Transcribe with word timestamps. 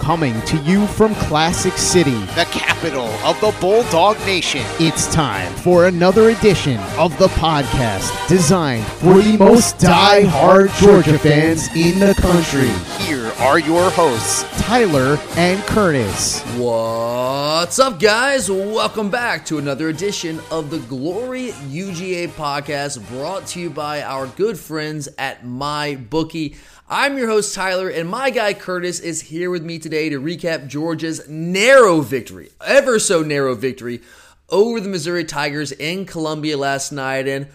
Coming 0.00 0.40
to 0.42 0.56
you 0.58 0.86
from 0.86 1.14
Classic 1.14 1.74
City, 1.74 2.18
the 2.34 2.48
capital 2.50 3.06
of 3.22 3.38
the 3.40 3.54
Bulldog 3.60 4.18
Nation. 4.20 4.62
it's 4.80 5.12
time 5.12 5.52
for 5.56 5.86
another 5.86 6.30
edition 6.30 6.78
of 6.98 7.16
the 7.18 7.28
podcast 7.28 8.26
designed 8.26 8.84
for 8.86 9.20
the 9.20 9.36
most 9.36 9.78
die-hard 9.78 10.70
Georgia 10.80 11.18
fans 11.18 11.68
in 11.76 12.00
the 12.00 12.14
country. 12.14 12.70
Here 13.04 13.30
are 13.40 13.58
your 13.60 13.90
hosts. 13.90 14.42
Tyler 14.62 15.18
and 15.36 15.60
Curtis. 15.64 16.42
What's 16.56 17.78
up, 17.78 18.00
guys? 18.00 18.50
Welcome 18.50 19.10
back 19.10 19.44
to 19.46 19.58
another 19.58 19.90
edition 19.90 20.40
of 20.50 20.70
the 20.70 20.78
Glory 20.80 21.48
UGA 21.68 22.28
podcast 22.28 23.06
brought 23.10 23.46
to 23.48 23.60
you 23.60 23.70
by 23.70 24.02
our 24.02 24.26
good 24.28 24.58
friends 24.58 25.08
at 25.18 25.44
My 25.44 25.94
Bookie. 25.96 26.56
I'm 26.92 27.16
your 27.16 27.28
host, 27.28 27.54
Tyler, 27.54 27.88
and 27.88 28.08
my 28.08 28.30
guy 28.30 28.52
Curtis 28.52 28.98
is 28.98 29.20
here 29.20 29.48
with 29.48 29.62
me 29.62 29.78
today 29.78 30.08
to 30.08 30.20
recap 30.20 30.66
Georgia's 30.66 31.28
narrow 31.28 32.00
victory, 32.00 32.50
ever 32.66 32.98
so 32.98 33.22
narrow 33.22 33.54
victory, 33.54 34.00
over 34.48 34.80
the 34.80 34.88
Missouri 34.88 35.24
Tigers 35.24 35.70
in 35.70 36.04
Columbia 36.04 36.58
last 36.58 36.90
night. 36.90 37.28
And, 37.28 37.46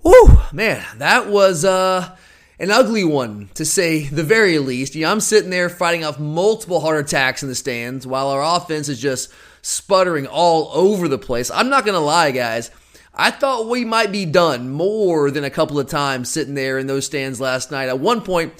whew, 0.00 0.38
man, 0.54 0.82
that 0.96 1.28
was, 1.28 1.66
uh, 1.66 2.16
an 2.58 2.70
ugly 2.70 3.04
one, 3.04 3.50
to 3.52 3.66
say 3.66 4.06
the 4.06 4.24
very 4.24 4.58
least. 4.58 4.94
You 4.94 5.02
know, 5.02 5.12
I'm 5.12 5.20
sitting 5.20 5.50
there 5.50 5.68
fighting 5.68 6.02
off 6.02 6.18
multiple 6.18 6.80
heart 6.80 6.98
attacks 6.98 7.42
in 7.42 7.50
the 7.50 7.54
stands 7.54 8.06
while 8.06 8.28
our 8.28 8.56
offense 8.56 8.88
is 8.88 8.98
just 8.98 9.30
sputtering 9.60 10.26
all 10.26 10.70
over 10.72 11.08
the 11.08 11.18
place. 11.18 11.50
I'm 11.50 11.68
not 11.68 11.84
going 11.84 11.92
to 11.92 12.00
lie, 12.00 12.30
guys. 12.30 12.70
I 13.12 13.32
thought 13.32 13.68
we 13.68 13.84
might 13.84 14.12
be 14.12 14.24
done 14.24 14.70
more 14.70 15.30
than 15.30 15.44
a 15.44 15.50
couple 15.50 15.78
of 15.78 15.88
times 15.88 16.30
sitting 16.30 16.54
there 16.54 16.78
in 16.78 16.86
those 16.86 17.04
stands 17.04 17.38
last 17.38 17.70
night. 17.70 17.88
At 17.88 18.00
one 18.00 18.22
point, 18.22 18.54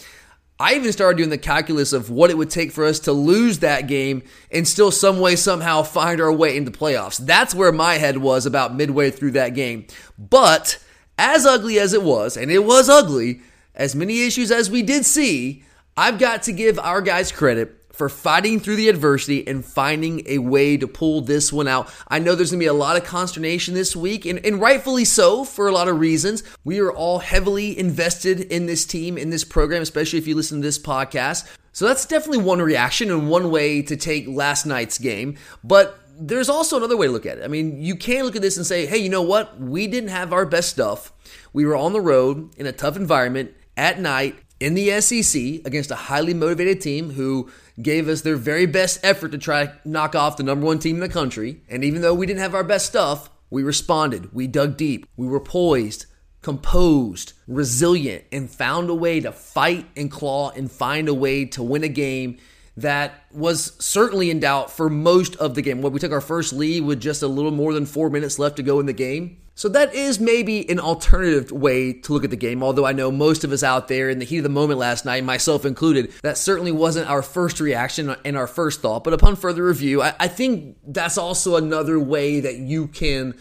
I 0.60 0.74
even 0.74 0.92
started 0.92 1.18
doing 1.18 1.30
the 1.30 1.38
calculus 1.38 1.92
of 1.92 2.10
what 2.10 2.30
it 2.30 2.36
would 2.36 2.50
take 2.50 2.72
for 2.72 2.84
us 2.84 2.98
to 3.00 3.12
lose 3.12 3.60
that 3.60 3.86
game 3.86 4.22
and 4.50 4.66
still 4.66 4.90
some 4.90 5.20
way 5.20 5.36
somehow 5.36 5.82
find 5.82 6.20
our 6.20 6.32
way 6.32 6.56
into 6.56 6.72
playoffs. 6.72 7.24
That's 7.24 7.54
where 7.54 7.70
my 7.70 7.94
head 7.94 8.18
was 8.18 8.44
about 8.44 8.74
midway 8.74 9.12
through 9.12 9.32
that 9.32 9.54
game. 9.54 9.86
But 10.18 10.82
as 11.16 11.46
ugly 11.46 11.78
as 11.78 11.92
it 11.92 12.02
was, 12.02 12.36
and 12.36 12.50
it 12.50 12.64
was 12.64 12.88
ugly, 12.88 13.40
as 13.76 13.94
many 13.94 14.26
issues 14.26 14.50
as 14.50 14.68
we 14.68 14.82
did 14.82 15.04
see, 15.04 15.62
I've 15.96 16.18
got 16.18 16.42
to 16.44 16.52
give 16.52 16.78
our 16.80 17.02
guys 17.02 17.30
credit 17.30 17.77
for 17.98 18.08
fighting 18.08 18.60
through 18.60 18.76
the 18.76 18.88
adversity 18.88 19.46
and 19.46 19.64
finding 19.64 20.22
a 20.26 20.38
way 20.38 20.76
to 20.76 20.86
pull 20.86 21.20
this 21.20 21.52
one 21.52 21.66
out. 21.66 21.92
I 22.06 22.20
know 22.20 22.36
there's 22.36 22.52
to 22.52 22.56
be 22.56 22.66
a 22.66 22.72
lot 22.72 22.96
of 22.96 23.02
consternation 23.02 23.74
this 23.74 23.96
week, 23.96 24.24
and, 24.24 24.38
and 24.46 24.60
rightfully 24.60 25.04
so 25.04 25.44
for 25.44 25.66
a 25.66 25.72
lot 25.72 25.88
of 25.88 25.98
reasons. 25.98 26.44
We 26.64 26.78
are 26.78 26.92
all 26.92 27.18
heavily 27.18 27.76
invested 27.76 28.40
in 28.40 28.66
this 28.66 28.86
team, 28.86 29.18
in 29.18 29.30
this 29.30 29.42
program, 29.42 29.82
especially 29.82 30.20
if 30.20 30.28
you 30.28 30.36
listen 30.36 30.60
to 30.60 30.66
this 30.66 30.78
podcast. 30.78 31.48
So 31.72 31.86
that's 31.86 32.06
definitely 32.06 32.44
one 32.44 32.62
reaction 32.62 33.10
and 33.10 33.28
one 33.28 33.50
way 33.50 33.82
to 33.82 33.96
take 33.96 34.28
last 34.28 34.64
night's 34.64 34.98
game. 34.98 35.36
But 35.64 35.98
there's 36.16 36.48
also 36.48 36.76
another 36.76 36.96
way 36.96 37.06
to 37.06 37.12
look 37.12 37.26
at 37.26 37.38
it. 37.38 37.44
I 37.44 37.48
mean, 37.48 37.82
you 37.82 37.96
can 37.96 38.24
look 38.24 38.36
at 38.36 38.42
this 38.42 38.56
and 38.56 38.66
say, 38.66 38.86
hey, 38.86 38.98
you 38.98 39.08
know 39.08 39.22
what? 39.22 39.60
We 39.60 39.88
didn't 39.88 40.10
have 40.10 40.32
our 40.32 40.46
best 40.46 40.70
stuff. 40.70 41.12
We 41.52 41.66
were 41.66 41.76
on 41.76 41.92
the 41.92 42.00
road 42.00 42.54
in 42.56 42.66
a 42.66 42.72
tough 42.72 42.96
environment 42.96 43.54
at 43.76 44.00
night 44.00 44.36
in 44.60 44.74
the 44.74 45.00
SEC 45.00 45.40
against 45.64 45.90
a 45.90 45.96
highly 45.96 46.34
motivated 46.34 46.80
team 46.80 47.10
who 47.10 47.50
gave 47.80 48.08
us 48.08 48.22
their 48.22 48.36
very 48.36 48.66
best 48.66 48.98
effort 49.02 49.30
to 49.32 49.38
try 49.38 49.66
to 49.66 49.80
knock 49.84 50.14
off 50.14 50.36
the 50.36 50.42
number 50.42 50.66
one 50.66 50.78
team 50.78 50.96
in 50.96 51.00
the 51.00 51.08
country. 51.08 51.62
And 51.68 51.84
even 51.84 52.02
though 52.02 52.14
we 52.14 52.26
didn't 52.26 52.40
have 52.40 52.54
our 52.54 52.64
best 52.64 52.86
stuff, 52.86 53.30
we 53.50 53.62
responded. 53.62 54.32
We 54.32 54.46
dug 54.46 54.76
deep. 54.76 55.06
We 55.16 55.26
were 55.26 55.40
poised, 55.40 56.06
composed, 56.42 57.32
resilient, 57.46 58.24
and 58.32 58.50
found 58.50 58.90
a 58.90 58.94
way 58.94 59.20
to 59.20 59.32
fight 59.32 59.86
and 59.96 60.10
claw 60.10 60.50
and 60.50 60.70
find 60.70 61.08
a 61.08 61.14
way 61.14 61.44
to 61.46 61.62
win 61.62 61.84
a 61.84 61.88
game 61.88 62.38
that 62.82 63.24
was 63.32 63.72
certainly 63.78 64.30
in 64.30 64.40
doubt 64.40 64.70
for 64.70 64.88
most 64.88 65.36
of 65.36 65.54
the 65.54 65.62
game. 65.62 65.82
When 65.82 65.92
we 65.92 65.98
took 65.98 66.12
our 66.12 66.20
first 66.20 66.52
lead 66.52 66.84
with 66.84 67.00
just 67.00 67.22
a 67.22 67.28
little 67.28 67.50
more 67.50 67.72
than 67.72 67.86
four 67.86 68.10
minutes 68.10 68.38
left 68.38 68.56
to 68.56 68.62
go 68.62 68.80
in 68.80 68.86
the 68.86 68.92
game. 68.92 69.42
So 69.54 69.68
that 69.70 69.92
is 69.92 70.20
maybe 70.20 70.70
an 70.70 70.78
alternative 70.78 71.50
way 71.50 71.92
to 71.92 72.12
look 72.12 72.22
at 72.22 72.30
the 72.30 72.36
game, 72.36 72.62
although 72.62 72.86
I 72.86 72.92
know 72.92 73.10
most 73.10 73.42
of 73.42 73.50
us 73.50 73.64
out 73.64 73.88
there 73.88 74.08
in 74.08 74.20
the 74.20 74.24
heat 74.24 74.36
of 74.36 74.44
the 74.44 74.48
moment 74.48 74.78
last 74.78 75.04
night, 75.04 75.24
myself 75.24 75.64
included, 75.64 76.12
that 76.22 76.38
certainly 76.38 76.70
wasn't 76.70 77.10
our 77.10 77.22
first 77.22 77.58
reaction 77.58 78.14
and 78.24 78.36
our 78.36 78.46
first 78.46 78.80
thought. 78.80 79.02
But 79.02 79.14
upon 79.14 79.34
further 79.34 79.64
review, 79.64 80.00
I, 80.00 80.14
I 80.20 80.28
think 80.28 80.76
that's 80.86 81.18
also 81.18 81.56
another 81.56 81.98
way 81.98 82.38
that 82.38 82.58
you 82.58 82.86
can 82.86 83.34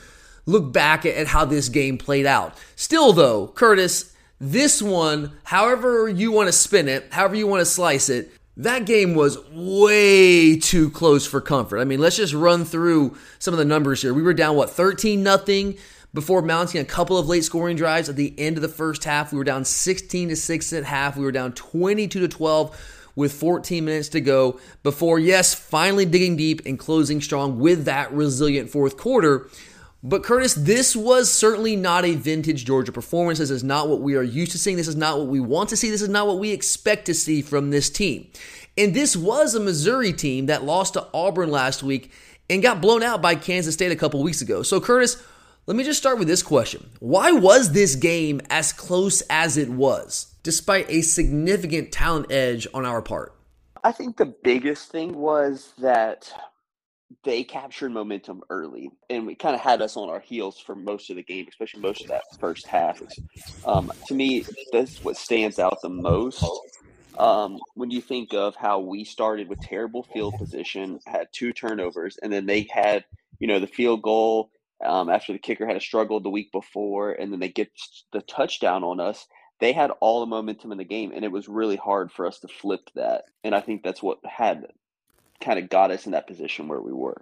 look 0.47 0.73
back 0.73 1.05
at 1.05 1.27
how 1.27 1.45
this 1.45 1.69
game 1.69 1.99
played 1.99 2.25
out. 2.25 2.55
Still, 2.75 3.13
though, 3.13 3.49
Curtis, 3.49 4.15
this 4.39 4.81
one, 4.81 5.33
however 5.43 6.09
you 6.09 6.31
want 6.31 6.47
to 6.47 6.53
spin 6.53 6.87
it, 6.87 7.13
however 7.13 7.35
you 7.35 7.45
want 7.45 7.61
to 7.61 7.65
slice 7.65 8.09
it, 8.09 8.31
that 8.57 8.88
game 8.88 9.13
was 9.13 9.38
way 9.51 10.57
too 10.57 10.90
close 10.90 11.28
for 11.28 11.40
comfort. 11.40 11.79
I 11.79 11.84
mean, 11.84 12.00
let's 12.00 12.18
just 12.18 12.34
run 12.34 12.66
through 12.66 13.16
some 13.38 13.53
of 13.53 13.59
the 13.59 13.66
numbers 13.66 14.01
here. 14.01 14.13
We 14.13 14.23
were 14.23 14.34
down 14.34 14.56
what 14.56 14.72
13 14.72 15.22
nothing 15.22 15.78
before 16.12 16.41
mounting 16.41 16.81
a 16.81 16.85
couple 16.85 17.17
of 17.17 17.28
late 17.28 17.44
scoring 17.44 17.78
drives 17.78 18.09
at 18.09 18.16
the 18.16 18.34
end 18.40 18.57
of 18.57 18.63
the 18.63 18.67
first 18.67 19.03
half. 19.03 19.31
We 19.31 19.38
were 19.38 19.44
down 19.44 19.63
16 19.63 20.29
to 20.29 20.35
6 20.35 20.73
at 20.73 20.84
half. 20.85 21.16
We 21.16 21.23
were 21.23 21.31
down 21.31 21.53
22 21.53 22.19
to 22.19 22.28
12 22.28 23.12
with 23.16 23.34
14 23.34 23.85
minutes 23.85 24.09
to 24.09 24.22
go 24.22 24.59
before 24.81 25.19
yes, 25.19 25.53
finally 25.53 26.06
digging 26.06 26.35
deep 26.35 26.62
and 26.66 26.79
closing 26.79 27.22
strong 27.22 27.59
with 27.59 27.85
that 27.85 28.12
resilient 28.12 28.72
fourth 28.72 28.97
quarter. 28.97 29.50
But 30.03 30.24
Curtis, 30.24 30.53
this 30.53 30.96
was 30.96 31.30
certainly 31.31 31.75
not 31.75 32.06
a 32.06 32.13
vintage 32.13 32.66
Georgia 32.66 32.91
performance. 32.91 33.40
This 33.40 33.50
is 33.50 33.63
not 33.63 33.90
what 33.90 34.02
we 34.02 34.16
are 34.16 34.24
used 34.24 34.52
to 34.52 34.59
seeing. 34.59 34.78
This 34.78 34.88
is 34.88 34.96
not 34.96 35.18
what 35.18 35.28
we 35.28 35.40
want 35.40 35.69
to 35.69 35.78
see. 35.78 35.90
This 35.90 36.03
is 36.03 36.09
not 36.09 36.28
what 36.28 36.40
we 36.40 36.52
expect 36.52 37.06
to 37.06 37.13
see 37.13 37.41
from 37.41 37.72
this 37.72 37.90
team. 37.90 38.28
And 38.78 38.94
this 38.94 39.16
was 39.16 39.56
a 39.56 39.59
Missouri 39.59 40.13
team 40.13 40.46
that 40.46 40.63
lost 40.63 40.94
to 40.94 41.08
Auburn 41.13 41.50
last 41.50 41.81
week 41.81 42.12
and 42.50 42.62
got 42.62 42.80
blown 42.80 43.02
out 43.02 43.22
by 43.22 43.35
Kansas 43.35 43.74
State 43.74 43.91
a 43.91 43.96
couple 43.96 44.22
weeks 44.22 44.41
ago. 44.41 44.62
So, 44.62 44.80
Curtis, 44.80 45.22
let 45.66 45.75
me 45.75 45.84
just 45.84 46.00
start 46.00 46.19
with 46.19 46.28
this 46.28 46.44
question. 46.44 46.90
Why 47.00 47.31
was 47.31 47.72
this 47.72 47.96
game 47.96 48.40
as 48.52 48.72
close 48.72 49.22
as 49.29 49.58
it 49.58 49.69
was, 49.69 50.34
despite 50.44 50.90
a 50.90 51.02
significant 51.02 51.91
talent 51.91 52.31
edge 52.31 52.68
on 52.74 52.85
our 52.85 53.02
part? 53.02 53.34
I 53.84 53.91
think 53.91 54.18
the 54.18 54.34
biggest 54.44 54.91
thing 54.91 55.17
was 55.17 55.73
that 55.79 56.32
they 57.23 57.43
captured 57.43 57.91
momentum 57.91 58.41
early, 58.49 58.91
and 59.09 59.25
we 59.25 59.35
kind 59.35 59.55
of 59.55 59.61
had 59.61 59.81
us 59.81 59.95
on 59.95 60.09
our 60.09 60.19
heels 60.19 60.59
for 60.59 60.75
most 60.75 61.09
of 61.09 61.15
the 61.15 61.23
game, 61.23 61.45
especially 61.49 61.81
most 61.81 62.01
of 62.01 62.07
that 62.09 62.23
first 62.39 62.67
half. 62.67 63.01
Um, 63.65 63.91
to 64.07 64.13
me, 64.13 64.45
that's 64.71 65.03
what 65.03 65.15
stands 65.15 65.57
out 65.59 65.81
the 65.81 65.89
most. 65.89 66.43
Um, 67.17 67.59
when 67.73 67.89
you 67.89 68.01
think 68.01 68.33
of 68.33 68.55
how 68.55 68.79
we 68.79 69.03
started 69.03 69.47
with 69.47 69.59
terrible 69.61 70.03
field 70.03 70.35
position, 70.37 70.99
had 71.07 71.27
two 71.31 71.53
turnovers, 71.53 72.17
and 72.21 72.31
then 72.31 72.45
they 72.45 72.67
had, 72.69 73.05
you 73.39 73.47
know, 73.47 73.59
the 73.59 73.67
field 73.67 74.01
goal 74.01 74.51
um, 74.85 75.09
after 75.09 75.33
the 75.33 75.39
kicker 75.39 75.65
had 75.65 75.77
a 75.77 75.81
struggle 75.81 76.19
the 76.19 76.29
week 76.29 76.51
before, 76.51 77.11
and 77.11 77.31
then 77.31 77.39
they 77.39 77.49
get 77.49 77.71
the 78.11 78.21
touchdown 78.21 78.83
on 78.83 78.99
us. 78.99 79.25
They 79.59 79.71
had 79.71 79.91
all 80.01 80.19
the 80.19 80.27
momentum 80.27 80.71
in 80.71 80.77
the 80.77 80.83
game, 80.83 81.11
and 81.15 81.25
it 81.25 81.31
was 81.31 81.47
really 81.47 81.77
hard 81.77 82.11
for 82.11 82.27
us 82.27 82.39
to 82.39 82.47
flip 82.47 82.89
that. 82.93 83.23
And 83.43 83.55
I 83.55 83.61
think 83.61 83.81
that's 83.81 84.03
what 84.03 84.19
had 84.23 84.67
kind 85.41 85.59
of 85.59 85.69
got 85.69 85.91
us 85.91 86.05
in 86.05 86.11
that 86.13 86.28
position 86.28 86.67
where 86.67 86.81
we 86.81 86.91
were. 86.91 87.22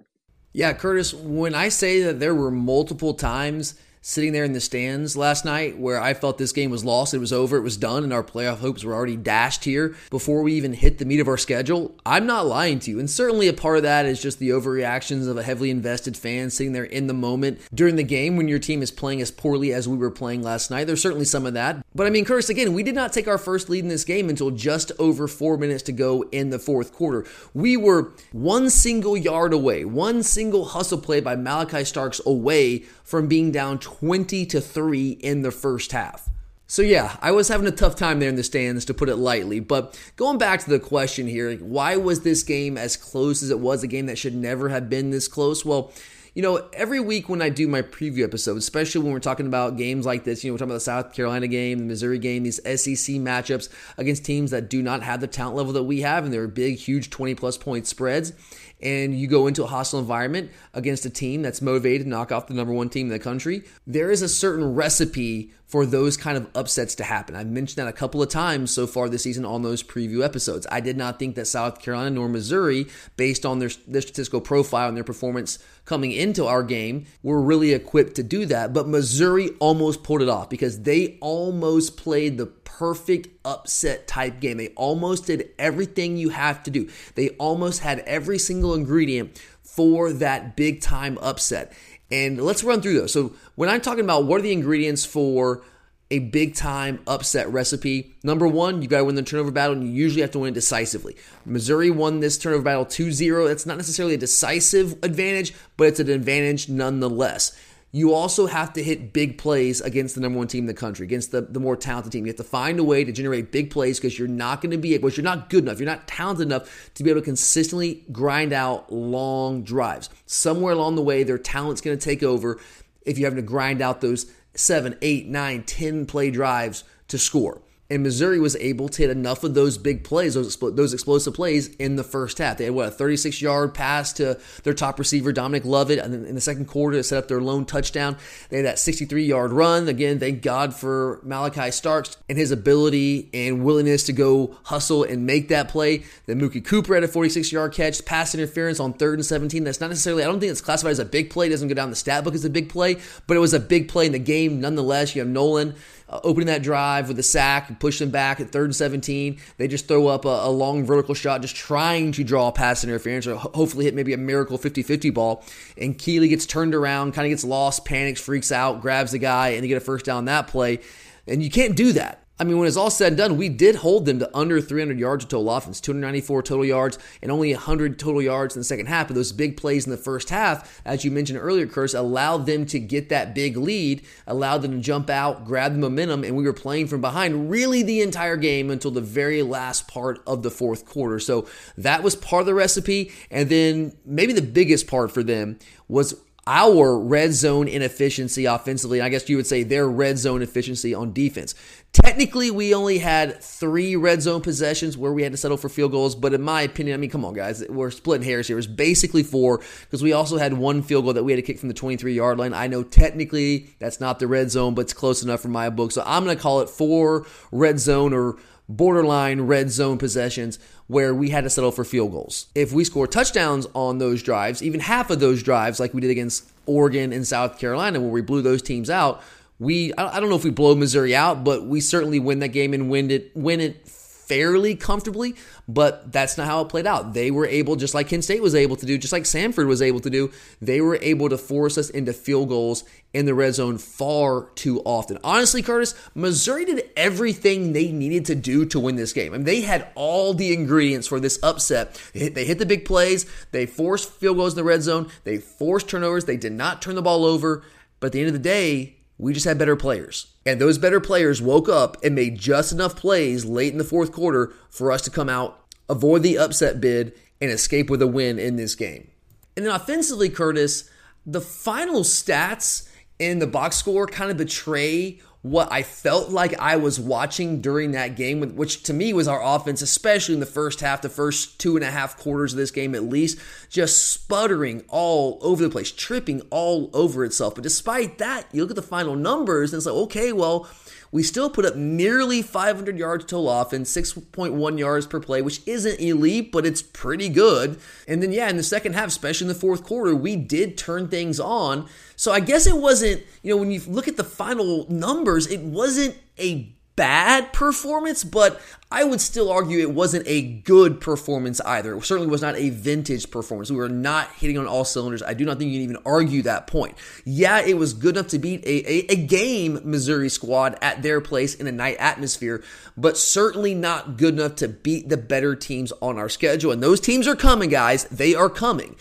Yeah, 0.54 0.74
Curtis, 0.74 1.14
when 1.14 1.54
I 1.54 1.70
say 1.70 2.02
that 2.04 2.20
there 2.20 2.34
were 2.34 2.52
multiple 2.52 3.14
times 3.14 3.76
sitting 4.08 4.34
there 4.34 4.44
in 4.44 4.54
the 4.54 4.62
stands 4.62 5.18
last 5.18 5.46
night 5.46 5.80
where 5.80 6.00
I 6.00 6.14
felt 6.14 6.38
this 6.38 6.52
game 6.52 6.70
was 6.70 6.86
lost, 6.86 7.16
it 7.16 7.18
was 7.18 7.34
over, 7.34 7.58
it 7.58 7.64
was 7.64 7.76
done, 7.76 8.04
and 8.04 8.14
our 8.14 8.24
playoff 8.24 8.60
hopes 8.60 8.84
were 8.84 8.94
already 8.94 9.18
dashed 9.18 9.64
here 9.64 9.96
before 10.12 10.44
we 10.44 10.54
even 10.54 10.74
hit 10.74 11.00
the 11.00 11.06
meat 11.06 11.20
of 11.20 11.28
our 11.28 11.40
schedule, 11.40 11.96
I'm 12.06 12.28
not 12.28 12.46
lying 12.46 12.78
to 12.82 12.92
you. 12.92 13.00
And 13.00 13.10
certainly 13.10 13.48
a 13.48 13.54
part 13.54 13.78
of 13.78 13.84
that 13.84 14.06
is 14.06 14.22
just 14.22 14.38
the 14.38 14.50
overreactions 14.50 15.28
of 15.28 15.38
a 15.38 15.44
heavily 15.44 15.72
invested 15.72 16.16
fan 16.16 16.52
sitting 16.52 16.74
there 16.74 16.84
in 16.84 17.08
the 17.08 17.16
moment 17.16 17.60
during 17.74 17.96
the 17.96 18.04
game 18.04 18.38
when 18.38 18.48
your 18.48 18.60
team 18.60 18.84
is 18.84 18.92
playing 18.92 19.22
as 19.22 19.32
poorly 19.32 19.74
as 19.74 19.88
we 19.88 19.98
were 19.98 20.12
playing 20.12 20.44
last 20.44 20.70
night. 20.70 20.86
There's 20.86 21.02
certainly 21.02 21.26
some 21.26 21.48
of 21.48 21.56
that. 21.56 21.84
But 21.96 22.06
I 22.06 22.12
mean, 22.12 22.26
Curtis, 22.26 22.50
again, 22.50 22.76
we 22.76 22.84
did 22.84 22.94
not 22.94 23.12
take 23.12 23.28
our 23.28 23.40
first 23.40 23.70
lead 23.70 23.84
in 23.84 23.90
this 23.90 24.06
game 24.06 24.30
until 24.30 24.52
just 24.52 24.92
over 25.00 25.28
four 25.28 25.58
minutes 25.58 25.82
to 25.82 25.92
go 25.92 26.26
in 26.32 26.52
the 26.52 26.60
fourth 26.60 26.94
quarter. 26.94 27.26
We 27.56 27.76
were 27.76 28.12
one 28.32 28.70
single 28.70 29.18
yard 29.18 29.52
away, 29.52 29.84
one 29.84 30.22
single 30.22 30.66
hustle 30.66 31.00
play 31.00 31.22
by 31.22 31.36
Malachi 31.36 31.84
Starks 31.86 32.22
away 32.24 32.84
from 33.04 33.28
being 33.28 33.52
down 33.52 33.80
20 33.80 33.95
to 34.02 34.62
3 34.62 35.10
in 35.10 35.42
the 35.42 35.52
first 35.52 35.92
half. 35.92 36.30
So 36.68 36.82
yeah, 36.82 37.18
I 37.22 37.32
was 37.32 37.48
having 37.48 37.68
a 37.68 37.72
tough 37.72 37.96
time 37.96 38.20
there 38.20 38.30
in 38.30 38.36
the 38.36 38.44
stands 38.44 38.86
to 38.86 38.94
put 38.94 39.08
it 39.08 39.18
lightly, 39.18 39.60
but 39.60 40.00
going 40.16 40.40
back 40.40 40.62
to 40.62 40.70
the 40.70 40.80
question 40.80 41.28
here, 41.28 41.56
why 41.58 41.96
was 41.96 42.22
this 42.22 42.42
game 42.42 42.76
as 42.76 42.98
close 42.98 43.44
as 43.44 43.52
it 43.52 43.60
was, 43.60 43.84
a 43.84 43.88
game 43.88 44.08
that 44.08 44.18
should 44.18 44.34
never 44.34 44.70
have 44.70 44.90
been 44.90 45.12
this 45.12 45.28
close? 45.28 45.64
Well, 45.64 45.92
you 46.34 46.42
know, 46.42 46.68
every 46.74 47.00
week 47.00 47.30
when 47.30 47.42
I 47.42 47.50
do 47.50 47.68
my 47.68 47.82
preview 47.82 48.24
episodes, 48.24 48.58
especially 48.58 49.02
when 49.02 49.14
we're 49.14 49.20
talking 49.20 49.46
about 49.46 49.78
games 49.78 50.06
like 50.06 50.24
this, 50.24 50.44
you 50.44 50.50
know, 50.50 50.56
we're 50.56 50.58
talking 50.58 50.72
about 50.72 50.74
the 50.76 50.80
South 50.82 51.14
Carolina 51.14 51.48
game, 51.48 51.78
the 51.78 51.86
Missouri 51.86 52.20
game, 52.20 52.44
these 52.44 52.58
SEC 52.58 53.16
matchups 53.18 53.70
against 53.98 54.26
teams 54.26 54.52
that 54.52 54.70
do 54.70 54.82
not 54.82 55.04
have 55.04 55.22
the 55.22 55.28
talent 55.28 55.56
level 55.56 55.72
that 55.72 55.84
we 55.84 56.02
have, 56.02 56.26
and 56.26 56.34
they're 56.34 56.48
big, 56.48 56.78
huge 56.78 57.10
20 57.10 57.36
plus 57.36 57.58
point 57.58 57.88
spreads 57.88 58.34
and 58.82 59.18
you 59.18 59.28
go 59.28 59.48
into 59.48 59.64
a 59.64 59.68
hostile 59.68 60.00
environment 60.00 60.52
against 60.74 61.06
a 61.06 61.10
team 61.10 61.42
that's 61.42 61.62
motivated 61.62 62.06
to 62.06 62.10
knock 62.10 62.32
off 62.32 62.48
the 62.48 62.54
number 62.54 62.74
one 62.74 62.90
team 62.90 63.08
in 63.08 63.14
the 63.14 63.20
country, 63.20 63.64
there 63.88 64.12
is 64.12 64.22
a 64.22 64.30
certain 64.30 64.76
recipe 64.76 65.52
for 65.68 65.86
those 65.86 66.16
kind 66.16 66.38
of 66.38 66.48
upsets 66.56 66.96
to 66.96 67.04
happen. 67.04 67.36
I've 67.36 67.48
mentioned 67.48 67.78
that 67.78 67.90
a 67.90 67.98
couple 67.98 68.22
of 68.22 68.30
times 68.30 68.72
so 68.72 68.86
far 68.86 69.10
this 69.10 69.24
season 69.24 69.46
on 69.46 69.64
those 69.64 69.82
preview 69.82 70.24
episodes. 70.24 70.68
I 70.72 70.80
did 70.80 70.96
not 70.96 71.18
think 71.18 71.36
that 71.36 71.48
South 71.48 71.82
Carolina 71.82 72.12
nor 72.12 72.30
Missouri, 72.30 72.86
based 73.18 73.46
on 73.46 73.60
their, 73.60 73.70
their 73.88 74.02
statistical 74.02 74.42
profile 74.42 74.88
and 74.88 74.96
their 74.96 75.04
performance 75.04 75.58
coming 75.86 76.12
into 76.12 76.46
our 76.46 76.62
game, 76.62 77.06
were 77.24 77.42
really 77.42 77.74
equipped 77.74 78.16
to 78.16 78.24
do 78.24 78.46
that. 78.46 78.74
But 78.74 78.88
Missouri 78.88 79.50
almost 79.60 80.04
pulled 80.04 80.22
it 80.22 80.30
off 80.30 80.50
because 80.50 80.84
they 80.84 81.18
almost 81.20 81.98
played 81.98 82.38
the 82.38 82.46
perfect 82.78 83.30
upset 83.46 84.08
type 84.08 84.40
game. 84.40 84.58
They 84.58 84.70
almost 84.70 85.28
did 85.28 85.50
everything 85.58 86.18
you 86.18 86.30
have 86.30 86.64
to 86.64 86.72
do. 86.72 86.90
They 87.16 87.30
almost 87.30 87.82
had 87.82 88.00
every 88.00 88.38
single 88.38 88.74
ingredient 88.74 89.42
for 89.64 90.12
that 90.14 90.56
big 90.56 90.82
time 90.82 91.18
upset. 91.22 91.74
And 92.12 92.42
let's 92.42 92.64
run 92.64 92.82
through 92.82 93.00
those. 93.00 93.14
So, 93.14 93.34
when 93.56 93.70
I'm 93.70 93.82
talking 93.82 94.04
about 94.04 94.26
what 94.26 94.40
are 94.40 94.44
the 94.44 94.52
ingredients 94.52 95.06
for 95.06 95.64
a 96.12 96.20
big 96.20 96.54
time 96.54 97.00
upset 97.08 97.50
recipe, 97.52 98.14
number 98.24 98.48
one, 98.48 98.82
you 98.82 98.88
got 98.88 99.00
to 99.00 99.06
win 99.06 99.16
the 99.16 99.24
turnover 99.24 99.52
battle, 99.52 99.76
and 99.76 99.84
you 99.84 99.90
usually 99.90 100.22
have 100.22 100.32
to 100.32 100.40
win 100.40 100.52
it 100.52 100.56
decisively. 100.56 101.16
Missouri 101.46 101.90
won 101.90 102.20
this 102.20 102.38
turnover 102.38 102.64
battle 102.64 102.86
2 102.86 103.12
0. 103.12 103.48
That's 103.48 103.66
not 103.66 103.78
necessarily 103.78 104.16
a 104.16 104.18
decisive 104.18 104.94
advantage, 105.02 105.54
but 105.78 105.88
it's 105.88 106.00
an 106.00 106.10
advantage 106.10 106.70
nonetheless 106.70 107.58
you 107.92 108.14
also 108.14 108.46
have 108.48 108.74
to 108.74 108.84
hit 108.84 109.14
big 109.14 109.38
plays 109.38 109.80
against 109.80 110.16
the 110.16 110.22
number 110.22 110.38
one 110.38 110.48
team 110.48 110.64
in 110.64 110.68
the 110.68 110.74
country, 110.74 111.06
against 111.06 111.32
the, 111.32 111.42
the 111.42 111.62
more 111.62 111.78
talented 111.78 112.12
team. 112.12 112.26
You 112.26 112.32
have 112.32 112.38
to 112.38 112.44
find 112.44 112.78
a 112.78 112.84
way 112.84 113.06
to 113.06 113.12
generate 113.12 113.52
big 113.54 113.72
plays 113.72 114.00
because 114.00 114.20
you're 114.20 114.28
not 114.28 114.62
going 114.62 114.72
to 114.72 114.78
be 114.78 114.94
able, 114.96 115.10
you're 115.10 115.24
not 115.24 115.50
good 115.50 115.64
enough, 115.64 115.80
you're 115.80 115.86
not 115.86 116.08
talented 116.08 116.48
enough 116.48 116.92
to 116.96 117.04
be 117.04 117.10
able 117.10 117.22
to 117.22 117.26
consistently 117.26 118.04
grind 118.12 118.52
out 118.52 118.92
long 118.92 119.64
drives. 119.64 120.10
Somewhere 120.26 120.74
along 120.74 120.96
the 120.96 121.02
way, 121.02 121.24
their 121.24 121.38
talent's 121.38 121.80
going 121.80 121.98
to 121.98 122.04
take 122.04 122.22
over 122.22 122.60
if 123.06 123.18
you're 123.18 123.30
having 123.30 123.42
to 123.42 123.48
grind 123.48 123.82
out 123.82 124.02
those 124.02 124.30
seven, 124.56 124.98
eight, 125.02 125.28
nine, 125.28 125.64
ten 125.64 126.06
play 126.06 126.32
drives 126.32 126.84
to 127.08 127.18
score. 127.18 127.62
And 127.88 128.02
Missouri 128.02 128.40
was 128.40 128.56
able 128.56 128.90
to 128.90 129.04
hit 129.04 129.12
enough 129.12 129.44
of 129.44 129.54
those 129.54 129.78
big 129.78 130.04
plays, 130.04 130.34
those, 130.34 130.58
those 130.58 130.92
explosive 130.92 131.36
plays 131.36 131.68
in 131.76 131.98
the 131.98 132.04
first 132.04 132.40
half. 132.40 132.58
They 132.58 132.66
had, 132.66 132.74
what, 132.74 132.88
a 132.88 132.92
36 132.92 133.44
yard 133.44 133.76
pass 133.76 134.12
to 134.14 134.40
their 134.64 134.74
top 134.74 134.98
receiver, 134.98 135.32
Dominic 135.32 135.66
Lovett, 135.66 136.00
and 136.00 136.12
then 136.12 136.26
in 136.26 136.34
the 136.34 136.42
second 136.42 136.66
quarter 136.66 136.98
to 136.98 137.04
set 137.04 137.20
up 137.20 137.28
their 137.28 137.42
lone 137.42 137.64
touchdown. 137.64 138.18
They 138.50 138.58
had 138.58 138.66
that 138.66 138.80
63 138.80 139.26
yard 139.26 139.52
run. 139.52 139.88
Again, 139.88 140.20
thank 140.20 140.42
God 140.42 140.74
for 140.74 141.20
Malachi 141.24 141.70
Starks 141.70 142.18
and 142.28 142.40
his 142.40 142.50
ability 142.50 143.30
and 143.36 143.64
willingness 143.64 144.06
to 144.06 144.14
go 144.14 144.58
hustle 144.64 145.04
and 145.04 145.28
make 145.28 145.50
that 145.50 145.70
play. 145.70 146.06
Then 146.26 146.42
Mookie 146.42 146.66
Cooper 146.66 146.96
had 146.96 147.04
a 147.04 147.08
46 147.08 147.52
yard 147.52 147.74
catch, 147.74 148.04
pass 148.04 148.34
interference 148.34 148.80
on 148.80 148.94
third 148.94 149.20
and 149.20 149.26
17. 149.26 149.64
That's 149.64 149.80
not 149.80 149.90
necessarily, 149.90 150.24
I 150.24 150.26
don't 150.26 150.40
think 150.40 150.52
it's 150.52 150.62
classified 150.62 150.94
as 150.94 151.00
a 151.00 151.06
big 151.06 151.30
play. 151.30 151.48
It 151.48 151.52
doesn't 151.52 151.68
go 151.68 151.76
down 151.76 151.92
the 151.92 151.96
stat 151.96 152.24
book 152.24 152.34
as 152.34 152.46
a 152.46 152.50
big 152.50 152.70
play, 152.70 152.98
but 153.28 153.38
it 153.38 153.42
was 153.42 153.54
a 153.54 153.60
big 153.60 153.90
play 153.90 154.08
in 154.08 154.12
the 154.12 154.20
game 154.20 154.60
nonetheless. 154.60 155.16
You 155.16 155.22
have 155.22 155.30
Nolan 155.30 155.76
uh, 156.10 156.20
opening 156.24 156.48
that 156.48 156.64
drive 156.64 157.08
with 157.08 157.20
a 157.20 157.24
sack 157.24 157.80
push 157.80 158.00
them 158.00 158.10
back 158.10 158.40
at 158.40 158.50
third 158.50 158.66
and 158.66 158.76
17. 158.76 159.40
They 159.58 159.68
just 159.68 159.88
throw 159.88 160.08
up 160.08 160.26
a, 160.26 160.30
a 160.30 160.50
long 160.50 160.86
vertical 160.86 161.16
shot, 161.16 161.42
just 161.42 161.56
trying 161.56 162.12
to 162.14 162.24
draw 162.24 162.48
a 162.48 162.52
pass 162.52 162.84
interference 162.84 163.28
or 163.28 163.36
ho- 163.36 163.52
hopefully 163.54 163.86
hit 163.86 163.94
maybe 163.94 164.14
a 164.14 164.18
miracle 164.18 164.58
50 164.58 164.84
50 164.84 165.10
ball. 165.12 165.44
And 165.78 165.98
Kelee 165.98 166.30
gets 166.30 166.46
turned 166.46 166.76
around, 166.76 167.14
kind 167.14 167.26
of 167.26 167.32
gets 167.32 167.44
lost, 167.44 167.86
panics, 167.86 168.22
freaks 168.22 168.52
out, 168.52 168.82
grabs 168.82 169.12
the 169.12 169.20
guy, 169.20 169.50
and 169.50 169.64
they 169.64 169.68
get 169.68 169.78
a 169.78 169.82
first 169.82 170.06
down 170.06 170.26
that 170.26 170.48
play. 170.48 170.80
And 171.28 171.42
you 171.42 171.50
can't 171.50 171.76
do 171.76 171.94
that. 171.94 172.25
I 172.38 172.44
mean, 172.44 172.58
when 172.58 172.68
it's 172.68 172.76
all 172.76 172.90
said 172.90 173.10
and 173.10 173.18
done, 173.18 173.38
we 173.38 173.48
did 173.48 173.76
hold 173.76 174.06
them 174.06 174.20
to 174.20 174.38
under 174.38 174.60
300 174.60 175.00
yards 175.00 175.24
of 175.24 175.30
total 175.30 175.50
offense, 175.52 175.80
294 175.80 176.44
total 176.44 176.66
yards, 176.66 177.00
and 177.22 177.32
only 177.32 177.54
100 177.54 177.98
total 177.98 178.22
yards 178.22 178.56
in 178.56 178.60
the 178.60 178.66
second 178.66 178.88
half. 178.88 179.08
But 179.08 179.16
those 179.16 179.32
big 179.32 179.56
plays 179.56 179.86
in 179.86 179.92
the 179.92 179.98
first 179.98 180.30
half, 180.30 180.82
as 180.84 181.06
you 181.06 181.12
mentioned 181.12 181.40
earlier, 181.40 181.66
Curse, 181.66 181.94
allowed 181.94 182.46
them 182.46 182.66
to 182.68 182.80
get 182.80 183.08
that 183.08 183.34
big 183.34 183.56
lead, 183.56 184.06
allowed 184.28 184.64
them 184.64 184.72
to 184.72 184.80
jump 184.80 185.10
out, 185.10 185.46
grab 185.46 185.74
the 185.74 185.80
momentum, 185.80 186.26
and 186.26 186.36
we 186.36 186.44
were 186.44 186.54
playing 186.54 186.88
from 186.88 187.00
behind 187.00 187.50
really 187.50 187.84
the 187.84 188.02
entire 188.02 188.38
game 188.38 188.70
until 188.70 188.92
the 188.92 189.02
very 189.02 189.42
last 189.42 189.88
part 189.88 190.22
of 190.28 190.44
the 190.44 190.52
fourth 190.52 190.86
quarter. 190.86 191.20
So 191.20 191.48
that 191.78 192.04
was 192.04 192.18
part 192.18 192.42
of 192.42 192.48
the 192.48 192.54
recipe. 192.54 193.14
And 193.32 193.48
then 193.48 193.96
maybe 194.06 194.34
the 194.34 194.42
biggest 194.42 194.88
part 194.88 195.12
for 195.12 195.24
them 195.24 195.58
was 195.88 196.16
our 196.48 196.98
red 196.98 197.34
zone 197.34 197.68
inefficiency 197.68 198.46
offensively. 198.46 199.02
I 199.02 199.10
guess 199.10 199.28
you 199.28 199.36
would 199.38 199.48
say 199.48 199.64
their 199.64 199.88
red 199.88 200.18
zone 200.18 200.42
efficiency 200.42 200.94
on 200.94 201.12
defense. 201.12 201.56
Technically, 201.96 202.52
we 202.52 202.76
only 202.76 202.98
had 202.98 203.42
three 203.42 203.96
red 203.96 204.22
zone 204.22 204.42
possessions 204.42 204.98
where 204.98 205.14
we 205.14 205.24
had 205.24 205.32
to 205.32 205.38
settle 205.38 205.56
for 205.56 205.70
field 205.70 205.94
goals, 205.94 206.14
but 206.14 206.34
in 206.34 206.42
my 206.42 206.62
opinion, 206.64 206.94
I 206.94 206.98
mean, 206.98 207.10
come 207.10 207.24
on, 207.24 207.34
guys, 207.34 207.66
we're 207.70 207.90
splitting 207.90 208.28
hairs 208.28 208.48
here. 208.48 208.58
It 208.58 208.58
was 208.58 208.68
basically 208.68 209.24
four 209.24 209.62
because 209.84 210.04
we 210.04 210.12
also 210.12 210.36
had 210.36 210.52
one 210.52 210.82
field 210.82 211.06
goal 211.06 211.14
that 211.14 211.24
we 211.24 211.32
had 211.32 211.38
to 211.38 211.42
kick 211.42 211.58
from 211.58 211.70
the 211.70 211.74
23 211.74 212.14
yard 212.14 212.38
line. 212.38 212.54
I 212.54 212.68
know 212.68 212.84
technically 212.84 213.70
that's 213.80 214.02
not 214.02 214.20
the 214.20 214.28
red 214.28 214.52
zone, 214.52 214.76
but 214.76 214.82
it's 214.82 214.94
close 214.94 215.24
enough 215.24 215.40
for 215.40 215.48
my 215.48 215.70
book. 215.70 215.94
So 215.94 216.04
I'm 216.06 216.26
going 216.26 216.36
to 216.36 216.44
call 216.44 216.60
it 216.60 216.70
four 216.70 217.26
red 217.54 217.80
zone 217.80 218.14
or 218.14 218.36
borderline 218.68 219.42
red 219.42 219.72
zone 219.72 219.98
possessions 219.98 220.60
where 220.88 221.16
we 221.16 221.30
had 221.30 221.46
to 221.46 221.50
settle 221.50 221.72
for 221.72 221.86
field 221.86 222.12
goals. 222.12 222.48
If 222.56 222.74
we 222.74 222.84
score 222.84 223.08
touchdowns 223.08 223.68
on 223.74 224.00
those 224.00 224.22
drives, 224.22 224.62
even 224.62 224.82
half 224.82 225.10
of 225.12 225.22
those 225.22 225.42
drives, 225.42 225.80
like 225.80 225.94
we 225.94 226.02
did 226.02 226.12
against 226.12 226.52
Oregon 226.66 227.14
and 227.14 227.26
South 227.26 227.58
Carolina, 227.58 228.02
where 228.02 228.10
we 228.10 228.22
blew 228.22 228.42
those 228.42 228.62
teams 228.62 228.90
out, 228.90 229.24
we 229.60 229.94
I 229.98 230.20
don't 230.20 230.30
know 230.30 230.36
if 230.36 230.44
we 230.44 230.50
blow 230.50 230.76
Missouri 230.76 231.16
out, 231.16 231.44
but 231.44 231.66
we 231.66 231.82
certainly 231.82 232.20
win 232.20 232.40
that 232.40 232.50
game 232.50 232.74
and 232.74 232.90
win 232.90 233.12
it 233.12 233.32
win 233.36 233.62
it 233.62 233.88
fairly 234.26 234.76
comfortably, 234.76 235.36
but 235.68 236.12
that's 236.12 236.38
not 236.38 236.48
how 236.48 236.62
it 236.62 236.70
played 236.70 236.88
out. 236.88 237.14
They 237.14 237.32
were 237.32 237.46
able, 237.46 237.76
just 237.76 237.94
like 237.94 238.10
Kent 238.10 238.24
State 238.24 238.42
was 238.42 238.56
able 238.56 238.76
to 238.76 238.86
do, 238.86 238.98
just 238.98 239.14
like 239.14 239.24
Samford 239.24 239.68
was 239.68 239.82
able 239.82 240.00
to 240.00 240.10
do, 240.10 240.32
they 240.62 240.82
were 240.82 240.98
able 241.02 241.30
to 241.30 241.38
force 241.38 241.78
us 241.78 241.90
into 241.90 242.14
field 242.14 242.50
goals 242.50 242.84
in 243.14 243.26
the 243.26 243.34
red 243.34 243.54
zone 243.54 243.78
far 243.78 244.50
too 244.56 244.82
often. 244.82 245.18
Honestly, 245.24 245.62
Curtis, 245.62 245.94
Missouri 246.16 246.66
did 246.66 246.90
everything 246.98 247.74
they 247.74 247.92
needed 247.92 248.26
to 248.26 248.36
do 248.36 248.66
to 248.66 248.80
win 248.80 248.96
this 248.96 249.14
game. 249.14 249.34
I 249.34 249.38
mean, 249.38 249.46
they 249.46 249.62
had 249.62 249.88
all 249.96 250.34
the 250.34 250.54
ingredients 250.54 251.08
for 251.08 251.20
this 251.20 251.40
upset. 251.44 252.02
They 252.14 252.20
hit, 252.22 252.36
they 252.36 252.46
hit 252.46 252.60
the 252.60 252.66
big 252.66 252.86
plays, 252.86 253.26
they 253.52 253.66
forced 253.66 254.10
field 254.10 254.38
goals 254.38 254.54
in 254.54 254.58
the 254.58 254.64
red 254.64 254.82
zone, 254.82 255.10
they 255.24 255.38
forced 255.38 255.88
turnovers, 255.88 256.26
they 256.26 256.38
did 256.38 256.54
not 256.54 256.82
turn 256.82 256.96
the 256.96 257.02
ball 257.02 257.26
over, 257.26 257.64
but 258.00 258.08
at 258.08 258.14
the 258.14 258.20
end 258.20 258.28
of 258.28 258.34
the 258.34 258.40
day, 258.40 258.95
we 259.18 259.34
just 259.34 259.46
had 259.46 259.58
better 259.58 259.76
players. 259.76 260.28
And 260.46 260.60
those 260.60 260.78
better 260.78 261.00
players 261.00 261.42
woke 261.42 261.70
up 261.70 261.98
and 262.04 262.16
made 262.16 262.38
just 262.38 262.72
enough 262.72 262.96
plays 262.96 263.46
late 263.46 263.72
in 263.72 263.78
the 263.78 263.84
fourth 263.84 264.12
quarter 264.12 264.54
for 264.70 264.92
us 264.92 265.02
to 265.04 265.12
come 265.12 265.30
out, 265.30 265.64
avoid 265.90 266.24
the 266.24 266.38
upset 266.38 266.82
bid, 266.82 267.14
and 267.42 267.52
escape 267.52 267.90
with 267.90 268.02
a 268.02 268.08
win 268.08 268.40
in 268.40 268.56
this 268.56 268.76
game. 268.76 269.10
And 269.56 269.66
then 269.66 269.74
offensively, 269.74 270.30
Curtis, 270.30 270.90
the 271.26 271.42
final 271.42 272.02
stats 272.02 272.90
in 273.20 273.40
the 273.40 273.48
box 273.48 273.78
score 273.78 274.08
kind 274.08 274.30
of 274.30 274.38
betray 274.38 275.20
what 275.46 275.72
I 275.72 275.84
felt 275.84 276.32
like 276.32 276.60
I 276.60 276.78
was 276.78 277.00
watching 277.00 277.62
during 277.62 277.92
that 277.92 278.16
game, 278.16 278.56
which 278.56 278.82
to 278.84 278.94
me 278.94 279.14
was 279.14 279.28
our 279.28 279.44
offense, 279.44 279.84
especially 279.84 280.34
in 280.34 280.40
the 280.40 280.46
first 280.48 280.80
half, 280.80 281.04
the 281.04 281.10
first 281.10 281.60
two 281.60 281.76
and 281.76 281.86
a 281.86 281.92
half 281.92 282.18
quarters 282.18 282.54
of 282.54 282.58
this 282.58 282.72
game 282.72 282.96
at 282.96 283.04
least, 283.04 283.38
just 283.70 284.12
sputtering 284.12 284.84
all 284.88 285.38
over 285.44 285.62
the 285.62 285.70
place, 285.70 285.92
tripping 285.92 286.42
all 286.50 286.90
over 286.94 287.24
itself. 287.24 287.54
But 287.54 287.64
despite 287.64 288.18
that, 288.18 288.48
you 288.54 288.64
look 288.64 288.72
at 288.72 288.76
the 288.76 288.82
final 288.82 289.16
numbers 289.16 289.72
and 289.72 289.78
it's 289.78 289.86
like, 289.86 289.94
okay, 289.94 290.34
well, 290.34 290.68
we 291.12 291.24
still 291.24 291.50
put 291.50 291.66
up 291.66 291.76
nearly 291.76 292.42
500 292.42 292.98
yards 292.98 293.26
total 293.26 293.50
offense, 293.50 293.96
6.1 293.96 294.80
yards 294.80 295.08
per 295.08 295.20
play, 295.20 295.42
which 295.42 295.62
isn't 295.66 296.00
elite, 296.00 296.52
but 296.52 296.66
it's 296.66 296.82
pretty 296.82 297.30
good. 297.30 297.80
And 298.08 298.22
then, 298.22 298.32
yeah, 298.32 298.50
in 298.50 298.58
the 298.58 298.64
second 298.64 298.94
half, 298.94 299.08
especially 299.08 299.46
in 299.46 299.50
the 299.50 299.60
fourth 299.60 299.84
quarter, 299.84 300.16
we 300.16 300.36
did 300.36 300.78
turn 300.78 301.08
things 301.08 301.40
on. 301.40 301.88
So 302.16 302.32
I 302.32 302.40
guess 302.40 302.68
it 302.68 302.78
wasn't, 302.78 303.24
you 303.44 303.54
know, 303.54 303.58
when 303.58 303.72
you 303.72 303.82
look 303.88 304.08
at 304.08 304.18
the 304.18 304.24
final 304.24 304.86
numbers, 304.90 305.48
it 305.48 305.62
wasn't 305.62 306.16
a 306.40 306.70
bad 306.96 307.52
performance, 307.54 308.24
but 308.24 308.62
I 308.92 309.04
would 309.04 309.20
still 309.20 309.52
argue 309.52 309.80
it 309.80 309.92
wasn't 309.92 310.28
a 310.28 310.42
good 310.42 311.02
performance 311.02 311.60
either. 311.62 311.96
It 311.96 312.06
certainly 312.06 312.30
was 312.30 312.42
not 312.42 312.56
a 312.56 312.70
vintage 312.70 313.30
performance. 313.30 313.70
We 313.70 313.78
were 313.78 313.90
not 313.90 314.32
hitting 314.34 314.58
on 314.58 314.68
all 314.68 314.86
cylinders. 314.86 315.22
I 315.22 315.34
do 315.34 315.44
not 315.44 315.58
think 315.58 315.72
you 315.72 315.80
can 315.80 315.90
even 315.90 316.04
argue 316.06 316.44
that 316.44 316.68
point. 316.68 316.98
Yeah, 317.26 317.60
it 317.60 317.78
was 317.78 317.94
good 317.94 318.16
enough 318.16 318.30
to 318.30 318.40
beat 318.40 318.64
a, 318.64 318.90
a, 318.90 319.14
a 319.14 319.16
game 319.16 319.82
Missouri 319.84 320.30
squad 320.30 320.78
at 320.82 321.02
their 321.02 321.20
place 321.20 321.56
in 321.56 321.68
a 321.68 321.72
night 321.72 321.98
atmosphere, 322.00 322.64
but 322.96 323.18
certainly 323.18 323.74
not 323.74 324.18
good 324.18 324.36
enough 324.36 324.56
to 324.58 324.68
beat 324.70 325.10
the 325.10 325.18
better 325.18 325.56
teams 325.56 325.92
on 326.02 326.18
our 326.18 326.30
schedule. 326.30 326.72
And 326.72 326.82
those 326.82 327.02
teams 327.02 327.28
are 327.28 327.36
coming, 327.36 327.70
guys. 327.70 328.06
They 328.06 328.36
are 328.36 328.50
coming. 328.50 328.96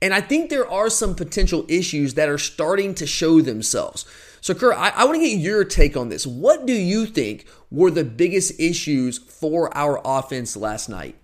And 0.00 0.14
I 0.14 0.20
think 0.20 0.50
there 0.50 0.68
are 0.70 0.90
some 0.90 1.14
potential 1.14 1.64
issues 1.68 2.14
that 2.14 2.28
are 2.28 2.38
starting 2.38 2.94
to 2.96 3.06
show 3.06 3.40
themselves. 3.40 4.04
So, 4.40 4.54
Kurt, 4.54 4.76
I, 4.76 4.90
I 4.90 5.04
want 5.04 5.16
to 5.16 5.28
get 5.28 5.38
your 5.38 5.64
take 5.64 5.96
on 5.96 6.08
this. 6.08 6.26
What 6.26 6.66
do 6.66 6.72
you 6.72 7.06
think 7.06 7.46
were 7.70 7.90
the 7.90 8.04
biggest 8.04 8.58
issues 8.58 9.18
for 9.18 9.76
our 9.76 10.00
offense 10.04 10.56
last 10.56 10.88
night? 10.88 11.16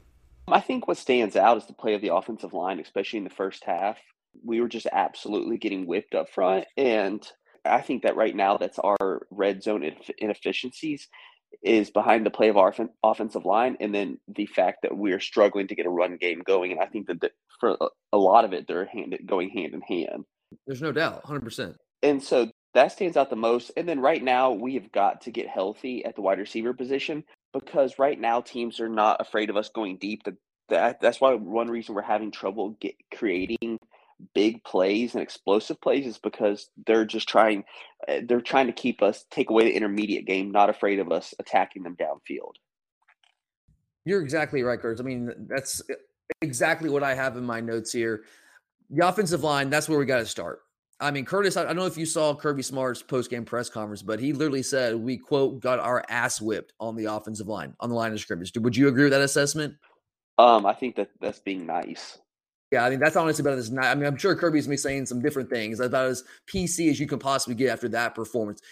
I 0.48 0.60
think 0.60 0.86
what 0.86 0.98
stands 0.98 1.36
out 1.36 1.56
is 1.56 1.66
the 1.66 1.72
play 1.72 1.94
of 1.94 2.02
the 2.02 2.14
offensive 2.14 2.52
line, 2.52 2.80
especially 2.80 3.18
in 3.18 3.24
the 3.24 3.30
first 3.30 3.64
half. 3.64 3.98
We 4.44 4.60
were 4.60 4.68
just 4.68 4.86
absolutely 4.92 5.56
getting 5.58 5.86
whipped 5.86 6.14
up 6.14 6.28
front. 6.28 6.66
And 6.76 7.26
I 7.64 7.80
think 7.80 8.02
that 8.02 8.16
right 8.16 8.34
now, 8.34 8.56
that's 8.58 8.78
our 8.78 9.26
red 9.30 9.62
zone 9.62 9.90
inefficiencies 10.18 11.08
is 11.62 11.90
behind 11.90 12.26
the 12.26 12.30
play 12.30 12.48
of 12.48 12.56
our 12.56 12.74
offensive 13.02 13.44
line 13.44 13.76
and 13.80 13.94
then 13.94 14.18
the 14.28 14.46
fact 14.46 14.78
that 14.82 14.96
we're 14.96 15.20
struggling 15.20 15.68
to 15.68 15.74
get 15.74 15.86
a 15.86 15.90
run 15.90 16.16
game 16.16 16.42
going. 16.44 16.72
And 16.72 16.80
I 16.80 16.86
think 16.86 17.06
that 17.06 17.32
for 17.60 17.78
a 18.12 18.18
lot 18.18 18.44
of 18.44 18.52
it, 18.52 18.66
they're 18.66 18.86
hand, 18.86 19.16
going 19.24 19.50
hand 19.50 19.72
in 19.72 19.80
hand. 19.80 20.24
There's 20.66 20.82
no 20.82 20.92
doubt, 20.92 21.22
100%. 21.24 21.76
And 22.02 22.22
so 22.22 22.50
that 22.74 22.92
stands 22.92 23.16
out 23.16 23.30
the 23.30 23.36
most. 23.36 23.70
And 23.76 23.88
then 23.88 24.00
right 24.00 24.22
now, 24.22 24.52
we 24.52 24.74
have 24.74 24.92
got 24.92 25.22
to 25.22 25.30
get 25.30 25.48
healthy 25.48 26.04
at 26.04 26.16
the 26.16 26.22
wide 26.22 26.38
receiver 26.38 26.74
position 26.74 27.24
because 27.52 27.98
right 27.98 28.20
now 28.20 28.40
teams 28.40 28.80
are 28.80 28.88
not 28.88 29.20
afraid 29.20 29.48
of 29.48 29.56
us 29.56 29.68
going 29.68 29.96
deep. 29.98 30.22
That 30.68 31.00
that's 31.00 31.20
why 31.20 31.34
one 31.34 31.68
reason 31.68 31.94
we're 31.94 32.02
having 32.02 32.30
trouble 32.30 32.76
get 32.80 32.94
creating 33.16 33.78
big 34.34 34.62
plays 34.64 35.14
and 35.14 35.22
explosive 35.22 35.80
plays 35.80 36.06
is 36.06 36.18
because 36.18 36.70
they're 36.86 37.04
just 37.04 37.28
trying 37.28 37.64
eh, 38.08 38.22
they're 38.26 38.40
trying 38.40 38.66
to 38.66 38.72
keep 38.72 39.02
us 39.02 39.24
take 39.30 39.50
away 39.50 39.64
the 39.64 39.76
intermediate 39.76 40.26
game, 40.26 40.50
not 40.50 40.70
afraid 40.70 40.98
of 40.98 41.12
us 41.12 41.34
attacking 41.38 41.82
them 41.82 41.96
downfield. 41.96 42.54
You're 44.04 44.22
exactly 44.22 44.62
right, 44.62 44.80
Kurt. 44.80 45.00
I 45.00 45.02
mean, 45.02 45.30
that's 45.48 45.82
exactly 46.40 46.90
what 46.90 47.02
I 47.02 47.14
have 47.14 47.36
in 47.36 47.44
my 47.44 47.60
notes 47.60 47.92
here. 47.92 48.24
The 48.90 49.06
offensive 49.06 49.42
line, 49.42 49.70
that's 49.70 49.88
where 49.88 49.98
we 49.98 50.04
got 50.04 50.18
to 50.18 50.26
start. 50.26 50.60
I 51.04 51.10
mean, 51.10 51.26
Curtis, 51.26 51.56
I 51.58 51.64
don't 51.64 51.76
know 51.76 51.84
if 51.84 51.98
you 51.98 52.06
saw 52.06 52.34
Kirby 52.34 52.62
Smart's 52.62 53.02
post 53.02 53.30
game 53.30 53.44
press 53.44 53.68
conference, 53.68 54.00
but 54.00 54.18
he 54.18 54.32
literally 54.32 54.62
said, 54.62 54.96
we 54.96 55.18
quote, 55.18 55.60
got 55.60 55.78
our 55.78 56.02
ass 56.08 56.40
whipped 56.40 56.72
on 56.80 56.96
the 56.96 57.04
offensive 57.04 57.46
line, 57.46 57.74
on 57.80 57.90
the 57.90 57.94
line 57.94 58.12
of 58.12 58.20
scrimmage. 58.20 58.52
Would 58.56 58.76
you 58.76 58.88
agree 58.88 59.04
with 59.04 59.12
that 59.12 59.20
assessment? 59.20 59.74
Um, 60.38 60.64
I 60.64 60.72
think 60.72 60.96
that 60.96 61.10
that's 61.20 61.40
being 61.40 61.66
nice. 61.66 62.18
Yeah, 62.72 62.84
I 62.84 62.90
mean, 62.90 63.00
that's 63.00 63.16
honestly 63.16 63.42
about 63.42 63.58
as 63.58 63.70
nice. 63.70 63.86
I 63.86 63.94
mean, 63.94 64.06
I'm 64.06 64.16
sure 64.16 64.34
Kirby's 64.34 64.66
me 64.66 64.76
saying 64.76 65.06
some 65.06 65.20
different 65.20 65.50
things 65.50 65.78
about 65.78 66.06
as 66.06 66.24
PC 66.52 66.90
as 66.90 66.98
you 66.98 67.06
can 67.06 67.18
possibly 67.18 67.54
get 67.54 67.68
after 67.68 67.88
that 67.90 68.14
performance. 68.14 68.62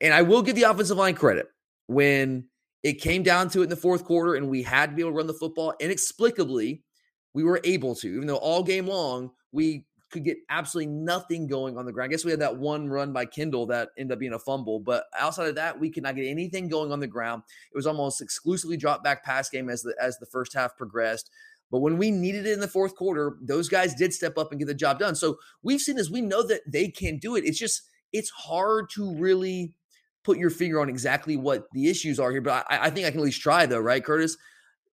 And 0.00 0.14
I 0.14 0.22
will 0.22 0.42
give 0.42 0.56
the 0.56 0.62
offensive 0.62 0.96
line 0.96 1.14
credit 1.14 1.48
when 1.88 2.46
it 2.82 2.94
came 2.94 3.22
down 3.22 3.50
to 3.50 3.60
it 3.60 3.64
in 3.64 3.68
the 3.68 3.76
fourth 3.76 4.04
quarter 4.04 4.34
and 4.34 4.48
we 4.48 4.62
had 4.62 4.90
to 4.90 4.96
be 4.96 5.02
able 5.02 5.12
to 5.12 5.16
run 5.16 5.26
the 5.26 5.34
football 5.34 5.74
inexplicably 5.78 6.82
we 7.34 7.44
were 7.44 7.60
able 7.64 7.94
to 7.94 8.08
even 8.08 8.26
though 8.26 8.36
all 8.36 8.62
game 8.62 8.86
long 8.86 9.30
we 9.52 9.86
could 10.12 10.24
get 10.24 10.38
absolutely 10.50 10.92
nothing 10.92 11.46
going 11.46 11.76
on 11.76 11.86
the 11.86 11.92
ground. 11.92 12.10
I 12.10 12.12
guess 12.12 12.24
we 12.24 12.30
had 12.30 12.40
that 12.40 12.58
one 12.58 12.88
run 12.88 13.12
by 13.12 13.24
Kendall 13.24 13.66
that 13.66 13.88
ended 13.98 14.12
up 14.12 14.18
being 14.20 14.34
a 14.34 14.38
fumble, 14.38 14.78
but 14.78 15.04
outside 15.18 15.48
of 15.48 15.54
that, 15.56 15.80
we 15.80 15.90
could 15.90 16.02
not 16.02 16.14
get 16.14 16.26
anything 16.26 16.68
going 16.68 16.92
on 16.92 17.00
the 17.00 17.06
ground. 17.06 17.42
It 17.72 17.76
was 17.76 17.86
almost 17.86 18.20
exclusively 18.20 18.76
drop 18.76 19.02
back 19.02 19.24
pass 19.24 19.48
game 19.48 19.68
as 19.68 19.82
the 19.82 19.94
as 20.00 20.18
the 20.18 20.26
first 20.26 20.54
half 20.54 20.76
progressed. 20.76 21.30
But 21.70 21.80
when 21.80 21.96
we 21.96 22.10
needed 22.10 22.46
it 22.46 22.52
in 22.52 22.60
the 22.60 22.68
fourth 22.68 22.94
quarter, 22.94 23.38
those 23.40 23.68
guys 23.70 23.94
did 23.94 24.12
step 24.12 24.36
up 24.36 24.52
and 24.52 24.58
get 24.58 24.66
the 24.66 24.74
job 24.74 24.98
done. 24.98 25.14
So 25.14 25.38
we've 25.62 25.80
seen 25.80 25.96
this. 25.96 26.10
We 26.10 26.20
know 26.20 26.46
that 26.46 26.60
they 26.70 26.88
can 26.88 27.18
do 27.18 27.34
it. 27.34 27.44
It's 27.44 27.58
just 27.58 27.82
it's 28.12 28.30
hard 28.30 28.90
to 28.90 29.14
really 29.14 29.72
put 30.22 30.38
your 30.38 30.50
finger 30.50 30.80
on 30.80 30.88
exactly 30.88 31.36
what 31.36 31.64
the 31.72 31.88
issues 31.88 32.20
are 32.20 32.30
here. 32.30 32.42
But 32.42 32.66
I, 32.68 32.86
I 32.86 32.90
think 32.90 33.06
I 33.06 33.10
can 33.10 33.20
at 33.20 33.24
least 33.24 33.40
try 33.40 33.66
though, 33.66 33.80
right, 33.80 34.04
Curtis? 34.04 34.36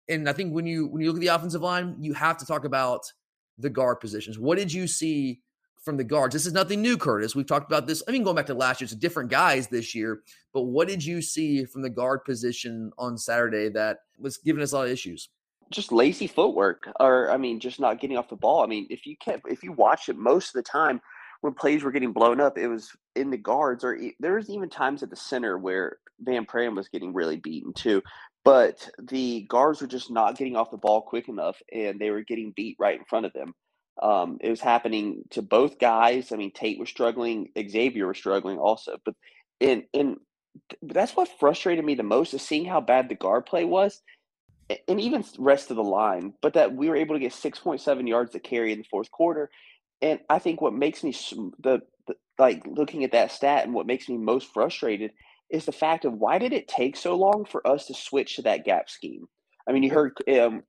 And 0.08 0.28
I 0.28 0.32
think 0.32 0.54
when 0.54 0.66
you 0.66 0.86
when 0.86 1.02
you 1.02 1.08
look 1.08 1.16
at 1.16 1.20
the 1.20 1.34
offensive 1.34 1.62
line, 1.62 1.96
you 2.00 2.14
have 2.14 2.38
to 2.38 2.46
talk 2.46 2.64
about 2.64 3.12
the 3.58 3.70
guard 3.70 4.00
positions. 4.00 4.38
What 4.38 4.58
did 4.58 4.72
you 4.72 4.86
see 4.86 5.40
from 5.84 5.96
the 5.96 6.04
guards? 6.04 6.32
This 6.32 6.46
is 6.46 6.52
nothing 6.52 6.82
new, 6.82 6.96
Curtis. 6.96 7.34
We've 7.34 7.46
talked 7.46 7.70
about 7.70 7.86
this. 7.86 8.02
I 8.08 8.12
mean, 8.12 8.22
going 8.22 8.36
back 8.36 8.46
to 8.46 8.54
last 8.54 8.80
year, 8.80 8.86
it's 8.86 8.92
a 8.92 8.96
different 8.96 9.30
guys 9.30 9.68
this 9.68 9.94
year. 9.94 10.22
But 10.52 10.62
what 10.62 10.88
did 10.88 11.04
you 11.04 11.22
see 11.22 11.64
from 11.64 11.82
the 11.82 11.90
guard 11.90 12.24
position 12.24 12.92
on 12.98 13.18
Saturday 13.18 13.68
that 13.70 13.98
was 14.18 14.38
giving 14.38 14.62
us 14.62 14.72
a 14.72 14.76
lot 14.76 14.86
of 14.86 14.92
issues? 14.92 15.28
Just 15.70 15.92
lazy 15.92 16.26
footwork, 16.26 16.88
or 16.98 17.30
I 17.30 17.36
mean, 17.36 17.60
just 17.60 17.78
not 17.78 18.00
getting 18.00 18.16
off 18.16 18.30
the 18.30 18.36
ball. 18.36 18.62
I 18.62 18.66
mean, 18.66 18.86
if 18.88 19.06
you 19.06 19.16
kept, 19.18 19.50
if 19.50 19.62
you 19.62 19.72
watch 19.72 20.08
it 20.08 20.16
most 20.16 20.48
of 20.48 20.52
the 20.54 20.62
time, 20.62 21.00
when 21.42 21.52
plays 21.52 21.82
were 21.82 21.92
getting 21.92 22.12
blown 22.12 22.40
up, 22.40 22.56
it 22.56 22.68
was 22.68 22.90
in 23.14 23.30
the 23.30 23.36
guards, 23.36 23.84
or 23.84 23.98
there 24.18 24.34
was 24.34 24.48
even 24.48 24.70
times 24.70 25.02
at 25.02 25.10
the 25.10 25.16
center 25.16 25.58
where 25.58 25.98
Van 26.20 26.46
Pran 26.46 26.74
was 26.74 26.88
getting 26.88 27.12
really 27.12 27.36
beaten 27.36 27.72
too 27.72 28.02
but 28.48 28.88
the 28.98 29.42
guards 29.42 29.82
were 29.82 29.86
just 29.86 30.10
not 30.10 30.38
getting 30.38 30.56
off 30.56 30.70
the 30.70 30.78
ball 30.78 31.02
quick 31.02 31.28
enough 31.28 31.60
and 31.70 32.00
they 32.00 32.08
were 32.08 32.22
getting 32.22 32.54
beat 32.56 32.76
right 32.80 32.98
in 32.98 33.04
front 33.04 33.26
of 33.26 33.32
them. 33.34 33.52
Um, 34.02 34.38
it 34.40 34.48
was 34.48 34.62
happening 34.62 35.24
to 35.32 35.42
both 35.42 35.78
guys. 35.78 36.32
I 36.32 36.36
mean, 36.36 36.50
Tate 36.50 36.78
was 36.78 36.88
struggling, 36.88 37.50
Xavier 37.58 38.06
was 38.06 38.16
struggling 38.16 38.56
also, 38.56 38.96
but 39.04 39.14
in 39.60 39.84
in 39.92 40.16
that's 40.80 41.14
what 41.14 41.28
frustrated 41.38 41.84
me 41.84 41.94
the 41.94 42.02
most 42.02 42.32
is 42.32 42.40
seeing 42.40 42.64
how 42.64 42.80
bad 42.80 43.10
the 43.10 43.14
guard 43.14 43.44
play 43.44 43.66
was, 43.66 44.00
and 44.88 44.98
even 44.98 45.26
rest 45.38 45.70
of 45.70 45.76
the 45.76 45.84
line. 45.84 46.32
But 46.40 46.54
that 46.54 46.74
we 46.74 46.88
were 46.88 46.96
able 46.96 47.16
to 47.16 47.20
get 47.20 47.34
six 47.34 47.58
point 47.58 47.82
seven 47.82 48.06
yards 48.06 48.32
to 48.32 48.40
carry 48.40 48.72
in 48.72 48.78
the 48.78 48.86
fourth 48.90 49.10
quarter, 49.10 49.50
and 50.00 50.20
I 50.30 50.38
think 50.38 50.62
what 50.62 50.72
makes 50.72 51.04
me 51.04 51.14
the, 51.58 51.82
the 52.06 52.14
like 52.38 52.62
looking 52.66 53.04
at 53.04 53.12
that 53.12 53.30
stat 53.30 53.66
and 53.66 53.74
what 53.74 53.86
makes 53.86 54.08
me 54.08 54.16
most 54.16 54.54
frustrated 54.54 55.10
is 55.50 55.64
the 55.64 55.72
fact 55.72 56.04
of 56.04 56.14
why 56.14 56.38
did 56.38 56.52
it 56.52 56.68
take 56.68 56.96
so 56.96 57.16
long 57.16 57.44
for 57.44 57.66
us 57.66 57.86
to 57.86 57.94
switch 57.94 58.36
to 58.36 58.42
that 58.42 58.64
gap 58.64 58.90
scheme? 58.90 59.26
I 59.68 59.72
mean, 59.72 59.82
you 59.82 59.90
heard 59.90 60.16
um, 60.40 60.62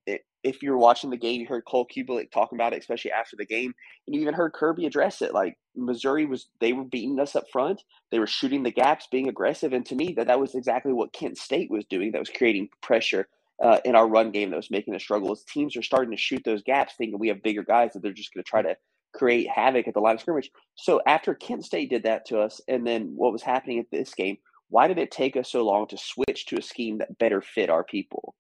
if 0.44 0.62
you 0.62 0.72
were 0.72 0.78
watching 0.78 1.10
the 1.10 1.18
game, 1.18 1.42
you 1.42 1.48
heard 1.48 1.66
Cole 1.66 1.88
Cubelic 1.88 2.32
talking 2.32 2.58
about 2.58 2.74
it, 2.74 2.80
especially 2.80 3.12
after 3.12 3.36
the 3.36 3.46
game, 3.46 3.74
and 4.08 4.16
you 4.16 4.22
even 4.22 4.34
heard 4.34 4.54
Kirby 4.54 4.86
address 4.86 5.22
it. 5.22 5.34
Like 5.34 5.58
Missouri 5.76 6.26
was, 6.26 6.48
they 6.60 6.74
were 6.74 6.84
beating 6.84 7.20
us 7.20 7.36
up 7.36 7.46
front, 7.52 7.84
they 8.12 8.20
were 8.20 8.28
shooting 8.28 8.64
the 8.64 8.72
gaps, 8.72 9.08
being 9.12 9.28
aggressive, 9.28 9.74
and 9.74 9.86
to 9.86 9.96
me, 9.96 10.14
that 10.14 10.28
that 10.28 10.40
was 10.40 10.56
exactly 10.56 10.94
what 10.94 11.14
Kent 11.14 11.38
State 11.38 11.70
was 11.70 11.86
doing. 11.86 12.12
That 12.12 12.20
was 12.20 12.30
creating 12.30 12.70
pressure 12.82 13.28
uh, 13.62 13.80
in 13.84 13.96
our 13.96 14.08
run 14.08 14.32
game 14.32 14.50
that 14.50 14.58
was 14.58 14.72
making 14.72 14.96
us 14.96 15.02
struggle. 15.02 15.32
As 15.32 15.44
teams 15.44 15.76
are 15.76 15.82
starting 15.84 16.12
to 16.12 16.18
shoot 16.18 16.42
those 16.46 16.64
gaps, 16.64 16.94
thinking 16.98 17.20
we 17.20 17.28
have 17.28 17.44
bigger 17.44 17.64
guys 17.64 17.94
that 17.94 18.02
they're 18.02 18.14
just 18.14 18.34
going 18.34 18.44
to 18.44 18.50
try 18.50 18.62
to 18.62 18.76
create 19.14 19.50
havoc 19.50 19.88
at 19.88 19.94
the 19.94 20.00
line 20.00 20.16
of 20.16 20.22
scrimmage. 20.22 20.52
So 20.76 21.02
after 21.06 21.34
Kent 21.34 21.66
State 21.66 21.90
did 21.90 22.04
that 22.04 22.26
to 22.28 22.40
us, 22.40 22.62
and 22.68 22.86
then 22.86 23.14
what 23.16 23.34
was 23.34 23.42
happening 23.42 23.80
at 23.80 23.92
this 23.92 24.14
game, 24.14 24.38
why 24.70 24.88
did 24.88 24.98
it 24.98 25.12
take 25.12 25.36
us 25.36 25.52
so 25.52 25.66
long 25.66 25.88
to 25.88 25.98
switch 25.98 26.46
to 26.48 26.58
a 26.58 26.62
scheme 26.62 27.00
that 27.00 27.18
better 27.18 27.42
fit 27.42 27.70
our 27.70 27.84
people? 27.84 28.36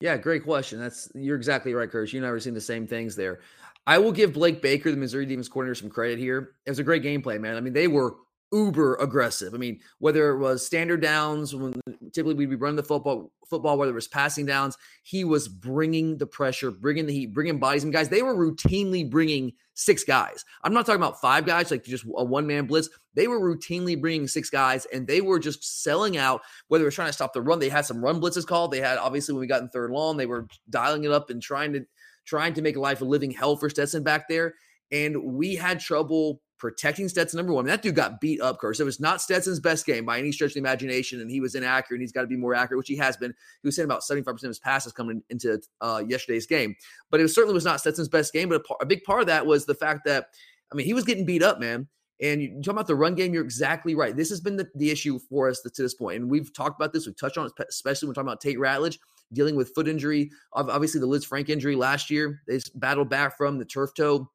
Yeah, 0.00 0.16
great 0.16 0.44
question. 0.44 0.78
That's 0.78 1.10
you're 1.14 1.36
exactly 1.36 1.74
right, 1.74 1.90
Curtis. 1.90 2.12
You 2.12 2.20
and 2.20 2.26
I 2.26 2.30
were 2.30 2.40
seeing 2.40 2.54
the 2.54 2.60
same 2.60 2.86
things 2.86 3.16
there. 3.16 3.40
I 3.86 3.98
will 3.98 4.12
give 4.12 4.32
Blake 4.32 4.62
Baker, 4.62 4.90
the 4.90 4.96
Missouri 4.96 5.26
Demons 5.26 5.48
coordinator, 5.48 5.74
some 5.74 5.90
credit 5.90 6.18
here. 6.18 6.54
It 6.64 6.70
was 6.70 6.78
a 6.78 6.84
great 6.84 7.02
game 7.02 7.22
plan, 7.22 7.42
man. 7.42 7.56
I 7.56 7.60
mean, 7.60 7.72
they 7.72 7.88
were 7.88 8.16
uber 8.52 8.96
aggressive. 8.96 9.54
I 9.54 9.58
mean, 9.58 9.80
whether 9.98 10.30
it 10.30 10.38
was 10.38 10.64
standard 10.64 11.02
downs, 11.02 11.54
when 11.54 11.74
typically 12.12 12.34
we'd 12.34 12.50
be 12.50 12.56
running 12.56 12.76
the 12.76 12.82
football, 12.82 13.32
football, 13.48 13.76
whether 13.76 13.92
it 13.92 13.94
was 13.94 14.08
passing 14.08 14.46
downs, 14.46 14.76
he 15.02 15.24
was 15.24 15.48
bringing 15.48 16.16
the 16.16 16.26
pressure, 16.26 16.70
bringing 16.70 17.06
the 17.06 17.12
heat, 17.12 17.32
bringing 17.32 17.58
bodies. 17.58 17.84
And 17.84 17.92
guys, 17.92 18.08
they 18.08 18.22
were 18.22 18.34
routinely 18.34 19.08
bringing 19.08 19.52
six 19.74 20.04
guys. 20.04 20.44
I'm 20.62 20.72
not 20.72 20.86
talking 20.86 21.00
about 21.00 21.20
five 21.20 21.46
guys, 21.46 21.70
like 21.70 21.84
just 21.84 22.04
a 22.16 22.24
one 22.24 22.46
man 22.46 22.66
blitz. 22.66 22.88
They 23.14 23.28
were 23.28 23.40
routinely 23.40 24.00
bringing 24.00 24.28
six 24.28 24.50
guys, 24.50 24.86
and 24.92 25.06
they 25.06 25.20
were 25.20 25.38
just 25.38 25.82
selling 25.82 26.16
out. 26.16 26.42
Whether 26.68 26.84
it 26.84 26.86
was 26.86 26.94
trying 26.94 27.08
to 27.08 27.12
stop 27.12 27.32
the 27.32 27.42
run, 27.42 27.58
they 27.58 27.68
had 27.68 27.86
some 27.86 28.02
run 28.02 28.20
blitzes 28.20 28.46
called. 28.46 28.70
They 28.70 28.80
had 28.80 28.98
obviously 28.98 29.34
when 29.34 29.40
we 29.40 29.46
got 29.46 29.62
in 29.62 29.68
third 29.68 29.90
long, 29.90 30.16
they 30.16 30.26
were 30.26 30.46
dialing 30.70 31.04
it 31.04 31.12
up 31.12 31.30
and 31.30 31.42
trying 31.42 31.72
to 31.74 31.84
trying 32.24 32.54
to 32.54 32.62
make 32.62 32.76
life 32.76 33.02
a 33.02 33.04
living 33.04 33.30
hell 33.30 33.56
for 33.56 33.68
Stetson 33.68 34.02
back 34.02 34.28
there. 34.28 34.54
And 34.90 35.22
we 35.24 35.54
had 35.54 35.80
trouble 35.80 36.40
protecting 36.58 37.08
Stetson 37.08 37.36
number 37.36 37.52
one. 37.52 37.66
that 37.66 37.82
dude 37.82 37.94
got 37.94 38.20
beat 38.20 38.40
up, 38.40 38.58
Curse. 38.58 38.80
It 38.80 38.84
was 38.84 39.00
not 39.00 39.20
Stetson's 39.20 39.60
best 39.60 39.86
game 39.86 40.04
by 40.04 40.18
any 40.18 40.32
stretch 40.32 40.50
of 40.50 40.54
the 40.54 40.60
imagination, 40.60 41.20
and 41.20 41.30
he 41.30 41.40
was 41.40 41.54
inaccurate. 41.54 41.96
and 41.96 42.02
He's 42.02 42.12
got 42.12 42.22
to 42.22 42.26
be 42.26 42.36
more 42.36 42.54
accurate, 42.54 42.78
which 42.78 42.88
he 42.88 42.96
has 42.96 43.16
been. 43.16 43.34
He 43.62 43.68
was 43.68 43.76
saying 43.76 43.84
about 43.84 44.02
75% 44.02 44.26
of 44.28 44.40
his 44.42 44.58
passes 44.58 44.92
coming 44.92 45.22
into 45.30 45.60
uh, 45.80 46.02
yesterday's 46.06 46.46
game. 46.46 46.74
But 47.10 47.20
it 47.20 47.28
certainly 47.28 47.54
was 47.54 47.64
not 47.64 47.80
Stetson's 47.80 48.08
best 48.08 48.32
game. 48.32 48.48
But 48.48 48.62
a, 48.62 48.74
a, 48.82 48.86
big 48.86 49.04
part 49.04 49.20
of 49.20 49.26
that 49.26 49.46
was 49.46 49.66
the 49.66 49.74
fact 49.74 50.04
that, 50.06 50.28
I 50.72 50.76
mean, 50.76 50.86
he 50.86 50.94
was 50.94 51.04
getting 51.04 51.26
beat 51.26 51.42
up, 51.42 51.60
man. 51.60 51.88
And 52.20 52.40
you 52.40 52.62
talk 52.62 52.72
about 52.72 52.86
the 52.86 52.94
run 52.94 53.16
game, 53.16 53.34
you're 53.34 53.44
exactly 53.44 53.94
right. 53.94 54.16
This 54.16 54.30
has 54.30 54.40
been 54.40 54.56
the, 54.56 54.68
the 54.76 54.90
issue 54.90 55.18
for 55.28 55.48
us 55.48 55.60
to 55.60 55.82
this 55.82 55.94
point. 55.94 56.22
And 56.22 56.30
we've 56.30 56.54
talked 56.54 56.80
about 56.80 56.92
this, 56.92 57.06
we've 57.06 57.16
touched 57.16 57.36
on 57.36 57.46
it, 57.46 57.52
especially 57.68 58.06
when 58.06 58.14
talking 58.14 58.28
about 58.28 58.40
Tate 58.40 58.58
Ratledge 58.58 58.98
dealing 59.32 59.56
with 59.56 59.72
foot 59.74 59.88
injury. 59.88 60.30
Obviously, 60.52 61.00
the 61.00 61.08
Lisfranc 61.08 61.48
injury 61.48 61.74
last 61.74 62.10
year, 62.10 62.42
they 62.46 62.60
battled 62.76 63.10
back 63.10 63.36
from 63.36 63.58
the 63.58 63.64
turf 63.64 63.90
toe 63.94 64.30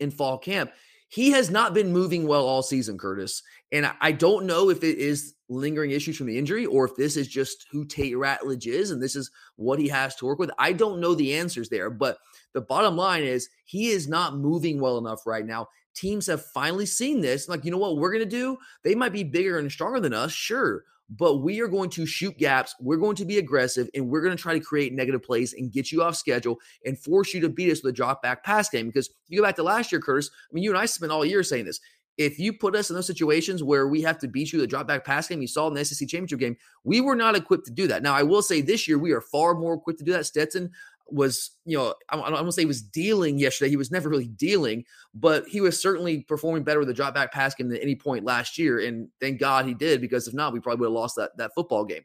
in 0.00 0.10
fall 0.10 0.38
camp. 0.38 0.72
He 1.12 1.30
has 1.32 1.50
not 1.50 1.74
been 1.74 1.92
moving 1.92 2.26
well 2.26 2.46
all 2.46 2.62
season, 2.62 2.96
Curtis. 2.96 3.42
And 3.70 3.92
I 4.00 4.12
don't 4.12 4.46
know 4.46 4.70
if 4.70 4.82
it 4.82 4.96
is 4.96 5.34
lingering 5.50 5.90
issues 5.90 6.16
from 6.16 6.26
the 6.26 6.38
injury 6.38 6.64
or 6.64 6.86
if 6.86 6.96
this 6.96 7.18
is 7.18 7.28
just 7.28 7.66
who 7.70 7.84
Tate 7.84 8.14
Ratledge 8.14 8.66
is 8.66 8.90
and 8.90 9.02
this 9.02 9.14
is 9.14 9.30
what 9.56 9.78
he 9.78 9.88
has 9.88 10.14
to 10.16 10.24
work 10.24 10.38
with. 10.38 10.50
I 10.58 10.72
don't 10.72 11.00
know 11.00 11.14
the 11.14 11.34
answers 11.34 11.68
there, 11.68 11.90
but 11.90 12.16
the 12.54 12.62
bottom 12.62 12.96
line 12.96 13.24
is 13.24 13.50
he 13.66 13.88
is 13.88 14.08
not 14.08 14.38
moving 14.38 14.80
well 14.80 14.96
enough 14.96 15.26
right 15.26 15.44
now. 15.44 15.68
Teams 15.94 16.26
have 16.28 16.46
finally 16.46 16.86
seen 16.86 17.20
this. 17.20 17.46
Like, 17.46 17.66
you 17.66 17.70
know 17.70 17.76
what 17.76 17.98
we're 17.98 18.12
going 18.12 18.24
to 18.24 18.30
do? 18.30 18.56
They 18.82 18.94
might 18.94 19.12
be 19.12 19.22
bigger 19.22 19.58
and 19.58 19.70
stronger 19.70 20.00
than 20.00 20.14
us, 20.14 20.32
sure, 20.32 20.82
but 21.10 21.38
we 21.38 21.60
are 21.60 21.68
going 21.68 21.90
to 21.90 22.06
shoot 22.06 22.36
gaps. 22.38 22.74
We're 22.80 22.96
going 22.96 23.16
to 23.16 23.24
be 23.24 23.38
aggressive 23.38 23.88
and 23.94 24.08
we're 24.08 24.22
going 24.22 24.36
to 24.36 24.42
try 24.42 24.54
to 24.54 24.64
create 24.64 24.92
negative 24.92 25.22
plays 25.22 25.52
and 25.52 25.72
get 25.72 25.92
you 25.92 26.02
off 26.02 26.16
schedule 26.16 26.58
and 26.84 26.98
force 26.98 27.34
you 27.34 27.40
to 27.40 27.48
beat 27.48 27.70
us 27.70 27.82
with 27.82 27.90
a 27.90 27.96
drop 27.96 28.22
back 28.22 28.44
pass 28.44 28.68
game. 28.68 28.86
Because 28.86 29.08
if 29.08 29.14
you 29.28 29.38
go 29.38 29.44
back 29.44 29.56
to 29.56 29.62
last 29.62 29.92
year, 29.92 30.00
Curtis, 30.00 30.30
I 30.32 30.54
mean, 30.54 30.64
you 30.64 30.70
and 30.70 30.78
I 30.78 30.86
spent 30.86 31.12
all 31.12 31.24
year 31.24 31.42
saying 31.42 31.66
this. 31.66 31.80
If 32.18 32.38
you 32.38 32.52
put 32.52 32.76
us 32.76 32.90
in 32.90 32.96
those 32.96 33.06
situations 33.06 33.62
where 33.64 33.88
we 33.88 34.02
have 34.02 34.18
to 34.18 34.28
beat 34.28 34.52
you 34.52 34.60
the 34.60 34.66
drop 34.66 34.86
back 34.86 35.04
pass 35.04 35.28
game, 35.28 35.40
you 35.40 35.48
saw 35.48 35.66
in 35.68 35.74
the 35.74 35.84
SEC 35.84 36.06
championship 36.06 36.40
game, 36.40 36.56
we 36.84 37.00
were 37.00 37.16
not 37.16 37.34
equipped 37.34 37.64
to 37.66 37.72
do 37.72 37.86
that. 37.86 38.02
Now, 38.02 38.14
I 38.14 38.22
will 38.22 38.42
say 38.42 38.60
this 38.60 38.86
year 38.86 38.98
we 38.98 39.12
are 39.12 39.22
far 39.22 39.54
more 39.54 39.74
equipped 39.74 39.98
to 40.00 40.04
do 40.04 40.12
that. 40.12 40.26
Stetson 40.26 40.70
was, 41.08 41.50
you 41.64 41.76
know, 41.76 41.94
I, 42.08 42.18
I 42.18 42.24
don't 42.24 42.32
want 42.32 42.46
to 42.46 42.52
say 42.52 42.62
he 42.62 42.66
was 42.66 42.82
dealing 42.82 43.38
yesterday. 43.38 43.68
He 43.68 43.76
was 43.76 43.90
never 43.90 44.08
really 44.08 44.28
dealing, 44.28 44.84
but 45.14 45.46
he 45.46 45.60
was 45.60 45.80
certainly 45.80 46.22
performing 46.22 46.62
better 46.62 46.78
with 46.78 46.88
the 46.88 46.94
drop 46.94 47.14
back 47.14 47.32
pass 47.32 47.54
game 47.54 47.68
than 47.68 47.78
any 47.78 47.94
point 47.94 48.24
last 48.24 48.58
year. 48.58 48.80
And 48.80 49.08
thank 49.20 49.38
God 49.40 49.66
he 49.66 49.74
did, 49.74 50.00
because 50.00 50.26
if 50.28 50.34
not, 50.34 50.52
we 50.52 50.60
probably 50.60 50.80
would 50.80 50.86
have 50.86 51.00
lost 51.00 51.16
that 51.16 51.36
that 51.36 51.52
football 51.54 51.84
game. 51.84 52.02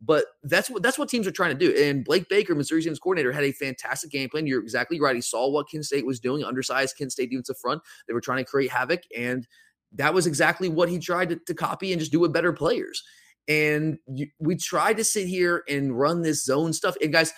But 0.00 0.26
that's 0.42 0.68
what 0.68 0.82
that's 0.82 0.98
what 0.98 1.08
teams 1.08 1.26
are 1.26 1.32
trying 1.32 1.56
to 1.56 1.58
do. 1.58 1.74
And 1.82 2.04
Blake 2.04 2.28
Baker, 2.28 2.54
Missouri 2.54 2.82
State's 2.82 2.98
coordinator, 2.98 3.32
had 3.32 3.44
a 3.44 3.52
fantastic 3.52 4.10
game 4.10 4.28
plan. 4.28 4.46
You're 4.46 4.60
exactly 4.60 5.00
right. 5.00 5.16
He 5.16 5.22
saw 5.22 5.48
what 5.48 5.70
Kent 5.70 5.86
State 5.86 6.06
was 6.06 6.20
doing, 6.20 6.44
undersized 6.44 6.96
Kent 6.98 7.12
State 7.12 7.30
defensive 7.30 7.58
front. 7.58 7.82
They 8.06 8.12
were 8.12 8.20
trying 8.20 8.44
to 8.44 8.50
create 8.50 8.70
havoc, 8.70 9.00
and 9.16 9.46
that 9.92 10.12
was 10.12 10.26
exactly 10.26 10.68
what 10.68 10.90
he 10.90 10.98
tried 10.98 11.30
to, 11.30 11.36
to 11.46 11.54
copy 11.54 11.92
and 11.92 12.00
just 12.00 12.12
do 12.12 12.20
with 12.20 12.32
better 12.32 12.52
players. 12.52 13.02
And 13.48 13.98
you, 14.12 14.26
we 14.38 14.56
tried 14.56 14.96
to 14.98 15.04
sit 15.04 15.28
here 15.28 15.62
and 15.68 15.98
run 15.98 16.22
this 16.22 16.44
zone 16.44 16.72
stuff. 16.72 16.96
And 17.00 17.12
guys, 17.12 17.32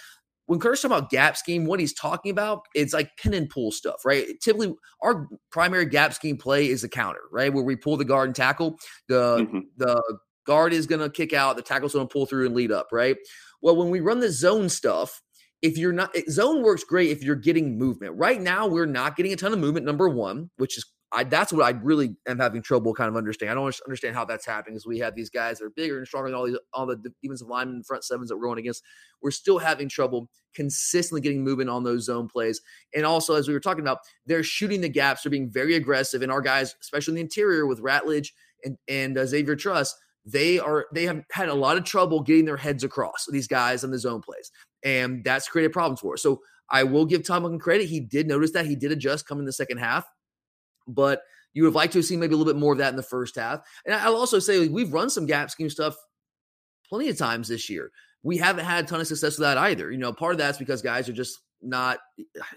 when 0.48 0.58
Curtis 0.58 0.80
talking 0.80 0.96
about 0.96 1.10
gap 1.10 1.36
scheme, 1.36 1.66
what 1.66 1.78
he's 1.78 1.92
talking 1.92 2.30
about, 2.30 2.62
it's 2.74 2.94
like 2.94 3.14
pin 3.18 3.34
and 3.34 3.50
pull 3.50 3.70
stuff, 3.70 4.02
right? 4.06 4.26
Typically, 4.40 4.74
our 5.02 5.28
primary 5.50 5.84
gap 5.84 6.14
scheme 6.14 6.38
play 6.38 6.68
is 6.68 6.80
the 6.80 6.88
counter, 6.88 7.20
right? 7.30 7.52
Where 7.52 7.62
we 7.62 7.76
pull 7.76 7.98
the 7.98 8.04
guard 8.06 8.30
and 8.30 8.34
tackle. 8.34 8.78
The 9.08 9.40
mm-hmm. 9.40 9.58
the 9.76 10.02
guard 10.46 10.72
is 10.72 10.86
going 10.86 11.02
to 11.02 11.10
kick 11.10 11.34
out, 11.34 11.56
the 11.56 11.62
tackle's 11.62 11.92
going 11.92 12.08
to 12.08 12.12
pull 12.12 12.24
through 12.24 12.46
and 12.46 12.54
lead 12.54 12.72
up, 12.72 12.88
right? 12.92 13.18
Well, 13.60 13.76
when 13.76 13.90
we 13.90 14.00
run 14.00 14.20
the 14.20 14.32
zone 14.32 14.70
stuff, 14.70 15.20
if 15.60 15.76
you're 15.76 15.92
not 15.92 16.16
zone 16.30 16.62
works 16.62 16.82
great 16.82 17.10
if 17.10 17.22
you're 17.22 17.36
getting 17.36 17.76
movement. 17.76 18.16
Right 18.16 18.40
now, 18.40 18.66
we're 18.66 18.86
not 18.86 19.16
getting 19.16 19.34
a 19.34 19.36
ton 19.36 19.52
of 19.52 19.58
movement. 19.58 19.84
Number 19.84 20.08
one, 20.08 20.48
which 20.56 20.78
is 20.78 20.86
I, 21.10 21.24
that's 21.24 21.52
what 21.52 21.64
I 21.64 21.70
really 21.70 22.16
am 22.26 22.38
having 22.38 22.60
trouble 22.60 22.92
kind 22.92 23.08
of 23.08 23.16
understanding. 23.16 23.52
I 23.52 23.54
don't 23.54 23.80
understand 23.86 24.14
how 24.14 24.26
that's 24.26 24.44
happening 24.44 24.74
because 24.74 24.86
we 24.86 24.98
have 24.98 25.14
these 25.14 25.30
guys 25.30 25.58
that 25.58 25.64
are 25.64 25.70
bigger 25.70 25.96
and 25.96 26.06
stronger 26.06 26.28
than 26.28 26.38
all 26.38 26.46
these 26.46 26.58
all 26.74 26.86
the 26.86 26.96
defensive 27.22 27.48
linemen 27.48 27.82
front 27.82 28.04
sevens 28.04 28.28
that 28.28 28.36
we're 28.36 28.46
going 28.46 28.58
against. 28.58 28.82
We're 29.22 29.30
still 29.30 29.58
having 29.58 29.88
trouble 29.88 30.28
consistently 30.54 31.22
getting 31.22 31.42
moving 31.42 31.68
on 31.68 31.82
those 31.82 32.04
zone 32.04 32.28
plays. 32.28 32.60
And 32.94 33.06
also, 33.06 33.34
as 33.36 33.48
we 33.48 33.54
were 33.54 33.60
talking 33.60 33.80
about, 33.80 33.98
they're 34.26 34.42
shooting 34.42 34.82
the 34.82 34.88
gaps. 34.88 35.22
They're 35.22 35.30
being 35.30 35.50
very 35.50 35.76
aggressive. 35.76 36.20
And 36.20 36.30
our 36.30 36.42
guys, 36.42 36.76
especially 36.80 37.12
in 37.12 37.16
the 37.16 37.22
interior 37.22 37.66
with 37.66 37.82
Ratledge 37.82 38.28
and 38.64 38.76
and 38.86 39.16
uh, 39.16 39.24
Xavier 39.24 39.56
Truss, 39.56 39.96
they 40.26 40.58
are 40.58 40.86
they 40.92 41.04
have 41.06 41.22
had 41.32 41.48
a 41.48 41.54
lot 41.54 41.78
of 41.78 41.84
trouble 41.84 42.22
getting 42.22 42.44
their 42.44 42.58
heads 42.58 42.84
across 42.84 43.26
these 43.30 43.48
guys 43.48 43.82
on 43.82 43.90
the 43.90 43.98
zone 43.98 44.20
plays, 44.20 44.50
and 44.84 45.24
that's 45.24 45.48
created 45.48 45.72
problems 45.72 46.00
for 46.00 46.14
us. 46.14 46.22
So 46.22 46.42
I 46.70 46.84
will 46.84 47.06
give 47.06 47.26
Todd 47.26 47.44
Monken 47.44 47.60
credit. 47.60 47.86
He 47.86 47.98
did 47.98 48.28
notice 48.28 48.50
that 48.50 48.66
he 48.66 48.76
did 48.76 48.92
adjust 48.92 49.26
coming 49.26 49.40
in 49.40 49.46
the 49.46 49.52
second 49.54 49.78
half 49.78 50.04
but 50.88 51.20
you 51.54 51.62
would 51.62 51.68
have 51.68 51.74
liked 51.74 51.92
to 51.92 51.98
have 51.98 52.06
seen 52.06 52.20
maybe 52.20 52.34
a 52.34 52.36
little 52.36 52.52
bit 52.52 52.58
more 52.58 52.72
of 52.72 52.78
that 52.78 52.90
in 52.90 52.96
the 52.96 53.02
first 53.02 53.36
half. 53.36 53.60
And 53.84 53.94
I'll 53.94 54.16
also 54.16 54.38
say 54.38 54.68
we've 54.68 54.92
run 54.92 55.10
some 55.10 55.26
gap 55.26 55.50
scheme 55.50 55.70
stuff 55.70 55.96
plenty 56.88 57.08
of 57.08 57.18
times 57.18 57.48
this 57.48 57.68
year. 57.68 57.90
We 58.22 58.36
haven't 58.36 58.64
had 58.64 58.84
a 58.84 58.86
ton 58.88 59.00
of 59.00 59.06
success 59.06 59.38
with 59.38 59.46
that 59.46 59.58
either. 59.58 59.90
You 59.90 59.98
know, 59.98 60.12
part 60.12 60.32
of 60.32 60.38
that's 60.38 60.58
because 60.58 60.82
guys 60.82 61.08
are 61.08 61.12
just 61.12 61.40
not. 61.62 61.98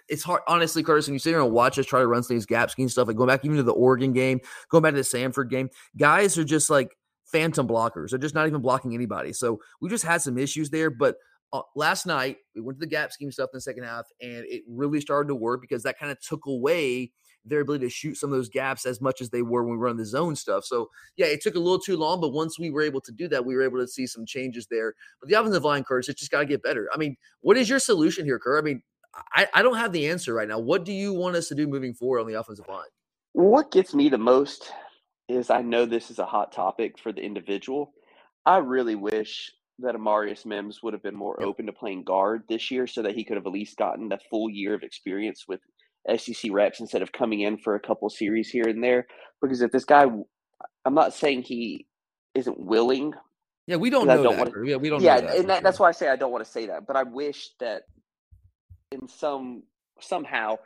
It's 0.07 0.23
hard, 0.23 0.41
honestly, 0.47 0.83
Curtis. 0.83 1.07
When 1.07 1.13
you 1.13 1.19
sit 1.19 1.31
here 1.31 1.41
and 1.41 1.51
watch 1.51 1.79
us 1.79 1.85
try 1.85 1.99
to 1.99 2.07
run 2.07 2.23
these 2.27 2.45
gap 2.45 2.69
scheme 2.71 2.89
stuff, 2.89 3.07
like 3.07 3.17
going 3.17 3.27
back 3.27 3.45
even 3.45 3.57
to 3.57 3.63
the 3.63 3.71
Oregon 3.71 4.13
game, 4.13 4.39
going 4.69 4.83
back 4.83 4.91
to 4.93 4.97
the 4.97 5.01
Samford 5.01 5.49
game, 5.49 5.69
guys 5.97 6.37
are 6.37 6.43
just 6.43 6.69
like 6.69 6.95
phantom 7.31 7.67
blockers. 7.67 8.09
They're 8.09 8.19
just 8.19 8.35
not 8.35 8.47
even 8.47 8.61
blocking 8.61 8.93
anybody. 8.93 9.33
So 9.33 9.59
we 9.81 9.89
just 9.89 10.05
had 10.05 10.21
some 10.21 10.37
issues 10.37 10.69
there, 10.69 10.89
but. 10.89 11.15
Uh, 11.53 11.61
last 11.75 12.05
night 12.05 12.37
we 12.55 12.61
went 12.61 12.77
to 12.77 12.79
the 12.79 12.89
gap 12.89 13.11
scheme 13.11 13.29
stuff 13.29 13.49
in 13.51 13.57
the 13.57 13.61
second 13.61 13.83
half 13.83 14.05
and 14.21 14.45
it 14.47 14.63
really 14.69 15.01
started 15.01 15.27
to 15.27 15.35
work 15.35 15.59
because 15.59 15.83
that 15.83 15.99
kind 15.99 16.09
of 16.09 16.17
took 16.21 16.45
away 16.45 17.11
their 17.45 17.61
ability 17.61 17.85
to 17.85 17.89
shoot 17.89 18.15
some 18.15 18.31
of 18.31 18.37
those 18.37 18.49
gaps 18.49 18.85
as 18.85 19.01
much 19.01 19.21
as 19.21 19.29
they 19.29 19.41
were 19.41 19.63
when 19.63 19.77
we 19.77 19.83
run 19.83 19.97
the 19.97 20.05
zone 20.05 20.35
stuff. 20.35 20.63
So 20.65 20.89
yeah, 21.17 21.25
it 21.27 21.41
took 21.41 21.55
a 21.55 21.59
little 21.59 21.79
too 21.79 21.97
long, 21.97 22.21
but 22.21 22.33
once 22.33 22.59
we 22.59 22.69
were 22.69 22.81
able 22.81 23.01
to 23.01 23.11
do 23.11 23.27
that, 23.29 23.45
we 23.45 23.55
were 23.55 23.63
able 23.63 23.79
to 23.79 23.87
see 23.87 24.05
some 24.05 24.25
changes 24.25 24.67
there. 24.69 24.93
But 25.19 25.29
the 25.29 25.39
offensive 25.39 25.63
line, 25.63 25.83
Curtis, 25.83 26.09
it's 26.09 26.19
just 26.19 26.31
got 26.31 26.39
to 26.39 26.45
get 26.45 26.63
better. 26.63 26.87
I 26.93 26.97
mean, 26.97 27.15
what 27.41 27.57
is 27.57 27.69
your 27.69 27.79
solution 27.79 28.25
here, 28.25 28.39
Kurt? 28.39 28.63
I 28.63 28.65
mean, 28.65 28.83
I, 29.33 29.47
I 29.53 29.61
don't 29.61 29.77
have 29.77 29.91
the 29.91 30.07
answer 30.09 30.33
right 30.33 30.47
now. 30.47 30.59
What 30.59 30.85
do 30.85 30.93
you 30.93 31.13
want 31.13 31.35
us 31.35 31.47
to 31.49 31.55
do 31.55 31.67
moving 31.67 31.93
forward 31.93 32.21
on 32.21 32.27
the 32.27 32.39
offensive 32.39 32.67
line? 32.67 32.87
What 33.33 33.71
gets 33.71 33.93
me 33.93 34.09
the 34.09 34.17
most 34.17 34.71
is 35.27 35.49
I 35.49 35.61
know 35.61 35.85
this 35.85 36.11
is 36.11 36.19
a 36.19 36.25
hot 36.25 36.51
topic 36.51 36.97
for 36.97 37.11
the 37.11 37.21
individual. 37.21 37.93
I 38.45 38.57
really 38.57 38.95
wish 38.95 39.51
that 39.79 39.95
Amarius 39.95 40.45
Mims 40.45 40.83
would 40.83 40.93
have 40.93 41.03
been 41.03 41.15
more 41.15 41.41
open 41.41 41.65
to 41.65 41.73
playing 41.73 42.03
guard 42.03 42.43
this 42.47 42.69
year 42.69 42.87
so 42.87 43.01
that 43.01 43.15
he 43.15 43.23
could 43.23 43.37
have 43.37 43.45
at 43.45 43.51
least 43.51 43.77
gotten 43.77 44.09
the 44.09 44.19
full 44.29 44.49
year 44.49 44.73
of 44.73 44.83
experience 44.83 45.45
with 45.47 45.59
SEC 46.17 46.51
reps 46.51 46.79
instead 46.79 47.01
of 47.01 47.11
coming 47.11 47.41
in 47.41 47.57
for 47.57 47.75
a 47.75 47.79
couple 47.79 48.09
series 48.09 48.49
here 48.49 48.67
and 48.67 48.83
there. 48.83 49.07
Because 49.41 49.61
if 49.61 49.71
this 49.71 49.85
guy, 49.85 50.05
I'm 50.85 50.93
not 50.93 51.13
saying 51.13 51.43
he 51.43 51.87
isn't 52.35 52.59
willing. 52.59 53.13
Yeah, 53.67 53.75
we 53.77 53.89
don't 53.89 54.07
know 54.07 54.23
don't 54.23 54.37
that. 54.37 54.53
Wanna, 54.53 54.67
yeah, 54.67 54.75
we 54.77 54.89
don't. 54.89 55.01
Yeah, 55.01 55.21
that 55.21 55.35
and 55.37 55.49
that, 55.49 55.55
sure. 55.55 55.63
that's 55.63 55.79
why 55.79 55.89
I 55.89 55.91
say 55.91 56.09
I 56.09 56.15
don't 56.15 56.31
want 56.31 56.43
to 56.43 56.51
say 56.51 56.67
that. 56.67 56.87
But 56.87 56.95
I 56.95 57.03
wish 57.03 57.51
that 57.59 57.83
in 58.91 59.07
some 59.07 59.63
somehow 59.99 60.57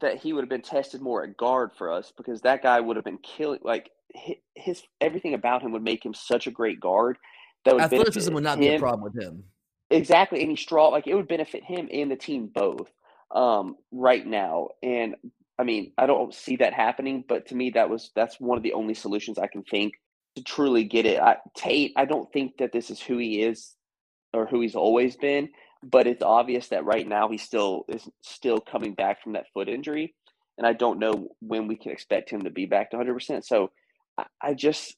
that 0.00 0.18
he 0.18 0.32
would 0.32 0.42
have 0.42 0.48
been 0.48 0.62
tested 0.62 1.00
more 1.00 1.24
at 1.24 1.36
guard 1.36 1.70
for 1.78 1.90
us 1.92 2.12
because 2.16 2.42
that 2.42 2.62
guy 2.62 2.80
would 2.80 2.96
have 2.96 3.04
been 3.04 3.18
killing. 3.18 3.60
Like 3.62 3.90
his, 4.14 4.36
his 4.54 4.82
everything 5.00 5.34
about 5.34 5.62
him 5.62 5.72
would 5.72 5.84
make 5.84 6.04
him 6.04 6.14
such 6.14 6.46
a 6.46 6.50
great 6.50 6.80
guard. 6.80 7.16
That 7.64 7.74
would 7.74 7.84
athleticism 7.84 8.32
would 8.34 8.44
not 8.44 8.58
him. 8.58 8.60
be 8.60 8.74
a 8.74 8.78
problem 8.78 9.02
with 9.02 9.20
him. 9.20 9.44
Exactly, 9.90 10.42
and 10.42 10.58
strong. 10.58 10.92
Like 10.92 11.06
it 11.06 11.14
would 11.14 11.28
benefit 11.28 11.62
him 11.64 11.88
and 11.92 12.10
the 12.10 12.16
team 12.16 12.50
both 12.52 12.90
um, 13.34 13.76
right 13.92 14.26
now. 14.26 14.68
And 14.82 15.16
I 15.58 15.64
mean, 15.64 15.92
I 15.98 16.06
don't 16.06 16.34
see 16.34 16.56
that 16.56 16.74
happening, 16.74 17.24
but 17.28 17.46
to 17.48 17.54
me, 17.54 17.70
that 17.70 17.90
was 17.90 18.10
that's 18.14 18.40
one 18.40 18.58
of 18.58 18.62
the 18.62 18.74
only 18.74 18.94
solutions 18.94 19.38
I 19.38 19.46
can 19.46 19.62
think 19.64 19.94
to 20.36 20.42
truly 20.42 20.84
get 20.84 21.06
it. 21.06 21.20
I, 21.20 21.36
Tate, 21.56 21.92
I 21.96 22.04
don't 22.04 22.30
think 22.32 22.58
that 22.58 22.72
this 22.72 22.90
is 22.90 23.00
who 23.00 23.18
he 23.18 23.42
is 23.42 23.74
or 24.32 24.46
who 24.46 24.60
he's 24.60 24.76
always 24.76 25.16
been, 25.16 25.48
but 25.82 26.06
it's 26.06 26.22
obvious 26.22 26.68
that 26.68 26.84
right 26.84 27.08
now 27.08 27.28
he 27.28 27.38
still 27.38 27.84
is 27.88 28.08
still 28.22 28.60
coming 28.60 28.94
back 28.94 29.22
from 29.22 29.34
that 29.34 29.46
foot 29.54 29.68
injury, 29.68 30.14
and 30.58 30.66
I 30.66 30.74
don't 30.74 30.98
know 30.98 31.28
when 31.40 31.68
we 31.68 31.76
can 31.76 31.92
expect 31.92 32.30
him 32.30 32.42
to 32.42 32.50
be 32.50 32.66
back 32.66 32.90
to 32.90 32.96
100. 32.96 33.14
percent 33.14 33.46
So 33.46 33.70
I, 34.18 34.26
I 34.42 34.54
just 34.54 34.96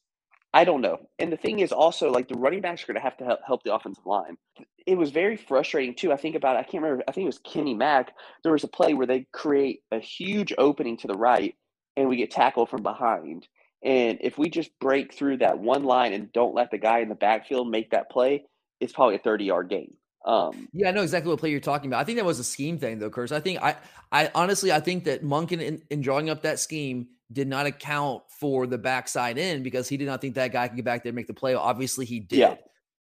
I 0.55 0.65
don't 0.65 0.81
know. 0.81 1.09
And 1.19 1.31
the 1.31 1.37
thing 1.37 1.59
is 1.59 1.73
also 1.73 2.11
like 2.11 2.29
the 2.29 2.39
running 2.39 2.63
backs 2.63 2.83
are 2.83 2.87
going 2.87 2.97
to 2.97 3.03
have 3.03 3.17
to 3.19 3.25
help, 3.25 3.41
help 3.47 3.63
the 3.65 3.75
offensive 3.75 4.07
line. 4.07 4.39
It 4.87 4.97
was 4.97 5.11
very 5.11 5.37
frustrating 5.37 5.95
too. 5.95 6.13
I 6.13 6.17
think 6.17 6.35
about 6.37 6.57
I 6.57 6.63
can't 6.63 6.83
remember. 6.83 7.05
I 7.07 7.13
think 7.13 7.25
it 7.25 7.29
was 7.29 7.41
Kenny 7.41 7.75
Mack. 7.75 8.15
There 8.43 8.53
was 8.53 8.65
a 8.65 8.69
play 8.69 8.95
where 8.95 9.07
they 9.07 9.27
create 9.33 9.81
a 9.93 9.99
huge 9.99 10.55
opening 10.57 10.97
to 10.99 11.07
the 11.07 11.15
right, 11.15 11.55
and 11.97 12.09
we 12.09 12.17
get 12.17 12.31
tackled 12.31 12.71
from 12.71 12.83
behind. 12.83 13.47
And 13.85 14.19
if 14.23 14.39
we 14.39 14.49
just 14.49 14.71
break 14.81 15.13
through 15.13 15.37
that 15.39 15.59
one 15.59 15.85
line 15.85 16.13
and 16.15 16.33
don't 16.33 16.55
let 16.55 16.71
the 16.71 16.79
guy 16.79 17.01
in 17.01 17.11
the 17.11 17.15
backfield 17.15 17.71
make 17.71 17.91
that 17.91 18.11
play, 18.11 18.45
it's 18.81 18.93
probably 18.93 19.17
a 19.17 19.21
thirty-yard 19.21 19.69
gain. 19.69 19.95
Um, 20.25 20.69
yeah, 20.73 20.89
I 20.89 20.93
know 20.93 21.03
exactly 21.03 21.31
what 21.31 21.39
play 21.39 21.51
you're 21.51 21.61
talking 21.61 21.91
about. 21.91 22.01
I 22.01 22.05
think 22.05 22.19
that 22.19 22.25
was 22.25 22.39
a 22.39 22.45
scheme 22.45 22.79
thing, 22.79 22.99
though, 22.99 23.11
Curtis. 23.11 23.33
I 23.33 23.41
think 23.41 23.63
I, 23.63 23.77
I 24.11 24.31
honestly, 24.35 24.73
I 24.73 24.81
think 24.81 25.05
that 25.05 25.23
Monken 25.23 25.61
in, 25.61 25.83
in 25.91 26.01
drawing 26.01 26.29
up 26.29 26.43
that 26.43 26.59
scheme 26.59 27.09
did 27.33 27.49
not 27.49 27.67
account 27.67 28.23
for 28.41 28.67
the 28.67 28.79
backside 28.79 29.39
in 29.39 29.63
because 29.63 29.89
he 29.89 29.97
did 29.97 30.07
not 30.07 30.21
think 30.21 30.35
that 30.35 30.53
guy 30.53 30.69
could 30.69 30.77
get 30.77 30.85
back 30.85 31.03
there 31.03 31.11
and 31.11 31.17
make 31.17 31.27
the 31.27 31.35
play. 31.35 31.55
Obviously, 31.55 32.07
he 32.07 32.21
did. 32.21 32.39
Yeah. 32.39 32.55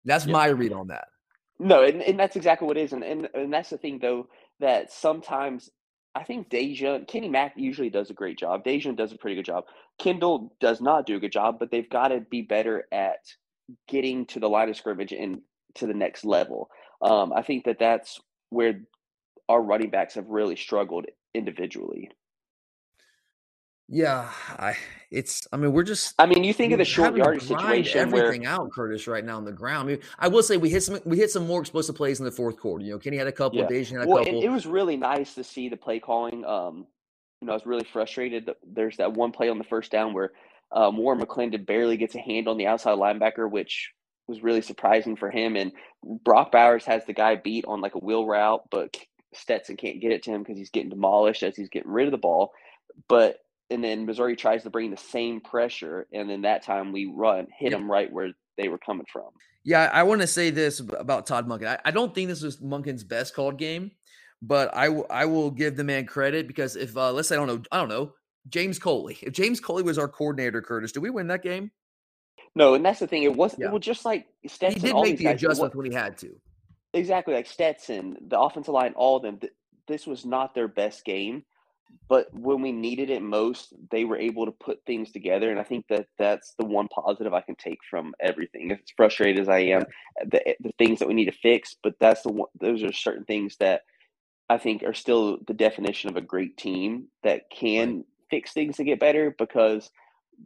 That's 0.04 0.26
yeah. 0.26 0.32
my 0.32 0.46
read 0.46 0.72
on 0.72 0.88
that. 0.88 1.08
No, 1.58 1.82
and, 1.82 2.02
and 2.02 2.18
that's 2.18 2.36
exactly 2.36 2.66
what 2.68 2.76
it 2.76 2.82
is. 2.82 2.92
And, 2.92 3.02
and 3.02 3.28
and 3.34 3.52
that's 3.52 3.70
the 3.70 3.78
thing 3.78 3.98
though, 4.00 4.28
that 4.60 4.92
sometimes 4.92 5.70
I 6.14 6.24
think 6.24 6.50
Deja 6.50 7.00
Kenny 7.06 7.28
Mack 7.28 7.54
usually 7.56 7.90
does 7.90 8.10
a 8.10 8.14
great 8.14 8.38
job. 8.38 8.64
Deja 8.64 8.92
does 8.92 9.12
a 9.12 9.18
pretty 9.18 9.36
good 9.36 9.44
job. 9.44 9.64
Kendall 9.98 10.54
does 10.60 10.80
not 10.80 11.06
do 11.06 11.16
a 11.16 11.20
good 11.20 11.32
job, 11.32 11.58
but 11.58 11.70
they've 11.70 11.90
got 11.90 12.08
to 12.08 12.20
be 12.20 12.42
better 12.42 12.84
at 12.92 13.18
getting 13.88 14.26
to 14.26 14.40
the 14.40 14.48
line 14.48 14.68
of 14.68 14.76
scrimmage 14.76 15.12
and 15.12 15.40
to 15.74 15.86
the 15.86 15.94
next 15.94 16.24
level. 16.24 16.70
Um, 17.02 17.32
I 17.32 17.42
think 17.42 17.64
that 17.64 17.78
that's 17.78 18.20
where 18.50 18.80
our 19.48 19.62
running 19.62 19.90
backs 19.90 20.14
have 20.14 20.28
really 20.28 20.56
struggled 20.56 21.06
individually. 21.34 22.10
Yeah, 23.88 24.30
I 24.58 24.76
it's 25.10 25.48
I 25.50 25.56
mean 25.56 25.72
we're 25.72 25.82
just 25.82 26.14
I 26.18 26.26
mean, 26.26 26.44
you 26.44 26.52
think 26.52 26.72
of 26.72 26.78
the 26.78 26.84
short 26.84 27.16
yardage 27.16 27.44
situation 27.44 28.10
where 28.10 28.24
everything 28.26 28.44
out, 28.46 28.70
Curtis, 28.70 29.06
right 29.06 29.24
now 29.24 29.38
on 29.38 29.46
the 29.46 29.52
ground. 29.52 29.88
I, 29.88 29.92
mean, 29.92 30.00
I 30.18 30.28
will 30.28 30.42
say 30.42 30.58
we 30.58 30.68
hit 30.68 30.82
some 30.82 31.00
we 31.06 31.16
hit 31.16 31.30
some 31.30 31.46
more 31.46 31.60
explosive 31.60 31.96
plays 31.96 32.18
in 32.18 32.26
the 32.26 32.30
fourth 32.30 32.58
quarter. 32.58 32.84
You 32.84 32.92
know, 32.92 32.98
Kenny 32.98 33.16
had 33.16 33.26
a 33.26 33.32
couple, 33.32 33.58
Yeah. 33.58 33.66
Daijun 33.66 33.92
had 33.92 34.02
a 34.02 34.08
Well, 34.08 34.24
couple. 34.24 34.42
it 34.42 34.48
was 34.48 34.66
really 34.66 34.98
nice 34.98 35.34
to 35.36 35.44
see 35.44 35.70
the 35.70 35.76
play 35.76 36.00
calling. 36.00 36.44
Um, 36.44 36.86
you 37.40 37.46
know, 37.46 37.52
I 37.52 37.56
was 37.56 37.64
really 37.64 37.84
frustrated. 37.90 38.46
that 38.46 38.56
There's 38.62 38.98
that 38.98 39.14
one 39.14 39.32
play 39.32 39.48
on 39.48 39.56
the 39.56 39.64
first 39.64 39.90
down 39.90 40.12
where 40.12 40.32
um, 40.70 40.98
Warren 40.98 41.18
McClendon 41.20 41.64
barely 41.64 41.96
gets 41.96 42.14
a 42.14 42.20
hand 42.20 42.46
on 42.46 42.58
the 42.58 42.66
outside 42.66 42.98
linebacker, 42.98 43.50
which 43.50 43.92
was 44.26 44.42
really 44.42 44.60
surprising 44.60 45.16
for 45.16 45.30
him. 45.30 45.56
And 45.56 45.72
Brock 46.24 46.52
Bowers 46.52 46.84
has 46.84 47.06
the 47.06 47.14
guy 47.14 47.36
beat 47.36 47.64
on 47.66 47.80
like 47.80 47.94
a 47.94 47.98
wheel 48.00 48.26
route, 48.26 48.64
but 48.70 48.98
Stetson 49.32 49.78
can't 49.78 50.00
get 50.00 50.12
it 50.12 50.24
to 50.24 50.30
him 50.30 50.42
because 50.42 50.58
he's 50.58 50.68
getting 50.68 50.90
demolished 50.90 51.42
as 51.42 51.56
he's 51.56 51.70
getting 51.70 51.90
rid 51.90 52.06
of 52.06 52.12
the 52.12 52.18
ball. 52.18 52.52
But 53.08 53.38
and 53.70 53.82
then 53.84 54.06
Missouri 54.06 54.36
tries 54.36 54.62
to 54.64 54.70
bring 54.70 54.90
the 54.90 54.96
same 54.96 55.40
pressure, 55.40 56.06
and 56.12 56.28
then 56.28 56.42
that 56.42 56.62
time 56.62 56.92
we 56.92 57.06
run 57.06 57.46
hit 57.56 57.70
them 57.70 57.90
right 57.90 58.12
where 58.12 58.32
they 58.56 58.68
were 58.68 58.78
coming 58.78 59.06
from. 59.12 59.28
Yeah, 59.64 59.90
I 59.92 60.02
want 60.04 60.20
to 60.22 60.26
say 60.26 60.50
this 60.50 60.80
about 60.80 61.26
Todd 61.26 61.46
Monken. 61.46 61.66
I, 61.66 61.78
I 61.84 61.90
don't 61.90 62.14
think 62.14 62.28
this 62.28 62.42
was 62.42 62.58
Monken's 62.58 63.04
best 63.04 63.34
called 63.34 63.58
game, 63.58 63.90
but 64.40 64.74
I, 64.74 64.86
w- 64.86 65.06
I 65.10 65.26
will 65.26 65.50
give 65.50 65.76
the 65.76 65.84
man 65.84 66.06
credit 66.06 66.46
because 66.46 66.76
if 66.76 66.96
uh, 66.96 67.12
let's 67.12 67.28
say 67.28 67.34
I 67.36 67.38
don't 67.38 67.48
know 67.48 67.62
I 67.70 67.76
don't 67.78 67.88
know 67.88 68.12
James 68.48 68.78
Coley, 68.78 69.18
if 69.22 69.32
James 69.34 69.60
Coley 69.60 69.82
was 69.82 69.98
our 69.98 70.08
coordinator, 70.08 70.62
Curtis, 70.62 70.92
do 70.92 71.00
we 71.00 71.10
win 71.10 71.26
that 71.26 71.42
game? 71.42 71.70
No, 72.54 72.74
and 72.74 72.84
that's 72.84 73.00
the 73.00 73.06
thing. 73.06 73.24
It 73.24 73.34
was 73.36 73.54
Yeah. 73.58 73.66
it 73.66 73.72
was 73.72 73.82
just 73.82 74.04
like 74.04 74.26
He 74.40 74.48
Stetson. 74.48 74.80
did 74.80 74.92
all 74.92 75.02
make 75.02 75.18
the 75.18 75.24
guys, 75.24 75.34
adjustments 75.34 75.76
when 75.76 75.86
he 75.86 75.92
had 75.94 76.16
to. 76.18 76.34
exactly 76.94 77.34
like 77.34 77.46
Stetson, 77.46 78.16
the 78.28 78.40
offensive 78.40 78.72
line, 78.72 78.94
all 78.96 79.16
of 79.18 79.22
them. 79.22 79.38
th- 79.38 79.52
This 79.86 80.06
was 80.06 80.24
not 80.24 80.54
their 80.54 80.68
best 80.68 81.04
game, 81.04 81.44
but 82.08 82.32
when 82.32 82.62
we 82.62 82.72
needed 82.72 83.10
it 83.10 83.22
most, 83.22 83.74
they 83.90 84.04
were 84.04 84.18
able 84.18 84.46
to 84.46 84.52
put 84.52 84.84
things 84.86 85.12
together. 85.12 85.50
And 85.50 85.60
I 85.60 85.62
think 85.62 85.86
that 85.88 86.06
that's 86.18 86.54
the 86.58 86.64
one 86.64 86.88
positive 86.88 87.34
I 87.34 87.42
can 87.42 87.54
take 87.56 87.78
from 87.90 88.14
everything. 88.20 88.72
As 88.72 88.78
frustrated 88.96 89.40
as 89.40 89.48
I 89.48 89.60
am, 89.60 89.84
the 90.26 90.46
eh, 90.48 90.54
the 90.60 90.72
things 90.78 90.98
that 90.98 91.08
we 91.08 91.14
need 91.14 91.26
to 91.26 91.32
fix, 91.32 91.76
but 91.82 91.94
that's 92.00 92.22
the 92.22 92.32
one. 92.32 92.48
Those 92.60 92.82
are 92.82 92.92
certain 92.92 93.24
things 93.24 93.56
that 93.60 93.82
I 94.48 94.58
think 94.58 94.82
are 94.82 94.94
still 94.94 95.38
the 95.46 95.54
definition 95.54 96.08
of 96.08 96.16
a 96.16 96.22
great 96.22 96.56
team 96.56 97.08
that 97.22 97.50
can 97.50 98.04
fix 98.30 98.52
things 98.52 98.76
to 98.76 98.84
get 98.84 99.00
better. 99.00 99.34
Because 99.38 99.90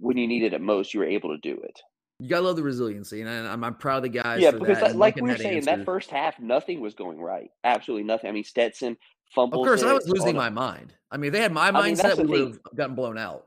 when 0.01 0.17
you 0.17 0.27
need 0.27 0.43
it 0.43 0.55
at 0.55 0.61
most, 0.61 0.95
you 0.95 1.01
were 1.01 1.07
able 1.07 1.31
to 1.31 1.39
do 1.39 1.61
it. 1.63 1.81
You 2.23 2.29
gotta 2.29 2.43
love 2.47 2.55
the 2.55 2.63
resiliency, 2.63 3.21
and 3.21 3.29
I'm, 3.29 3.65
I'm 3.65 3.75
proud 3.75 3.97
of 3.97 4.03
the 4.05 4.09
guys. 4.21 4.41
Yeah, 4.41 4.53
for 4.53 4.61
because 4.61 4.77
that, 4.79 4.83
like, 4.83 4.91
and 4.93 4.99
like 5.01 5.15
Monken 5.17 5.23
we 5.23 5.23
were 5.23 5.29
had 5.33 5.41
saying, 5.41 5.65
that 5.65 5.85
first 5.85 6.09
half, 6.11 6.39
nothing 6.39 6.81
was 6.81 6.95
going 6.95 7.21
right. 7.21 7.51
Absolutely 7.65 8.05
nothing. 8.05 8.31
I 8.31 8.33
mean, 8.33 8.45
Stetson 8.45 8.93
Of 8.93 8.99
fumbles. 9.35 9.67
course, 9.67 9.83
I 9.83 9.93
was 9.93 10.09
losing 10.09 10.37
my 10.37 10.49
mind. 10.49 10.95
I 11.11 11.17
mean, 11.17 11.29
if 11.29 11.33
they 11.33 11.41
had 11.41 11.53
my 11.53 11.69
I 11.69 11.73
mindset, 11.73 12.17
the 12.17 12.23
we 12.23 12.29
would 12.45 12.49
have 12.49 12.59
gotten 12.77 12.95
blown 12.95 13.19
out. 13.19 13.45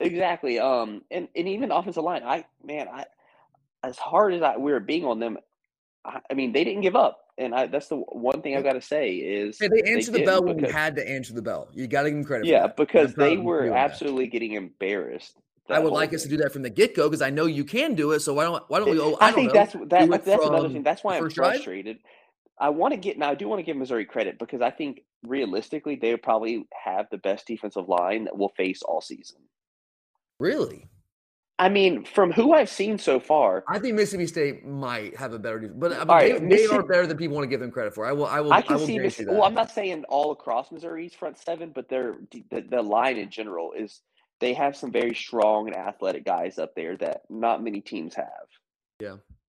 Exactly. 0.00 0.58
Um, 0.58 1.02
and, 1.10 1.28
and 1.36 1.46
even 1.48 1.70
offensive 1.70 2.02
line, 2.02 2.22
I 2.24 2.46
man, 2.64 2.88
I 2.88 3.04
as 3.84 3.98
hard 3.98 4.32
as 4.32 4.40
I 4.40 4.56
we 4.56 4.72
were 4.72 4.80
being 4.80 5.04
on 5.04 5.20
them, 5.20 5.36
I, 6.06 6.20
I 6.30 6.34
mean, 6.34 6.52
they 6.52 6.64
didn't 6.64 6.80
give 6.80 6.96
up, 6.96 7.20
and 7.36 7.54
I 7.54 7.66
that's 7.66 7.88
the 7.88 7.96
one 7.96 8.40
thing 8.40 8.56
I've 8.56 8.64
got 8.64 8.72
to 8.74 8.80
say 8.80 9.16
is 9.16 9.58
Hey, 9.60 9.68
they 9.68 9.82
answered 9.92 10.14
the 10.14 10.20
didn't 10.20 10.26
bell 10.26 10.42
when 10.44 10.56
we 10.56 10.66
had 10.66 10.96
to 10.96 11.06
answer 11.06 11.34
the 11.34 11.42
bell. 11.42 11.68
You 11.74 11.86
got 11.86 12.04
to 12.04 12.10
give 12.10 12.16
them 12.16 12.24
credit. 12.24 12.48
for 12.48 12.48
Yeah, 12.48 12.62
that. 12.62 12.76
because 12.76 13.14
they 13.14 13.36
of 13.36 13.42
were 13.42 13.66
doing 13.66 13.74
that. 13.74 13.90
absolutely 13.90 14.26
getting 14.28 14.52
embarrassed. 14.52 15.36
I 15.70 15.78
would 15.78 15.92
like 15.92 16.12
us 16.14 16.22
to 16.22 16.28
do 16.28 16.36
that 16.38 16.52
from 16.52 16.62
the 16.62 16.70
get 16.70 16.94
go 16.94 17.08
because 17.08 17.22
I 17.22 17.30
know 17.30 17.46
you 17.46 17.64
can 17.64 17.94
do 17.94 18.12
it. 18.12 18.20
So 18.20 18.34
why 18.34 18.44
don't 18.44 18.62
why 18.68 18.78
don't 18.78 18.90
we? 18.90 19.00
Oh, 19.00 19.16
I, 19.20 19.28
I, 19.28 19.30
don't 19.30 19.34
think 19.36 19.48
know, 19.48 19.60
that's 19.60 19.72
that, 19.72 20.10
uh, 20.10 20.14
it 20.14 20.24
that's 20.24 20.46
another 20.46 20.68
thing. 20.68 20.82
That's 20.82 21.04
why 21.04 21.16
I'm 21.16 21.22
first 21.22 21.36
drive? 21.36 21.54
frustrated. 21.54 21.98
I 22.58 22.68
want 22.68 22.92
to 22.92 22.98
get 22.98 23.18
now. 23.18 23.30
I 23.30 23.34
do 23.34 23.48
want 23.48 23.60
to 23.60 23.62
give 23.62 23.76
Missouri 23.76 24.04
credit 24.04 24.38
because 24.38 24.60
I 24.60 24.70
think 24.70 25.02
realistically 25.22 25.96
they 25.96 26.16
probably 26.16 26.66
have 26.84 27.06
the 27.10 27.18
best 27.18 27.46
defensive 27.46 27.88
line 27.88 28.24
that 28.24 28.36
we'll 28.36 28.50
face 28.50 28.82
all 28.82 29.00
season. 29.00 29.38
Really, 30.38 30.88
I 31.60 31.68
mean, 31.68 32.04
from 32.04 32.32
who 32.32 32.54
I've 32.54 32.70
seen 32.70 32.96
so 32.96 33.20
far, 33.20 33.62
I 33.68 33.78
think 33.78 33.94
Mississippi 33.94 34.26
State 34.26 34.64
might 34.64 35.14
have 35.18 35.34
a 35.34 35.38
better, 35.38 35.60
defense, 35.60 35.78
but 35.78 35.92
uh, 35.92 35.94
I 35.94 35.98
mean, 35.98 36.08
All 36.08 36.18
they, 36.18 36.32
right, 36.32 36.48
they 36.48 36.66
are 36.66 36.82
better 36.82 37.06
than 37.06 37.18
people 37.18 37.36
want 37.36 37.44
to 37.44 37.50
give 37.50 37.60
them 37.60 37.70
credit 37.70 37.94
for. 37.94 38.06
I 38.06 38.12
will. 38.12 38.24
I 38.24 38.40
will. 38.40 38.50
I 38.50 38.62
can 38.62 38.78
will 38.78 38.86
see 38.86 38.98
Miss. 38.98 39.20
Well, 39.26 39.42
I'm 39.42 39.52
not 39.52 39.70
saying 39.70 40.04
all 40.08 40.32
across 40.32 40.72
Missouri's 40.72 41.12
front 41.12 41.38
seven, 41.38 41.70
but 41.74 41.86
their 41.90 42.16
the, 42.30 42.62
the 42.62 42.80
line 42.80 43.18
in 43.18 43.28
general 43.28 43.72
is 43.72 44.00
they 44.40 44.54
have 44.54 44.76
some 44.76 44.90
very 44.90 45.14
strong 45.14 45.68
and 45.68 45.76
athletic 45.76 46.24
guys 46.24 46.58
up 46.58 46.74
there 46.74 46.96
that 46.96 47.22
not 47.28 47.62
many 47.62 47.80
teams 47.80 48.14
have. 48.14 48.26
Yeah. 48.98 49.16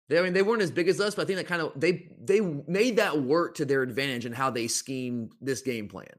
They, 0.10 0.20
I 0.20 0.22
mean, 0.24 0.34
they 0.34 0.42
weren't 0.42 0.62
as 0.62 0.72
big 0.72 0.90
as 0.90 1.00
us, 1.00 1.16
but 1.16 1.22
I 1.22 1.26
think 1.26 1.38
that 1.38 1.48
kind 1.48 1.62
of 1.62 1.72
they 1.76 2.10
they 2.20 2.42
made 2.42 2.98
that 2.98 3.22
work 3.22 3.56
to 3.56 3.66
their 3.66 3.82
advantage 3.82 4.26
in 4.26 4.34
how 4.34 4.50
they 4.50 4.68
schemed 4.68 5.32
this 5.40 5.62
game 5.62 5.88
plan. 5.88 6.12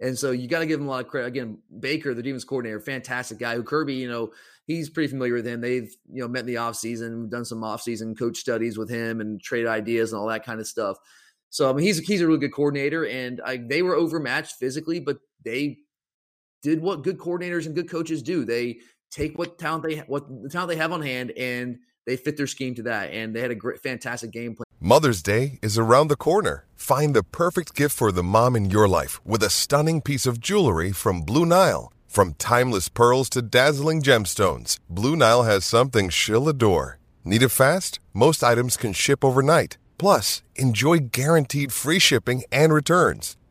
And 0.00 0.18
so 0.18 0.30
you 0.30 0.48
got 0.48 0.60
to 0.60 0.66
give 0.66 0.78
them 0.78 0.88
a 0.88 0.90
lot 0.90 1.04
of 1.04 1.08
credit. 1.08 1.28
Again, 1.28 1.58
Baker, 1.80 2.14
the 2.14 2.22
defense 2.22 2.44
coordinator, 2.44 2.80
fantastic 2.80 3.38
guy. 3.38 3.56
Who 3.56 3.62
Kirby, 3.62 3.94
you 3.94 4.08
know, 4.08 4.32
he's 4.66 4.90
pretty 4.90 5.08
familiar 5.08 5.34
with 5.34 5.46
him. 5.46 5.60
They've 5.60 5.92
you 6.10 6.22
know 6.22 6.28
met 6.28 6.40
in 6.40 6.46
the 6.46 6.54
offseason, 6.54 7.30
done 7.30 7.44
some 7.44 7.60
offseason 7.60 8.18
coach 8.18 8.38
studies 8.38 8.78
with 8.78 8.90
him, 8.90 9.20
and 9.20 9.40
trade 9.40 9.66
ideas 9.66 10.12
and 10.12 10.20
all 10.20 10.28
that 10.28 10.44
kind 10.44 10.60
of 10.60 10.66
stuff. 10.66 10.96
So 11.50 11.70
I 11.70 11.72
mean, 11.72 11.84
he's 11.84 11.98
he's 11.98 12.20
a 12.20 12.26
really 12.26 12.40
good 12.40 12.52
coordinator, 12.52 13.06
and 13.06 13.40
I, 13.44 13.56
they 13.56 13.82
were 13.82 13.94
overmatched 13.94 14.56
physically, 14.56 15.00
but 15.00 15.18
they 15.44 15.78
did 16.62 16.80
what 16.80 17.02
good 17.02 17.18
coordinators 17.18 17.66
and 17.66 17.74
good 17.74 17.88
coaches 17.88 18.22
do. 18.22 18.44
They 18.44 18.78
take 19.10 19.38
what 19.38 19.58
talent 19.58 19.84
they 19.84 19.96
what 20.06 20.28
the 20.42 20.48
talent 20.48 20.70
they 20.70 20.76
have 20.76 20.92
on 20.92 21.02
hand 21.02 21.32
and 21.32 21.78
they 22.06 22.16
fit 22.16 22.36
their 22.36 22.46
scheme 22.46 22.74
to 22.76 22.82
that. 22.84 23.12
And 23.12 23.34
they 23.34 23.40
had 23.40 23.50
a 23.50 23.54
great, 23.54 23.80
fantastic 23.80 24.30
game 24.30 24.54
plan. 24.54 24.64
Mother's 24.80 25.22
Day 25.22 25.58
is 25.60 25.76
around 25.76 26.08
the 26.08 26.16
corner. 26.16 26.64
Find 26.74 27.14
the 27.14 27.22
perfect 27.22 27.74
gift 27.74 27.94
for 27.96 28.12
the 28.12 28.22
mom 28.22 28.56
in 28.56 28.70
your 28.70 28.88
life 28.88 29.24
with 29.26 29.42
a 29.42 29.50
stunning 29.50 30.00
piece 30.00 30.24
of 30.24 30.40
jewelry 30.40 30.92
from 30.92 31.22
Blue 31.22 31.44
Nile. 31.44 31.92
From 32.06 32.34
timeless 32.34 32.88
pearls 32.88 33.28
to 33.30 33.42
dazzling 33.42 34.02
gemstones, 34.02 34.78
Blue 34.88 35.16
Nile 35.16 35.42
has 35.42 35.64
something 35.64 36.08
she'll 36.08 36.48
adore. 36.48 36.98
Need 37.24 37.42
it 37.42 37.50
fast? 37.50 38.00
Most 38.14 38.42
items 38.42 38.76
can 38.76 38.92
ship 38.94 39.22
overnight. 39.24 39.76
Plus, 39.98 40.42
enjoy 40.56 40.98
guaranteed 41.00 41.72
free 41.72 41.98
shipping 41.98 42.44
and 42.50 42.72
returns. 42.72 43.36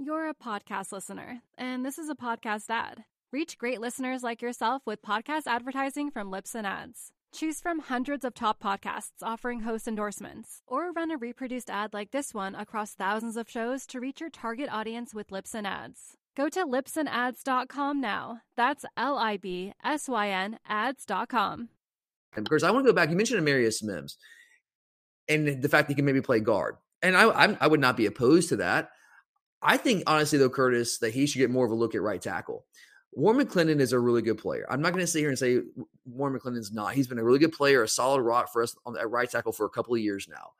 You're 0.00 0.28
a 0.28 0.34
podcast 0.34 0.92
listener, 0.92 1.42
and 1.58 1.84
this 1.84 1.98
is 1.98 2.08
a 2.08 2.14
podcast 2.14 2.70
ad. 2.70 3.02
Reach 3.32 3.58
great 3.58 3.80
listeners 3.80 4.22
like 4.22 4.40
yourself 4.40 4.82
with 4.86 5.02
podcast 5.02 5.48
advertising 5.48 6.12
from 6.12 6.30
Libsyn 6.30 6.64
Ads. 6.64 7.10
Choose 7.34 7.60
from 7.60 7.80
hundreds 7.80 8.24
of 8.24 8.32
top 8.32 8.62
podcasts 8.62 9.24
offering 9.24 9.62
host 9.62 9.88
endorsements, 9.88 10.62
or 10.68 10.92
run 10.92 11.10
a 11.10 11.16
reproduced 11.16 11.68
ad 11.68 11.92
like 11.92 12.12
this 12.12 12.32
one 12.32 12.54
across 12.54 12.94
thousands 12.94 13.36
of 13.36 13.50
shows 13.50 13.86
to 13.86 13.98
reach 13.98 14.20
your 14.20 14.30
target 14.30 14.68
audience 14.70 15.14
with 15.14 15.30
Libsyn 15.30 15.66
Ads. 15.66 16.16
Go 16.36 16.48
to 16.48 16.64
libsynads.com 16.64 18.00
now. 18.00 18.42
That's 18.56 18.84
L 18.96 19.18
I 19.18 19.36
B 19.36 19.72
S 19.84 20.08
Y 20.08 20.28
N 20.28 20.60
ads.com. 20.68 21.70
And 22.36 22.44
because 22.44 22.62
I 22.62 22.70
want 22.70 22.86
to 22.86 22.92
go 22.92 22.94
back, 22.94 23.10
you 23.10 23.16
mentioned 23.16 23.44
Amarius 23.44 23.82
Mims 23.82 24.16
and 25.28 25.60
the 25.60 25.68
fact 25.68 25.88
that 25.88 25.94
he 25.94 25.96
can 25.96 26.04
maybe 26.04 26.20
play 26.20 26.38
guard. 26.38 26.76
And 27.02 27.16
I, 27.16 27.28
I'm, 27.30 27.58
I 27.60 27.66
would 27.66 27.80
not 27.80 27.96
be 27.96 28.06
opposed 28.06 28.48
to 28.50 28.56
that. 28.58 28.90
I 29.62 29.76
think, 29.76 30.04
honestly, 30.06 30.38
though, 30.38 30.50
Curtis, 30.50 30.98
that 30.98 31.12
he 31.12 31.26
should 31.26 31.38
get 31.38 31.50
more 31.50 31.66
of 31.66 31.72
a 31.72 31.74
look 31.74 31.94
at 31.94 32.02
right 32.02 32.22
tackle. 32.22 32.64
Warren 33.12 33.44
McClendon 33.44 33.80
is 33.80 33.92
a 33.92 33.98
really 33.98 34.22
good 34.22 34.38
player. 34.38 34.66
I'm 34.70 34.80
not 34.82 34.92
going 34.92 35.04
to 35.04 35.06
sit 35.06 35.20
here 35.20 35.30
and 35.30 35.38
say 35.38 35.60
Warren 36.04 36.38
McClendon's 36.38 36.72
not. 36.72 36.94
He's 36.94 37.08
been 37.08 37.18
a 37.18 37.24
really 37.24 37.38
good 37.38 37.52
player, 37.52 37.82
a 37.82 37.88
solid 37.88 38.20
rock 38.22 38.52
for 38.52 38.62
us 38.62 38.76
on 38.86 38.94
that 38.94 39.10
right 39.10 39.28
tackle 39.28 39.52
for 39.52 39.66
a 39.66 39.70
couple 39.70 39.94
of 39.94 40.00
years 40.00 40.28
now. 40.28 40.52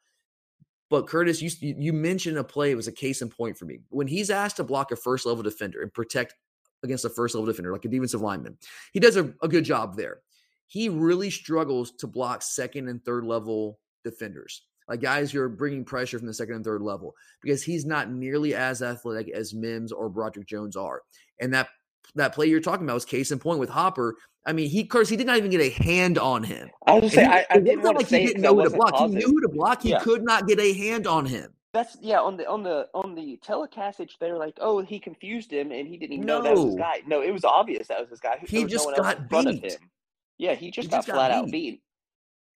But 0.91 1.07
Curtis, 1.07 1.43
you 1.43 1.51
you 1.61 1.93
mentioned 1.93 2.39
a 2.39 2.45
play. 2.45 2.71
It 2.71 2.77
was 2.77 2.89
a 2.89 2.93
case 2.93 3.21
in 3.21 3.29
point 3.29 3.59
for 3.59 3.67
me 3.67 3.81
when 3.91 4.07
he's 4.07 4.31
asked 4.31 4.57
to 4.57 4.65
block 4.65 4.91
a 4.91 4.97
first 4.97 5.27
level 5.27 5.43
defender 5.43 5.83
and 5.83 5.93
protect 5.93 6.35
against 6.83 7.05
a 7.05 7.11
first 7.11 7.35
level 7.35 7.47
defender, 7.47 7.73
like 7.73 7.85
a 7.85 7.89
defensive 7.89 8.23
lineman. 8.23 8.57
He 8.93 9.01
does 9.01 9.17
a, 9.17 9.35
a 9.43 9.49
good 9.49 9.65
job 9.65 9.97
there. 9.97 10.21
He 10.67 10.89
really 10.89 11.31
struggles 11.31 11.93
to 11.99 12.07
block 12.07 12.43
second 12.43 12.89
and 12.89 13.05
third 13.05 13.25
level 13.25 13.81
defenders, 14.03 14.63
like 14.89 15.01
guys 15.01 15.31
who 15.31 15.41
are 15.41 15.49
bringing 15.49 15.85
pressure 15.85 16.19
from 16.19 16.27
the 16.27 16.35
second 16.35 16.55
and 16.57 16.65
third 16.65 16.83
level, 16.83 17.15
because 17.43 17.63
he's 17.63 17.85
not 17.85 18.11
nearly 18.11 18.55
as 18.55 18.83
athletic 18.83 19.29
as 19.31 19.55
Mims 19.55 19.93
or 19.93 20.09
Broderick 20.09 20.47
Jones 20.49 20.77
are, 20.77 21.03
and 21.41 21.53
that 21.55 21.69
that 22.15 22.35
play 22.35 22.47
you're 22.47 22.61
talking 22.61 22.85
about 22.87 22.95
was 22.95 23.05
case 23.05 23.31
in 23.31 23.39
point 23.39 23.61
with 23.61 23.69
Hopper. 23.69 24.17
I 24.47 24.53
mean, 24.53 24.71
he 24.71 24.85
Curtis, 24.85 25.11
he 25.11 25.17
did 25.17 25.27
not 25.27 25.37
even 25.37 25.51
get 25.51 25.61
a 25.61 25.69
hand 25.69 26.17
on 26.19 26.43
him. 26.43 26.71
I 26.87 26.99
was 26.99 27.13
saying, 27.13 27.29
he, 27.31 27.37
I, 27.37 27.47
I 27.51 27.59
didn't 27.59 27.83
like 27.85 27.99
to 27.99 28.07
say 28.07 28.21
he 28.21 28.27
didn't 28.29 28.43
know 28.43 28.55
who 28.55 28.65
to 28.65 28.71
block. 28.71 28.93
positive. 28.93 29.21
He 29.23 29.27
knew 29.27 29.33
who 29.35 29.41
to 29.43 29.49
block. 29.49 29.83
He 29.83 29.91
Yeah. 29.91 30.01
could 30.01 30.25
not 30.25 30.47
get 30.49 30.59
a 30.59 30.73
hand 30.73 31.07
on 31.07 31.27
him. 31.27 31.53
That's 31.75 31.99
yeah 32.01 32.19
on 32.19 32.39
the 32.39 32.49
on 32.49 32.63
the 32.63 32.89
on 32.95 33.15
the 33.15 33.39
telecastage. 33.47 34.13
They're 34.19 34.39
like, 34.39 34.57
oh, 34.59 34.81
he 34.81 34.99
confused 34.99 35.53
him 35.53 35.71
and 35.71 35.87
he 35.87 35.99
didn't 35.99 36.15
even 36.15 36.27
know 36.27 36.41
that 36.43 36.55
was 36.55 36.65
his 36.65 36.75
guy. 36.77 37.03
No, 37.07 37.21
it 37.21 37.31
was 37.31 37.45
obvious 37.45 37.89
that 37.89 38.01
was 38.01 38.09
his 38.09 38.21
guy. 38.21 38.39
He 38.49 38.65
just 38.65 38.89
no 38.89 38.97
got 38.97 39.19
in 39.19 39.29
front 39.29 39.49
of 39.49 39.61
beat. 39.61 39.73
him. 39.73 39.91
Yeah, 40.39 40.55
he 40.55 40.71
just 40.71 40.87
He 40.87 40.91
got 40.91 40.97
just 40.99 41.09
got 41.09 41.15
flat 41.15 41.31
out 41.31 41.51
beat. 41.51 41.83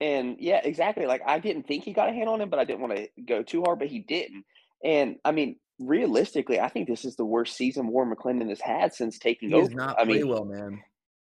And 0.00 0.36
yeah, 0.40 0.60
exactly. 0.64 1.06
Like 1.06 1.22
I 1.26 1.38
didn't 1.38 1.66
think 1.66 1.84
he 1.84 1.92
got 1.92 2.08
a 2.08 2.12
hand 2.12 2.28
on 2.28 2.40
him, 2.40 2.48
but 2.48 2.58
I 2.58 2.64
didn't 2.64 2.80
want 2.80 2.96
to 2.96 3.08
go 3.26 3.42
too 3.42 3.62
hard, 3.62 3.78
but 3.78 3.88
he 3.88 3.98
didn't. 4.00 4.44
And 4.82 5.16
I 5.24 5.32
mean, 5.32 5.56
realistically, 5.78 6.58
I 6.60 6.68
think 6.68 6.88
this 6.88 7.04
is 7.04 7.16
the 7.16 7.24
worst 7.24 7.56
season 7.56 7.88
Warren 7.88 8.14
McClendon 8.14 8.48
has 8.48 8.60
had 8.60 8.94
since 8.94 9.18
taking 9.18 9.50
He 9.50 9.54
over. 9.56 9.68
not 9.74 9.98
I 9.98 10.04
play 10.04 10.18
mean, 10.18 10.28
well, 10.28 10.44
man. 10.46 10.82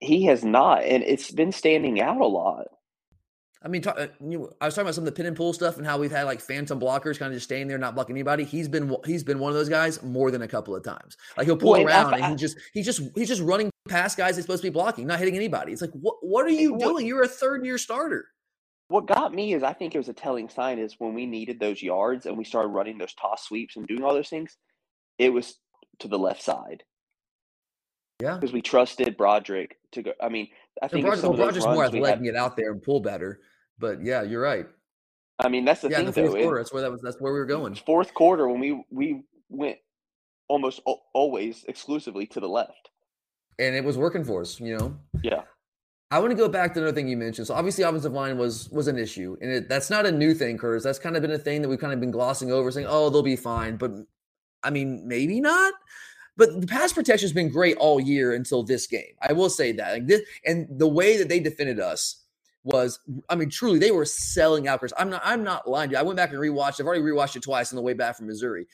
he 0.00 0.24
has 0.26 0.44
not, 0.44 0.82
and 0.84 1.02
it's 1.02 1.30
been 1.30 1.52
standing 1.52 2.00
out 2.00 2.20
a 2.20 2.26
lot. 2.26 2.68
I 3.62 3.68
mean, 3.68 3.80
talk, 3.80 3.98
uh, 3.98 4.08
you 4.26 4.50
I 4.60 4.66
was 4.66 4.74
talking 4.74 4.86
about 4.86 4.94
some 4.94 5.02
of 5.04 5.06
the 5.06 5.12
pin 5.12 5.24
and 5.24 5.34
pull 5.36 5.52
stuff 5.54 5.78
and 5.78 5.86
how 5.86 5.96
we've 5.98 6.10
had 6.10 6.24
like 6.24 6.40
phantom 6.40 6.78
blockers 6.78 7.18
kind 7.18 7.32
of 7.32 7.36
just 7.36 7.44
staying 7.44 7.66
there, 7.68 7.78
not 7.78 7.94
blocking 7.94 8.14
anybody. 8.14 8.44
He's 8.44 8.68
been 8.68 8.88
one- 8.90 9.00
he's 9.06 9.24
been 9.24 9.38
one 9.38 9.48
of 9.50 9.54
those 9.56 9.70
guys 9.70 10.02
more 10.02 10.30
than 10.30 10.42
a 10.42 10.48
couple 10.48 10.76
of 10.76 10.82
times. 10.84 11.16
Like 11.36 11.46
he'll 11.46 11.56
pull 11.56 11.72
Well, 11.72 11.80
and 11.80 11.90
I- 11.90 12.02
around 12.02 12.14
and 12.14 12.24
he 12.26 12.36
just 12.36 12.58
he's 12.74 12.84
just 12.84 13.00
he's 13.14 13.28
just 13.28 13.40
running 13.40 13.70
past 13.88 14.18
guys 14.18 14.36
he's 14.36 14.44
supposed 14.44 14.62
to 14.62 14.66
be 14.68 14.72
blocking, 14.72 15.06
not 15.06 15.18
hitting 15.18 15.34
anybody. 15.36 15.72
It's 15.72 15.80
like 15.80 15.92
what 15.92 16.16
what 16.22 16.44
are 16.44 16.50
you 16.50 16.72
what- 16.74 16.80
doing? 16.80 17.06
You're 17.06 17.22
a 17.22 17.28
third 17.28 17.64
year 17.64 17.78
starter. 17.78 18.26
What 18.88 19.06
got 19.06 19.32
me 19.34 19.54
is 19.54 19.62
I 19.62 19.72
think 19.72 19.94
it 19.94 19.98
was 19.98 20.08
a 20.08 20.12
telling 20.14 20.48
sign 20.48 20.78
is 20.78 20.96
when 20.98 21.14
we 21.14 21.26
needed 21.26 21.58
those 21.58 21.82
yards 21.82 22.26
and 22.26 22.36
we 22.36 22.44
started 22.44 22.68
running 22.68 22.98
those 22.98 23.14
toss 23.14 23.44
sweeps 23.46 23.76
and 23.76 23.86
doing 23.86 24.02
all 24.04 24.12
those 24.14 24.28
things, 24.28 24.56
it 25.18 25.32
was 25.32 25.56
to 26.00 26.08
the 26.08 26.18
left 26.18 26.42
side 26.42 26.84
Yeah. 28.20 28.34
because 28.36 28.52
we 28.52 28.60
trusted 28.62 29.16
Broderick 29.16 29.78
to 29.92 30.02
go. 30.02 30.12
I 30.20 30.28
mean, 30.28 30.48
I 30.82 30.88
think 30.88 31.04
Brod- 31.06 31.14
of 31.14 31.20
some 31.20 31.30
well, 31.30 31.38
Broderick's 31.38 31.66
more 31.66 31.84
athletic 31.84 32.16
and 32.16 32.24
get 32.24 32.36
out 32.36 32.56
there 32.56 32.72
and 32.72 32.82
pull 32.82 33.00
better. 33.00 33.40
But 33.78 34.02
yeah, 34.04 34.22
you're 34.22 34.42
right. 34.42 34.66
I 35.38 35.48
mean, 35.48 35.64
that's 35.64 35.80
the 35.80 35.88
yeah, 35.88 36.00
in 36.00 36.12
thing 36.12 36.24
the 36.26 36.30
fourth 36.30 36.42
though. 36.42 36.52
it- 36.54 36.56
that's 36.58 36.72
where 36.72 36.82
that 36.82 36.92
was. 36.92 37.00
That's 37.00 37.20
where 37.20 37.32
we 37.32 37.38
were 37.38 37.46
going. 37.46 37.74
fourth 37.74 38.12
quarter 38.14 38.48
when 38.48 38.60
we 38.60 38.84
we 38.90 39.22
went 39.48 39.78
almost 40.48 40.80
al- 40.86 41.02
always 41.14 41.64
exclusively 41.68 42.26
to 42.26 42.40
the 42.40 42.48
left. 42.48 42.90
and 43.58 43.74
it 43.74 43.84
was 43.84 43.96
working 43.96 44.24
for 44.24 44.42
us. 44.42 44.60
You 44.60 44.76
know. 44.78 44.98
Yeah. 45.22 45.42
I 46.14 46.20
want 46.20 46.30
to 46.30 46.36
go 46.36 46.48
back 46.48 46.74
to 46.74 46.80
another 46.80 46.94
thing 46.94 47.08
you 47.08 47.16
mentioned. 47.16 47.48
So 47.48 47.54
obviously, 47.54 47.82
offensive 47.82 48.12
line 48.12 48.38
was 48.38 48.70
was 48.70 48.86
an 48.86 48.96
issue, 48.96 49.36
and 49.40 49.50
it, 49.50 49.68
that's 49.68 49.90
not 49.90 50.06
a 50.06 50.12
new 50.12 50.32
thing, 50.32 50.56
Curtis. 50.56 50.84
That's 50.84 51.00
kind 51.00 51.16
of 51.16 51.22
been 51.22 51.32
a 51.32 51.38
thing 51.38 51.60
that 51.60 51.68
we've 51.68 51.80
kind 51.80 51.92
of 51.92 51.98
been 51.98 52.12
glossing 52.12 52.52
over, 52.52 52.70
saying, 52.70 52.86
"Oh, 52.88 53.10
they'll 53.10 53.24
be 53.24 53.34
fine," 53.34 53.76
but 53.78 53.90
I 54.62 54.70
mean, 54.70 55.08
maybe 55.08 55.40
not. 55.40 55.74
But 56.36 56.60
the 56.60 56.68
pass 56.68 56.92
protection 56.92 57.26
has 57.26 57.32
been 57.32 57.48
great 57.48 57.76
all 57.78 57.98
year 57.98 58.32
until 58.32 58.62
this 58.62 58.86
game. 58.86 59.14
I 59.28 59.32
will 59.32 59.50
say 59.50 59.72
that. 59.72 59.92
Like 59.92 60.06
this, 60.06 60.22
and 60.46 60.68
the 60.78 60.86
way 60.86 61.16
that 61.16 61.28
they 61.28 61.40
defended 61.40 61.80
us 61.80 62.22
was, 62.62 63.00
I 63.28 63.34
mean, 63.34 63.50
truly, 63.50 63.80
they 63.80 63.90
were 63.90 64.04
selling 64.04 64.68
out. 64.68 64.78
Chris, 64.78 64.92
I'm 64.96 65.10
not. 65.10 65.22
I'm 65.24 65.42
not 65.42 65.68
lying. 65.68 65.90
to 65.90 65.94
you. 65.94 65.98
I 65.98 66.02
went 66.02 66.16
back 66.16 66.30
and 66.30 66.38
rewatched. 66.38 66.78
I've 66.78 66.86
already 66.86 67.02
rewatched 67.02 67.34
it 67.34 67.42
twice 67.42 67.72
on 67.72 67.76
the 67.76 67.82
way 67.82 67.92
back 67.92 68.16
from 68.16 68.28
Missouri. 68.28 68.68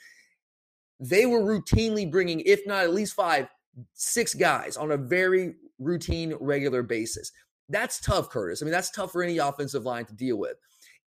They 1.01 1.25
were 1.25 1.41
routinely 1.41 2.11
bringing, 2.11 2.41
if 2.41 2.67
not 2.67 2.85
at 2.85 2.93
least 2.93 3.15
five, 3.15 3.49
six 3.95 4.35
guys 4.35 4.77
on 4.77 4.93
a 4.93 4.99
very 4.99 5.55
routine, 5.81 6.35
regular 6.41 6.83
basis. 6.85 7.33
That's 7.69 8.01
tough, 8.01 8.31
Curtis. 8.31 8.63
I 8.63 8.65
mean, 8.65 8.73
that's 8.73 8.91
tough 8.91 9.13
for 9.13 9.23
any 9.23 9.39
offensive 9.39 9.85
line 9.85 10.05
to 10.07 10.15
deal 10.15 10.37
with. 10.37 10.57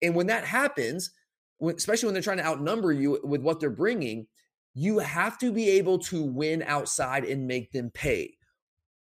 And 0.02 0.16
when 0.16 0.28
that 0.28 0.44
happens, 0.44 1.12
especially 1.62 2.08
when 2.08 2.14
they're 2.14 2.24
trying 2.24 2.38
to 2.38 2.46
outnumber 2.46 2.92
you 2.92 3.20
with 3.24 3.42
what 3.42 3.60
they're 3.60 3.70
bringing, 3.70 4.28
you 4.74 5.00
have 5.00 5.38
to 5.40 5.52
be 5.52 5.70
able 5.70 6.00
to 6.00 6.24
win 6.24 6.64
outside 6.64 7.24
and 7.26 7.48
make 7.48 7.72
them 7.72 7.92
pay. 7.94 8.36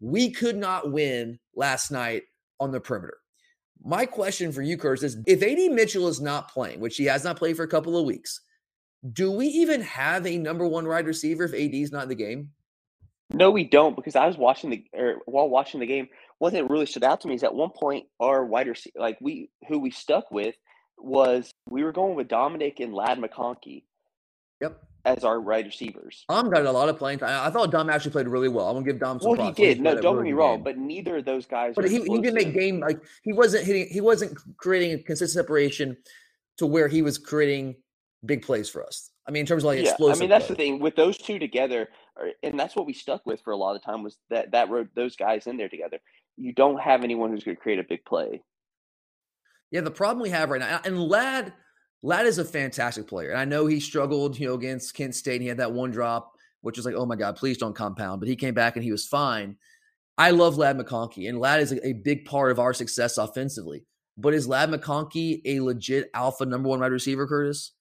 We 0.01 0.31
could 0.31 0.57
not 0.57 0.93
win 0.93 1.39
last 1.55 1.91
night 1.91 2.25
on 2.61 2.73
the 2.73 2.81
perimeter. 2.81 3.17
My 3.85 4.07
question 4.07 4.53
for 4.53 4.63
you, 4.63 4.77
Curtis, 4.77 5.03
is 5.03 5.19
if 5.27 5.43
AD 5.43 5.73
Mitchell 5.73 6.09
is 6.09 6.21
not 6.21 6.51
playing, 6.51 6.81
which 6.81 6.97
he 6.97 7.05
has 7.07 7.25
not 7.25 7.37
played 7.37 7.57
for 7.57 7.65
a 7.65 7.69
couple 7.69 7.97
of 7.97 8.07
weeks, 8.07 8.41
do 9.13 9.31
we 9.31 9.47
even 9.47 9.81
have 9.81 10.27
a 10.27 10.39
number 10.39 10.67
one 10.67 10.87
wide 10.87 11.07
receiver 11.07 11.45
if 11.45 11.55
AD 11.55 11.75
is 11.75 11.91
not 11.91 12.05
in 12.05 12.09
the 12.09 12.15
game? 12.15 12.51
No, 13.33 13.51
we 13.51 13.65
don't 13.65 13.97
because 13.97 14.17
I 14.17 14.27
was 14.27 14.37
watching 14.37 14.71
the 14.71 14.85
or 14.93 15.17
while 15.27 15.49
watching 15.49 15.81
the 15.81 15.87
game. 15.87 16.09
One 16.39 16.53
thing 16.53 16.63
that 16.63 16.71
really 16.73 16.87
stood 16.87 17.05
out 17.05 17.21
to 17.23 17.29
me 17.29 17.35
is 17.35 17.43
at 17.45 17.55
one 17.55 17.71
point 17.71 18.07
our 18.21 18.45
wide 18.45 18.69
receiver, 18.69 18.99
like 18.99 19.19
we 19.21 19.51
who 19.69 19.79
we 19.79 19.91
stuck 19.91 20.31
with, 20.31 20.55
was 20.99 21.51
we 21.69 21.85
were 21.85 21.93
going 21.93 22.15
with 22.15 22.29
Dominic 22.29 22.81
and 22.81 22.95
Ladd 22.95 23.19
McConkey. 23.19 23.85
Yep. 24.61 24.81
As 25.05 25.25
our 25.25 25.41
wide 25.41 25.67
receivers. 25.67 26.25
Dom 26.29 26.49
got 26.51 26.65
a 26.65 26.71
lot 26.71 26.89
of 26.89 26.97
playing 26.97 27.19
time. 27.19 27.45
I 27.45 27.51
thought 27.51 27.73
Dom 27.73 27.91
actually 27.91 28.13
played 28.13 28.29
really 28.29 28.49
well. 28.49 28.69
I'm 28.69 28.75
gonna 28.75 28.87
give 28.87 29.01
Dom 29.01 29.19
some 29.19 29.31
Well, 29.33 29.41
he 29.41 29.47
props. 29.47 29.57
Thought 29.57 29.65
did. 29.65 29.81
No, 29.81 30.01
don't 30.01 30.17
get 30.17 30.25
me 30.25 30.33
wrong, 30.33 30.59
game. 30.59 30.65
but 30.65 30.79
neither 30.79 31.17
of 31.17 31.25
those 31.25 31.45
guys. 31.45 31.73
But 31.75 31.91
he, 31.91 32.01
he 32.03 32.21
did 32.21 32.35
make 32.35 32.55
game 32.55 32.79
like 32.79 33.01
he 33.23 33.33
wasn't 33.33 33.65
hitting. 33.65 33.89
He 33.91 34.01
wasn't 34.01 34.39
creating 34.59 34.93
a 34.93 35.03
consistent 35.03 35.31
separation 35.31 35.97
to 36.59 36.67
where 36.67 36.87
he 36.87 37.03
was 37.03 37.19
creating 37.19 37.77
big 38.25 38.43
plays 38.43 38.69
for 38.69 38.85
us. 38.85 39.11
I 39.27 39.31
mean, 39.31 39.41
in 39.41 39.47
terms 39.47 39.63
of 39.63 39.69
like 39.69 39.79
yeah, 39.79 39.91
explosive. 39.91 40.19
I 40.19 40.21
mean 40.21 40.31
that's 40.31 40.47
plays. 40.47 40.57
the 40.57 40.65
thing 40.65 40.81
with 40.81 40.97
those 40.97 41.19
two 41.19 41.39
together, 41.39 41.89
uh, 42.21 42.29
and 42.43 42.59
that's 42.59 42.77
what 42.77 42.87
we 42.87 42.93
stuck 42.93 43.25
with 43.27 43.41
for 43.43 43.53
a 43.53 43.57
lot 43.57 43.77
of 43.77 43.83
time 43.83 44.03
was 44.03 44.19
that 44.31 44.53
that 44.53 44.71
road 44.71 44.89
those 44.95 45.17
guys 45.17 45.47
in 45.47 45.57
there 45.57 45.69
together. 45.69 45.99
You 46.37 46.53
don't 46.53 46.81
have 46.81 47.05
anyone 47.05 47.31
who's 47.31 47.45
going 47.45 47.57
to 47.57 47.63
create 47.63 47.79
a 47.79 47.85
big 47.85 48.05
play. 48.05 48.43
Yeah, 49.71 49.81
the 49.81 49.91
problem 49.91 50.23
we 50.23 50.31
have 50.31 50.51
right 50.51 50.61
now, 50.61 50.81
and 50.85 51.03
Ladd, 51.03 51.53
Ladd 52.03 52.27
is 52.27 52.39
a 52.39 52.45
fantastic 52.45 53.07
player. 53.07 53.31
And 53.31 53.41
I 53.41 53.45
know 53.45 53.67
he 53.67 53.81
struggled, 53.81 54.39
you 54.39 54.49
know, 54.49 54.55
against 54.55 54.95
Kent 54.95 55.15
State. 55.15 55.37
And 55.37 55.43
he 55.43 55.49
had 55.49 55.59
that 55.59 55.73
one 55.73 55.91
drop, 55.91 56.33
which 56.61 56.77
was 56.77 56.85
like, 56.85 56.95
oh 56.95 57.07
my 57.07 57.17
God, 57.17 57.37
please 57.37 57.57
don't 57.57 57.75
compound. 57.75 58.21
But 58.21 58.29
he 58.29 58.37
came 58.37 58.55
back 58.55 58.77
and 58.77 58.85
he 58.85 58.93
was 58.93 59.07
fine. 59.07 59.57
I 60.19 60.31
love 60.31 60.59
Ladd 60.59 60.77
McConkey, 60.77 61.29
and 61.29 61.41
Ladd 61.41 61.61
is 61.61 61.73
a, 61.73 61.87
a 61.87 61.93
big 61.95 62.27
part 62.27 62.53
of 62.53 62.59
our 62.59 62.75
success 62.75 63.17
offensively. 63.17 63.87
But 64.19 64.35
is 64.35 64.47
Ladd 64.47 64.71
McConkey 64.71 65.41
a 65.47 65.61
legit 65.61 66.11
alpha 66.13 66.45
number 66.45 66.69
one 66.69 66.81
wide 66.81 66.93
receiver, 66.93 67.27
Curtis? 67.27 67.73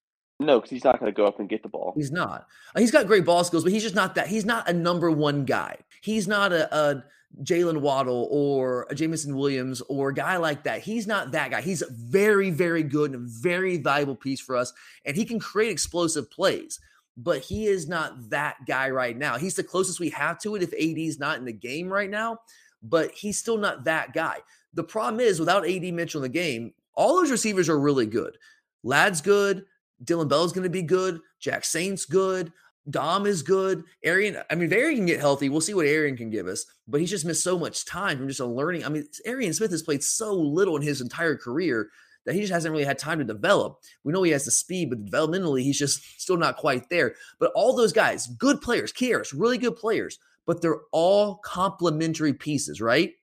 No, 0.42 0.60
because 0.60 0.72
he's 0.72 0.84
not 0.84 1.00
going 1.00 1.12
to 1.12 1.16
go 1.16 1.26
up 1.26 1.40
and 1.40 1.48
get 1.48 1.62
the 1.62 1.70
ball. 1.70 1.94
He's 1.96 2.12
not. 2.12 2.48
He's 2.76 2.92
got 2.92 3.06
great 3.06 3.26
ball 3.26 3.44
skills, 3.44 3.64
but 3.64 3.72
he's 3.72 3.84
just 3.84 3.96
not 3.96 4.16
that. 4.16 4.28
He's 4.28 4.46
not 4.46 4.68
a 4.68 4.74
number 4.74 5.12
one 5.12 5.46
guy. 5.46 5.78
He's 6.02 6.28
not 6.28 6.52
a, 6.52 6.76
a 6.76 7.04
Jaylen 7.44 7.82
Waddle 7.82 8.28
or 8.32 8.88
a 8.90 8.96
Jameson 8.96 9.38
Williams 9.38 9.82
or 9.88 10.10
a 10.10 10.14
guy 10.14 10.38
like 10.38 10.64
that. 10.64 10.82
He's 10.82 11.06
not 11.06 11.32
that 11.32 11.52
guy. 11.52 11.62
He's 11.62 11.84
very, 11.90 12.50
very 12.50 12.82
good 12.82 13.14
and 13.14 13.24
a 13.24 13.30
very 13.42 13.78
valuable 13.78 14.16
piece 14.16 14.42
for 14.42 14.56
us. 14.56 14.74
And 15.06 15.16
he 15.16 15.26
can 15.26 15.40
create 15.40 15.72
explosive 15.72 16.32
plays, 16.32 16.80
but 17.16 17.42
he 17.42 17.68
is 17.68 17.88
not 17.88 18.32
that 18.32 18.58
guy 18.68 18.90
right 18.90 19.16
now. 19.16 19.38
He's 19.38 19.56
the 19.56 19.64
closest 19.64 20.00
we 20.00 20.10
have 20.10 20.40
to 20.40 20.56
it 20.56 20.64
if 20.64 20.74
AD 20.74 20.98
is 20.98 21.20
not 21.20 21.38
in 21.38 21.46
the 21.46 21.54
game 21.54 21.88
right 21.88 22.10
now, 22.10 22.40
but 22.82 23.12
he's 23.12 23.38
still 23.38 23.58
not 23.58 23.84
that 23.84 24.14
guy. 24.14 24.38
The 24.74 24.84
problem 24.84 25.20
is 25.20 25.40
without 25.40 25.70
AD 25.70 25.84
Mitchell 25.94 26.24
in 26.24 26.32
the 26.32 26.40
game, 26.40 26.74
all 26.96 27.18
those 27.18 27.32
receivers 27.32 27.70
are 27.70 27.80
really 27.80 28.08
good. 28.08 28.38
Ladd's 28.84 29.22
good. 29.22 29.66
Dillon 30.04 30.28
Bell's 30.28 30.54
going 30.54 30.64
to 30.64 30.70
be 30.70 30.82
good. 30.82 31.20
Jack 31.40 31.66
Saint's 31.66 32.06
good. 32.06 32.52
Dom 32.90 33.26
is 33.26 33.44
good. 33.44 33.84
Arian, 34.04 34.38
I 34.50 34.56
mean, 34.56 34.66
if 34.66 34.72
Arian 34.72 34.98
can 34.98 35.06
get 35.06 35.20
healthy, 35.20 35.50
we'll 35.50 35.62
see 35.62 35.74
what 35.74 35.86
Arian 35.86 36.18
can 36.18 36.32
give 36.32 36.48
us. 36.48 36.66
But 36.88 37.00
he's 37.00 37.12
just 37.12 37.26
missed 37.26 37.44
so 37.44 37.60
much 37.60 37.86
time 37.86 38.18
from 38.18 38.28
just 38.28 38.40
a 38.40 38.46
learning. 38.46 38.86
I 38.86 38.90
mean, 38.90 39.06
Arian 39.26 39.54
Smith 39.54 39.72
has 39.72 39.84
played 39.84 40.04
so 40.04 40.34
little 40.34 40.76
in 40.76 40.82
his 40.82 41.02
entire 41.02 41.36
career 41.36 41.90
that 42.26 42.34
he 42.36 42.42
just 42.42 42.54
hasn't 42.54 42.72
really 42.72 42.86
had 42.86 43.00
time 43.00 43.20
to 43.20 43.26
develop. 43.26 43.80
We 44.04 44.14
know 44.14 44.24
he 44.24 44.32
has 44.32 44.46
the 44.46 44.52
speed, 44.52 44.90
but 44.90 45.06
developmentally, 45.06 45.62
he's 45.62 45.78
just 45.78 46.04
still 46.22 46.38
not 46.38 46.58
quite 46.58 46.90
there. 46.90 47.16
But 47.40 47.52
all 47.56 47.76
those 47.76 47.94
guys, 47.94 48.28
good 48.28 48.62
players, 48.62 48.92
Kieris, 48.92 49.34
really 49.36 49.58
good 49.58 49.76
players, 49.76 50.20
but 50.46 50.62
they're 50.62 50.82
all 50.92 51.36
complementary 51.38 52.34
pieces, 52.34 52.82
right? 52.82 53.14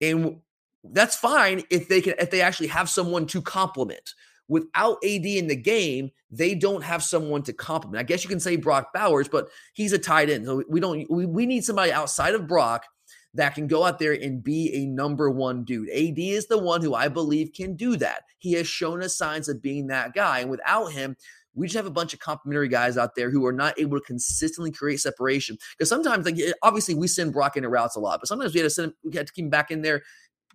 And 0.00 0.40
that's 0.84 1.14
fine 1.14 1.62
if 1.70 1.88
they 1.88 2.00
can 2.00 2.14
if 2.18 2.30
they 2.30 2.40
actually 2.40 2.66
have 2.68 2.88
someone 2.88 3.26
to 3.26 3.40
complement. 3.40 4.14
Without 4.52 4.98
AD 5.02 5.24
in 5.24 5.46
the 5.46 5.56
game, 5.56 6.10
they 6.30 6.54
don't 6.54 6.84
have 6.84 7.02
someone 7.02 7.42
to 7.44 7.54
complement. 7.54 7.98
I 7.98 8.02
guess 8.02 8.22
you 8.22 8.28
can 8.28 8.38
say 8.38 8.56
Brock 8.56 8.92
Bowers, 8.92 9.26
but 9.26 9.48
he's 9.72 9.94
a 9.94 9.98
tight 9.98 10.28
end. 10.28 10.44
So 10.44 10.62
we 10.68 10.78
don't 10.78 11.10
we, 11.10 11.24
we 11.24 11.46
need 11.46 11.64
somebody 11.64 11.90
outside 11.90 12.34
of 12.34 12.46
Brock 12.46 12.84
that 13.32 13.54
can 13.54 13.66
go 13.66 13.82
out 13.82 13.98
there 13.98 14.12
and 14.12 14.44
be 14.44 14.70
a 14.74 14.84
number 14.84 15.30
one 15.30 15.64
dude. 15.64 15.88
AD 15.88 16.18
is 16.18 16.48
the 16.48 16.58
one 16.58 16.82
who 16.82 16.94
I 16.94 17.08
believe 17.08 17.54
can 17.54 17.76
do 17.76 17.96
that. 17.96 18.24
He 18.36 18.52
has 18.52 18.66
shown 18.68 19.02
us 19.02 19.16
signs 19.16 19.48
of 19.48 19.62
being 19.62 19.86
that 19.86 20.12
guy. 20.12 20.40
And 20.40 20.50
without 20.50 20.92
him, 20.92 21.16
we 21.54 21.66
just 21.66 21.76
have 21.76 21.86
a 21.86 21.90
bunch 21.90 22.12
of 22.12 22.20
complimentary 22.20 22.68
guys 22.68 22.98
out 22.98 23.14
there 23.14 23.30
who 23.30 23.46
are 23.46 23.52
not 23.52 23.78
able 23.78 23.98
to 23.98 24.04
consistently 24.04 24.70
create 24.70 25.00
separation. 25.00 25.56
Because 25.78 25.88
sometimes, 25.88 26.26
like 26.26 26.36
obviously, 26.62 26.94
we 26.94 27.08
send 27.08 27.32
Brock 27.32 27.56
into 27.56 27.70
routes 27.70 27.96
a 27.96 28.00
lot, 28.00 28.20
but 28.20 28.28
sometimes 28.28 28.52
we 28.52 28.60
had 28.60 28.66
to 28.66 28.70
send 28.70 28.88
him, 28.88 28.94
we 29.02 29.16
had 29.16 29.26
to 29.26 29.32
keep 29.32 29.46
him 29.46 29.50
back 29.50 29.70
in 29.70 29.80
there 29.80 30.02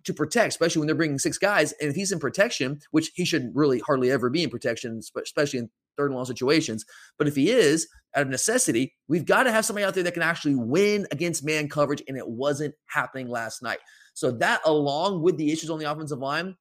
to 0.04 0.14
protect, 0.14 0.48
especially 0.48 0.80
when 0.80 0.86
they're 0.86 0.96
bringing 0.96 1.18
six 1.18 1.38
guys. 1.38 1.72
And 1.80 1.90
if 1.90 1.96
he's 1.96 2.12
in 2.12 2.18
protection, 2.18 2.80
which 2.90 3.10
he 3.14 3.24
should 3.24 3.50
really 3.54 3.80
hardly 3.80 4.10
ever 4.10 4.30
be 4.30 4.42
in 4.42 4.50
protection, 4.50 5.00
especially 5.16 5.58
in 5.60 5.70
third 5.96 6.06
and 6.06 6.14
long 6.14 6.24
situations. 6.24 6.84
But 7.18 7.28
if 7.28 7.36
he 7.36 7.50
is 7.50 7.88
out 8.14 8.22
of 8.22 8.28
necessity, 8.28 8.94
we've 9.08 9.26
got 9.26 9.42
to 9.44 9.52
have 9.52 9.64
somebody 9.64 9.84
out 9.84 9.94
there 9.94 10.04
that 10.04 10.14
can 10.14 10.22
actually 10.22 10.54
win 10.54 11.06
against 11.10 11.44
man 11.44 11.68
coverage. 11.68 12.02
And 12.08 12.16
it 12.16 12.28
wasn't 12.28 12.74
happening 12.86 13.28
last 13.28 13.62
night. 13.62 13.78
So 14.14 14.30
that, 14.32 14.60
along 14.64 15.22
with 15.22 15.36
the 15.36 15.52
issues 15.52 15.70
on 15.70 15.78
the 15.78 15.90
offensive 15.90 16.18
line, 16.18 16.56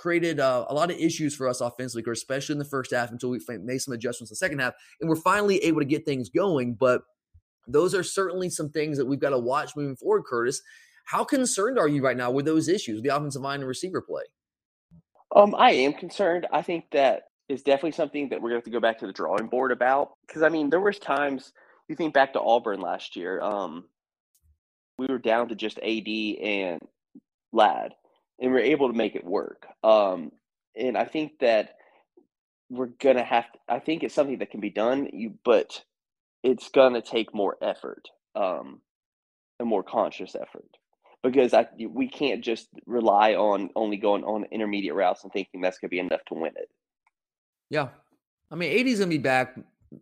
created 0.00 0.38
uh, 0.38 0.66
a 0.68 0.74
lot 0.74 0.90
of 0.90 0.96
issues 0.98 1.34
for 1.34 1.48
us 1.48 1.60
offensively, 1.60 2.04
especially 2.10 2.54
in 2.54 2.58
the 2.58 2.64
first 2.64 2.92
half 2.92 3.10
until 3.10 3.30
we 3.30 3.40
made 3.62 3.80
some 3.80 3.94
adjustments 3.94 4.30
in 4.30 4.34
the 4.34 4.36
second 4.36 4.58
half. 4.60 4.74
And 5.00 5.08
we're 5.08 5.16
finally 5.16 5.58
able 5.58 5.80
to 5.80 5.86
get 5.86 6.04
things 6.04 6.28
going. 6.28 6.74
But 6.74 7.02
those 7.66 7.94
are 7.94 8.02
certainly 8.02 8.50
some 8.50 8.70
things 8.70 8.98
that 8.98 9.06
we've 9.06 9.20
got 9.20 9.30
to 9.30 9.38
watch 9.38 9.76
moving 9.76 9.96
forward, 9.96 10.24
Curtis. 10.24 10.60
How 11.10 11.24
concerned 11.24 11.76
are 11.76 11.88
you 11.88 12.04
right 12.04 12.16
now 12.16 12.30
with 12.30 12.44
those 12.44 12.68
issues, 12.68 13.02
the 13.02 13.08
offensive 13.08 13.42
line 13.42 13.58
and 13.58 13.68
receiver 13.68 14.00
play? 14.00 14.22
Um, 15.34 15.56
I 15.58 15.72
am 15.72 15.92
concerned. 15.92 16.46
I 16.52 16.62
think 16.62 16.84
that 16.92 17.24
is 17.48 17.64
definitely 17.64 17.92
something 17.92 18.28
that 18.28 18.40
we're 18.40 18.50
going 18.50 18.62
to 18.62 18.64
have 18.64 18.64
to 18.66 18.70
go 18.70 18.78
back 18.78 18.98
to 19.00 19.08
the 19.08 19.12
drawing 19.12 19.48
board 19.48 19.72
about. 19.72 20.12
Because 20.24 20.42
I 20.42 20.48
mean, 20.50 20.70
there 20.70 20.78
was 20.80 21.00
times 21.00 21.52
you 21.88 21.96
think 21.96 22.14
back 22.14 22.34
to 22.34 22.40
Auburn 22.40 22.80
last 22.80 23.16
year. 23.16 23.40
Um, 23.40 23.86
we 24.98 25.08
were 25.08 25.18
down 25.18 25.48
to 25.48 25.56
just 25.56 25.78
AD 25.78 26.06
and 26.06 26.80
Ladd, 27.52 27.92
and 28.40 28.52
we 28.52 28.60
are 28.60 28.64
able 28.64 28.86
to 28.86 28.96
make 28.96 29.16
it 29.16 29.24
work. 29.24 29.66
Um, 29.82 30.30
and 30.76 30.96
I 30.96 31.06
think 31.06 31.40
that 31.40 31.74
we're 32.68 32.86
gonna 32.86 33.24
have. 33.24 33.50
To, 33.50 33.58
I 33.68 33.80
think 33.80 34.04
it's 34.04 34.14
something 34.14 34.38
that 34.38 34.52
can 34.52 34.60
be 34.60 34.70
done. 34.70 35.08
You, 35.12 35.34
but 35.44 35.82
it's 36.44 36.68
gonna 36.68 37.02
take 37.02 37.34
more 37.34 37.56
effort, 37.60 38.06
um, 38.36 38.80
a 39.58 39.64
more 39.64 39.82
conscious 39.82 40.36
effort 40.36 40.70
because 41.22 41.52
I 41.54 41.66
we 41.88 42.08
can't 42.08 42.42
just 42.42 42.68
rely 42.86 43.34
on 43.34 43.70
only 43.76 43.96
going 43.96 44.24
on 44.24 44.44
intermediate 44.50 44.94
routes 44.94 45.24
and 45.24 45.32
thinking 45.32 45.60
that's 45.60 45.78
going 45.78 45.88
to 45.88 45.94
be 45.94 45.98
enough 45.98 46.24
to 46.28 46.34
win 46.34 46.52
it. 46.56 46.68
Yeah, 47.68 47.88
I 48.50 48.56
mean, 48.56 48.72
AD's 48.72 48.98
going 48.98 49.10
to 49.10 49.16
be 49.16 49.18
back. 49.18 49.56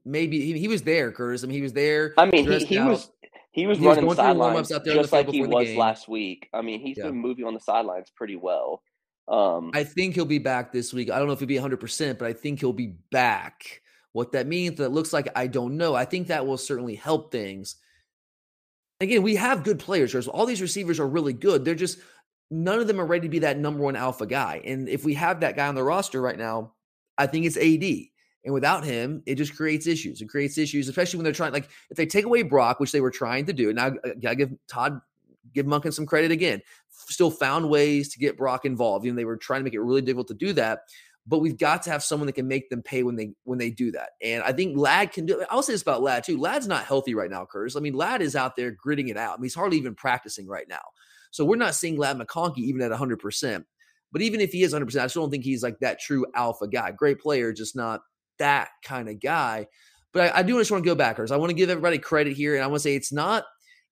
Maybe 0.04 0.40
he, 0.40 0.58
he 0.58 0.68
was 0.68 0.82
there, 0.82 1.12
Curtis. 1.12 1.44
I 1.44 1.46
mean, 1.46 1.56
he 1.56 1.62
was 1.62 1.72
there. 1.72 2.14
I 2.18 2.26
mean, 2.26 2.46
he, 2.46 2.64
he 2.64 2.78
was 2.78 3.10
he 3.52 3.66
was 3.66 3.78
he 3.78 3.86
running 3.86 4.06
was 4.06 4.16
sidelines 4.16 4.70
out 4.72 4.84
there 4.84 4.94
just 4.94 5.10
the 5.10 5.16
like 5.16 5.28
he 5.28 5.42
was 5.42 5.68
game. 5.68 5.78
last 5.78 6.08
week. 6.08 6.48
I 6.52 6.62
mean, 6.62 6.80
he's 6.80 6.98
Yeah. 6.98 7.04
been 7.06 7.16
moving 7.16 7.44
on 7.44 7.54
the 7.54 7.60
sidelines 7.60 8.10
pretty 8.14 8.36
well. 8.36 8.82
Um, 9.26 9.70
I 9.74 9.84
think 9.84 10.14
he'll 10.14 10.24
be 10.24 10.38
back 10.38 10.72
this 10.72 10.92
week. 10.94 11.10
I 11.10 11.18
don't 11.18 11.26
know 11.26 11.34
if 11.34 11.40
he'll 11.40 11.48
be 11.48 11.56
100%, 11.56 12.18
but 12.18 12.28
I 12.28 12.32
think 12.32 12.60
he'll 12.60 12.72
be 12.72 12.94
back. 13.10 13.82
What 14.12 14.32
that 14.32 14.46
means, 14.46 14.78
that 14.78 14.90
looks 14.90 15.12
like, 15.12 15.28
I 15.36 15.46
don't 15.46 15.76
know. 15.76 15.94
I 15.94 16.06
think 16.06 16.28
that 16.28 16.46
will 16.46 16.56
certainly 16.56 16.94
help 16.94 17.30
things. 17.30 17.76
Again, 19.00 19.22
we 19.22 19.36
have 19.36 19.62
good 19.62 19.78
players. 19.78 20.26
All 20.26 20.46
these 20.46 20.62
receivers 20.62 20.98
are 20.98 21.06
really 21.06 21.32
good. 21.32 21.64
They're 21.64 21.74
just, 21.74 21.98
none 22.50 22.80
of 22.80 22.88
them 22.88 23.00
are 23.00 23.06
ready 23.06 23.28
to 23.28 23.30
be 23.30 23.38
that 23.40 23.58
number 23.58 23.80
one 23.80 23.94
alpha 23.94 24.26
guy. 24.26 24.60
And 24.64 24.88
if 24.88 25.04
we 25.04 25.14
have 25.14 25.40
that 25.40 25.54
guy 25.54 25.68
on 25.68 25.76
the 25.76 25.84
roster 25.84 26.20
right 26.20 26.38
now, 26.38 26.74
I 27.16 27.26
think 27.26 27.46
it's 27.46 27.56
AD. 27.56 28.08
And 28.44 28.54
without 28.54 28.84
him, 28.84 29.22
it 29.26 29.36
just 29.36 29.56
creates 29.56 29.86
issues. 29.86 30.20
It 30.20 30.28
creates 30.28 30.58
issues, 30.58 30.88
especially 30.88 31.18
when 31.18 31.24
they're 31.24 31.32
trying, 31.32 31.52
like, 31.52 31.68
if 31.90 31.96
they 31.96 32.06
take 32.06 32.24
away 32.24 32.42
Brock, 32.42 32.80
which 32.80 32.92
they 32.92 33.00
were 33.00 33.10
trying 33.10 33.46
to 33.46 33.52
do. 33.52 33.70
And 33.70 33.78
I, 33.78 33.88
uh, 33.88 34.28
I 34.28 34.34
give 34.34 34.52
Todd, 34.68 35.00
give 35.54 35.66
Monken 35.66 35.92
some 35.92 36.06
credit 36.06 36.30
again. 36.30 36.62
Still 36.90 37.30
found 37.30 37.68
ways 37.68 38.08
to 38.10 38.18
get 38.18 38.36
Brock 38.36 38.64
involved. 38.64 39.04
You 39.04 39.12
know, 39.12 39.16
they 39.16 39.24
were 39.24 39.36
trying 39.36 39.60
to 39.60 39.64
make 39.64 39.74
it 39.74 39.80
really 39.80 40.02
difficult 40.02 40.28
to 40.28 40.34
do 40.34 40.52
that. 40.54 40.80
But 41.28 41.40
we've 41.40 41.58
got 41.58 41.82
to 41.82 41.90
have 41.90 42.02
someone 42.02 42.26
that 42.26 42.32
can 42.32 42.48
make 42.48 42.70
them 42.70 42.82
pay 42.82 43.02
when 43.02 43.14
they 43.14 43.32
when 43.44 43.58
they 43.58 43.70
do 43.70 43.92
that. 43.92 44.10
And 44.22 44.42
I 44.42 44.52
think 44.52 44.78
Ladd 44.78 45.12
can 45.12 45.26
do. 45.26 45.44
I'll 45.50 45.62
say 45.62 45.74
this 45.74 45.82
about 45.82 46.02
Ladd 46.02 46.24
too. 46.24 46.38
Ladd's 46.38 46.66
not 46.66 46.84
healthy 46.84 47.14
right 47.14 47.30
now, 47.30 47.44
Curtis. 47.44 47.76
I 47.76 47.80
mean, 47.80 47.92
Ladd 47.92 48.22
is 48.22 48.34
out 48.34 48.56
there 48.56 48.70
gritting 48.70 49.08
it 49.08 49.18
out. 49.18 49.34
I 49.34 49.36
mean, 49.36 49.44
he's 49.44 49.54
hardly 49.54 49.76
even 49.76 49.94
practicing 49.94 50.48
right 50.48 50.66
now. 50.68 50.80
So 51.30 51.44
we're 51.44 51.56
not 51.56 51.74
seeing 51.74 51.98
Ladd 51.98 52.18
McConkey 52.18 52.58
even 52.60 52.80
at 52.80 52.90
100. 52.90 53.18
percent 53.18 53.66
But 54.10 54.22
even 54.22 54.40
if 54.40 54.52
he 54.52 54.62
is 54.62 54.72
100, 54.72 54.86
percent 54.86 55.04
I 55.04 55.08
still 55.08 55.22
don't 55.22 55.30
think 55.30 55.44
he's 55.44 55.62
like 55.62 55.78
that 55.80 56.00
true 56.00 56.24
alpha 56.34 56.66
guy. 56.66 56.92
Great 56.92 57.20
player, 57.20 57.52
just 57.52 57.76
not 57.76 58.00
that 58.38 58.70
kind 58.82 59.10
of 59.10 59.20
guy. 59.20 59.66
But 60.14 60.34
I, 60.34 60.38
I 60.38 60.42
do 60.42 60.58
just 60.58 60.70
want 60.70 60.82
to 60.82 60.88
go 60.90 60.94
backwards. 60.94 61.30
I 61.30 61.36
want 61.36 61.50
to 61.50 61.54
give 61.54 61.68
everybody 61.68 61.98
credit 61.98 62.34
here, 62.34 62.54
and 62.54 62.64
I 62.64 62.66
want 62.66 62.76
to 62.76 62.84
say 62.84 62.96
it's 62.96 63.12
not. 63.12 63.44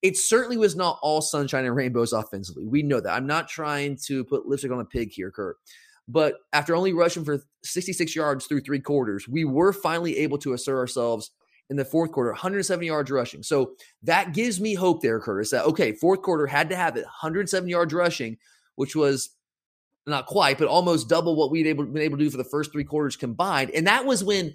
It 0.03 0.17
certainly 0.17 0.57
was 0.57 0.77
not 0.77 0.99
all 1.03 1.21
sunshine 1.21 1.65
and 1.65 1.75
rainbows 1.75 2.13
offensively. 2.13 2.65
We 2.65 2.83
know 2.83 3.01
that. 3.01 3.13
I'm 3.13 3.27
not 3.27 3.49
trying 3.49 3.99
to 4.07 4.25
put 4.25 4.47
lipstick 4.47 4.71
on 4.71 4.81
a 4.81 4.85
pig 4.85 5.11
here, 5.13 5.31
Kurt. 5.31 5.57
But 6.09 6.35
after 6.53 6.75
only 6.75 6.93
rushing 6.93 7.25
for 7.25 7.43
66 7.65 8.15
yards 8.15 8.47
through 8.47 8.61
three 8.61 8.81
quarters, 8.81 9.29
we 9.29 9.45
were 9.45 9.73
finally 9.73 10.19
able 10.19 10.39
to 10.39 10.53
assert 10.53 10.79
ourselves 10.79 11.31
in 11.69 11.77
the 11.77 11.85
fourth 11.85 12.13
quarter, 12.13 12.31
170 12.31 12.87
yards 12.87 13.11
rushing. 13.11 13.43
So 13.43 13.73
that 14.05 14.33
gives 14.33 14.61
me 14.61 14.75
hope 14.75 15.03
there, 15.03 15.19
Curtis, 15.19 15.51
that 15.51 15.65
okay, 15.65 15.93
fourth 15.93 16.23
quarter 16.23 16.47
had 16.47 16.71
to 16.71 16.77
have 16.77 16.97
it, 16.97 17.03
107 17.03 17.69
yards 17.69 17.93
rushing, 17.93 18.39
which 18.77 18.95
was 18.95 19.31
not 20.07 20.27
quite, 20.27 20.59
but 20.59 20.69
almost 20.69 21.09
double 21.09 21.35
what 21.35 21.51
we'd 21.51 21.67
able, 21.67 21.85
been 21.85 22.03
able 22.03 22.17
to 22.17 22.25
do 22.25 22.31
for 22.31 22.37
the 22.37 22.45
first 22.45 22.71
three 22.71 22.85
quarters 22.85 23.17
combined. 23.17 23.73
And 23.73 23.89
that 23.89 24.07
was 24.07 24.23
when 24.23 24.55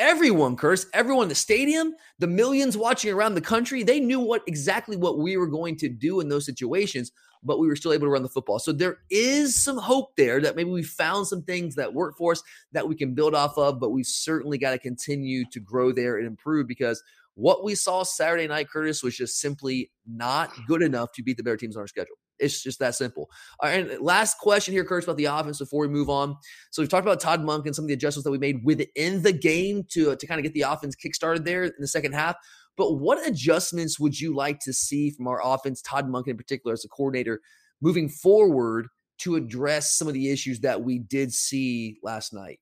everyone, 0.00 0.56
Curse, 0.56 0.86
everyone 0.94 1.24
in 1.24 1.28
the 1.28 1.34
stadium, 1.34 1.94
the 2.18 2.26
millions 2.26 2.76
watching 2.76 3.12
around 3.12 3.34
the 3.34 3.40
country, 3.40 3.82
they 3.82 4.00
knew 4.00 4.18
what 4.18 4.42
exactly 4.46 4.96
what 4.96 5.18
we 5.18 5.36
were 5.36 5.46
going 5.46 5.76
to 5.76 5.88
do 5.88 6.20
in 6.20 6.28
those 6.28 6.46
situations, 6.46 7.12
but 7.42 7.60
we 7.60 7.68
were 7.68 7.76
still 7.76 7.92
able 7.92 8.06
to 8.06 8.10
run 8.10 8.22
the 8.22 8.28
football. 8.28 8.58
So 8.58 8.72
there 8.72 8.98
is 9.10 9.54
some 9.54 9.76
hope 9.76 10.16
there 10.16 10.40
that 10.40 10.56
maybe 10.56 10.70
we 10.70 10.82
found 10.82 11.26
some 11.26 11.42
things 11.42 11.74
that 11.74 11.92
work 11.92 12.16
for 12.16 12.32
us 12.32 12.42
that 12.72 12.88
we 12.88 12.96
can 12.96 13.14
build 13.14 13.34
off 13.34 13.56
of, 13.58 13.78
but 13.78 13.90
we 13.90 14.02
certainly 14.02 14.58
got 14.58 14.72
to 14.72 14.78
continue 14.78 15.44
to 15.50 15.60
grow 15.60 15.92
there 15.92 16.16
and 16.16 16.26
improve 16.26 16.66
because 16.66 17.02
what 17.34 17.62
we 17.62 17.74
saw 17.74 18.02
Saturday 18.02 18.48
night, 18.48 18.68
Curtis, 18.68 19.02
was 19.02 19.16
just 19.16 19.38
simply 19.38 19.90
not 20.06 20.50
good 20.66 20.82
enough 20.82 21.12
to 21.12 21.22
beat 21.22 21.36
the 21.36 21.42
better 21.42 21.56
teams 21.56 21.76
on 21.76 21.82
our 21.82 21.86
schedule. 21.86 22.16
It's 22.40 22.62
just 22.62 22.78
that 22.78 22.94
simple. 22.94 23.30
All 23.60 23.68
right, 23.68 23.90
and 23.90 24.02
last 24.02 24.38
question 24.38 24.72
here, 24.72 24.84
Curtis, 24.84 25.04
about 25.04 25.16
the 25.16 25.26
offense 25.26 25.58
before 25.58 25.82
we 25.82 25.88
move 25.88 26.08
on. 26.08 26.36
So 26.70 26.82
we've 26.82 26.88
talked 26.88 27.06
about 27.06 27.20
Todd 27.20 27.42
Monken 27.42 27.66
and 27.66 27.76
some 27.76 27.84
of 27.84 27.88
the 27.88 27.94
adjustments 27.94 28.24
that 28.24 28.30
we 28.30 28.38
made 28.38 28.64
within 28.64 29.22
the 29.22 29.32
game 29.32 29.84
to, 29.90 30.16
to 30.16 30.26
kind 30.26 30.38
of 30.38 30.42
get 30.42 30.54
the 30.54 30.62
offense 30.62 30.96
kickstarted 30.96 31.44
there 31.44 31.64
in 31.64 31.72
the 31.78 31.88
second 31.88 32.12
half. 32.12 32.36
But 32.76 32.94
what 32.94 33.26
adjustments 33.26 34.00
would 34.00 34.18
you 34.18 34.34
like 34.34 34.58
to 34.60 34.72
see 34.72 35.10
from 35.10 35.26
our 35.28 35.40
offense, 35.44 35.82
Todd 35.82 36.08
Monken 36.08 36.28
in 36.28 36.36
particular, 36.36 36.72
as 36.72 36.84
a 36.84 36.88
coordinator, 36.88 37.40
moving 37.80 38.08
forward 38.08 38.88
to 39.18 39.36
address 39.36 39.98
some 39.98 40.08
of 40.08 40.14
the 40.14 40.30
issues 40.30 40.60
that 40.60 40.82
we 40.82 40.98
did 40.98 41.32
see 41.32 41.98
last 42.02 42.32
night? 42.32 42.58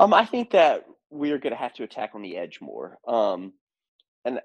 Um, 0.00 0.14
I 0.14 0.24
think 0.24 0.50
that 0.52 0.86
we 1.10 1.30
are 1.32 1.38
going 1.38 1.52
to 1.52 1.58
have 1.58 1.74
to 1.74 1.82
attack 1.82 2.12
on 2.14 2.22
the 2.22 2.36
edge 2.36 2.60
more. 2.60 2.98
Um, 3.06 3.52
and 4.24 4.40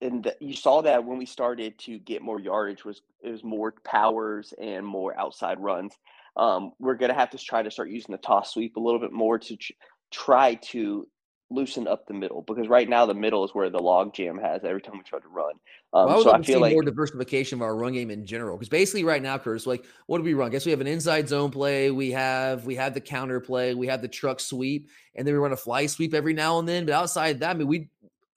and 0.00 0.24
the, 0.24 0.36
you 0.40 0.54
saw 0.54 0.82
that 0.82 1.04
when 1.04 1.18
we 1.18 1.26
started 1.26 1.78
to 1.80 1.98
get 1.98 2.22
more 2.22 2.40
yardage 2.40 2.84
was 2.84 3.02
it 3.22 3.30
was 3.30 3.42
more 3.42 3.72
powers 3.84 4.52
and 4.60 4.86
more 4.86 5.18
outside 5.18 5.58
runs. 5.58 5.94
Um, 6.36 6.72
we're 6.78 6.96
going 6.96 7.10
to 7.10 7.18
have 7.18 7.30
to 7.30 7.38
try 7.38 7.62
to 7.62 7.70
start 7.70 7.88
using 7.88 8.12
the 8.12 8.18
toss 8.18 8.52
sweep 8.52 8.76
a 8.76 8.80
little 8.80 9.00
bit 9.00 9.12
more 9.12 9.38
to 9.38 9.56
ch- 9.56 9.72
try 10.10 10.54
to 10.54 11.08
loosen 11.48 11.86
up 11.86 12.06
the 12.06 12.14
middle 12.14 12.42
because 12.42 12.68
right 12.68 12.88
now 12.88 13.06
the 13.06 13.14
middle 13.14 13.44
is 13.44 13.54
where 13.54 13.70
the 13.70 13.78
log 13.78 14.12
jam 14.12 14.36
has 14.36 14.64
every 14.64 14.82
time 14.82 14.98
we 14.98 15.02
try 15.04 15.18
to 15.18 15.28
run. 15.28 15.52
Um, 15.94 16.06
well, 16.06 16.10
I 16.10 16.16
would 16.16 16.24
so 16.24 16.32
I 16.32 16.42
feel 16.42 16.60
like 16.60 16.72
more 16.72 16.82
diversification 16.82 17.58
of 17.58 17.62
our 17.62 17.74
run 17.74 17.94
game 17.94 18.10
in 18.10 18.26
general. 18.26 18.58
Because 18.58 18.68
basically, 18.68 19.04
right 19.04 19.22
now, 19.22 19.38
Curtis, 19.38 19.66
like, 19.66 19.86
what 20.06 20.18
do 20.18 20.24
we 20.24 20.34
run? 20.34 20.50
Guess 20.50 20.66
we 20.66 20.72
have 20.72 20.80
an 20.82 20.86
inside 20.86 21.28
zone 21.28 21.50
play. 21.50 21.90
We 21.90 22.10
have 22.10 22.66
we 22.66 22.74
have 22.74 22.92
the 22.92 23.00
counter 23.00 23.40
play. 23.40 23.74
We 23.74 23.86
have 23.86 24.02
the 24.02 24.08
truck 24.08 24.40
sweep, 24.40 24.90
and 25.14 25.26
then 25.26 25.32
we 25.32 25.38
run 25.38 25.52
a 25.52 25.56
fly 25.56 25.86
sweep 25.86 26.12
every 26.12 26.34
now 26.34 26.58
and 26.58 26.68
then. 26.68 26.84
But 26.84 26.92
outside 26.92 27.40
that, 27.40 27.50
I 27.50 27.54
mean, 27.54 27.68
we 27.68 27.88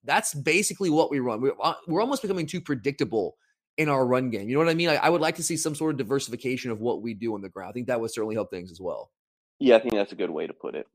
that's 0.04 0.34
basically 0.34 0.90
what 0.90 1.12
we 1.12 1.20
run. 1.20 1.42
We're, 1.42 1.54
uh, 1.62 1.74
we're 1.88 2.02
almost 2.02 2.22
becoming 2.22 2.46
too 2.46 2.62
predictable 2.62 3.36
in 3.78 3.90
our 3.90 4.06
run 4.06 4.30
game. 4.30 4.48
You 4.50 4.56
know 4.56 4.60
what 4.64 4.70
I 4.70 4.74
mean? 4.76 4.90
I, 4.90 4.96
I 4.96 5.10
would 5.10 5.22
like 5.22 5.36
to 5.36 5.44
see 5.44 5.58
some 5.58 5.76
sort 5.76 5.92
of 5.92 5.98
diversification 5.98 6.72
of 6.72 6.82
what 6.82 7.02
we 7.02 7.14
do 7.14 7.34
on 7.34 7.42
the 7.42 7.50
ground. 7.50 7.70
I 7.70 7.74
think 7.74 7.88
that 7.88 8.00
would 8.02 8.12
certainly 8.12 8.36
help 8.36 8.50
things 8.52 8.72
as 8.72 8.80
well. 8.82 9.12
yeah, 9.60 9.76
I 9.76 9.80
think 9.80 9.96
that's 9.96 10.12
a 10.12 10.16
good 10.16 10.30
way 10.30 10.48
to 10.48 10.54
put 10.54 10.76
it. 10.76 10.88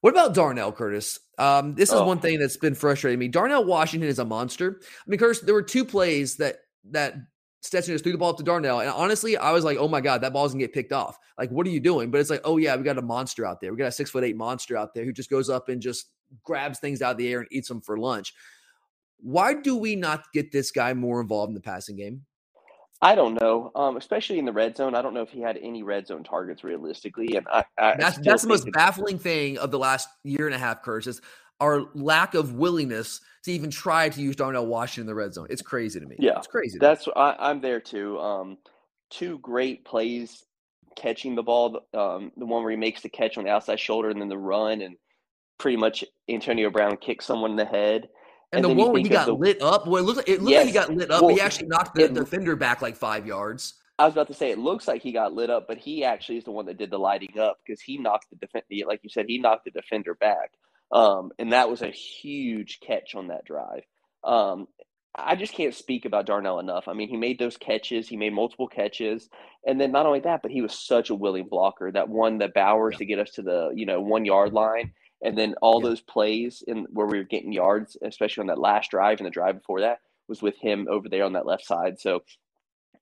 What 0.00 0.10
about 0.14 0.34
Darnell 0.34 0.72
Curtis? 0.72 1.18
Um, 1.36 1.74
this 1.74 1.90
is 1.90 1.96
Oh. 1.96 2.06
one 2.06 2.20
thing 2.20 2.38
that's 2.38 2.56
been 2.56 2.74
frustrating 2.74 3.18
me. 3.18 3.28
Darnell 3.28 3.64
Washington 3.64 4.08
is 4.08 4.18
a 4.18 4.24
monster. 4.24 4.80
I 4.82 5.10
mean, 5.10 5.18
Curtis, 5.18 5.40
there 5.40 5.54
were 5.54 5.62
two 5.62 5.84
plays 5.84 6.36
that 6.36 6.56
that 6.90 7.14
Stetson 7.62 7.92
just 7.92 8.04
threw 8.04 8.12
the 8.12 8.18
ball 8.18 8.30
up 8.30 8.38
to 8.38 8.42
Darnell, 8.42 8.80
and 8.80 8.88
honestly, 8.88 9.36
I 9.36 9.52
was 9.52 9.64
like, 9.64 9.76
"Oh 9.76 9.88
my 9.88 10.00
god, 10.00 10.22
that 10.22 10.32
ball's 10.32 10.52
gonna 10.52 10.64
get 10.64 10.72
picked 10.72 10.92
off." 10.94 11.18
Like, 11.36 11.50
what 11.50 11.66
are 11.66 11.70
you 11.70 11.80
doing? 11.80 12.10
But 12.10 12.22
it's 12.22 12.30
like, 12.30 12.40
"Oh 12.44 12.56
yeah, 12.56 12.74
we 12.76 12.82
got 12.82 12.96
a 12.96 13.02
monster 13.02 13.44
out 13.44 13.60
there. 13.60 13.70
We 13.72 13.76
got 13.76 13.88
a 13.88 13.92
six 13.92 14.08
foot 14.10 14.24
eight 14.24 14.36
monster 14.36 14.78
out 14.78 14.94
there 14.94 15.04
who 15.04 15.12
just 15.12 15.28
goes 15.28 15.50
up 15.50 15.68
and 15.68 15.82
just 15.82 16.06
grabs 16.44 16.78
things 16.78 17.02
out 17.02 17.12
of 17.12 17.16
the 17.18 17.32
air 17.32 17.40
and 17.40 17.48
eats 17.50 17.68
them 17.68 17.80
for 17.80 17.98
lunch." 17.98 18.34
Why 19.22 19.54
do 19.54 19.76
we 19.76 19.96
not 19.96 20.24
get 20.32 20.50
this 20.50 20.70
guy 20.70 20.94
more 20.94 21.20
involved 21.20 21.50
in 21.50 21.54
the 21.54 21.60
passing 21.60 21.96
game? 21.96 22.24
I 23.02 23.14
don't 23.14 23.40
know, 23.40 23.70
um, 23.74 23.96
especially 23.96 24.38
in 24.38 24.44
the 24.44 24.52
red 24.52 24.76
zone. 24.76 24.94
I 24.94 25.00
don't 25.00 25.14
know 25.14 25.22
if 25.22 25.30
he 25.30 25.40
had 25.40 25.58
any 25.62 25.82
red 25.82 26.06
zone 26.06 26.22
targets 26.22 26.62
realistically, 26.62 27.34
and 27.36 27.46
I, 27.50 27.64
I 27.78 27.96
That's 27.96 28.18
that's 28.18 28.42
the 28.42 28.48
most 28.48 28.70
baffling 28.72 29.18
thing 29.18 29.56
of 29.56 29.70
the 29.70 29.78
last 29.78 30.08
year 30.22 30.46
and 30.46 30.54
a 30.54 30.58
half, 30.58 30.82
Curtis, 30.82 31.16
is 31.16 31.22
our 31.60 31.86
lack 31.94 32.34
of 32.34 32.54
willingness 32.54 33.20
to 33.44 33.52
even 33.52 33.70
try 33.70 34.10
to 34.10 34.20
use 34.20 34.36
Darnell 34.36 34.66
Washington 34.66 35.02
in 35.02 35.06
the 35.06 35.14
red 35.14 35.32
zone. 35.32 35.46
It's 35.48 35.62
crazy 35.62 35.98
to 35.98 36.04
me. 36.04 36.16
Yeah, 36.18 36.36
it's 36.36 36.46
crazy. 36.46 36.78
That's 36.78 37.08
I, 37.16 37.36
I'm 37.38 37.62
there 37.62 37.80
too. 37.80 38.18
Um, 38.18 38.58
two 39.08 39.38
great 39.38 39.84
plays 39.86 40.44
catching 40.94 41.34
the 41.34 41.42
ball. 41.42 41.80
Um, 41.94 42.32
the 42.36 42.44
one 42.44 42.62
where 42.62 42.70
he 42.70 42.76
makes 42.76 43.00
the 43.00 43.08
catch 43.08 43.38
on 43.38 43.44
the 43.44 43.50
outside 43.50 43.80
shoulder, 43.80 44.10
and 44.10 44.20
then 44.20 44.28
the 44.28 44.36
run, 44.36 44.82
and 44.82 44.96
pretty 45.60 45.76
much 45.76 46.04
Antonio 46.28 46.70
Brown 46.70 46.96
kicks 46.96 47.26
someone 47.26 47.52
in 47.52 47.56
the 47.56 47.64
head. 47.64 48.08
And, 48.52 48.64
the 48.64 48.68
then 48.68 48.76
one 48.76 48.92
where 48.92 49.02
he 49.02 49.08
got 49.08 49.26
the- 49.26 49.34
lit 49.34 49.62
up, 49.62 49.86
well, 49.86 50.02
it 50.02 50.06
looked 50.06 50.16
like, 50.16 50.28
it 50.28 50.42
looked 50.42 50.56
like 50.56 50.66
he 50.66 50.72
got 50.72 50.90
lit 50.90 51.10
up, 51.10 51.20
but 51.20 51.34
he 51.34 51.40
actually 51.40 51.68
knocked 51.68 51.94
the 51.94 52.06
it- 52.06 52.14
defender 52.14 52.56
back 52.56 52.82
like 52.82 52.96
five 52.96 53.26
yards. 53.26 53.74
I 54.00 54.06
was 54.06 54.14
about 54.14 54.28
to 54.28 54.34
say 54.34 54.50
it 54.50 54.58
looks 54.58 54.88
like 54.88 55.02
he 55.02 55.12
got 55.12 55.34
lit 55.34 55.50
up, 55.50 55.68
but 55.68 55.76
he 55.76 56.04
actually 56.04 56.38
is 56.38 56.44
the 56.44 56.50
one 56.50 56.64
that 56.66 56.78
did 56.78 56.90
the 56.90 56.98
lighting 56.98 57.38
up 57.38 57.58
because 57.64 57.82
he 57.82 57.98
knocked 57.98 58.30
the 58.30 58.36
defender. 58.36 58.66
Like 58.88 59.00
you 59.02 59.10
said, 59.10 59.26
he 59.28 59.38
knocked 59.38 59.66
the 59.66 59.70
defender 59.70 60.14
back, 60.14 60.52
um, 60.90 61.30
and 61.38 61.52
that 61.52 61.68
was 61.68 61.82
a 61.82 61.90
huge 61.90 62.80
catch 62.80 63.14
on 63.14 63.28
that 63.28 63.44
drive. 63.44 63.82
Um, 64.24 64.68
I 65.14 65.36
just 65.36 65.52
can't 65.52 65.74
speak 65.74 66.06
about 66.06 66.24
Darnell 66.24 66.60
enough. 66.60 66.88
I 66.88 66.94
mean, 66.94 67.08
he 67.08 67.16
made 67.16 67.38
those 67.38 67.56
catches. 67.58 68.08
He 68.08 68.16
made 68.16 68.32
multiple 68.32 68.68
catches, 68.68 69.28
and 69.66 69.78
then 69.78 69.92
not 69.92 70.06
only 70.06 70.20
that, 70.20 70.40
but 70.40 70.50
he 70.50 70.62
was 70.62 70.72
such 70.72 71.10
a 71.10 71.14
willing 71.14 71.48
blocker. 71.48 71.92
That 71.92 72.08
one, 72.08 72.38
that 72.38 72.54
Bowers 72.54 72.96
to 72.96 73.04
get 73.04 73.18
us 73.18 73.32
to 73.32 73.42
the 73.42 73.70
you 73.74 73.84
know 73.84 74.00
one 74.00 74.24
yard 74.24 74.54
line, 74.54 74.92
And 75.22 75.36
then 75.36 75.54
all 75.60 75.80
those 75.80 76.00
plays 76.00 76.62
in 76.66 76.86
where 76.90 77.06
we 77.06 77.18
were 77.18 77.24
getting 77.24 77.52
yards, 77.52 77.96
especially 78.02 78.42
on 78.42 78.46
that 78.46 78.58
last 78.58 78.90
drive 78.90 79.18
and 79.18 79.26
the 79.26 79.30
drive 79.30 79.56
before 79.58 79.80
that, 79.82 79.98
was 80.28 80.40
with 80.40 80.56
him 80.58 80.86
over 80.90 81.08
there 81.08 81.24
on 81.24 81.34
that 81.34 81.46
left 81.46 81.66
side. 81.66 81.98
So 82.00 82.22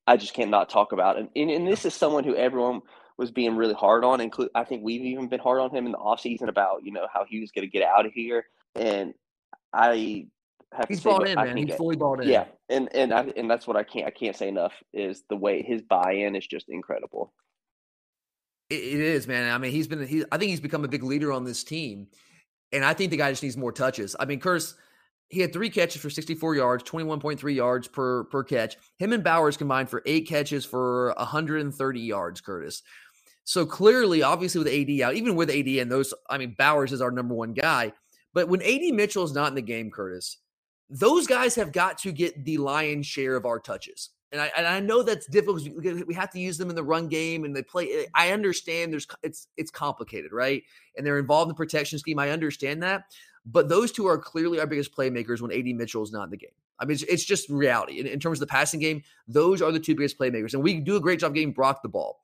I 0.06 0.16
just 0.16 0.34
can't 0.34 0.50
not 0.50 0.70
talk 0.70 0.92
about 0.92 1.18
it. 1.18 1.28
And, 1.36 1.50
and 1.50 1.68
this 1.68 1.84
is 1.84 1.94
someone 1.94 2.24
who 2.24 2.34
everyone 2.34 2.80
was 3.18 3.30
being 3.30 3.56
really 3.56 3.74
hard 3.74 4.04
on. 4.04 4.20
Include, 4.20 4.50
I 4.54 4.64
think 4.64 4.82
we've 4.82 5.02
even 5.02 5.28
been 5.28 5.40
hard 5.40 5.60
on 5.60 5.70
him 5.70 5.86
in 5.86 5.92
the 5.92 5.98
offseason 5.98 6.48
about 6.48 6.84
you 6.84 6.92
know 6.92 7.06
how 7.12 7.24
he 7.28 7.40
was 7.40 7.50
going 7.50 7.66
to 7.66 7.70
get 7.70 7.82
out 7.82 8.06
of 8.06 8.12
here. 8.12 8.46
And 8.74 9.12
I 9.72 10.26
have 10.72 10.88
he's 10.88 10.98
to 10.98 11.02
say, 11.02 11.10
bought 11.10 11.28
in, 11.28 11.38
I 11.38 11.44
man. 11.44 11.56
He's 11.56 11.68
it- 11.68 11.76
fully 11.76 11.96
bought 11.96 12.22
in. 12.22 12.28
Yeah, 12.28 12.46
and 12.68 12.88
and 12.94 13.12
I, 13.12 13.32
and 13.36 13.50
that's 13.50 13.66
what 13.66 13.76
I 13.76 13.82
can't 13.82 14.06
I 14.06 14.10
can't 14.10 14.36
say 14.36 14.48
enough 14.48 14.72
is 14.94 15.22
the 15.28 15.36
way 15.36 15.62
his 15.62 15.82
buy-in 15.82 16.36
is 16.36 16.46
just 16.46 16.68
incredible. 16.68 17.32
It, 18.70 18.74
it 18.74 19.00
is, 19.00 19.26
man. 19.26 19.52
I 19.52 19.58
mean, 19.58 19.72
he's 19.72 19.86
been. 19.86 20.06
He, 20.06 20.24
I 20.30 20.38
think 20.38 20.50
he's 20.50 20.60
become 20.60 20.84
a 20.84 20.88
big 20.88 21.02
leader 21.02 21.32
on 21.32 21.44
this 21.44 21.64
team, 21.64 22.08
and 22.72 22.84
I 22.84 22.94
think 22.94 23.10
the 23.10 23.16
guy 23.16 23.30
just 23.30 23.42
needs 23.42 23.56
more 23.56 23.72
touches. 23.72 24.14
I 24.18 24.24
mean, 24.24 24.40
Curtis, 24.40 24.74
he 25.28 25.40
had 25.40 25.52
three 25.52 25.70
catches 25.70 26.00
for 26.00 26.10
64 26.10 26.56
yards, 26.56 26.84
21.3 26.84 27.54
yards 27.54 27.88
per 27.88 28.24
per 28.24 28.44
catch. 28.44 28.76
Him 28.98 29.12
and 29.12 29.24
Bowers 29.24 29.56
combined 29.56 29.90
for 29.90 30.02
eight 30.06 30.28
catches 30.28 30.64
for 30.64 31.14
130 31.16 32.00
yards. 32.00 32.40
Curtis. 32.40 32.82
So 33.44 33.64
clearly, 33.64 34.22
obviously, 34.22 34.58
with 34.58 34.68
AD 34.68 35.00
out, 35.00 35.14
even 35.14 35.34
with 35.34 35.48
AD 35.48 35.66
and 35.66 35.90
those, 35.90 36.12
I 36.28 36.36
mean, 36.36 36.54
Bowers 36.58 36.92
is 36.92 37.00
our 37.00 37.10
number 37.10 37.34
one 37.34 37.54
guy. 37.54 37.94
But 38.34 38.48
when 38.48 38.60
AD 38.60 38.92
Mitchell 38.92 39.24
is 39.24 39.32
not 39.32 39.48
in 39.48 39.54
the 39.54 39.62
game, 39.62 39.90
Curtis, 39.90 40.36
those 40.90 41.26
guys 41.26 41.54
have 41.54 41.72
got 41.72 41.96
to 41.98 42.12
get 42.12 42.44
the 42.44 42.58
lion's 42.58 43.06
share 43.06 43.36
of 43.36 43.46
our 43.46 43.58
touches. 43.58 44.10
And 44.30 44.42
I, 44.42 44.50
and 44.56 44.66
I 44.66 44.80
know 44.80 45.02
that's 45.02 45.26
difficult 45.26 45.64
because 45.64 46.04
we 46.04 46.14
have 46.14 46.30
to 46.30 46.38
use 46.38 46.58
them 46.58 46.68
in 46.68 46.76
the 46.76 46.82
run 46.82 47.08
game 47.08 47.44
and 47.44 47.56
they 47.56 47.62
play. 47.62 47.88
Eh, 47.90 48.06
I 48.14 48.32
understand 48.32 48.92
there's 48.92 49.06
it's 49.22 49.48
it's 49.56 49.70
complicated, 49.70 50.32
right? 50.32 50.62
And 50.96 51.06
they're 51.06 51.18
involved 51.18 51.46
in 51.46 51.48
the 51.48 51.54
protection 51.54 51.98
scheme. 51.98 52.18
I 52.18 52.30
understand 52.30 52.82
that, 52.82 53.04
but 53.46 53.68
those 53.68 53.90
two 53.90 54.06
are 54.06 54.18
clearly 54.18 54.60
our 54.60 54.66
biggest 54.66 54.94
playmakers 54.94 55.40
when 55.40 55.52
AD 55.52 55.66
Mitchell 55.74 56.02
is 56.02 56.12
not 56.12 56.24
in 56.24 56.30
the 56.30 56.36
game. 56.36 56.50
I 56.78 56.84
mean, 56.84 56.92
it's, 56.94 57.02
it's 57.04 57.24
just 57.24 57.48
reality. 57.48 58.00
In, 58.00 58.06
in 58.06 58.20
terms 58.20 58.38
of 58.38 58.46
the 58.46 58.52
passing 58.52 58.80
game, 58.80 59.02
those 59.26 59.62
are 59.62 59.72
the 59.72 59.80
two 59.80 59.94
biggest 59.94 60.18
playmakers, 60.18 60.52
and 60.52 60.62
we 60.62 60.78
do 60.80 60.96
a 60.96 61.00
great 61.00 61.20
job 61.20 61.34
getting 61.34 61.52
Brock 61.52 61.82
the 61.82 61.88
ball. 61.88 62.20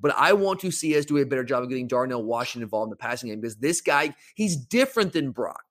But 0.00 0.14
I 0.16 0.32
want 0.34 0.60
to 0.60 0.70
see 0.70 0.96
us 0.96 1.04
do 1.04 1.18
a 1.18 1.26
better 1.26 1.42
job 1.42 1.64
of 1.64 1.68
getting 1.68 1.88
Darnell 1.88 2.22
Washington 2.22 2.62
involved 2.62 2.86
in 2.86 2.90
the 2.90 2.96
passing 2.96 3.30
game 3.30 3.40
because 3.40 3.56
this 3.56 3.80
guy, 3.80 4.14
he's 4.36 4.56
different 4.56 5.12
than 5.12 5.32
Brock 5.32 5.64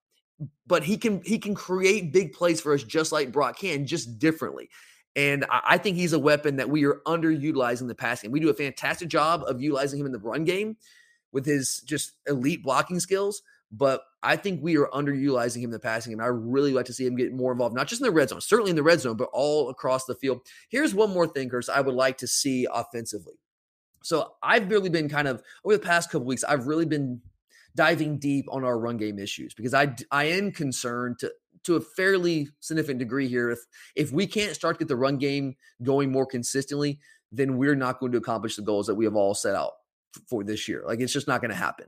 but 0.67 0.83
he 0.83 0.97
can 0.97 1.21
he 1.23 1.39
can 1.39 1.55
create 1.55 2.13
big 2.13 2.33
plays 2.33 2.61
for 2.61 2.73
us 2.73 2.83
just 2.83 3.11
like 3.11 3.31
Brock 3.31 3.57
can, 3.57 3.87
just 3.87 4.19
differently. 4.19 4.69
And 5.17 5.45
I, 5.49 5.79
think 5.79 5.97
he's 5.97 6.13
a 6.13 6.19
weapon 6.19 6.57
that 6.57 6.69
we 6.69 6.85
are 6.85 7.01
underutilizing 7.07 7.87
the 7.87 7.95
passing. 7.95 8.29
We 8.29 8.39
do 8.39 8.49
a 8.49 8.53
fantastic 8.53 9.09
job 9.09 9.43
of 9.47 9.59
utilizing 9.59 9.99
him 9.99 10.05
in 10.05 10.11
the 10.11 10.19
run 10.19 10.43
game 10.43 10.77
with 11.31 11.43
his 11.43 11.81
just 11.81 12.11
elite 12.27 12.61
blocking 12.61 12.99
skills. 12.99 13.41
But 13.71 14.03
I 14.21 14.35
think 14.35 14.61
we 14.61 14.77
are 14.77 14.87
underutilizing 14.93 15.57
him 15.57 15.65
in 15.65 15.71
the 15.71 15.79
passing 15.79 16.11
game. 16.11 16.21
I 16.21 16.27
really 16.27 16.71
like 16.71 16.85
to 16.85 16.93
see 16.93 17.07
him 17.07 17.15
get 17.15 17.33
more 17.33 17.51
involved, 17.51 17.75
not 17.75 17.87
just 17.87 17.99
in 17.99 18.05
the 18.05 18.13
red 18.13 18.29
zone, 18.29 18.41
certainly 18.41 18.69
in 18.69 18.75
the 18.75 18.83
red 18.83 19.01
zone, 19.01 19.17
but 19.17 19.29
all 19.33 19.69
across 19.69 20.05
the 20.05 20.13
field. 20.13 20.41
Here's 20.69 20.93
one 20.93 21.09
more 21.09 21.25
thing, 21.27 21.51
I 21.73 21.81
would 21.81 21.95
like 21.95 22.19
to 22.19 22.27
see 22.27 22.67
offensively. 22.71 23.33
So 24.03 24.35
I've 24.43 24.69
really 24.69 24.89
been 24.89 25.09
kind 25.09 25.27
of 25.27 25.41
over 25.65 25.75
the 25.75 25.83
past 25.83 26.11
couple 26.11 26.27
weeks, 26.27 26.43
I've 26.43 26.67
really 26.67 26.85
been 26.85 27.21
diving 27.75 28.19
deep 28.19 28.45
on 28.51 28.63
our 28.63 28.77
run 28.77 28.97
game 28.97 29.19
issues 29.19 29.53
because 29.53 29.73
I 29.73 29.95
I 30.11 30.25
am 30.25 30.51
concerned 30.51 31.19
to 31.19 31.31
to 31.67 31.75
a 31.75 31.81
fairly 31.81 32.49
significant 32.59 32.99
degree 32.99 33.27
here. 33.27 33.51
If 33.51 33.59
if 33.95 34.11
we 34.11 34.25
can't 34.25 34.55
start 34.55 34.75
to 34.75 34.79
get 34.79 34.87
the 34.87 34.95
run 34.95 35.17
game 35.17 35.55
going 35.83 36.11
more 36.11 36.25
consistently, 36.25 36.99
then 37.31 37.57
we're 37.57 37.75
not 37.75 37.99
going 37.99 38.11
to 38.13 38.17
accomplish 38.17 38.55
the 38.55 38.61
goals 38.61 38.87
that 38.87 38.95
we 38.95 39.05
have 39.05 39.15
all 39.15 39.35
set 39.35 39.55
out 39.55 39.73
for 40.27 40.43
this 40.43 40.67
year. 40.67 40.83
Like 40.85 40.99
it's 40.99 41.13
just 41.13 41.27
not 41.27 41.41
going 41.41 41.51
to 41.51 41.57
happen. 41.57 41.87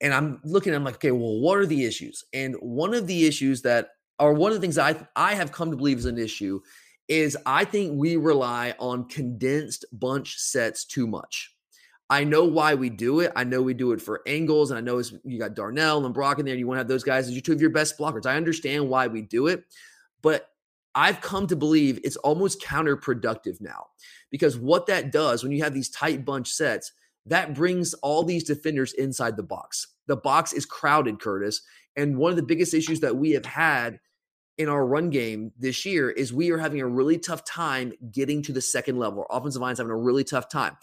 And 0.00 0.14
I'm 0.14 0.40
looking, 0.44 0.74
I'm 0.74 0.84
like, 0.84 0.96
okay, 0.96 1.10
well, 1.10 1.40
what 1.40 1.58
are 1.58 1.66
the 1.66 1.84
issues? 1.84 2.24
And 2.32 2.54
one 2.60 2.94
of 2.94 3.08
the 3.08 3.26
issues 3.26 3.62
that 3.62 3.88
are 4.20 4.32
one 4.32 4.52
of 4.52 4.56
the 4.56 4.60
things 4.60 4.78
I 4.78 4.96
I 5.16 5.34
have 5.34 5.52
come 5.52 5.70
to 5.70 5.76
believe 5.76 5.98
is 5.98 6.06
an 6.06 6.18
issue 6.18 6.60
is 7.08 7.36
I 7.46 7.64
think 7.64 7.98
we 7.98 8.16
rely 8.16 8.74
on 8.78 9.08
condensed 9.08 9.86
bunch 9.92 10.36
sets 10.36 10.84
too 10.84 11.06
much. 11.06 11.54
I 12.10 12.24
know 12.24 12.44
why 12.44 12.74
we 12.74 12.88
do 12.88 13.20
it. 13.20 13.32
I 13.36 13.44
know 13.44 13.60
we 13.60 13.74
do 13.74 13.92
it 13.92 14.00
for 14.00 14.22
angles, 14.26 14.70
and 14.70 14.78
I 14.78 14.80
know 14.80 15.02
you 15.24 15.38
got 15.38 15.54
Darnell 15.54 16.04
and 16.06 16.14
Brock 16.14 16.38
in 16.38 16.46
there. 16.46 16.54
You 16.54 16.66
want 16.66 16.76
to 16.76 16.80
have 16.80 16.88
those 16.88 17.04
guys 17.04 17.28
as 17.28 17.32
your 17.32 17.42
two 17.42 17.52
of 17.52 17.60
your 17.60 17.70
best 17.70 17.98
blockers. 17.98 18.24
I 18.24 18.36
understand 18.36 18.88
why 18.88 19.08
we 19.08 19.22
do 19.22 19.46
it, 19.46 19.64
but 20.22 20.48
I've 20.94 21.20
come 21.20 21.46
to 21.48 21.56
believe 21.56 22.00
it's 22.02 22.16
almost 22.16 22.62
counterproductive 22.62 23.60
now 23.60 23.86
because 24.30 24.56
what 24.56 24.86
that 24.86 25.12
does 25.12 25.42
when 25.42 25.52
you 25.52 25.62
have 25.62 25.74
these 25.74 25.90
tight 25.90 26.24
bunch 26.24 26.48
sets, 26.50 26.92
that 27.26 27.54
brings 27.54 27.92
all 27.94 28.24
these 28.24 28.44
defenders 28.44 28.94
inside 28.94 29.36
the 29.36 29.42
box. 29.42 29.88
The 30.06 30.16
box 30.16 30.54
is 30.54 30.64
crowded, 30.64 31.20
Curtis. 31.20 31.60
And 31.94 32.16
one 32.16 32.30
of 32.30 32.36
the 32.36 32.42
biggest 32.42 32.72
issues 32.72 33.00
that 33.00 33.16
we 33.16 33.32
have 33.32 33.44
had 33.44 34.00
in 34.56 34.68
our 34.68 34.84
run 34.84 35.10
game 35.10 35.52
this 35.58 35.84
year 35.84 36.10
is 36.10 36.32
we 36.32 36.50
are 36.50 36.58
having 36.58 36.80
a 36.80 36.86
really 36.86 37.18
tough 37.18 37.44
time 37.44 37.92
getting 38.10 38.42
to 38.42 38.52
the 38.52 38.62
second 38.62 38.98
level. 38.98 39.26
Our 39.30 39.38
offensive 39.38 39.62
line's 39.62 39.78
having 39.78 39.92
a 39.92 39.96
really 39.96 40.24
tough 40.24 40.48
time 40.48 40.76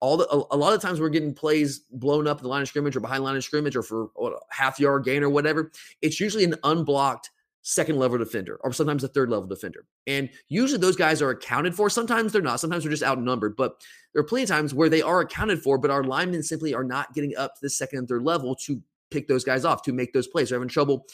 all 0.00 0.16
the 0.16 0.28
a, 0.28 0.54
a, 0.54 0.56
lot 0.56 0.74
of 0.74 0.80
times 0.80 1.00
we're 1.00 1.08
getting 1.08 1.34
plays 1.34 1.80
blown 1.90 2.26
up 2.26 2.38
at 2.38 2.42
the 2.42 2.48
line 2.48 2.62
of 2.62 2.68
scrimmage 2.68 2.96
or 2.96 3.00
behind 3.00 3.24
line 3.24 3.36
of 3.36 3.44
scrimmage 3.44 3.76
or 3.76 3.82
for 3.82 4.10
a 4.20 4.30
half 4.50 4.78
yard 4.78 5.04
gain 5.04 5.22
or 5.22 5.30
whatever. 5.30 5.72
It's 6.02 6.20
usually 6.20 6.44
an 6.44 6.54
unblocked 6.64 7.30
second 7.62 7.98
level 7.98 8.16
defender 8.16 8.58
or 8.62 8.72
sometimes 8.72 9.04
a 9.04 9.08
third 9.08 9.28
level 9.28 9.46
defender. 9.46 9.84
And 10.06 10.30
usually 10.48 10.80
those 10.80 10.96
guys 10.96 11.20
are 11.20 11.30
accounted 11.30 11.74
for. 11.74 11.90
Sometimes 11.90 12.32
they're 12.32 12.40
not. 12.40 12.60
Sometimes 12.60 12.84
they're 12.84 12.90
just 12.90 13.02
outnumbered. 13.02 13.56
But 13.56 13.82
there 14.14 14.20
are 14.20 14.26
plenty 14.26 14.44
of 14.44 14.48
times 14.48 14.72
where 14.72 14.88
they 14.88 15.02
are 15.02 15.20
accounted 15.20 15.62
for, 15.62 15.76
but 15.76 15.90
our 15.90 16.04
linemen 16.04 16.42
simply 16.42 16.74
are 16.74 16.84
not 16.84 17.12
getting 17.12 17.36
up 17.36 17.54
to 17.54 17.60
the 17.60 17.70
second 17.70 17.98
and 17.98 18.08
third 18.08 18.22
level 18.22 18.54
to 18.54 18.80
pick 19.10 19.28
those 19.28 19.44
guys 19.44 19.64
off, 19.64 19.82
to 19.82 19.92
make 19.92 20.12
those 20.12 20.28
plays. 20.28 20.48
They're 20.48 20.58
having 20.58 20.68
trouble 20.68 21.06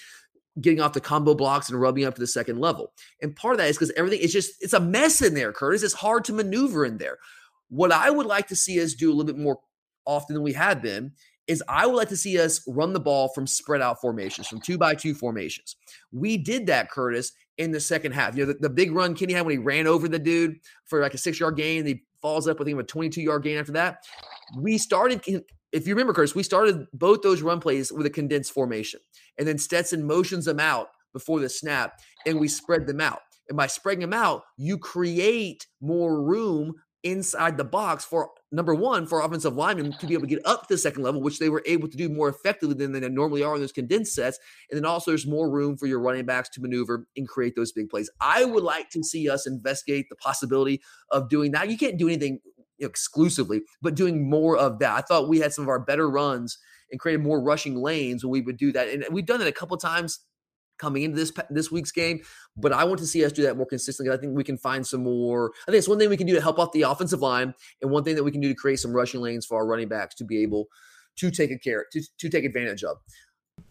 getting 0.61 0.80
off 0.80 0.93
the 0.93 1.01
combo 1.01 1.35
blocks 1.35 1.68
and 1.68 1.80
rubbing 1.80 2.05
up 2.05 2.14
to 2.14 2.20
the 2.20 2.26
second 2.26 2.61
level. 2.61 2.93
And 3.20 3.35
part 3.35 3.55
of 3.55 3.59
that 3.59 3.68
is 3.68 3.76
because 3.76 3.93
everything 3.97 4.20
is 4.20 4.32
just 4.32 4.62
it's 4.62 4.72
a 4.72 4.80
mess 4.80 5.22
in 5.22 5.35
there, 5.35 5.53
Curtis. 5.53 5.82
It's 5.82 5.95
hard 5.95 6.24
to 6.26 6.32
maneuver 6.32 6.85
in 6.85 6.99
there. 6.99 7.18
What 7.69 7.93
I 7.93 8.11
would 8.11 8.27
like 8.27 8.49
to 8.49 8.57
see 8.57 8.83
us 8.83 8.95
do 8.95 9.11
a 9.11 9.15
little 9.15 9.33
bit 9.33 9.39
more 9.39 9.59
often 10.07 10.35
than 10.35 10.43
we 10.43 10.53
have 10.53 10.83
been 10.83 11.12
is 11.47 11.62
I 11.69 11.87
would 11.87 11.97
like 11.97 12.09
to 12.09 12.17
see 12.17 12.39
us 12.39 12.62
run 12.67 12.93
the 12.93 13.01
ball 13.01 13.29
from 13.29 13.47
spread 13.47 13.83
out 13.83 14.01
formations, 14.01 14.47
from 14.47 14.61
two 14.61 14.79
by 14.79 14.95
two 14.95 15.15
formations. 15.15 15.77
We 16.11 16.37
did 16.39 16.67
that, 16.67 16.91
Curtis, 16.91 17.33
in 17.59 17.71
the 17.71 17.81
second 17.81 18.12
half. 18.12 18.37
You 18.37 18.47
know, 18.47 18.53
the, 18.53 18.59
the 18.61 18.71
big 18.71 18.93
run 18.93 19.15
Kenny 19.15 19.35
had 19.35 19.45
when 19.45 19.53
he 19.53 19.59
ran 19.59 19.87
over 19.87 20.09
the 20.09 20.19
dude 20.19 20.57
for 20.87 21.01
like 21.01 21.15
a 21.15 21.19
six 21.19 21.39
yard 21.39 21.57
gain, 21.57 21.81
and 21.81 21.89
he 21.89 22.03
falls 22.23 22.49
up 22.49 22.59
with 22.59 22.69
him 22.69 22.79
a 22.79 22.83
22 22.83 23.21
yard 23.21 23.43
gain 23.43 23.59
after 23.59 23.73
that. 23.73 24.05
We 24.59 24.79
started, 24.79 25.23
if 25.73 25.87
you 25.87 25.95
remember, 25.95 26.15
Curtis, 26.15 26.35
we 26.35 26.43
started 26.43 26.87
both 26.95 27.21
those 27.23 27.43
run 27.43 27.61
plays 27.61 27.93
with 27.93 28.07
a 28.07 28.11
condensed 28.11 28.53
formation. 28.53 29.01
And 29.39 29.47
then 29.47 29.59
Stetson 29.59 30.07
motions 30.07 30.47
them 30.47 30.61
out 30.61 30.89
before 31.12 31.41
the 31.41 31.49
snap, 31.49 32.01
and 32.27 32.41
we 32.41 32.49
spread 32.49 32.87
them 32.87 33.01
out. 33.01 33.21
And 33.49 33.57
by 33.57 33.67
spreading 33.67 34.01
them 34.01 34.15
out, 34.15 34.45
you 34.57 34.79
create 34.79 35.67
more 35.83 36.23
room 36.23 36.75
inside 37.05 37.57
the 37.57 37.65
box 37.65 38.05
for 38.05 38.31
number 38.51 38.75
one 38.75 39.07
for 39.07 39.21
offensive 39.21 39.55
linemen 39.55 39.93
to 39.99 40.07
be 40.07 40.15
able 40.15 40.23
to 40.23 40.29
get 40.29 40.45
up 40.47 40.63
to 40.63 40.75
the 40.75 40.79
second 40.79 41.03
level, 41.03 41.21
which 41.21 41.39
they 41.39 41.51
were 41.51 41.63
able 41.67 41.87
to 41.87 41.97
do 41.97 42.09
more 42.09 42.29
effectively 42.29 42.75
than 42.75 42.93
they 42.93 43.09
normally 43.09 43.43
are 43.43 43.55
in 43.55 43.61
those 43.61 43.73
condensed 43.73 44.15
sets. 44.15 44.39
And 44.71 44.79
then 44.79 44.87
also 44.87 45.11
there's 45.11 45.27
more 45.27 45.51
room 45.51 45.77
for 45.77 45.87
your 45.87 46.01
running 46.01 46.25
backs 46.25 46.49
to 46.51 46.61
maneuver 46.61 47.07
and 47.17 47.29
create 47.29 47.55
those 47.57 47.73
big 47.73 47.91
plays. 47.91 48.11
I 48.21 48.45
would 48.45 48.65
like 48.65 48.91
to 48.91 49.05
see 49.05 49.29
us 49.29 49.47
investigate 49.47 50.07
the 50.09 50.17
possibility 50.17 50.81
of 51.11 51.29
doing 51.29 51.53
that. 51.53 51.71
You 51.71 51.79
can't 51.79 51.99
do 51.99 52.09
anything 52.09 52.41
exclusively, 52.81 53.63
but 53.83 53.95
doing 53.95 54.29
more 54.29 54.57
of 54.57 54.79
that. 54.81 54.97
I 54.97 55.01
thought 55.03 55.29
we 55.29 55.39
had 55.41 55.53
some 55.53 55.65
of 55.65 55.69
our 55.69 55.81
better 55.81 56.09
runs 56.09 56.59
and 56.91 57.01
created 57.01 57.23
more 57.23 57.41
rushing 57.41 57.77
lanes 57.77 58.25
when 58.25 58.31
we 58.31 58.41
would 58.41 58.57
do 58.57 58.73
that. 58.73 58.89
And 58.89 59.05
we've 59.11 59.27
done 59.27 59.41
it 59.41 59.47
a 59.47 59.53
couple 59.53 59.77
times 59.77 60.21
coming 60.79 61.03
into 61.03 61.16
this 61.16 61.33
this 61.51 61.70
week's 61.70 61.93
game. 61.93 62.20
But 62.57 62.72
I 62.72 62.85
want 62.85 63.01
to 63.01 63.07
see 63.07 63.25
us 63.25 63.33
do 63.33 63.43
that 63.43 63.57
more 63.57 63.66
consistently. 63.66 64.14
I 64.14 64.16
think 64.16 64.37
we 64.37 64.45
can 64.45 64.59
find 64.59 64.87
some 64.87 65.03
more. 65.03 65.53
I 65.66 65.70
think 65.70 65.79
it's 65.79 65.89
one 65.89 65.99
thing 65.99 66.09
we 66.09 66.16
can 66.16 66.27
do 66.27 66.35
to 66.35 66.41
help 66.41 66.59
out 66.59 66.72
the 66.72 66.83
offensive 66.83 67.20
line, 67.20 67.55
and 67.83 67.91
one 67.91 68.05
thing 68.05 68.14
that 68.16 68.25
we 68.25 68.31
can 68.31 68.41
do 68.41 68.49
to 68.49 68.55
create 68.55 68.81
some 68.81 68.93
rushing 68.93 69.20
lanes 69.20 69.47
for 69.47 69.59
our 69.59 69.66
running 69.66 69.89
backs 69.89 70.14
to 70.16 70.25
be 70.25 70.43
able 70.43 70.68
to 71.16 71.31
take 71.31 71.51
a 71.51 71.59
care 71.59 71.87
to, 71.93 72.03
to 72.18 72.29
take 72.29 72.45
advantage 72.45 72.83
of. 72.85 72.97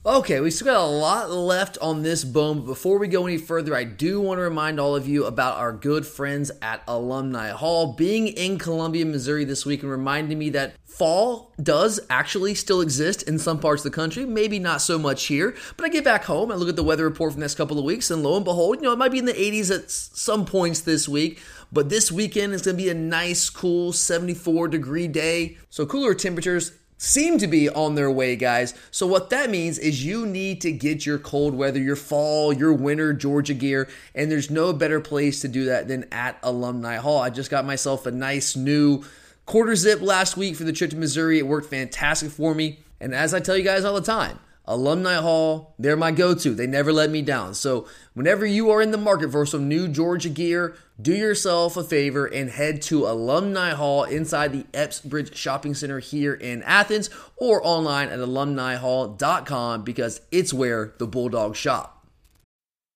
Okay, 0.06 0.42
we 0.42 0.52
still 0.52 0.66
got 0.66 0.82
a 0.82 0.86
lot 0.86 1.32
left 1.32 1.78
on 1.82 2.02
this 2.04 2.26
bone, 2.26 2.60
but 2.60 2.66
before 2.66 3.00
we 3.00 3.08
go 3.08 3.26
any 3.26 3.38
further, 3.38 3.74
I 3.74 3.86
do 3.86 4.20
want 4.20 4.38
to 4.38 4.42
remind 4.42 4.78
all 4.78 4.98
of 4.98 5.08
you 5.08 5.24
about 5.24 5.60
our 5.60 5.72
good 5.72 6.06
friends 6.06 6.52
at 6.62 6.84
Alumni 6.90 7.52
Hall. 7.52 7.94
Being 7.94 8.28
in 8.28 8.60
Columbia, 8.60 9.06
Missouri 9.06 9.46
this 9.46 9.66
week 9.66 9.82
and 9.82 9.90
reminding 9.90 10.38
me 10.38 10.50
that 10.50 10.76
fall 10.86 11.54
does 11.64 12.02
actually 12.10 12.54
still 12.54 12.82
exist 12.82 13.24
in 13.24 13.40
some 13.40 13.62
parts 13.62 13.86
of 13.86 13.94
the 13.94 13.96
country, 13.96 14.26
maybe 14.26 14.60
not 14.60 14.82
so 14.82 15.00
much 15.00 15.28
here. 15.28 15.56
But 15.78 15.86
I 15.86 15.90
get 15.90 16.04
back 16.04 16.26
home, 16.26 16.52
I 16.52 16.56
look 16.56 16.68
at 16.68 16.76
the 16.76 16.84
weather 16.84 17.06
report 17.06 17.32
for 17.32 17.36
the 17.36 17.42
next 17.42 17.56
couple 17.56 17.80
of 17.80 17.86
weeks, 17.86 18.12
and 18.12 18.24
lo 18.24 18.36
and 18.36 18.44
behold, 18.44 18.76
you 18.76 18.82
know, 18.82 18.92
it 18.92 19.00
might 19.00 19.14
be 19.14 19.20
in 19.20 19.26
the 19.26 19.32
80s 19.32 19.74
at 19.74 19.90
some 19.90 20.44
points 20.44 20.82
this 20.82 21.08
week. 21.08 21.42
But 21.72 21.88
this 21.88 22.12
weekend 22.12 22.54
is 22.54 22.62
going 22.62 22.76
to 22.76 22.84
be 22.84 22.90
a 22.90 22.94
nice, 22.94 23.50
cool 23.50 23.94
74 23.94 24.68
degree 24.68 25.08
day. 25.08 25.58
So 25.70 25.86
cooler 25.86 26.14
temperatures 26.14 26.74
seem 27.04 27.38
to 27.38 27.47
be 27.47 27.70
on 27.70 27.95
their 27.95 28.10
way, 28.10 28.36
guys. 28.36 28.74
So, 28.89 29.06
what 29.06 29.30
that 29.32 29.49
means 29.49 29.78
is 29.78 30.06
you 30.06 30.26
need 30.26 30.62
to 30.62 30.72
get 30.72 31.06
your 31.06 31.20
cold 31.20 31.54
weather, 31.54 31.80
your 31.80 31.97
fall, 31.97 32.54
your 32.54 32.74
winter 32.74 33.14
Georgia 33.14 33.54
gear, 33.54 33.89
and 34.16 34.32
there's 34.32 34.49
no 34.49 34.72
better 34.72 35.01
place 35.01 35.41
to 35.41 35.47
do 35.47 35.66
that 35.66 35.88
than 35.88 36.06
at 36.12 36.39
Alumni 36.41 36.95
Hall. 36.95 37.20
I 37.20 37.30
just 37.30 37.51
got 37.51 37.66
myself 37.66 38.06
a 38.06 38.12
nice 38.12 38.56
new 38.56 39.04
quarter 39.45 39.76
zip 39.76 40.01
last 40.01 40.38
week 40.38 40.56
for 40.56 40.64
the 40.64 40.74
trip 40.74 40.91
to 40.91 40.97
Missouri. 40.97 41.39
It 41.39 41.47
worked 41.47 41.70
fantastic 41.70 42.32
for 42.32 42.56
me. 42.56 42.80
And 43.01 43.14
as 43.14 43.34
I 43.34 43.41
tell 43.41 43.58
you 43.58 43.64
guys 43.64 43.84
all 43.84 43.95
the 43.95 44.01
time, 44.01 44.39
Alumni 44.66 45.16
Hall, 45.16 45.76
they're 45.78 45.97
my 45.97 46.11
go 46.11 46.34
to. 46.34 46.53
They 46.53 46.68
never 46.68 46.93
let 46.93 47.09
me 47.09 47.22
down. 47.22 47.53
So, 47.53 47.86
whenever 48.14 48.45
you 48.45 48.70
are 48.70 48.82
in 48.82 48.91
the 48.91 48.97
market 48.97 49.32
for 49.32 49.45
some 49.45 49.68
new 49.68 49.89
Georgia 49.89 50.30
gear, 50.30 50.76
do 51.01 51.14
yourself 51.14 51.76
a 51.76 51.84
favor 51.84 52.26
and 52.26 52.49
head 52.49 52.82
to 52.84 53.05
Alumni 53.05 53.72
Hall 53.72 54.03
inside 54.05 54.53
the 54.53 54.66
Epps 54.74 55.01
Bridge 55.01 55.36
Shopping 55.36 55.74
Center 55.74 55.99
here 55.99 56.34
in 56.34 56.64
Athens 56.64 57.09
or 57.36 57.66
online 57.66 58.09
at 58.09 58.20
alumnihall.com 58.20 59.84
because 59.84 60.22
it's 60.32 60.53
where 60.53 60.93
the 60.97 61.07
Bulldogs 61.07 61.57
shop. 61.57 62.07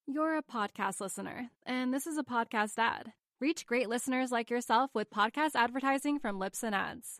You're 0.07 0.37
a 0.37 0.43
podcast 0.43 1.01
listener, 1.01 1.49
and 1.65 1.93
this 1.93 2.07
is 2.07 2.17
a 2.17 2.23
podcast 2.23 2.77
ad. 2.77 3.11
Reach 3.41 3.65
great 3.65 3.89
listeners 3.89 4.31
like 4.31 4.49
yourself 4.49 4.91
with 4.93 5.09
podcast 5.09 5.51
advertising 5.53 6.17
from 6.17 6.39
Libsyn 6.39 6.71
Ads. 6.71 7.19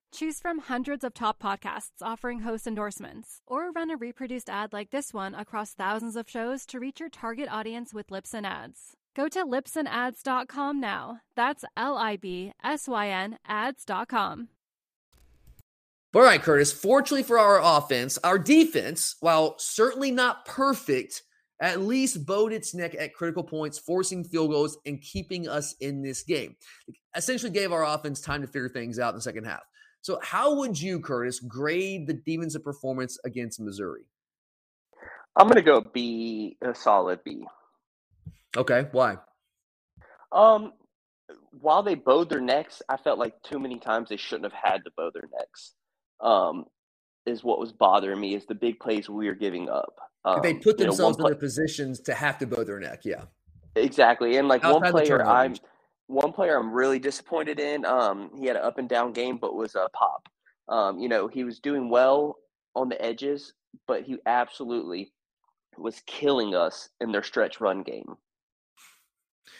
Choose 0.13 0.39
from 0.41 0.59
hundreds 0.59 1.03
of 1.03 1.13
top 1.13 1.41
podcasts 1.41 2.01
offering 2.01 2.41
host 2.41 2.67
endorsements, 2.67 3.41
or 3.47 3.71
run 3.71 3.89
a 3.89 3.95
reproduced 3.97 4.49
ad 4.49 4.73
like 4.73 4.91
this 4.91 5.13
one 5.13 5.33
across 5.33 5.73
thousands 5.73 6.17
of 6.17 6.29
shows 6.29 6.65
to 6.65 6.79
reach 6.79 6.99
your 6.99 7.09
target 7.09 7.47
audience 7.49 7.93
with 7.93 8.07
Libsyn 8.07 8.45
Ads. 8.45 8.97
Go 9.15 9.29
to 9.29 9.45
libsynads.com 9.45 10.79
now. 10.79 11.21
That's 11.35 11.63
L 11.77 11.97
I 11.97 12.17
B 12.17 12.51
S 12.63 12.87
Y 12.87 13.07
N 13.07 13.37
ads.com. 13.47 14.49
All 16.13 16.21
right, 16.21 16.41
Curtis. 16.41 16.73
Fortunately 16.73 17.23
for 17.23 17.39
our 17.39 17.61
offense, 17.63 18.17
our 18.23 18.37
defense, 18.37 19.15
while 19.21 19.55
certainly 19.59 20.11
not 20.11 20.45
perfect, 20.45 21.23
at 21.61 21.79
least 21.79 22.25
bowed 22.25 22.51
its 22.51 22.73
neck 22.73 22.95
at 22.99 23.13
critical 23.13 23.43
points, 23.43 23.79
forcing 23.79 24.25
field 24.25 24.51
goals 24.51 24.77
and 24.85 25.01
keeping 25.01 25.47
us 25.47 25.73
in 25.79 26.01
this 26.01 26.23
game. 26.23 26.55
Essentially, 27.15 27.51
gave 27.51 27.71
our 27.71 27.85
offense 27.85 28.19
time 28.19 28.41
to 28.41 28.47
figure 28.47 28.67
things 28.67 28.99
out 28.99 29.09
in 29.09 29.15
the 29.15 29.21
second 29.21 29.45
half. 29.45 29.61
So, 30.01 30.19
how 30.21 30.55
would 30.55 30.79
you, 30.79 30.99
Curtis, 30.99 31.39
grade 31.39 32.07
the 32.07 32.13
defensive 32.13 32.63
performance 32.63 33.19
against 33.23 33.59
Missouri? 33.59 34.05
I'm 35.35 35.47
going 35.47 35.55
to 35.55 35.61
go 35.61 35.81
B, 35.81 36.57
a 36.61 36.75
solid 36.75 37.23
B. 37.23 37.45
Okay, 38.57 38.87
why? 38.91 39.17
Um, 40.31 40.73
while 41.51 41.83
they 41.83 41.95
bowed 41.95 42.29
their 42.29 42.41
necks, 42.41 42.81
I 42.89 42.97
felt 42.97 43.19
like 43.19 43.41
too 43.43 43.59
many 43.59 43.79
times 43.79 44.09
they 44.09 44.17
shouldn't 44.17 44.51
have 44.51 44.59
had 44.61 44.83
to 44.85 44.91
bow 44.97 45.11
their 45.13 45.29
necks. 45.39 45.73
Um, 46.19 46.65
is 47.25 47.43
what 47.43 47.59
was 47.59 47.71
bothering 47.71 48.19
me 48.19 48.35
is 48.35 48.45
the 48.45 48.55
big 48.55 48.79
plays 48.79 49.07
we 49.07 49.27
were 49.27 49.35
giving 49.35 49.69
up. 49.69 49.99
Um, 50.25 50.39
they 50.41 50.55
put 50.55 50.77
themselves 50.77 51.17
you 51.17 51.23
know, 51.23 51.27
in 51.27 51.33
the 51.33 51.39
positions 51.39 51.99
to 52.01 52.13
have 52.13 52.37
to 52.39 52.47
bow 52.47 52.63
their 52.63 52.79
neck. 52.79 53.01
Yeah, 53.05 53.23
exactly. 53.75 54.37
And 54.37 54.47
like 54.47 54.63
Outside 54.63 54.93
one 54.93 55.03
player, 55.03 55.25
I'm 55.25 55.55
one 56.11 56.33
player 56.33 56.57
I'm 56.57 56.71
really 56.71 56.99
disappointed 56.99 57.59
in. 57.59 57.85
Um, 57.85 58.31
he 58.37 58.45
had 58.45 58.55
an 58.55 58.63
up 58.63 58.77
and 58.77 58.89
down 58.89 59.13
game, 59.13 59.37
but 59.37 59.55
was 59.55 59.75
a 59.75 59.87
pop. 59.93 60.27
Um, 60.67 60.99
you 60.99 61.09
know, 61.09 61.27
he 61.27 61.43
was 61.43 61.59
doing 61.59 61.89
well 61.89 62.37
on 62.75 62.89
the 62.89 63.01
edges, 63.03 63.53
but 63.87 64.03
he 64.03 64.17
absolutely 64.25 65.11
was 65.77 66.01
killing 66.05 66.53
us 66.55 66.89
in 66.99 67.11
their 67.11 67.23
stretch 67.23 67.61
run 67.61 67.83
game. 67.83 68.15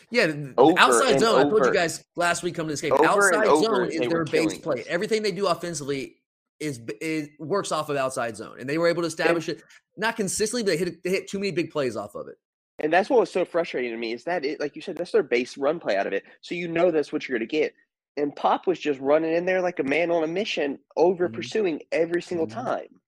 Yeah, 0.09 0.33
outside 0.57 1.19
zone. 1.19 1.39
I 1.39 1.49
told 1.49 1.65
you 1.65 1.73
guys 1.73 2.03
last 2.17 2.43
week 2.43 2.55
coming 2.55 2.67
to 2.67 2.73
this 2.73 2.81
game. 2.81 2.93
Outside 2.93 3.45
zone 3.45 3.89
is 3.89 4.09
their 4.09 4.25
base 4.25 4.57
play. 4.57 4.81
Us. 4.81 4.87
Everything 4.89 5.23
they 5.23 5.31
do 5.31 5.47
offensively 5.47 6.17
is 6.59 6.81
it 6.99 7.31
works 7.39 7.71
off 7.71 7.89
of 7.89 7.95
outside 7.95 8.35
zone, 8.35 8.57
and 8.59 8.69
they 8.69 8.77
were 8.77 8.87
able 8.87 9.03
to 9.03 9.07
establish 9.07 9.47
and, 9.47 9.57
it 9.57 9.63
not 9.95 10.17
consistently, 10.17 10.63
but 10.63 10.71
they 10.71 10.77
hit 10.77 11.03
they 11.03 11.09
hit 11.09 11.29
too 11.29 11.39
many 11.39 11.51
big 11.51 11.71
plays 11.71 11.95
off 11.95 12.15
of 12.15 12.27
it. 12.27 12.35
And 12.79 12.91
that's 12.91 13.09
what 13.09 13.19
was 13.19 13.31
so 13.31 13.45
frustrating 13.45 13.91
to 13.91 13.97
me 13.97 14.13
is 14.13 14.23
that 14.23 14.43
it, 14.43 14.59
like 14.59 14.75
you 14.75 14.81
said, 14.81 14.97
that's 14.97 15.11
their 15.11 15.23
base 15.23 15.57
run 15.57 15.79
play 15.79 15.97
out 15.97 16.07
of 16.07 16.13
it. 16.13 16.23
So 16.41 16.55
you 16.55 16.67
know 16.67 16.91
that's 16.91 17.13
what 17.13 17.27
you're 17.27 17.37
going 17.37 17.47
to 17.47 17.51
get. 17.51 17.73
And 18.17 18.35
Pop 18.35 18.67
was 18.67 18.79
just 18.79 18.99
running 18.99 19.33
in 19.33 19.45
there 19.45 19.61
like 19.61 19.79
a 19.79 19.83
man 19.83 20.11
on 20.11 20.23
a 20.23 20.27
mission, 20.27 20.79
over 20.97 21.27
mm-hmm. 21.27 21.35
pursuing 21.35 21.81
every 21.91 22.21
single 22.21 22.47
mm-hmm. 22.47 22.59
time. 22.59 23.01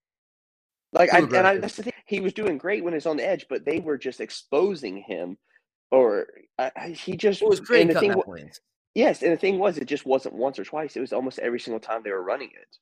Like 0.94 1.14
I, 1.14 1.20
and 1.20 1.36
I, 1.36 1.58
that's 1.58 1.76
the 1.76 1.84
thing. 1.84 1.94
He 2.06 2.20
was 2.20 2.34
doing 2.34 2.58
great 2.58 2.84
when 2.84 2.94
he's 2.94 3.08
on 3.08 3.18
the 3.18 3.28
edge, 3.28 3.48
but 3.50 3.66
they 3.66 3.80
were 3.80 3.98
just 3.98 4.22
exposing 4.22 4.98
him, 4.98 5.38
or 5.92 6.28
I, 6.60 6.96
he 6.96 7.18
just 7.18 7.42
it 7.42 7.50
was 7.50 7.60
great. 7.60 7.88
The 7.88 8.00
thing, 8.00 8.14
points. 8.14 8.62
yes, 8.94 9.24
and 9.24 9.32
the 9.32 9.38
thing 9.38 9.58
was, 9.58 9.78
it 9.78 9.86
just 9.86 10.06
wasn't 10.06 10.36
once 10.36 10.60
or 10.60 10.64
twice. 10.64 10.96
It 10.96 11.02
was 11.02 11.12
almost 11.12 11.40
every 11.40 11.60
single 11.60 11.80
time 11.80 12.02
they 12.04 12.12
were 12.12 12.24
running 12.24 12.50
it. 12.50 12.78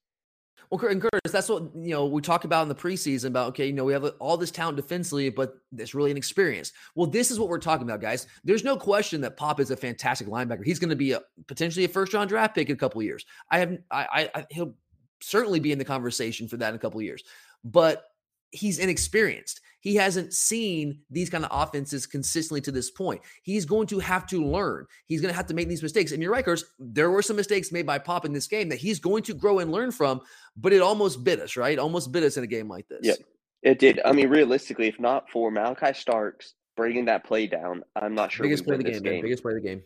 Well, 0.72 0.90
and 0.90 1.02
Curtis, 1.02 1.34
that's 1.34 1.50
what 1.50 1.64
you 1.76 1.90
know. 1.90 2.06
We 2.06 2.22
talked 2.22 2.46
about 2.46 2.62
in 2.64 2.70
the 2.70 2.76
preseason 2.76 3.26
about 3.26 3.50
okay, 3.50 3.68
you 3.68 3.74
know, 3.74 3.84
we 3.84 3.92
have 3.92 4.06
uh, 4.06 4.12
all 4.20 4.38
this 4.38 4.52
talent 4.52 4.78
defensively, 4.78 5.30
but 5.30 5.56
it's 5.78 5.94
really 5.94 6.12
inexperienced. 6.12 6.74
Well, 6.96 7.08
this 7.08 7.30
is 7.30 7.38
what 7.38 7.50
we're 7.50 7.60
talking 7.60 7.86
about, 7.86 8.00
guys. 8.00 8.26
There's 8.46 8.64
no 8.64 8.78
question 8.78 9.20
that 9.22 9.36
Pop 9.36 9.60
is 9.60 9.70
a 9.70 9.76
fantastic 9.76 10.28
linebacker. 10.28 10.64
He's 10.64 10.80
going 10.80 10.90
to 10.90 10.96
be 10.96 11.12
a 11.12 11.22
potentially 11.48 11.84
a 11.84 11.90
first 11.90 12.14
round 12.14 12.30
draft 12.30 12.56
pick 12.56 12.70
in 12.70 12.76
a 12.76 12.80
couple 12.80 13.04
years. 13.04 13.26
I 13.50 13.60
have, 13.60 13.78
I, 13.92 14.30
I, 14.34 14.46
he'll 14.50 14.74
certainly 15.20 15.60
be 15.60 15.74
in 15.74 15.78
the 15.78 15.84
conversation 15.84 16.48
for 16.48 16.56
that 16.58 16.70
in 16.70 16.76
a 16.76 16.80
couple 16.80 17.02
years, 17.02 17.24
but 17.66 18.11
he's 18.52 18.80
inexperienced. 18.80 19.62
He 19.82 19.95
hasn't 19.95 20.34
seen 20.34 20.99
these 21.10 21.30
kind 21.30 21.43
of 21.43 21.49
offenses 21.52 22.06
consistently 22.06 22.62
to 22.62 22.72
this 22.72 22.91
point. 22.91 23.22
He's 23.41 23.66
going 23.66 23.88
to 23.88 23.99
have 23.99 24.28
to 24.28 24.45
learn. 24.45 24.86
He's 25.08 25.22
going 25.22 25.32
to 25.32 25.36
have 25.36 25.47
to 25.47 25.56
make 25.56 25.68
these 25.68 25.82
mistakes. 25.82 26.12
And 26.12 26.22
you're 26.22 26.32
right, 26.32 26.45
there 26.78 27.10
were 27.10 27.24
some 27.24 27.36
mistakes 27.36 27.72
made 27.72 27.88
by 27.88 27.97
Pop 27.97 28.24
in 28.24 28.32
this 28.32 28.45
game 28.45 28.70
that 28.70 28.78
he's 28.78 28.99
going 28.99 29.24
to 29.24 29.34
grow 29.34 29.58
and 29.58 29.72
learn 29.72 29.91
from, 29.91 30.22
but 30.56 30.72
it 30.72 30.82
almost 30.82 31.24
bit 31.24 31.39
us, 31.39 31.58
right? 31.58 31.80
Almost 31.80 32.12
bit 32.12 32.22
us 32.22 32.38
in 32.38 32.43
a 32.43 32.47
game 32.47 32.70
like 32.70 32.88
this. 32.89 32.99
Yeah, 33.02 33.16
it 33.64 33.80
did. 33.80 33.99
I 34.06 34.12
mean, 34.12 34.30
realistically, 34.30 34.88
if 34.88 34.99
not 34.99 35.28
for 35.32 35.52
Malaki 35.52 35.95
Starks 35.95 36.54
bringing 36.78 37.06
that 37.06 37.24
play 37.24 37.47
down, 37.47 37.84
I'm 37.95 38.14
not 38.14 38.32
sure. 38.32 38.43
Biggest 38.43 38.66
play 38.66 38.76
of 38.76 38.84
the 38.84 38.91
game, 38.91 39.02
game. 39.02 39.22
Biggest 39.24 39.41
play 39.41 39.54
of 39.54 39.64
the 39.64 39.68
game. 39.68 39.82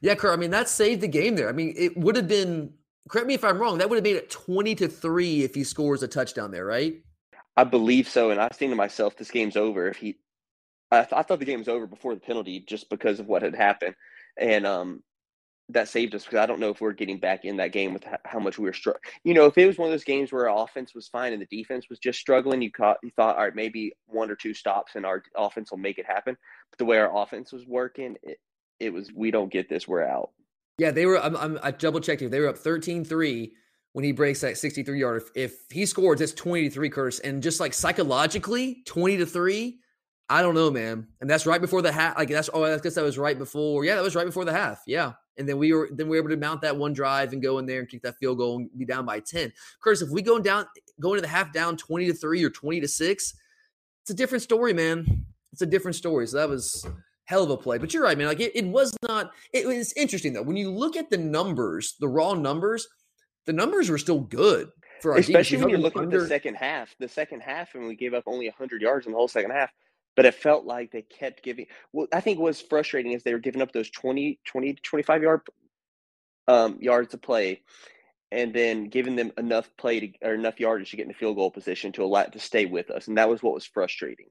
Yeah, 0.00 0.16
Kurt. 0.16 0.32
I 0.32 0.36
mean, 0.36 0.50
that 0.50 0.68
saved 0.68 1.02
the 1.02 1.08
game 1.08 1.36
there. 1.36 1.48
I 1.48 1.52
mean, 1.52 1.72
it 1.76 1.96
would 1.96 2.16
have 2.16 2.26
been. 2.26 2.72
Correct 3.08 3.28
me 3.28 3.34
if 3.34 3.44
I'm 3.44 3.58
wrong. 3.58 3.78
That 3.78 3.88
would 3.88 3.96
have 3.96 4.04
made 4.04 4.16
it 4.16 4.30
20 4.30 4.74
to 4.76 4.88
three 4.88 5.42
if 5.42 5.54
he 5.54 5.64
scores 5.64 6.02
a 6.02 6.08
touchdown 6.08 6.50
there, 6.50 6.64
right? 6.64 6.94
I 7.60 7.64
believe 7.64 8.08
so, 8.08 8.30
and 8.30 8.40
I 8.40 8.44
was 8.44 8.56
thinking 8.56 8.70
to 8.70 8.76
myself, 8.76 9.18
this 9.18 9.30
game's 9.30 9.54
over. 9.54 9.86
If 9.88 9.98
he, 9.98 10.16
I, 10.90 11.02
th- 11.02 11.12
I 11.12 11.22
thought 11.22 11.40
the 11.40 11.44
game 11.44 11.58
was 11.58 11.68
over 11.68 11.86
before 11.86 12.14
the 12.14 12.20
penalty, 12.20 12.60
just 12.66 12.88
because 12.88 13.20
of 13.20 13.26
what 13.26 13.42
had 13.42 13.54
happened, 13.54 13.94
and 14.38 14.66
um, 14.66 15.02
that 15.68 15.86
saved 15.86 16.14
us 16.14 16.24
because 16.24 16.38
I 16.38 16.46
don't 16.46 16.58
know 16.58 16.70
if 16.70 16.80
we're 16.80 16.92
getting 16.92 17.18
back 17.18 17.44
in 17.44 17.58
that 17.58 17.72
game 17.72 17.92
with 17.92 18.06
how 18.24 18.38
much 18.38 18.56
we 18.56 18.64
were 18.64 18.72
struggling. 18.72 19.02
You 19.24 19.34
know, 19.34 19.44
if 19.44 19.58
it 19.58 19.66
was 19.66 19.76
one 19.76 19.88
of 19.88 19.92
those 19.92 20.04
games 20.04 20.32
where 20.32 20.48
our 20.48 20.64
offense 20.64 20.94
was 20.94 21.08
fine 21.08 21.34
and 21.34 21.42
the 21.42 21.54
defense 21.54 21.90
was 21.90 21.98
just 21.98 22.18
struggling, 22.18 22.62
you 22.62 22.72
caught, 22.72 22.96
you 23.02 23.10
thought, 23.14 23.36
all 23.36 23.44
right, 23.44 23.54
maybe 23.54 23.92
one 24.06 24.30
or 24.30 24.36
two 24.36 24.54
stops 24.54 24.92
and 24.94 25.04
our 25.04 25.22
offense 25.36 25.70
will 25.70 25.76
make 25.76 25.98
it 25.98 26.06
happen. 26.06 26.38
But 26.70 26.78
the 26.78 26.86
way 26.86 26.96
our 26.96 27.14
offense 27.14 27.52
was 27.52 27.66
working, 27.66 28.16
it, 28.22 28.38
it 28.78 28.90
was 28.90 29.12
we 29.14 29.30
don't 29.30 29.52
get 29.52 29.68
this, 29.68 29.86
we're 29.86 30.02
out. 30.02 30.30
Yeah, 30.78 30.92
they 30.92 31.04
were. 31.04 31.22
I'm, 31.22 31.36
I'm 31.36 31.58
I 31.62 31.72
double 31.72 32.00
checked 32.00 32.22
here. 32.22 32.30
They 32.30 32.40
were 32.40 32.48
up 32.48 32.56
13-3 32.56 33.50
when 33.92 34.04
he 34.04 34.12
breaks 34.12 34.40
that 34.40 34.56
63 34.56 35.00
yard. 35.00 35.22
If, 35.22 35.30
if 35.34 35.56
he 35.70 35.86
scores, 35.86 36.20
it's 36.20 36.32
20 36.32 36.68
to 36.68 36.70
3, 36.70 36.90
Curtis. 36.90 37.20
And 37.20 37.42
just 37.42 37.60
like 37.60 37.74
psychologically, 37.74 38.82
20 38.86 39.18
to 39.18 39.26
3, 39.26 39.78
I 40.28 40.42
don't 40.42 40.54
know, 40.54 40.70
man. 40.70 41.08
And 41.20 41.28
that's 41.28 41.44
right 41.44 41.60
before 41.60 41.82
the 41.82 41.90
half. 41.90 42.16
Like 42.16 42.28
that's 42.28 42.48
oh, 42.54 42.64
I 42.64 42.78
guess 42.78 42.94
that 42.94 43.02
was 43.02 43.18
right 43.18 43.36
before. 43.36 43.84
Yeah, 43.84 43.96
that 43.96 44.04
was 44.04 44.14
right 44.14 44.26
before 44.26 44.44
the 44.44 44.52
half. 44.52 44.80
Yeah. 44.86 45.12
And 45.36 45.48
then 45.48 45.58
we 45.58 45.72
were 45.72 45.90
then 45.92 46.08
we 46.08 46.16
were 46.16 46.24
able 46.24 46.34
to 46.34 46.40
mount 46.40 46.60
that 46.62 46.76
one 46.76 46.92
drive 46.92 47.32
and 47.32 47.42
go 47.42 47.58
in 47.58 47.66
there 47.66 47.80
and 47.80 47.88
kick 47.88 48.02
that 48.02 48.16
field 48.18 48.38
goal 48.38 48.58
and 48.58 48.70
be 48.78 48.84
down 48.84 49.04
by 49.04 49.18
10. 49.18 49.52
Curtis, 49.82 50.02
if 50.02 50.10
we 50.10 50.22
go 50.22 50.38
down 50.38 50.66
going 51.00 51.16
to 51.16 51.20
the 51.20 51.28
half 51.28 51.52
down 51.52 51.76
20 51.76 52.06
to 52.06 52.14
3 52.14 52.44
or 52.44 52.50
20 52.50 52.80
to 52.80 52.86
6, 52.86 53.34
it's 54.02 54.10
a 54.10 54.14
different 54.14 54.42
story, 54.42 54.72
man. 54.72 55.26
It's 55.52 55.62
a 55.62 55.66
different 55.66 55.96
story. 55.96 56.28
So 56.28 56.36
that 56.36 56.48
was 56.48 56.86
hell 57.24 57.42
of 57.42 57.50
a 57.50 57.56
play. 57.56 57.78
But 57.78 57.92
you're 57.92 58.04
right, 58.04 58.16
man. 58.16 58.28
Like 58.28 58.40
it, 58.40 58.54
it 58.54 58.66
was 58.66 58.96
not, 59.02 59.32
it 59.52 59.66
was 59.66 59.92
interesting 59.94 60.32
though. 60.32 60.42
When 60.42 60.56
you 60.56 60.70
look 60.70 60.96
at 60.96 61.10
the 61.10 61.18
numbers, 61.18 61.96
the 61.98 62.08
raw 62.08 62.34
numbers, 62.34 62.86
the 63.50 63.56
numbers 63.56 63.90
were 63.90 63.98
still 63.98 64.20
good 64.20 64.70
for 65.02 65.12
our 65.12 65.18
especially 65.18 65.58
when 65.58 65.70
you're 65.70 65.78
looking 65.78 66.02
under... 66.02 66.18
at 66.18 66.22
the 66.22 66.28
second 66.28 66.54
half. 66.54 66.94
The 67.00 67.08
second 67.08 67.40
half, 67.40 67.74
and 67.74 67.88
we 67.88 67.96
gave 67.96 68.14
up 68.14 68.22
only 68.26 68.46
100 68.46 68.80
yards 68.80 69.06
in 69.06 69.12
the 69.12 69.18
whole 69.18 69.26
second 69.26 69.50
half. 69.50 69.70
But 70.14 70.24
it 70.24 70.34
felt 70.34 70.66
like 70.66 70.92
they 70.92 71.02
kept 71.02 71.42
giving. 71.42 71.66
Well, 71.92 72.06
I 72.12 72.20
think 72.20 72.38
what 72.38 72.46
was 72.46 72.60
frustrating 72.60 73.10
is 73.10 73.24
they 73.24 73.32
were 73.32 73.40
giving 73.40 73.60
up 73.60 73.72
those 73.72 73.90
20, 73.90 74.38
20 74.44 74.74
25 74.74 75.22
yard 75.22 75.40
um, 76.46 76.78
yards 76.80 77.10
to 77.10 77.18
play, 77.18 77.62
and 78.30 78.54
then 78.54 78.88
giving 78.88 79.16
them 79.16 79.32
enough 79.36 79.68
play 79.76 79.98
to, 80.00 80.12
or 80.22 80.34
enough 80.34 80.60
yardage 80.60 80.90
to 80.90 80.96
get 80.96 81.02
in 81.02 81.08
the 81.08 81.14
field 81.14 81.36
goal 81.36 81.50
position 81.50 81.90
to 81.92 82.04
allow 82.04 82.24
to 82.24 82.38
stay 82.38 82.66
with 82.66 82.88
us, 82.90 83.08
and 83.08 83.18
that 83.18 83.28
was 83.28 83.42
what 83.42 83.54
was 83.54 83.64
frustrating. 83.64 84.26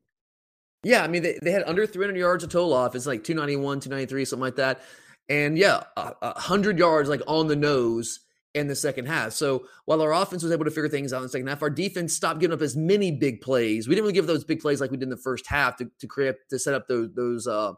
Yeah, 0.84 1.04
I 1.04 1.08
mean 1.10 1.24
they, 1.24 1.38
they 1.42 1.52
had 1.52 1.64
under 1.66 1.86
300 1.86 2.18
yards 2.18 2.46
of 2.46 2.52
total 2.52 2.74
off. 2.74 2.96
It's 2.96 3.06
like 3.06 3.26
291, 3.26 3.82
293, 3.82 4.26
something 4.26 4.42
like 4.42 4.56
that. 4.56 4.82
And 5.28 5.58
yeah, 5.58 5.84
a, 5.98 6.14
a 6.22 6.40
hundred 6.40 6.80
yards 6.80 7.10
like 7.10 7.22
on 7.28 7.48
the 7.48 7.56
nose 7.56 8.22
in 8.54 8.68
the 8.68 8.76
second 8.76 9.06
half. 9.06 9.34
So 9.34 9.66
while 9.86 10.02
our 10.02 10.14
offense 10.14 10.44
was 10.44 10.52
able 10.52 10.66
to 10.66 10.72
figure 10.72 10.90
things 10.90 11.14
out 11.14 11.18
in 11.18 11.24
the 11.24 11.30
second 11.30 11.48
half, 11.48 11.62
our 11.62 11.70
defense 11.70 12.14
stopped 12.14 12.40
giving 12.40 12.54
up 12.54 12.62
as 12.62 12.76
many 12.76 13.12
big 13.12 13.42
plays. 13.42 13.88
We 13.88 13.96
didn't 13.96 14.06
really 14.06 14.14
give 14.14 14.28
those 14.28 14.44
big 14.44 14.60
plays 14.60 14.82
like 14.82 14.92
we 14.92 14.98
did 14.98 15.04
in 15.04 15.10
the 15.10 15.18
first 15.18 15.48
half 15.48 15.78
to, 15.78 15.90
to 16.00 16.08
create 16.08 16.36
to 16.50 16.60
set 16.60 16.74
up 16.74 16.88
those 16.88 17.10
those 17.14 17.48
uh 17.48 17.74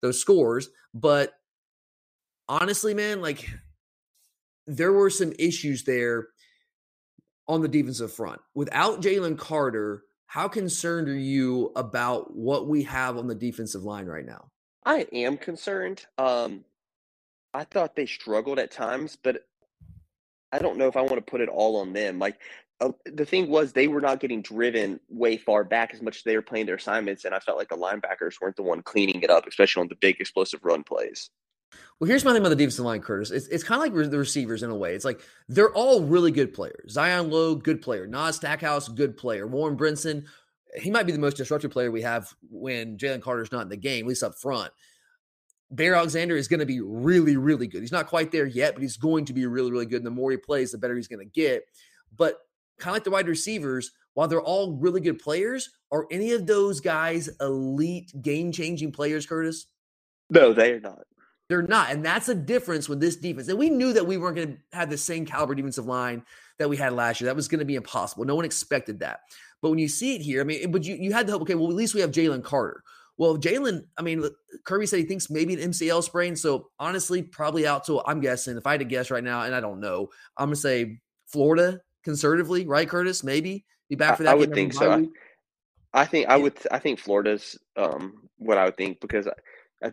those 0.00 0.20
scores. 0.20 0.70
But 0.94 1.34
honestly, 2.48 2.94
man, 2.94 3.20
like 3.20 3.48
there 4.66 4.92
were 4.92 5.10
some 5.10 5.32
issues 5.38 5.84
there 5.84 6.28
on 7.46 7.62
the 7.62 7.68
defensive 7.68 8.12
front. 8.12 8.40
Without 8.54 9.00
Jalen 9.00 9.38
Carter, 9.38 10.04
how 10.26 10.48
concerned 10.48 11.08
are 11.08 11.16
you 11.16 11.72
about 11.74 12.34
what 12.34 12.68
we 12.68 12.82
have 12.84 13.16
on 13.16 13.26
the 13.26 13.34
defensive 13.34 13.82
line 13.82 14.06
right 14.06 14.26
now? 14.26 14.50
I 14.84 15.06
am 15.12 15.38
concerned. 15.38 16.06
Um, 16.18 16.64
I 17.54 17.64
thought 17.64 17.96
they 17.96 18.06
struggled 18.06 18.58
at 18.58 18.70
times, 18.70 19.16
but 19.20 19.47
I 20.52 20.58
don't 20.58 20.78
know 20.78 20.88
if 20.88 20.96
I 20.96 21.02
want 21.02 21.16
to 21.16 21.22
put 21.22 21.40
it 21.40 21.48
all 21.48 21.76
on 21.76 21.92
them. 21.92 22.18
Like 22.18 22.38
uh, 22.80 22.92
the 23.04 23.24
thing 23.24 23.48
was, 23.48 23.72
they 23.72 23.88
were 23.88 24.00
not 24.00 24.20
getting 24.20 24.42
driven 24.42 25.00
way 25.08 25.36
far 25.36 25.64
back 25.64 25.92
as 25.92 26.00
much 26.00 26.18
as 26.18 26.22
they 26.22 26.36
were 26.36 26.42
playing 26.42 26.66
their 26.66 26.76
assignments, 26.76 27.24
and 27.24 27.34
I 27.34 27.40
felt 27.40 27.58
like 27.58 27.68
the 27.68 27.76
linebackers 27.76 28.40
weren't 28.40 28.56
the 28.56 28.62
one 28.62 28.82
cleaning 28.82 29.22
it 29.22 29.30
up, 29.30 29.46
especially 29.46 29.82
on 29.82 29.88
the 29.88 29.96
big 29.96 30.20
explosive 30.20 30.60
run 30.64 30.84
plays. 30.84 31.30
Well, 32.00 32.08
here's 32.08 32.24
my 32.24 32.32
thing 32.32 32.40
about 32.40 32.50
the 32.50 32.56
defensive 32.56 32.84
line, 32.84 33.00
Curtis. 33.00 33.30
It's, 33.30 33.48
it's 33.48 33.64
kind 33.64 33.82
of 33.82 33.92
like 33.92 34.10
the 34.10 34.18
receivers 34.18 34.62
in 34.62 34.70
a 34.70 34.76
way. 34.76 34.94
It's 34.94 35.04
like 35.04 35.20
they're 35.48 35.72
all 35.72 36.02
really 36.02 36.30
good 36.30 36.54
players. 36.54 36.92
Zion 36.92 37.30
Logue, 37.30 37.64
good 37.64 37.82
player. 37.82 38.06
Nas 38.06 38.36
Stackhouse, 38.36 38.88
good 38.88 39.16
player. 39.16 39.46
Warren 39.46 39.76
Brinson, 39.76 40.24
he 40.80 40.90
might 40.90 41.06
be 41.06 41.12
the 41.12 41.18
most 41.18 41.36
disruptive 41.36 41.70
player 41.70 41.90
we 41.90 42.02
have 42.02 42.32
when 42.50 42.96
Jalen 42.96 43.20
Carter's 43.20 43.52
not 43.52 43.62
in 43.62 43.68
the 43.68 43.76
game, 43.76 44.04
at 44.04 44.08
least 44.08 44.22
up 44.22 44.38
front. 44.38 44.72
Bear 45.70 45.94
Alexander 45.94 46.36
is 46.36 46.48
going 46.48 46.60
to 46.60 46.66
be 46.66 46.80
really, 46.80 47.36
really 47.36 47.66
good. 47.66 47.82
He's 47.82 47.92
not 47.92 48.06
quite 48.06 48.32
there 48.32 48.46
yet, 48.46 48.74
but 48.74 48.82
he's 48.82 48.96
going 48.96 49.26
to 49.26 49.32
be 49.32 49.46
really, 49.46 49.70
really 49.70 49.86
good. 49.86 49.98
And 49.98 50.06
the 50.06 50.10
more 50.10 50.30
he 50.30 50.36
plays, 50.36 50.72
the 50.72 50.78
better 50.78 50.96
he's 50.96 51.08
going 51.08 51.26
to 51.26 51.32
get. 51.32 51.64
But 52.16 52.38
kind 52.78 52.92
of 52.92 52.96
like 52.96 53.04
the 53.04 53.10
wide 53.10 53.28
receivers, 53.28 53.92
while 54.14 54.28
they're 54.28 54.40
all 54.40 54.76
really 54.78 55.00
good 55.00 55.18
players, 55.18 55.70
are 55.92 56.06
any 56.10 56.32
of 56.32 56.46
those 56.46 56.80
guys 56.80 57.28
elite 57.40 58.12
game 58.22 58.50
changing 58.50 58.92
players, 58.92 59.26
Curtis? 59.26 59.66
No, 60.30 60.52
they 60.52 60.72
are 60.72 60.80
not. 60.80 61.02
They're 61.48 61.62
not. 61.62 61.90
And 61.90 62.04
that's 62.04 62.28
a 62.28 62.34
difference 62.34 62.88
with 62.88 63.00
this 63.00 63.16
defense. 63.16 63.48
And 63.48 63.58
we 63.58 63.70
knew 63.70 63.92
that 63.94 64.06
we 64.06 64.18
weren't 64.18 64.36
going 64.36 64.56
to 64.56 64.76
have 64.76 64.90
the 64.90 64.98
same 64.98 65.24
caliber 65.24 65.54
defensive 65.54 65.86
line 65.86 66.22
that 66.58 66.68
we 66.68 66.76
had 66.76 66.92
last 66.92 67.20
year. 67.20 67.26
That 67.26 67.36
was 67.36 67.48
going 67.48 67.60
to 67.60 67.64
be 67.64 67.76
impossible. 67.76 68.24
No 68.24 68.34
one 68.34 68.44
expected 68.44 69.00
that. 69.00 69.20
But 69.62 69.70
when 69.70 69.78
you 69.78 69.88
see 69.88 70.14
it 70.14 70.20
here, 70.20 70.42
I 70.42 70.44
mean, 70.44 70.70
but 70.70 70.84
you, 70.84 70.96
you 70.96 71.12
had 71.12 71.26
to 71.26 71.32
hope, 71.32 71.42
okay, 71.42 71.54
well, 71.54 71.68
at 71.68 71.74
least 71.74 71.94
we 71.94 72.00
have 72.00 72.10
Jalen 72.10 72.44
Carter. 72.44 72.82
Well, 73.18 73.36
Jalen, 73.36 73.84
I 73.98 74.02
mean, 74.02 74.24
Kirby 74.64 74.86
said 74.86 75.00
he 75.00 75.04
thinks 75.04 75.28
maybe 75.28 75.54
an 75.54 75.70
MCL 75.72 76.04
sprain. 76.04 76.36
So 76.36 76.70
honestly, 76.78 77.20
probably 77.22 77.66
out. 77.66 77.84
So 77.84 78.02
I'm 78.06 78.20
guessing 78.20 78.56
if 78.56 78.66
I 78.66 78.72
had 78.72 78.80
to 78.80 78.86
guess 78.86 79.10
right 79.10 79.24
now, 79.24 79.42
and 79.42 79.54
I 79.54 79.60
don't 79.60 79.80
know, 79.80 80.08
I'm 80.36 80.46
gonna 80.46 80.56
say 80.56 81.00
Florida 81.26 81.80
conservatively, 82.04 82.64
right, 82.66 82.88
Curtis? 82.88 83.24
Maybe 83.24 83.66
be 83.90 83.96
back 83.96 84.16
for 84.16 84.22
that. 84.22 84.30
I, 84.30 84.32
I 84.32 84.36
would 84.36 84.54
think 84.54 84.72
so. 84.72 84.92
I, 84.92 86.02
I, 86.02 86.04
think 86.04 86.28
I 86.28 86.36
would. 86.36 86.56
I 86.70 86.78
think 86.78 87.00
Florida's 87.00 87.58
um, 87.76 88.28
what 88.36 88.56
I 88.56 88.66
would 88.66 88.76
think 88.76 89.00
because, 89.00 89.26
I, 89.82 89.92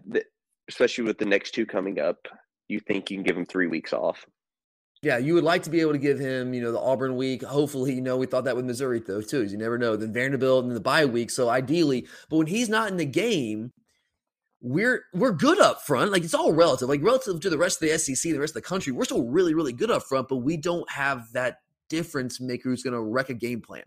especially 0.70 1.06
with 1.06 1.18
the 1.18 1.26
next 1.26 1.52
two 1.52 1.66
coming 1.66 2.00
up, 2.00 2.28
you 2.68 2.80
think 2.80 3.10
you 3.10 3.18
can 3.18 3.24
give 3.24 3.36
them 3.36 3.46
three 3.46 3.68
weeks 3.68 3.92
off. 3.92 4.24
Yeah, 5.06 5.20
you 5.20 5.36
would 5.36 5.44
like 5.44 5.62
to 5.62 5.70
be 5.70 5.82
able 5.82 5.92
to 5.92 6.00
give 6.00 6.18
him, 6.18 6.52
you 6.52 6.64
know, 6.64 6.72
the 6.72 6.80
Auburn 6.80 7.16
week. 7.16 7.44
Hopefully, 7.44 7.94
you 7.94 8.02
know, 8.02 8.18
we 8.18 8.26
thought 8.26 8.46
that 8.46 8.56
with 8.56 8.66
Missouri 8.66 9.00
though 9.06 9.22
too. 9.22 9.44
You 9.44 9.56
never 9.56 9.78
know. 9.78 9.96
Then 9.96 10.12
Vanderbilt 10.12 10.66
and 10.66 10.76
the 10.76 10.80
bye 10.80 11.06
week. 11.06 11.30
So 11.30 11.48
ideally, 11.48 12.08
but 12.28 12.38
when 12.38 12.48
he's 12.48 12.70
not 12.70 12.90
in 12.90 12.98
the 12.98 13.06
game, 13.06 13.72
we're 14.62 15.04
we're 15.14 15.32
good 15.32 15.60
up 15.62 15.84
front. 15.84 16.12
Like 16.12 16.24
it's 16.24 16.34
all 16.34 16.54
relative. 16.54 16.90
Like 16.90 17.04
relative 17.04 17.40
to 17.42 17.52
the 17.52 17.58
rest 17.58 17.84
of 17.84 17.88
the 17.88 18.00
SEC, 18.00 18.32
the 18.32 18.40
rest 18.40 18.56
of 18.56 18.64
the 18.64 18.68
country, 18.68 18.94
we're 18.94 19.06
still 19.06 19.26
really 19.26 19.54
really 19.54 19.74
good 19.74 19.92
up 19.92 20.02
front. 20.02 20.28
But 20.28 20.38
we 20.38 20.58
don't 20.58 20.90
have 20.90 21.32
that 21.34 21.60
difference 21.88 22.42
maker 22.42 22.70
who's 22.70 22.82
going 22.82 22.96
to 22.96 23.02
wreck 23.02 23.30
a 23.30 23.36
game 23.36 23.62
plan. 23.62 23.84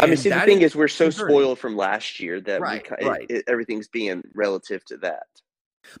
I 0.00 0.06
mean, 0.06 0.16
see, 0.16 0.30
the 0.30 0.40
thing 0.40 0.62
is, 0.62 0.72
is 0.72 0.76
we're 0.76 0.88
so 0.88 1.08
spoiled 1.08 1.60
from 1.60 1.76
last 1.76 2.18
year 2.18 2.40
that 2.40 2.60
right, 2.60 2.84
we, 3.00 3.08
right. 3.08 3.26
It, 3.30 3.36
it, 3.36 3.44
everything's 3.46 3.86
being 3.86 4.24
relative 4.34 4.84
to 4.86 4.96
that. 4.96 5.26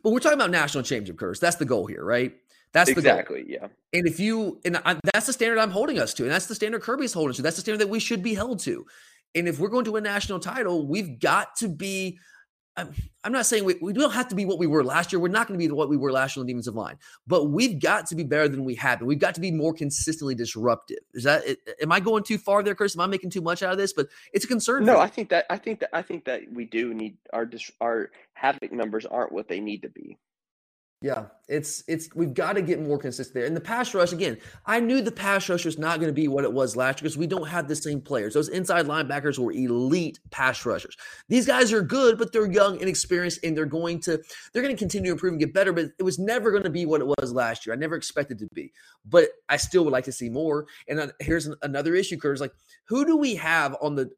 But 0.02 0.10
we're 0.10 0.18
talking 0.18 0.38
about 0.38 0.50
national 0.50 0.82
championship, 0.82 1.16
Curtis. 1.16 1.38
That's 1.38 1.56
the 1.56 1.64
goal 1.64 1.86
here, 1.86 2.04
right? 2.04 2.34
That's 2.72 2.90
the 2.90 2.98
exactly, 2.98 3.44
yeah. 3.46 3.68
And 3.92 4.06
if 4.06 4.18
you, 4.18 4.60
and 4.64 4.78
I, 4.78 4.96
that's 5.12 5.26
the 5.26 5.32
standard 5.32 5.58
I'm 5.58 5.70
holding 5.70 5.98
us 5.98 6.14
to, 6.14 6.22
and 6.22 6.32
that's 6.32 6.46
the 6.46 6.54
standard 6.54 6.82
Kirby's 6.82 7.12
holding 7.12 7.30
us 7.30 7.36
to. 7.36 7.42
That's 7.42 7.56
the 7.56 7.62
standard 7.62 7.80
that 7.80 7.90
we 7.90 8.00
should 8.00 8.22
be 8.22 8.34
held 8.34 8.60
to. 8.60 8.86
And 9.34 9.46
if 9.46 9.58
we're 9.58 9.68
going 9.68 9.84
to 9.84 9.92
win 9.92 10.04
national 10.04 10.40
title, 10.40 10.86
we've 10.86 11.18
got 11.18 11.56
to 11.56 11.68
be. 11.68 12.18
I'm, 12.74 12.94
I'm 13.22 13.32
not 13.32 13.44
saying 13.44 13.66
we, 13.66 13.74
we 13.82 13.92
don't 13.92 14.12
have 14.12 14.28
to 14.28 14.34
be 14.34 14.46
what 14.46 14.58
we 14.58 14.66
were 14.66 14.82
last 14.82 15.12
year. 15.12 15.20
We're 15.20 15.28
not 15.28 15.46
going 15.46 15.60
to 15.60 15.66
be 15.66 15.70
what 15.70 15.90
we 15.90 15.98
were 15.98 16.10
last 16.10 16.34
year 16.34 16.40
on 16.40 16.46
the 16.46 16.54
defensive 16.54 16.74
line, 16.74 16.96
but 17.26 17.50
we've 17.50 17.78
got 17.78 18.06
to 18.06 18.14
be 18.14 18.24
better 18.24 18.48
than 18.48 18.64
we 18.64 18.74
have 18.76 19.00
been. 19.00 19.08
We've 19.08 19.18
got 19.18 19.34
to 19.34 19.42
be 19.42 19.50
more 19.50 19.74
consistently 19.74 20.34
disruptive. 20.34 21.00
Is 21.12 21.24
that? 21.24 21.44
Am 21.82 21.92
I 21.92 22.00
going 22.00 22.22
too 22.22 22.38
far 22.38 22.62
there, 22.62 22.74
Chris? 22.74 22.96
Am 22.96 23.02
I 23.02 23.06
making 23.06 23.28
too 23.28 23.42
much 23.42 23.62
out 23.62 23.72
of 23.72 23.78
this? 23.78 23.92
But 23.92 24.08
it's 24.32 24.46
a 24.46 24.48
concern. 24.48 24.86
No, 24.86 24.98
I 24.98 25.08
think 25.08 25.28
that 25.28 25.44
I 25.50 25.58
think 25.58 25.80
that 25.80 25.90
I 25.92 26.00
think 26.00 26.24
that 26.24 26.44
we 26.50 26.64
do 26.64 26.94
need 26.94 27.18
our 27.34 27.50
our 27.82 28.10
havoc 28.32 28.72
numbers 28.72 29.04
aren't 29.04 29.32
what 29.32 29.48
they 29.48 29.60
need 29.60 29.82
to 29.82 29.90
be. 29.90 30.16
Yeah, 31.02 31.24
it's 31.48 31.82
it's 31.88 32.08
we've 32.14 32.32
got 32.32 32.52
to 32.52 32.62
get 32.62 32.80
more 32.80 32.96
consistent 32.96 33.34
there. 33.34 33.44
And 33.44 33.56
the 33.56 33.60
pass 33.60 33.92
rush 33.92 34.12
again, 34.12 34.38
I 34.66 34.78
knew 34.78 35.02
the 35.02 35.10
pass 35.10 35.48
rush 35.48 35.64
was 35.64 35.76
not 35.76 35.98
going 35.98 36.08
to 36.08 36.14
be 36.14 36.28
what 36.28 36.44
it 36.44 36.52
was 36.52 36.76
last 36.76 37.00
year 37.00 37.06
because 37.08 37.18
we 37.18 37.26
don't 37.26 37.48
have 37.48 37.66
the 37.66 37.74
same 37.74 38.00
players. 38.00 38.34
Those 38.34 38.48
inside 38.48 38.86
linebackers 38.86 39.36
were 39.36 39.50
elite 39.50 40.20
pass 40.30 40.64
rushers. 40.64 40.96
These 41.28 41.46
guys 41.46 41.72
are 41.72 41.82
good, 41.82 42.18
but 42.18 42.32
they're 42.32 42.50
young 42.50 42.78
and 42.78 42.88
experienced, 42.88 43.40
and 43.42 43.56
they're 43.56 43.66
going 43.66 43.98
to 44.02 44.22
they're 44.52 44.62
going 44.62 44.74
to 44.74 44.78
continue 44.78 45.08
to 45.10 45.14
improve 45.14 45.32
and 45.32 45.40
get 45.40 45.52
better. 45.52 45.72
But 45.72 45.86
it 45.98 46.04
was 46.04 46.20
never 46.20 46.52
going 46.52 46.62
to 46.62 46.70
be 46.70 46.86
what 46.86 47.00
it 47.00 47.06
was 47.08 47.32
last 47.32 47.66
year. 47.66 47.74
I 47.74 47.78
never 47.78 47.96
expected 47.96 48.38
to 48.38 48.46
be, 48.54 48.72
but 49.04 49.30
I 49.48 49.56
still 49.56 49.82
would 49.84 49.92
like 49.92 50.04
to 50.04 50.12
see 50.12 50.30
more. 50.30 50.66
And 50.86 51.00
uh, 51.00 51.08
here's 51.18 51.48
another 51.62 51.96
issue, 51.96 52.16
Curtis. 52.16 52.40
Like, 52.40 52.54
who 52.86 53.04
do 53.04 53.16
we 53.16 53.34
have 53.34 53.76
on 53.82 53.96
the 53.96 54.10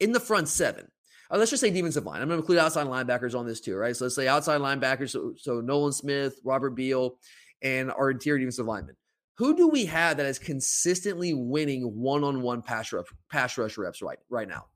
in 0.00 0.10
the 0.10 0.20
front 0.20 0.48
seven? 0.48 0.88
Uh, 1.30 1.38
let's 1.38 1.50
just 1.50 1.60
say 1.60 1.70
defensive 1.70 2.04
line. 2.04 2.20
I'm 2.20 2.28
going 2.28 2.38
to 2.38 2.42
include 2.42 2.58
outside 2.58 2.86
linebackers 2.86 3.38
on 3.38 3.46
this 3.46 3.60
too, 3.60 3.76
right? 3.76 3.96
So 3.96 4.06
let's 4.06 4.14
say 4.14 4.28
outside 4.28 4.60
linebackers. 4.60 5.10
So, 5.10 5.34
so 5.36 5.60
Nolan 5.60 5.92
Smith, 5.92 6.40
Robert 6.44 6.70
Beal, 6.70 7.16
and 7.62 7.90
our 7.92 8.10
interior 8.10 8.38
defensive 8.38 8.66
linemen. 8.66 8.96
Who 9.38 9.56
do 9.56 9.68
we 9.68 9.86
have 9.86 10.18
that 10.18 10.26
is 10.26 10.38
consistently 10.38 11.32
winning 11.32 11.82
one-on-one 11.84 12.62
pass 12.62 12.92
rush 12.92 13.06
pass 13.30 13.56
rush 13.56 13.78
reps 13.78 14.02
right 14.02 14.18
right 14.28 14.48
now? 14.48 14.66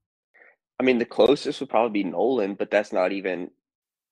I 0.80 0.84
mean, 0.84 0.98
the 0.98 1.04
closest 1.04 1.60
would 1.60 1.68
probably 1.68 2.02
be 2.02 2.08
Nolan, 2.08 2.54
but 2.54 2.70
that's 2.70 2.92
not 2.92 3.12
even. 3.12 3.50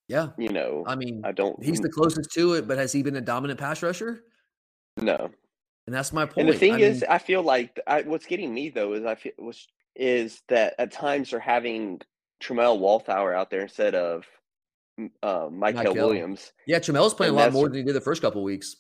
Yeah, 0.09 0.29
you 0.37 0.51
know, 0.51 0.85
I 0.87 0.95
mean, 0.95 1.23
I 1.25 1.33
don't. 1.33 1.63
He's 1.63 1.81
the 1.81 1.89
closest 1.89 2.33
to 2.33 2.55
it, 2.55 2.69
but 2.69 2.77
has 2.77 2.93
he 2.93 3.03
been 3.03 3.17
a 3.17 3.21
dominant 3.21 3.59
pass 3.59 3.83
rusher? 3.83 4.25
No. 4.99 5.31
And 5.87 5.95
that's 5.95 6.13
my 6.13 6.27
point. 6.27 6.39
And 6.39 6.49
the 6.49 6.59
thing 6.59 6.75
I 6.75 6.79
is, 6.81 7.01
mean, 7.01 7.11
I 7.11 7.19
feel 7.19 7.43
like 7.43 7.81
I, 7.87 8.03
what's 8.03 8.27
getting 8.27 8.53
me 8.53 8.69
though 8.69 8.93
is 8.93 9.05
I 9.05 9.15
feel 9.15 9.33
was 9.39 9.67
is 9.97 10.43
that 10.49 10.75
at 10.79 10.93
times 10.93 11.31
they're 11.31 11.41
having 11.41 12.01
Tramel 12.43 12.81
Walthour 12.81 13.35
out 13.35 13.51
there 13.51 13.63
instead 13.63 13.95
of 13.95 14.25
uh, 15.23 15.47
Mykel 15.49 15.95
Williams. 15.95 16.53
Yeah, 16.67 16.79
Tramel's 16.79 17.15
playing 17.15 17.33
and 17.35 17.41
a 17.41 17.45
lot 17.45 17.53
more 17.53 17.69
than 17.69 17.79
he 17.79 17.83
did 17.85 17.95
the 17.95 18.01
first 18.01 18.21
couple 18.21 18.43
weeks. 18.43 18.77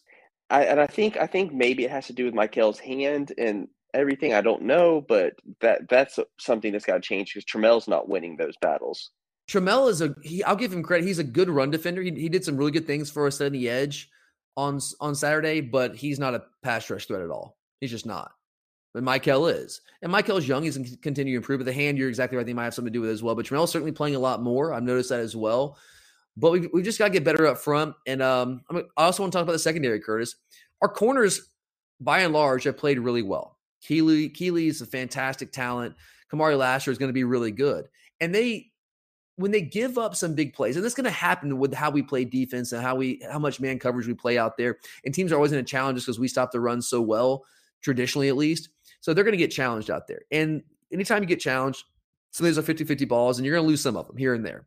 I, 0.50 0.64
and 0.64 0.80
I 0.80 0.86
think 0.86 1.16
I 1.16 1.26
think 1.26 1.52
maybe 1.52 1.84
it 1.84 1.90
has 1.90 2.06
to 2.08 2.12
do 2.12 2.26
with 2.26 2.34
Mykel's 2.34 2.78
hand 2.78 3.32
and 3.38 3.68
everything. 3.94 4.34
I 4.34 4.42
don't 4.42 4.62
know, 4.62 5.04
but 5.08 5.34
that 5.60 5.88
that's 5.88 6.18
something 6.38 6.72
that's 6.72 6.84
got 6.84 6.94
to 6.94 7.00
change 7.00 7.32
because 7.32 7.46
Tramel's 7.46 7.88
not 7.88 8.08
winning 8.08 8.36
those 8.36 8.56
battles. 8.60 9.10
Tramel 9.50 9.88
is 9.88 10.02
a 10.02 10.14
he. 10.22 10.44
I'll 10.44 10.56
give 10.56 10.72
him 10.72 10.82
credit. 10.82 11.06
He's 11.06 11.18
a 11.18 11.24
good 11.24 11.48
run 11.48 11.70
defender. 11.70 12.02
He, 12.02 12.10
he 12.10 12.28
did 12.28 12.44
some 12.44 12.56
really 12.56 12.70
good 12.70 12.86
things 12.86 13.10
for 13.10 13.26
us 13.26 13.40
on 13.40 13.52
the 13.52 13.68
edge 13.68 14.10
on 14.56 14.80
on 15.00 15.14
Saturday, 15.14 15.60
but 15.60 15.96
he's 15.96 16.18
not 16.18 16.34
a 16.34 16.42
pass 16.62 16.88
rush 16.90 17.06
threat 17.06 17.22
at 17.22 17.30
all. 17.30 17.56
He's 17.80 17.90
just 17.90 18.06
not. 18.06 18.32
But 18.92 19.04
Mykel 19.04 19.52
is. 19.52 19.80
And 20.02 20.12
Mykel's 20.12 20.46
young. 20.46 20.64
He's 20.64 20.76
going 20.76 20.88
to 20.88 20.96
continue 20.98 21.34
to 21.34 21.36
improve. 21.38 21.60
But 21.60 21.66
the 21.66 21.72
hand, 21.72 21.96
you're 21.96 22.08
exactly 22.08 22.36
right. 22.36 22.44
They 22.44 22.52
might 22.52 22.64
have 22.64 22.74
something 22.74 22.92
to 22.92 22.96
do 22.96 23.00
with 23.00 23.10
it 23.10 23.14
as 23.14 23.22
well. 23.22 23.34
But 23.34 23.46
Tramel's 23.46 23.70
certainly 23.70 23.92
playing 23.92 24.16
a 24.16 24.20
lot 24.20 24.42
more. 24.42 24.74
I've 24.74 24.82
noticed 24.82 25.08
that 25.08 25.20
as 25.20 25.34
well. 25.34 25.78
But 26.36 26.52
we've, 26.52 26.68
we've 26.72 26.84
just 26.84 26.98
got 26.98 27.06
to 27.06 27.12
get 27.12 27.24
better 27.24 27.46
up 27.46 27.58
front. 27.58 27.94
And 28.06 28.22
um, 28.22 28.62
I, 28.70 28.82
also 28.96 29.22
want 29.22 29.32
to 29.32 29.36
talk 29.36 29.44
about 29.44 29.52
the 29.52 29.58
secondary, 29.58 30.00
Curtis. 30.00 30.36
Our 30.80 30.88
corners, 30.88 31.40
by 32.00 32.20
and 32.20 32.32
large, 32.32 32.64
have 32.64 32.76
played 32.76 32.98
really 32.98 33.22
well. 33.22 33.58
Kelee, 33.86 34.34
Kelee 34.34 34.68
is 34.68 34.80
a 34.80 34.86
fantastic 34.86 35.52
talent. 35.52 35.94
Kamari 36.32 36.56
Lassiter 36.56 36.90
is 36.90 36.98
going 36.98 37.10
to 37.10 37.14
be 37.14 37.24
really 37.24 37.50
good. 37.50 37.88
And 38.20 38.34
they, 38.34 38.72
when 39.36 39.50
they 39.50 39.60
give 39.60 39.98
up 39.98 40.14
some 40.14 40.34
big 40.34 40.54
plays, 40.54 40.76
and 40.76 40.84
this 40.84 40.92
is 40.92 40.96
going 40.96 41.04
to 41.04 41.10
happen 41.10 41.58
with 41.58 41.74
how 41.74 41.90
we 41.90 42.02
play 42.02 42.24
defense 42.24 42.72
and 42.72 42.82
how 42.82 42.94
we 42.94 43.20
how 43.30 43.38
much 43.38 43.60
man 43.60 43.78
coverage 43.78 44.06
we 44.06 44.14
play 44.14 44.38
out 44.38 44.56
there. 44.56 44.78
And 45.04 45.14
teams 45.14 45.32
are 45.32 45.36
always 45.36 45.50
going 45.50 45.64
to 45.64 45.70
challenge 45.70 45.98
us 45.98 46.04
because 46.04 46.20
we 46.20 46.28
stop 46.28 46.52
the 46.52 46.60
run 46.60 46.80
so 46.80 47.00
well, 47.00 47.44
traditionally 47.82 48.28
at 48.28 48.36
least. 48.36 48.68
So 49.02 49.12
they're 49.12 49.24
going 49.24 49.32
to 49.32 49.38
get 49.38 49.50
challenged 49.50 49.90
out 49.90 50.06
there. 50.06 50.22
And 50.30 50.62
anytime 50.92 51.22
you 51.22 51.28
get 51.28 51.40
challenged, 51.40 51.84
some 52.30 52.46
of 52.46 52.50
these 52.50 52.58
are 52.58 52.62
50 52.62 52.84
50 52.84 53.04
balls, 53.04 53.38
and 53.38 53.44
you're 53.44 53.54
going 53.54 53.64
to 53.64 53.68
lose 53.68 53.82
some 53.82 53.96
of 53.96 54.06
them 54.06 54.16
here 54.16 54.32
and 54.32 54.46
there. 54.46 54.66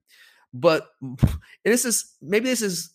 But 0.54 0.88
and 1.02 1.18
this 1.64 1.86
is 1.86 2.14
maybe 2.22 2.46
this 2.46 2.62
is 2.62 2.94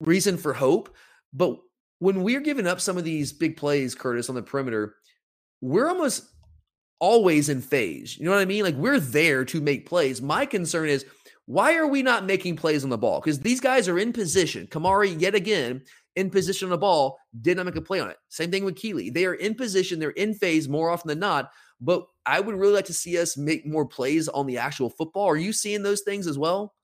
reason 0.00 0.38
for 0.38 0.54
hope, 0.54 0.94
but 1.32 1.58
when 1.98 2.22
we're 2.22 2.40
giving 2.40 2.66
up 2.66 2.80
some 2.80 2.96
of 2.96 3.04
these 3.04 3.32
big 3.32 3.56
plays, 3.56 3.94
Curtis, 3.94 4.28
on 4.28 4.34
the 4.34 4.42
perimeter, 4.42 4.96
we're 5.60 5.88
almost 5.88 6.24
always 6.98 7.48
in 7.48 7.60
phase. 7.60 8.16
You 8.16 8.24
know 8.24 8.30
what 8.30 8.40
I 8.40 8.44
mean? 8.44 8.64
Like 8.64 8.76
we're 8.76 9.00
there 9.00 9.44
to 9.46 9.60
make 9.60 9.88
plays. 9.88 10.22
My 10.22 10.46
concern 10.46 10.88
is 10.88 11.04
why 11.46 11.76
are 11.76 11.86
we 11.86 12.02
not 12.02 12.24
making 12.24 12.56
plays 12.56 12.84
on 12.84 12.90
the 12.90 12.98
ball? 12.98 13.20
Because 13.20 13.40
these 13.40 13.60
guys 13.60 13.88
are 13.88 13.98
in 13.98 14.12
position. 14.12 14.66
Kamari, 14.66 15.20
yet 15.20 15.34
again, 15.34 15.82
in 16.16 16.30
position 16.30 16.66
on 16.66 16.70
the 16.70 16.78
ball, 16.78 17.18
did 17.40 17.56
not 17.56 17.66
make 17.66 17.76
a 17.76 17.80
play 17.80 18.00
on 18.00 18.10
it. 18.10 18.16
Same 18.28 18.50
thing 18.50 18.64
with 18.64 18.76
Kelee. 18.76 19.12
They 19.12 19.26
are 19.26 19.34
in 19.34 19.54
position, 19.54 19.98
they're 19.98 20.10
in 20.10 20.34
phase 20.34 20.68
more 20.68 20.90
often 20.90 21.08
than 21.08 21.18
not. 21.18 21.50
But 21.80 22.06
I 22.24 22.40
would 22.40 22.54
really 22.54 22.74
like 22.74 22.84
to 22.86 22.94
see 22.94 23.18
us 23.18 23.36
make 23.36 23.66
more 23.66 23.84
plays 23.84 24.28
on 24.28 24.46
the 24.46 24.58
actual 24.58 24.88
football. 24.88 25.26
Are 25.26 25.36
you 25.36 25.52
seeing 25.52 25.82
those 25.82 26.02
things 26.02 26.26
as 26.26 26.38
well? 26.38 26.74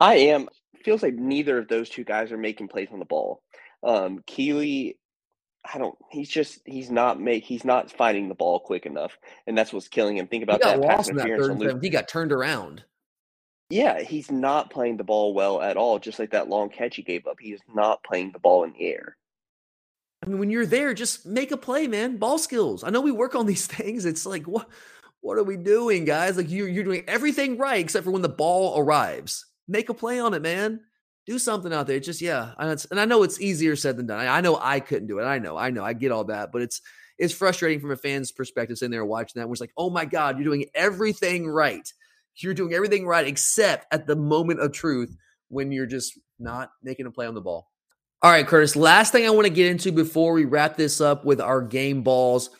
I 0.00 0.14
am. 0.14 0.48
Feels 0.84 1.02
like 1.02 1.14
neither 1.14 1.58
of 1.58 1.68
those 1.68 1.88
two 1.88 2.04
guys 2.04 2.30
are 2.32 2.38
making 2.38 2.68
plays 2.68 2.88
on 2.92 2.98
the 2.98 3.04
ball. 3.04 3.42
Um, 3.82 4.22
Kelee, 4.26 4.96
I 5.64 5.78
don't. 5.78 5.96
He's 6.10 6.28
just 6.28 6.60
he's 6.64 6.90
not 6.90 7.20
make 7.20 7.44
he's 7.44 7.64
not 7.64 7.90
finding 7.90 8.28
the 8.28 8.34
ball 8.34 8.60
quick 8.60 8.84
enough, 8.84 9.16
and 9.46 9.56
that's 9.56 9.72
what's 9.72 9.88
killing 9.88 10.16
him. 10.16 10.26
Think 10.26 10.42
about 10.42 10.60
that 10.60 10.80
lost 10.80 11.10
in 11.10 11.16
that. 11.16 11.78
He 11.80 11.88
got 11.88 12.08
turned 12.08 12.32
around. 12.32 12.84
Yeah, 13.72 14.02
he's 14.02 14.30
not 14.30 14.68
playing 14.68 14.98
the 14.98 15.04
ball 15.04 15.32
well 15.32 15.62
at 15.62 15.78
all. 15.78 15.98
Just 15.98 16.18
like 16.18 16.32
that 16.32 16.50
long 16.50 16.68
catch 16.68 16.96
he 16.96 17.02
gave 17.02 17.26
up, 17.26 17.38
he 17.40 17.54
is 17.54 17.60
not 17.74 18.04
playing 18.04 18.32
the 18.32 18.38
ball 18.38 18.64
in 18.64 18.74
the 18.74 18.84
air. 18.84 19.16
I 20.22 20.28
mean, 20.28 20.38
when 20.38 20.50
you're 20.50 20.66
there, 20.66 20.92
just 20.92 21.24
make 21.24 21.52
a 21.52 21.56
play, 21.56 21.86
man. 21.86 22.18
Ball 22.18 22.36
skills. 22.36 22.84
I 22.84 22.90
know 22.90 23.00
we 23.00 23.12
work 23.12 23.34
on 23.34 23.46
these 23.46 23.66
things. 23.78 24.04
It's 24.04 24.26
like 24.26 24.46
what 24.46 24.68
what 25.22 25.38
are 25.38 25.42
we 25.42 25.56
doing, 25.56 26.04
guys? 26.04 26.36
Like 26.36 26.50
you 26.50 26.66
you're 26.66 26.84
doing 26.84 27.04
everything 27.08 27.56
right 27.56 27.80
except 27.80 28.04
for 28.04 28.10
when 28.10 28.20
the 28.20 28.28
ball 28.28 28.78
arrives. 28.78 29.46
Make 29.66 29.88
a 29.88 29.94
play 29.94 30.20
on 30.20 30.34
it, 30.34 30.42
man. 30.42 30.80
Do 31.24 31.38
something 31.38 31.72
out 31.72 31.86
there. 31.86 31.98
Just 31.98 32.20
yeah, 32.20 32.52
and, 32.58 32.86
and 32.90 33.00
I 33.00 33.06
know 33.06 33.22
it's 33.22 33.40
easier 33.40 33.74
said 33.74 33.96
than 33.96 34.06
done. 34.06 34.20
I, 34.20 34.36
I, 34.36 34.40
know 34.42 34.58
I 34.60 34.80
couldn't 34.80 35.08
do 35.08 35.18
it. 35.18 35.24
I 35.24 35.38
know, 35.38 35.56
I 35.56 35.70
know, 35.70 35.82
I 35.82 35.94
get 35.94 36.12
all 36.12 36.24
that, 36.24 36.52
but 36.52 36.60
it's 36.60 36.82
it's 37.16 37.32
frustrating 37.32 37.80
from 37.80 37.92
a 37.92 37.96
fan's 37.96 38.32
perspective 38.32 38.76
sitting 38.76 38.90
there 38.90 39.02
watching 39.02 39.40
that. 39.40 39.48
We're 39.48 39.54
like, 39.60 39.72
oh 39.78 39.88
my 39.88 40.04
god, 40.04 40.36
you're 40.36 40.44
doing 40.44 40.66
everything 40.74 41.48
right. 41.48 41.90
You're 42.36 42.54
doing 42.54 42.72
everything 42.72 43.06
right 43.06 43.26
except 43.26 43.92
at 43.92 44.06
the 44.06 44.16
moment 44.16 44.60
of 44.60 44.72
truth 44.72 45.16
when 45.48 45.70
you're 45.70 45.86
just 45.86 46.18
not 46.38 46.70
making 46.82 47.06
a 47.06 47.10
play 47.10 47.26
on 47.26 47.34
the 47.34 47.40
ball. 47.40 47.70
All 48.22 48.30
right, 48.30 48.46
Curtis, 48.46 48.76
last 48.76 49.12
thing 49.12 49.26
I 49.26 49.30
want 49.30 49.46
to 49.46 49.52
get 49.52 49.66
into 49.66 49.90
before 49.90 50.32
we 50.32 50.44
wrap 50.44 50.76
this 50.76 51.00
up 51.00 51.24
with 51.24 51.40
our 51.40 51.60
game 51.60 52.02
balls. 52.02 52.50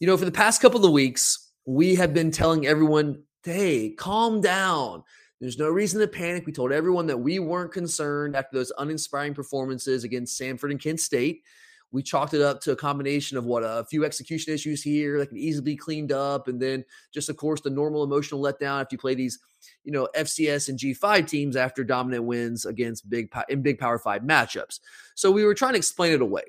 You 0.00 0.06
know, 0.06 0.16
for 0.16 0.24
the 0.24 0.32
past 0.32 0.62
couple 0.62 0.84
of 0.84 0.92
weeks, 0.92 1.50
we 1.66 1.94
have 1.96 2.14
been 2.14 2.30
telling 2.30 2.66
everyone, 2.66 3.22
hey, 3.44 3.90
calm 3.90 4.40
down. 4.40 5.04
There's 5.40 5.58
no 5.58 5.68
reason 5.68 6.00
to 6.00 6.08
panic. 6.08 6.46
We 6.46 6.52
told 6.52 6.72
everyone 6.72 7.06
that 7.08 7.18
we 7.18 7.40
weren't 7.40 7.72
concerned 7.72 8.36
after 8.36 8.56
those 8.56 8.72
uninspiring 8.78 9.34
performances 9.34 10.04
against 10.04 10.40
Samford 10.40 10.70
and 10.70 10.80
Kent 10.80 11.00
State. 11.00 11.42
We 11.92 12.02
chalked 12.02 12.34
it 12.34 12.40
up 12.40 12.60
to 12.62 12.72
a 12.72 12.76
combination 12.76 13.36
of 13.36 13.44
what 13.44 13.62
a 13.62 13.84
few 13.88 14.04
execution 14.04 14.54
issues 14.54 14.82
here 14.82 15.18
that 15.18 15.28
can 15.28 15.36
easily 15.36 15.64
be 15.64 15.76
cleaned 15.76 16.10
up, 16.10 16.48
and 16.48 16.60
then 16.60 16.84
just 17.12 17.28
of 17.28 17.36
course 17.36 17.60
the 17.60 17.70
normal 17.70 18.02
emotional 18.02 18.42
letdown 18.42 18.80
after 18.80 18.94
you 18.94 18.98
play 18.98 19.14
these 19.14 19.38
you 19.84 19.92
know 19.92 20.08
FCS 20.16 20.68
and 20.68 20.78
G5 20.78 21.28
teams 21.28 21.54
after 21.54 21.84
dominant 21.84 22.24
wins 22.24 22.64
against 22.64 23.08
big 23.08 23.30
in 23.48 23.62
big 23.62 23.78
Power 23.78 23.98
5 23.98 24.22
matchups. 24.22 24.80
So 25.14 25.30
we 25.30 25.44
were 25.44 25.54
trying 25.54 25.74
to 25.74 25.78
explain 25.78 26.12
it 26.12 26.22
away. 26.22 26.44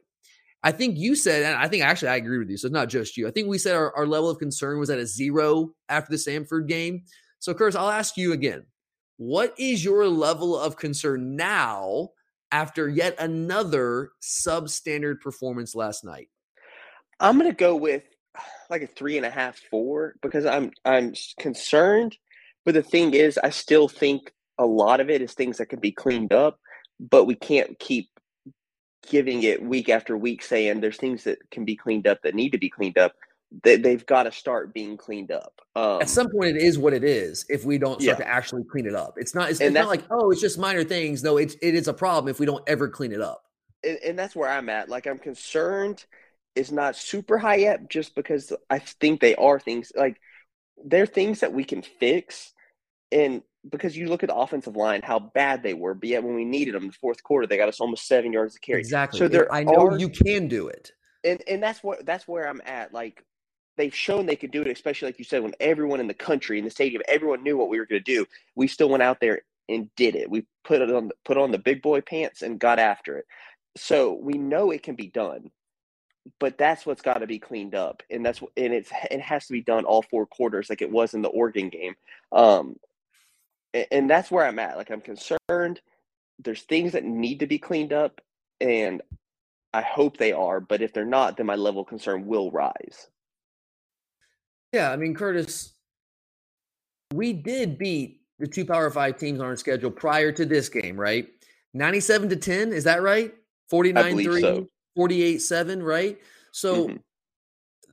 I 0.64 0.72
think 0.72 0.98
you 0.98 1.16
said, 1.16 1.44
and 1.44 1.56
I 1.56 1.68
think 1.68 1.84
actually 1.84 2.08
I 2.08 2.16
agree 2.16 2.38
with 2.38 2.50
you. 2.50 2.58
So 2.58 2.68
it's 2.68 2.74
not 2.74 2.88
just 2.88 3.18
you. 3.18 3.28
I 3.28 3.32
think 3.32 3.50
we 3.50 3.58
said 3.58 3.76
our, 3.76 3.94
our 3.98 4.08
level 4.08 4.30
of 4.30 4.40
concern 4.40 4.80
was 4.80 4.90
at 4.90 4.98
a 4.98 5.06
zero 5.06 5.74
after 5.90 6.10
the 6.10 6.18
Samford 6.18 6.70
game. 6.70 7.04
So, 7.40 7.54
Curtis, 7.54 7.76
I'll 7.76 7.90
ask 7.90 8.16
you 8.16 8.32
again. 8.32 8.66
What 9.18 9.54
is 9.60 9.84
your 9.84 10.08
level 10.08 10.58
of 10.58 10.78
concern 10.78 11.36
now 11.36 12.12
after 12.54 12.88
yet 12.88 13.16
another 13.20 14.12
substandard 14.22 15.20
performance 15.20 15.76
last 15.76 16.06
night? 16.06 16.30
I'm 17.20 17.38
gonna 17.38 17.52
go 17.52 17.76
with 17.76 18.04
like 18.70 18.84
a 18.84 18.88
three 18.88 19.18
and 19.18 19.26
a 19.26 19.30
half, 19.30 19.58
four, 19.70 20.16
because 20.22 20.46
I'm 20.46 20.72
I'm 20.86 21.14
concerned 21.38 22.18
but 22.66 22.74
the 22.74 22.84
thing 22.84 23.14
is, 23.14 23.38
I 23.38 23.50
still 23.50 23.88
think 23.88 24.32
a 24.58 24.66
lot 24.66 25.00
of 25.00 25.10
it 25.10 25.22
is 25.22 25.34
things 25.34 25.58
that 25.58 25.68
can 25.68 25.80
be 25.80 25.92
cleaned 25.92 26.34
up, 26.34 26.60
but 27.00 27.26
we 27.26 27.36
can't 27.36 27.78
keep 27.80 28.10
giving 29.10 29.44
it 29.44 29.62
week 29.62 29.90
after 29.90 30.16
week 30.16 30.42
saying 30.42 30.80
there's 30.80 30.98
things 30.98 31.26
that 31.26 31.40
can 31.52 31.66
be 31.66 31.76
cleaned 31.76 32.08
up 32.08 32.22
that 32.24 32.36
need 32.36 32.52
to 32.52 32.58
be 32.58 32.70
cleaned 32.70 32.98
up. 32.98 33.14
They, 33.64 33.76
they've 33.76 34.06
got 34.06 34.24
to 34.24 34.32
start 34.32 34.74
being 34.74 34.98
cleaned 34.98 35.32
up. 35.32 35.62
Um, 35.76 36.02
At 36.02 36.10
some 36.10 36.30
point, 36.30 36.58
it 36.58 36.64
is 36.64 36.78
what 36.80 36.94
it 36.94 37.04
is. 37.04 37.46
If 37.50 37.66
we 37.66 37.78
don't 37.78 38.02
start 38.02 38.20
yeah. 38.20 38.26
to 38.26 38.28
actually 38.28 38.64
clean 38.64 38.88
it 38.88 38.96
up, 38.96 39.16
it's 39.18 39.36
not. 39.36 39.52
It's, 39.52 39.62
it's 39.62 39.74
not 39.74 39.88
like 39.88 40.04
oh, 40.10 40.32
it's 40.32 40.42
just 40.42 40.58
minor 40.58 40.84
things. 40.84 41.24
No, 41.24 41.38
it's 41.38 41.56
it 41.62 41.76
is 41.76 41.88
a 41.88 41.94
problem 41.94 42.30
if 42.30 42.40
we 42.40 42.46
don't 42.46 42.64
ever 42.68 42.88
clean 42.88 43.12
it 43.12 43.22
up. 43.22 43.44
And, 43.84 43.98
and 44.06 44.20
that's 44.20 44.36
where 44.36 44.50
I'm 44.50 44.70
at. 44.70 44.90
Like 44.90 45.06
I'm 45.06 45.20
concerned. 45.20 46.04
It's 46.56 46.72
not 46.72 46.96
super 46.96 47.38
high 47.38 47.56
yet, 47.56 47.90
just 47.90 48.16
because 48.16 48.54
I 48.70 48.80
think 48.80 49.22
they 49.22 49.36
are 49.36 49.60
things 49.60 49.92
like 49.96 50.20
they're 50.84 51.06
things 51.06 51.42
that 51.42 51.54
we 51.54 51.64
can 51.64 51.82
fix 51.82 52.54
and 53.12 53.44
because 53.70 53.96
you 53.96 54.08
look 54.08 54.24
at 54.24 54.30
the 54.30 54.36
offensive 54.36 54.76
line, 54.76 55.02
how 55.04 55.20
bad 55.20 55.64
they 55.64 55.74
were, 55.74 55.94
but 55.94 56.10
yet 56.10 56.24
when 56.24 56.36
we 56.36 56.44
needed 56.44 56.76
them, 56.76 56.88
the 56.88 56.94
fourth 56.94 57.24
quarter, 57.24 57.48
they 57.48 57.58
got 57.58 57.70
us 57.70 57.80
almost 57.80 58.08
seven 58.08 58.34
yards 58.34 58.56
to 58.56 58.60
carry. 58.60 58.80
Exactly. 58.80 59.20
So 59.20 59.28
there, 59.28 59.52
I 59.54 59.64
know 59.64 59.88
are, 59.88 59.98
you 59.98 60.10
can 60.10 60.48
do 60.48 60.68
it, 60.68 60.92
and 61.24 61.42
and 61.48 61.64
that's 61.64 61.82
what 61.82 62.06
that's 62.06 62.28
where 62.28 62.48
I'm 62.48 62.62
at. 62.66 62.94
Like 62.94 63.24
they've 63.78 63.96
shown 63.96 64.26
they 64.26 64.36
could 64.36 64.52
do 64.52 64.62
it, 64.62 64.68
especially 64.68 65.08
like 65.08 65.20
you 65.20 65.26
said, 65.26 65.44
when 65.44 65.56
everyone 65.60 66.00
in 66.00 66.08
the 66.08 66.14
country 66.14 66.58
in 66.60 66.66
the 66.66 66.72
stadium, 66.72 67.02
everyone 67.08 67.44
knew 67.44 67.58
what 67.58 67.70
we 67.70 67.80
were 67.80 67.86
going 67.86 68.04
to 68.04 68.14
do. 68.16 68.26
We 68.56 68.68
still 68.68 68.90
went 68.90 69.04
out 69.04 69.20
there 69.20 69.42
and 69.70 69.90
did 69.96 70.16
it. 70.16 70.30
We 70.30 70.46
put 70.64 70.82
it 70.82 70.92
on 70.92 71.10
put 71.26 71.38
on 71.38 71.52
the 71.52 71.58
big 71.58 71.82
boy 71.82 72.02
pants 72.02 72.42
and 72.42 72.60
got 72.60 72.80
after 72.80 73.18
it. 73.18 73.26
So 73.78 74.14
we 74.14 74.34
know 74.34 74.72
it 74.72 74.84
can 74.84 74.96
be 74.96 75.08
done, 75.08 75.52
but 76.40 76.58
that's 76.58 76.86
what's 76.86 77.02
got 77.02 77.20
to 77.20 77.28
be 77.28 77.40
cleaned 77.40 77.76
up, 77.76 78.04
and 78.10 78.26
that's 78.26 78.42
and 78.58 78.74
it's 78.74 78.92
it 79.10 79.22
has 79.22 79.48
to 79.48 79.54
be 79.54 79.62
done 79.62 79.86
all 79.86 80.02
four 80.04 80.26
quarters, 80.26 80.70
like 80.70 80.82
it 80.82 80.92
was 80.92 81.14
in 81.14 81.22
the 81.22 81.30
Oregon 81.30 81.70
game. 81.70 81.96
Um, 82.32 82.78
and 83.92 84.10
that's 84.10 84.30
where 84.30 84.46
I'm 84.46 84.60
at. 84.60 84.78
Like 84.78 84.92
I'm 84.92 85.02
concerned. 85.02 85.82
There's 86.40 86.62
things 86.64 86.94
that 86.94 87.04
need 87.06 87.40
to 87.40 87.48
be 87.48 87.58
cleaned 87.60 87.94
up, 87.94 88.22
and 88.62 89.02
I 89.74 89.82
hope 89.82 90.18
they 90.18 90.34
are. 90.34 90.60
But 90.60 90.82
if 90.82 90.94
they're 90.94 91.06
not, 91.06 91.38
then 91.38 91.46
my 91.48 91.56
level 91.56 91.82
of 91.82 91.88
concern 91.88 92.28
will 92.28 92.52
rise. 92.52 93.08
Yeah, 94.74 94.92
I 94.92 94.98
mean, 94.98 95.14
Curtis, 95.14 95.74
we 97.14 97.32
did 97.32 97.78
beat 97.78 98.22
the 98.40 98.48
two 98.48 98.66
Power 98.66 98.90
Five 98.90 99.18
teams 99.18 99.40
on 99.40 99.46
our 99.46 99.56
schedule 99.56 99.92
prior 99.92 100.32
to 100.32 100.46
this 100.46 100.68
game, 100.68 101.00
right? 101.00 101.30
97 101.74 102.30
to 102.30 102.36
10, 102.36 102.74
is 102.74 102.84
that 102.84 103.02
right? 103.02 103.34
49 103.70 104.24
3, 104.24 104.42
so. 104.42 104.68
48 104.96 105.38
7, 105.42 105.84
right? 105.84 106.20
So 106.52 106.88
mm-hmm 106.88 106.98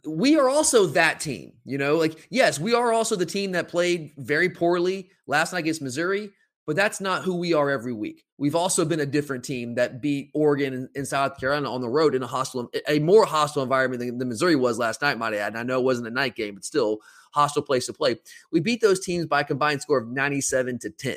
we 0.07 0.39
are 0.39 0.49
also 0.49 0.87
that 0.87 1.21
team, 1.21 1.53
you 1.65 1.79
know, 1.79 1.97
like, 1.97 2.27
yes, 2.31 2.59
we 2.59 2.75
are 2.75 2.93
also 2.93 3.17
the 3.17 3.27
team 3.27 3.53
that 3.53 3.69
played 3.69 4.13
very 4.17 4.49
poorly 4.49 5.11
last 5.27 5.53
night 5.53 5.61
against 5.61 5.83
Missouri, 5.83 6.31
but 6.71 6.77
that's 6.77 7.01
not 7.01 7.25
who 7.25 7.35
we 7.35 7.53
are 7.53 7.69
every 7.69 7.93
week. 7.93 8.25
We've 8.39 8.55
also 8.55 8.85
been 8.85 9.01
a 9.01 9.05
different 9.05 9.45
team 9.45 9.75
that 9.75 10.01
beat 10.01 10.31
Oregon 10.35 10.89
and, 10.95 11.05
South 11.09 11.37
Carolina 11.37 11.69
on 11.69 11.81
the 11.81 11.89
road 11.89 12.15
in 12.15 12.23
a 12.23 12.29
hostile, 12.29 12.71
a 12.87 13.01
more 13.01 13.25
hostile 13.25 13.65
environment 13.65 13.99
than, 13.99 14.19
than 14.19 14.29
Missouri 14.29 14.55
was 14.55 14.79
last 14.79 15.03
night, 15.03 15.19
might 15.19 15.35
I 15.35 15.39
add. 15.39 15.49
And 15.49 15.59
I 15.59 15.65
know 15.65 15.81
it 15.81 15.85
wasn't 15.85 16.07
a 16.07 16.13
night 16.13 16.37
game, 16.37 16.55
but 16.55 16.65
still 16.65 16.99
hostile 17.33 17.65
place 17.65 17.87
to 17.87 17.93
play. 17.93 18.19
We 18.53 18.61
beat 18.61 18.81
those 18.81 19.01
teams 19.01 19.27
by 19.27 19.41
a 19.41 19.45
combined 19.45 19.83
score 19.83 19.99
of 19.99 20.07
97 20.07 20.79
to 20.79 20.91
10. 20.91 21.17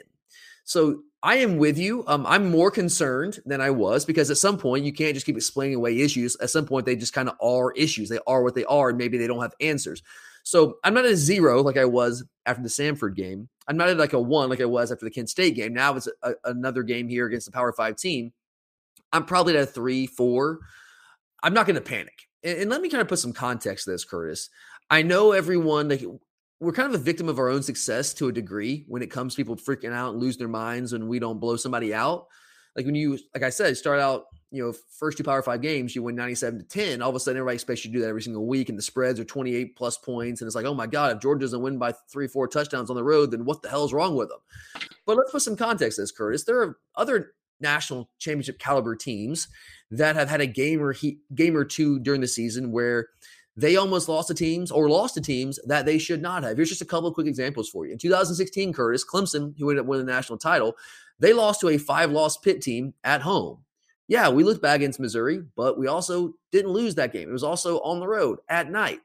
So 0.64 1.04
I 1.22 1.36
am 1.36 1.58
with 1.58 1.78
you. 1.78 2.04
Um, 2.08 2.26
I'm 2.26 2.50
more 2.50 2.72
concerned 2.72 3.40
than 3.46 3.62
I 3.62 3.70
was 3.70 4.06
because 4.06 4.32
at 4.32 4.38
some 4.38 4.58
point 4.58 4.86
you 4.86 4.92
can't 4.92 5.14
just 5.14 5.28
keep 5.28 5.38
explaining 5.38 5.76
away 5.76 6.00
issues. 6.00 6.36
At 6.38 6.50
some 6.50 6.66
point, 6.66 6.88
they 6.88 6.96
just 6.96 7.14
kind 7.14 7.30
of 7.30 7.36
are 7.40 7.74
issues. 7.74 8.10
They 8.10 8.20
are 8.26 8.42
what 8.42 8.56
they 8.56 8.66
are, 8.66 8.90
and 8.90 8.98
maybe 8.98 9.20
they 9.20 9.28
don't 9.28 9.44
have 9.44 9.54
answers. 9.62 10.02
So 10.44 10.78
I'm 10.84 10.94
not 10.94 11.06
at 11.06 11.12
a 11.12 11.18
zero 11.18 11.62
like 11.62 11.78
I 11.78 11.86
was 11.86 12.24
after 12.46 12.62
the 12.62 12.70
Samford 12.70 13.16
game. 13.16 13.50
I'm 13.68 13.78
not 13.78 13.90
at 13.90 13.98
like 13.98 14.14
a 14.14 14.20
one 14.20 14.50
like 14.50 14.62
I 14.62 14.66
was 14.66 14.92
after 14.92 15.06
the 15.06 15.12
Kent 15.12 15.30
State 15.30 15.56
game. 15.56 15.74
Now 15.74 15.96
it's 15.96 16.10
a, 16.22 16.34
another 16.44 16.84
game 16.84 17.08
here 17.08 17.26
against 17.26 17.46
the 17.46 17.52
Power 17.52 17.72
Five 17.72 17.96
team. 17.96 18.34
I'm 19.12 19.26
probably 19.26 19.56
at 19.56 19.64
a 19.64 19.66
three, 19.66 20.06
four. 20.06 20.60
I'm 21.42 21.54
not 21.54 21.66
going 21.66 21.76
to 21.76 21.82
panic. 21.82 22.28
And, 22.44 22.60
and, 22.60 22.70
let 22.70 22.82
me 22.82 22.90
kind 22.90 23.02
of 23.02 23.08
put 23.08 23.20
some 23.20 23.34
context 23.34 23.86
to 23.86 23.92
this, 23.92 24.04
Curtis. 24.04 24.50
I 24.90 25.02
know 25.02 25.32
everyone 25.32 25.88
like 25.88 26.04
we're 26.60 26.74
kind 26.74 26.94
of 26.94 27.00
a 27.00 27.04
victim 27.04 27.30
of 27.30 27.40
our 27.40 27.50
own 27.50 27.64
success 27.64 28.14
to 28.16 28.28
a 28.28 28.32
degree 28.32 28.86
when 28.88 29.02
it 29.02 29.12
comes 29.12 29.34
to 29.34 29.38
people 29.38 29.56
freaking 29.56 29.94
out 29.94 30.14
and 30.14 30.22
lose 30.22 30.38
their 30.38 30.48
minds 30.48 30.94
when 30.94 31.08
we 31.08 31.20
don't 31.20 31.40
blow 31.40 31.56
somebody 31.56 31.94
out. 31.94 32.28
Like 32.76 32.86
when 32.86 32.96
you, 32.96 33.20
like 33.34 33.44
I 33.44 33.50
said, 33.50 33.78
start 33.78 34.00
out, 34.00 34.26
you 34.52 34.64
know, 34.64 34.74
first 35.00 35.18
two 35.18 35.24
Power 35.24 35.42
Five 35.42 35.62
games, 35.62 35.96
you 35.96 36.04
win 36.04 36.16
97 36.16 36.60
to 36.60 36.66
10. 36.66 37.02
All 37.02 37.10
of 37.10 37.16
a 37.16 37.20
sudden, 37.20 37.38
everybody 37.38 37.56
expects 37.56 37.84
you 37.84 37.92
to 37.92 37.98
do 37.98 38.02
that 38.02 38.10
every 38.10 38.22
single 38.22 38.46
week, 38.46 38.70
and 38.70 38.78
the 38.78 38.84
spreads 38.84 39.20
are 39.20 39.26
28 39.26 39.76
plus 39.76 39.98
points. 39.98 40.42
And 40.42 40.48
it's 40.48 40.56
like, 40.56 40.66
oh 40.66 40.76
my 40.76 40.86
God, 40.86 41.16
if 41.16 41.22
Georgia 41.22 41.42
doesn't 41.42 41.62
win 41.62 41.80
by 41.80 41.94
three, 42.12 42.28
four 42.28 42.48
touchdowns 42.48 42.92
on 42.92 42.96
the 42.96 43.04
road, 43.04 43.32
then 43.32 43.46
what 43.46 43.64
the 43.64 43.70
hell 43.70 43.84
is 43.84 43.94
wrong 43.94 44.16
with 44.16 44.30
them? 44.30 44.40
But 45.06 45.18
let's 45.18 45.32
put 45.32 45.42
some 45.42 45.56
context 45.56 45.96
to 45.96 46.04
this, 46.04 46.12
Curtis. 46.12 46.44
There 46.44 46.62
are 46.62 46.78
other 46.96 47.34
national 47.60 48.10
championship 48.20 48.60
caliber 48.60 48.96
teams 48.96 49.48
that 49.90 50.16
have 50.16 50.30
had 50.30 50.42
a 50.42 50.48
game 50.48 50.82
or 50.82 50.92
he, 50.92 51.20
game 51.34 51.56
or 51.56 51.66
two 51.66 52.00
during 52.00 52.22
the 52.22 52.28
season 52.28 52.72
where 52.72 53.08
they 53.56 53.76
almost 53.76 54.10
lost 54.10 54.28
to 54.30 54.34
teams 54.34 54.72
or 54.72 54.90
lost 54.90 55.14
to 55.14 55.22
teams 55.22 55.60
that 55.66 55.86
they 55.86 55.98
should 55.98 56.22
not 56.22 56.44
have. 56.44 56.58
Here's 56.58 56.70
just 56.70 56.82
a 56.82 56.86
couple 56.86 57.08
of 57.08 57.14
quick 57.14 57.28
examples 57.28 57.70
for 57.70 57.86
you. 57.86 57.92
In 57.92 57.98
2016, 58.00 58.74
Curtis, 58.74 59.06
Clemson, 59.06 59.54
who 59.58 59.70
ended 59.70 59.84
up 59.84 59.88
winning 59.88 60.06
the 60.06 60.12
national 60.12 60.40
title, 60.40 60.76
they 61.20 61.34
lost 61.34 61.62
to 61.62 61.70
a 61.70 61.78
five 61.78 62.12
loss 62.12 62.38
Pitt 62.38 62.62
team 62.62 62.94
at 63.04 63.22
home. 63.22 63.60
Yeah, 64.08 64.30
we 64.30 64.44
looked 64.44 64.62
bad 64.62 64.76
against 64.76 65.00
Missouri, 65.00 65.44
but 65.56 65.78
we 65.78 65.88
also 65.88 66.34
didn't 66.52 66.72
lose 66.72 66.96
that 66.96 67.14
game. 67.14 67.30
It 67.30 67.34
was 67.34 67.44
also 67.44 67.80
on 67.80 68.00
the 68.00 68.08
road 68.08 68.40
at 68.50 68.70
night. 68.70 69.00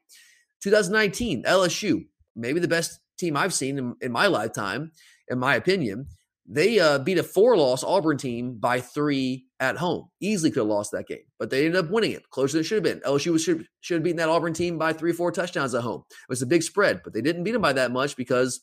2019, 0.60 1.44
LSU, 1.44 2.04
maybe 2.34 2.60
the 2.60 2.68
best 2.68 3.00
team 3.16 3.36
I've 3.36 3.54
seen 3.54 3.78
in, 3.78 3.94
in 4.00 4.12
my 4.12 4.26
lifetime, 4.26 4.92
in 5.28 5.38
my 5.38 5.54
opinion. 5.54 6.06
They 6.50 6.80
uh, 6.80 6.98
beat 6.98 7.18
a 7.18 7.22
four 7.22 7.56
loss 7.56 7.84
Auburn 7.84 8.16
team 8.16 8.54
by 8.54 8.80
three 8.80 9.46
at 9.60 9.76
home. 9.76 10.08
Easily 10.20 10.50
could 10.50 10.60
have 10.60 10.68
lost 10.68 10.92
that 10.92 11.06
game, 11.06 11.24
but 11.38 11.50
they 11.50 11.66
ended 11.66 11.84
up 11.84 11.90
winning 11.90 12.12
it 12.12 12.28
closer 12.30 12.54
than 12.54 12.60
it 12.62 12.64
should 12.64 12.84
have 12.84 12.84
been. 12.84 13.00
LSU 13.00 13.38
should, 13.38 13.66
should 13.80 13.96
have 13.96 14.02
beaten 14.02 14.16
that 14.16 14.30
Auburn 14.30 14.54
team 14.54 14.78
by 14.78 14.94
three 14.94 15.12
four 15.12 15.30
touchdowns 15.30 15.74
at 15.74 15.82
home. 15.82 16.02
It 16.10 16.28
was 16.28 16.40
a 16.40 16.46
big 16.46 16.62
spread, 16.62 17.02
but 17.04 17.12
they 17.12 17.20
didn't 17.20 17.44
beat 17.44 17.52
them 17.52 17.60
by 17.60 17.74
that 17.74 17.90
much 17.90 18.16
because 18.16 18.62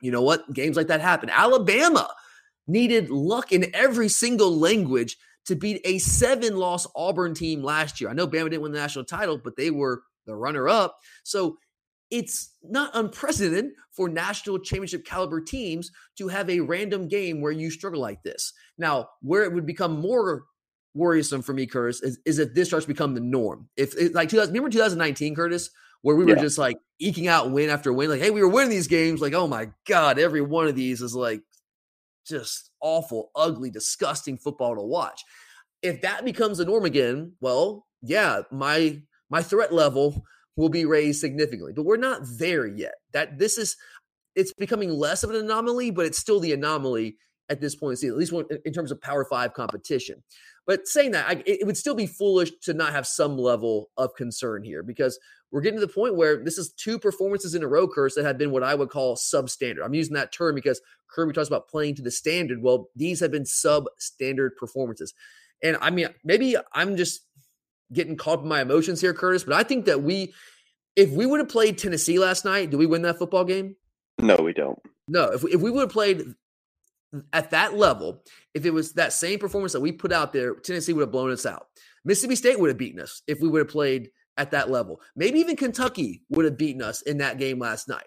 you 0.00 0.12
know 0.12 0.22
what? 0.22 0.52
Games 0.54 0.76
like 0.76 0.86
that 0.86 1.00
happen. 1.00 1.28
Alabama 1.28 2.08
needed 2.68 3.10
luck 3.10 3.52
in 3.52 3.74
every 3.74 4.08
single 4.08 4.56
language 4.56 5.16
to 5.46 5.56
beat 5.56 5.80
a 5.84 5.98
seven 5.98 6.56
loss 6.56 6.86
Auburn 6.94 7.34
team 7.34 7.62
last 7.62 8.00
year. 8.00 8.10
I 8.10 8.12
know 8.12 8.28
Bama 8.28 8.50
didn't 8.50 8.62
win 8.62 8.72
the 8.72 8.78
national 8.78 9.06
title, 9.06 9.38
but 9.38 9.56
they 9.56 9.70
were 9.70 10.02
the 10.26 10.34
runner 10.34 10.68
up. 10.68 10.98
So 11.24 11.56
it's 12.10 12.54
not 12.62 12.90
unprecedented 12.94 13.72
for 13.90 14.08
national 14.08 14.58
championship 14.58 15.04
caliber 15.04 15.40
teams 15.40 15.90
to 16.16 16.28
have 16.28 16.48
a 16.48 16.60
random 16.60 17.08
game 17.08 17.40
where 17.40 17.52
you 17.52 17.70
struggle 17.70 18.00
like 18.00 18.22
this. 18.22 18.52
Now, 18.76 19.08
where 19.22 19.42
it 19.44 19.52
would 19.52 19.66
become 19.66 20.00
more 20.00 20.44
worrisome 20.94 21.42
for 21.42 21.52
me, 21.52 21.66
Curtis, 21.66 22.02
is, 22.02 22.18
is 22.24 22.38
if 22.38 22.54
this 22.54 22.68
starts 22.68 22.84
to 22.84 22.92
become 22.92 23.14
the 23.14 23.20
norm. 23.20 23.68
If 23.76 23.96
it, 23.96 24.14
like 24.14 24.28
2000, 24.28 24.52
remember 24.52 24.70
2019, 24.70 25.34
Curtis, 25.34 25.70
where 26.02 26.16
we 26.16 26.24
were 26.24 26.36
yeah. 26.36 26.42
just 26.42 26.58
like 26.58 26.76
eking 26.98 27.28
out 27.28 27.50
win 27.50 27.70
after 27.70 27.92
win, 27.92 28.10
like, 28.10 28.20
hey, 28.20 28.30
we 28.30 28.40
were 28.40 28.48
winning 28.48 28.70
these 28.70 28.88
games. 28.88 29.20
Like, 29.20 29.34
oh 29.34 29.46
my 29.46 29.70
God, 29.86 30.18
every 30.18 30.40
one 30.40 30.66
of 30.66 30.76
these 30.76 31.02
is 31.02 31.14
like 31.14 31.42
just 32.28 32.70
awful, 32.80 33.30
ugly, 33.34 33.70
disgusting 33.70 34.36
football 34.36 34.74
to 34.74 34.82
watch. 34.82 35.22
If 35.82 36.02
that 36.02 36.24
becomes 36.24 36.58
the 36.58 36.64
norm 36.64 36.84
again, 36.84 37.32
well, 37.40 37.86
yeah, 38.02 38.42
my 38.50 39.02
my 39.30 39.42
threat 39.42 39.72
level 39.72 40.24
will 40.56 40.68
be 40.68 40.84
raised 40.84 41.20
significantly. 41.20 41.72
But 41.74 41.84
we're 41.84 41.96
not 41.96 42.22
there 42.38 42.66
yet. 42.66 42.94
That 43.12 43.38
this 43.38 43.58
is 43.58 43.76
it's 44.34 44.52
becoming 44.52 44.90
less 44.90 45.24
of 45.24 45.30
an 45.30 45.36
anomaly, 45.36 45.90
but 45.90 46.06
it's 46.06 46.18
still 46.18 46.40
the 46.40 46.52
anomaly 46.52 47.16
at 47.48 47.60
this 47.60 47.74
point. 47.74 47.98
See, 47.98 48.08
at 48.08 48.16
least 48.16 48.32
in 48.64 48.72
terms 48.72 48.90
of 48.90 49.00
Power 49.00 49.24
Five 49.24 49.54
competition. 49.54 50.22
But 50.66 50.86
saying 50.86 51.12
that, 51.12 51.26
I, 51.28 51.42
it 51.46 51.66
would 51.66 51.78
still 51.78 51.94
be 51.94 52.06
foolish 52.06 52.50
to 52.64 52.74
not 52.74 52.92
have 52.92 53.06
some 53.06 53.38
level 53.38 53.90
of 53.96 54.14
concern 54.16 54.62
here 54.62 54.82
because 54.82 55.18
we're 55.50 55.60
getting 55.62 55.80
to 55.80 55.86
the 55.86 55.92
point 55.92 56.16
where 56.16 56.42
this 56.42 56.58
is 56.58 56.72
two 56.72 56.98
performances 56.98 57.54
in 57.54 57.62
a 57.62 57.68
row, 57.68 57.88
curse 57.88 58.14
that 58.14 58.24
have 58.24 58.38
been 58.38 58.50
what 58.50 58.62
I 58.62 58.74
would 58.74 58.90
call 58.90 59.16
substandard. 59.16 59.84
I'm 59.84 59.94
using 59.94 60.14
that 60.14 60.32
term 60.32 60.54
because 60.54 60.80
Kirby 61.08 61.32
talks 61.32 61.48
about 61.48 61.68
playing 61.68 61.94
to 61.96 62.02
the 62.02 62.10
standard. 62.10 62.62
Well, 62.62 62.90
these 62.94 63.20
have 63.20 63.30
been 63.30 63.44
substandard 63.44 64.56
performances. 64.56 65.14
And 65.62 65.78
I 65.80 65.90
mean, 65.90 66.08
maybe 66.22 66.56
I'm 66.72 66.96
just 66.96 67.22
getting 67.92 68.16
caught 68.16 68.38
up 68.38 68.42
in 68.42 68.48
my 68.48 68.60
emotions 68.60 69.00
here, 69.00 69.14
Curtis, 69.14 69.44
but 69.44 69.54
I 69.54 69.62
think 69.62 69.86
that 69.86 70.02
we, 70.02 70.34
if 70.96 71.10
we 71.10 71.24
would 71.24 71.40
have 71.40 71.48
played 71.48 71.78
Tennessee 71.78 72.18
last 72.18 72.44
night, 72.44 72.70
do 72.70 72.76
we 72.76 72.86
win 72.86 73.02
that 73.02 73.18
football 73.18 73.44
game? 73.44 73.76
No, 74.18 74.36
we 74.36 74.52
don't. 74.52 74.78
No, 75.08 75.32
if 75.32 75.42
we, 75.42 75.52
if 75.52 75.60
we 75.60 75.70
would 75.70 75.80
have 75.80 75.90
played 75.90 76.34
at 77.32 77.50
that 77.50 77.74
level, 77.74 78.22
if 78.52 78.66
it 78.66 78.72
was 78.72 78.92
that 78.92 79.14
same 79.14 79.38
performance 79.38 79.72
that 79.72 79.80
we 79.80 79.92
put 79.92 80.12
out 80.12 80.34
there, 80.34 80.54
Tennessee 80.54 80.92
would 80.92 81.02
have 81.02 81.12
blown 81.12 81.30
us 81.30 81.46
out. 81.46 81.68
Mississippi 82.04 82.36
State 82.36 82.60
would 82.60 82.68
have 82.68 82.76
beaten 82.76 83.00
us 83.00 83.22
if 83.26 83.40
we 83.40 83.48
would 83.48 83.60
have 83.60 83.68
played 83.68 84.10
at 84.38 84.52
that 84.52 84.70
level. 84.70 85.00
Maybe 85.16 85.38
even 85.40 85.56
Kentucky 85.56 86.22
would 86.30 86.46
have 86.46 86.56
beaten 86.56 86.80
us 86.80 87.02
in 87.02 87.18
that 87.18 87.38
game 87.38 87.58
last 87.58 87.88
night. 87.88 88.06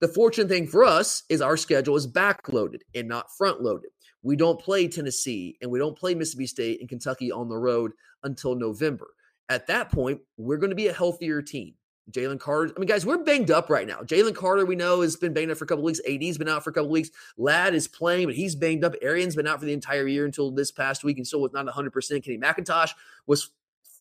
The 0.00 0.08
fortunate 0.08 0.48
thing 0.48 0.66
for 0.66 0.84
us 0.84 1.22
is 1.28 1.40
our 1.40 1.56
schedule 1.56 1.96
is 1.96 2.06
backloaded 2.06 2.80
and 2.94 3.08
not 3.08 3.34
front 3.36 3.62
loaded. 3.62 3.90
We 4.22 4.36
don't 4.36 4.60
play 4.60 4.88
Tennessee 4.88 5.56
and 5.62 5.70
we 5.70 5.78
don't 5.78 5.98
play 5.98 6.14
Mississippi 6.14 6.46
State 6.46 6.80
and 6.80 6.88
Kentucky 6.88 7.32
on 7.32 7.48
the 7.48 7.56
road 7.56 7.92
until 8.24 8.54
November. 8.54 9.08
At 9.48 9.66
that 9.68 9.90
point, 9.90 10.20
we're 10.36 10.58
going 10.58 10.70
to 10.70 10.76
be 10.76 10.88
a 10.88 10.92
healthier 10.92 11.40
team. 11.40 11.74
Jalen 12.10 12.40
Carter. 12.40 12.72
I 12.74 12.80
mean, 12.80 12.88
guys, 12.88 13.04
we're 13.04 13.18
banged 13.18 13.50
up 13.50 13.68
right 13.68 13.86
now. 13.86 14.00
Jalen 14.00 14.34
Carter, 14.34 14.64
we 14.64 14.76
know, 14.76 15.02
has 15.02 15.16
been 15.16 15.34
banged 15.34 15.50
up 15.50 15.58
for 15.58 15.64
a 15.64 15.66
couple 15.66 15.84
weeks. 15.84 16.00
AD's 16.08 16.38
been 16.38 16.48
out 16.48 16.64
for 16.64 16.70
a 16.70 16.72
couple 16.72 16.90
weeks. 16.90 17.10
Ladd 17.36 17.74
is 17.74 17.86
playing, 17.86 18.26
but 18.26 18.34
he's 18.34 18.54
banged 18.54 18.84
up. 18.84 18.94
Arian's 19.02 19.36
been 19.36 19.46
out 19.46 19.58
for 19.60 19.66
the 19.66 19.72
entire 19.72 20.06
year 20.06 20.24
until 20.24 20.50
this 20.50 20.70
past 20.70 21.04
week 21.04 21.18
and 21.18 21.26
still 21.26 21.42
was 21.42 21.52
not 21.52 21.66
100%. 21.66 22.24
Kenny 22.24 22.38
McIntosh 22.38 22.92
was 23.26 23.50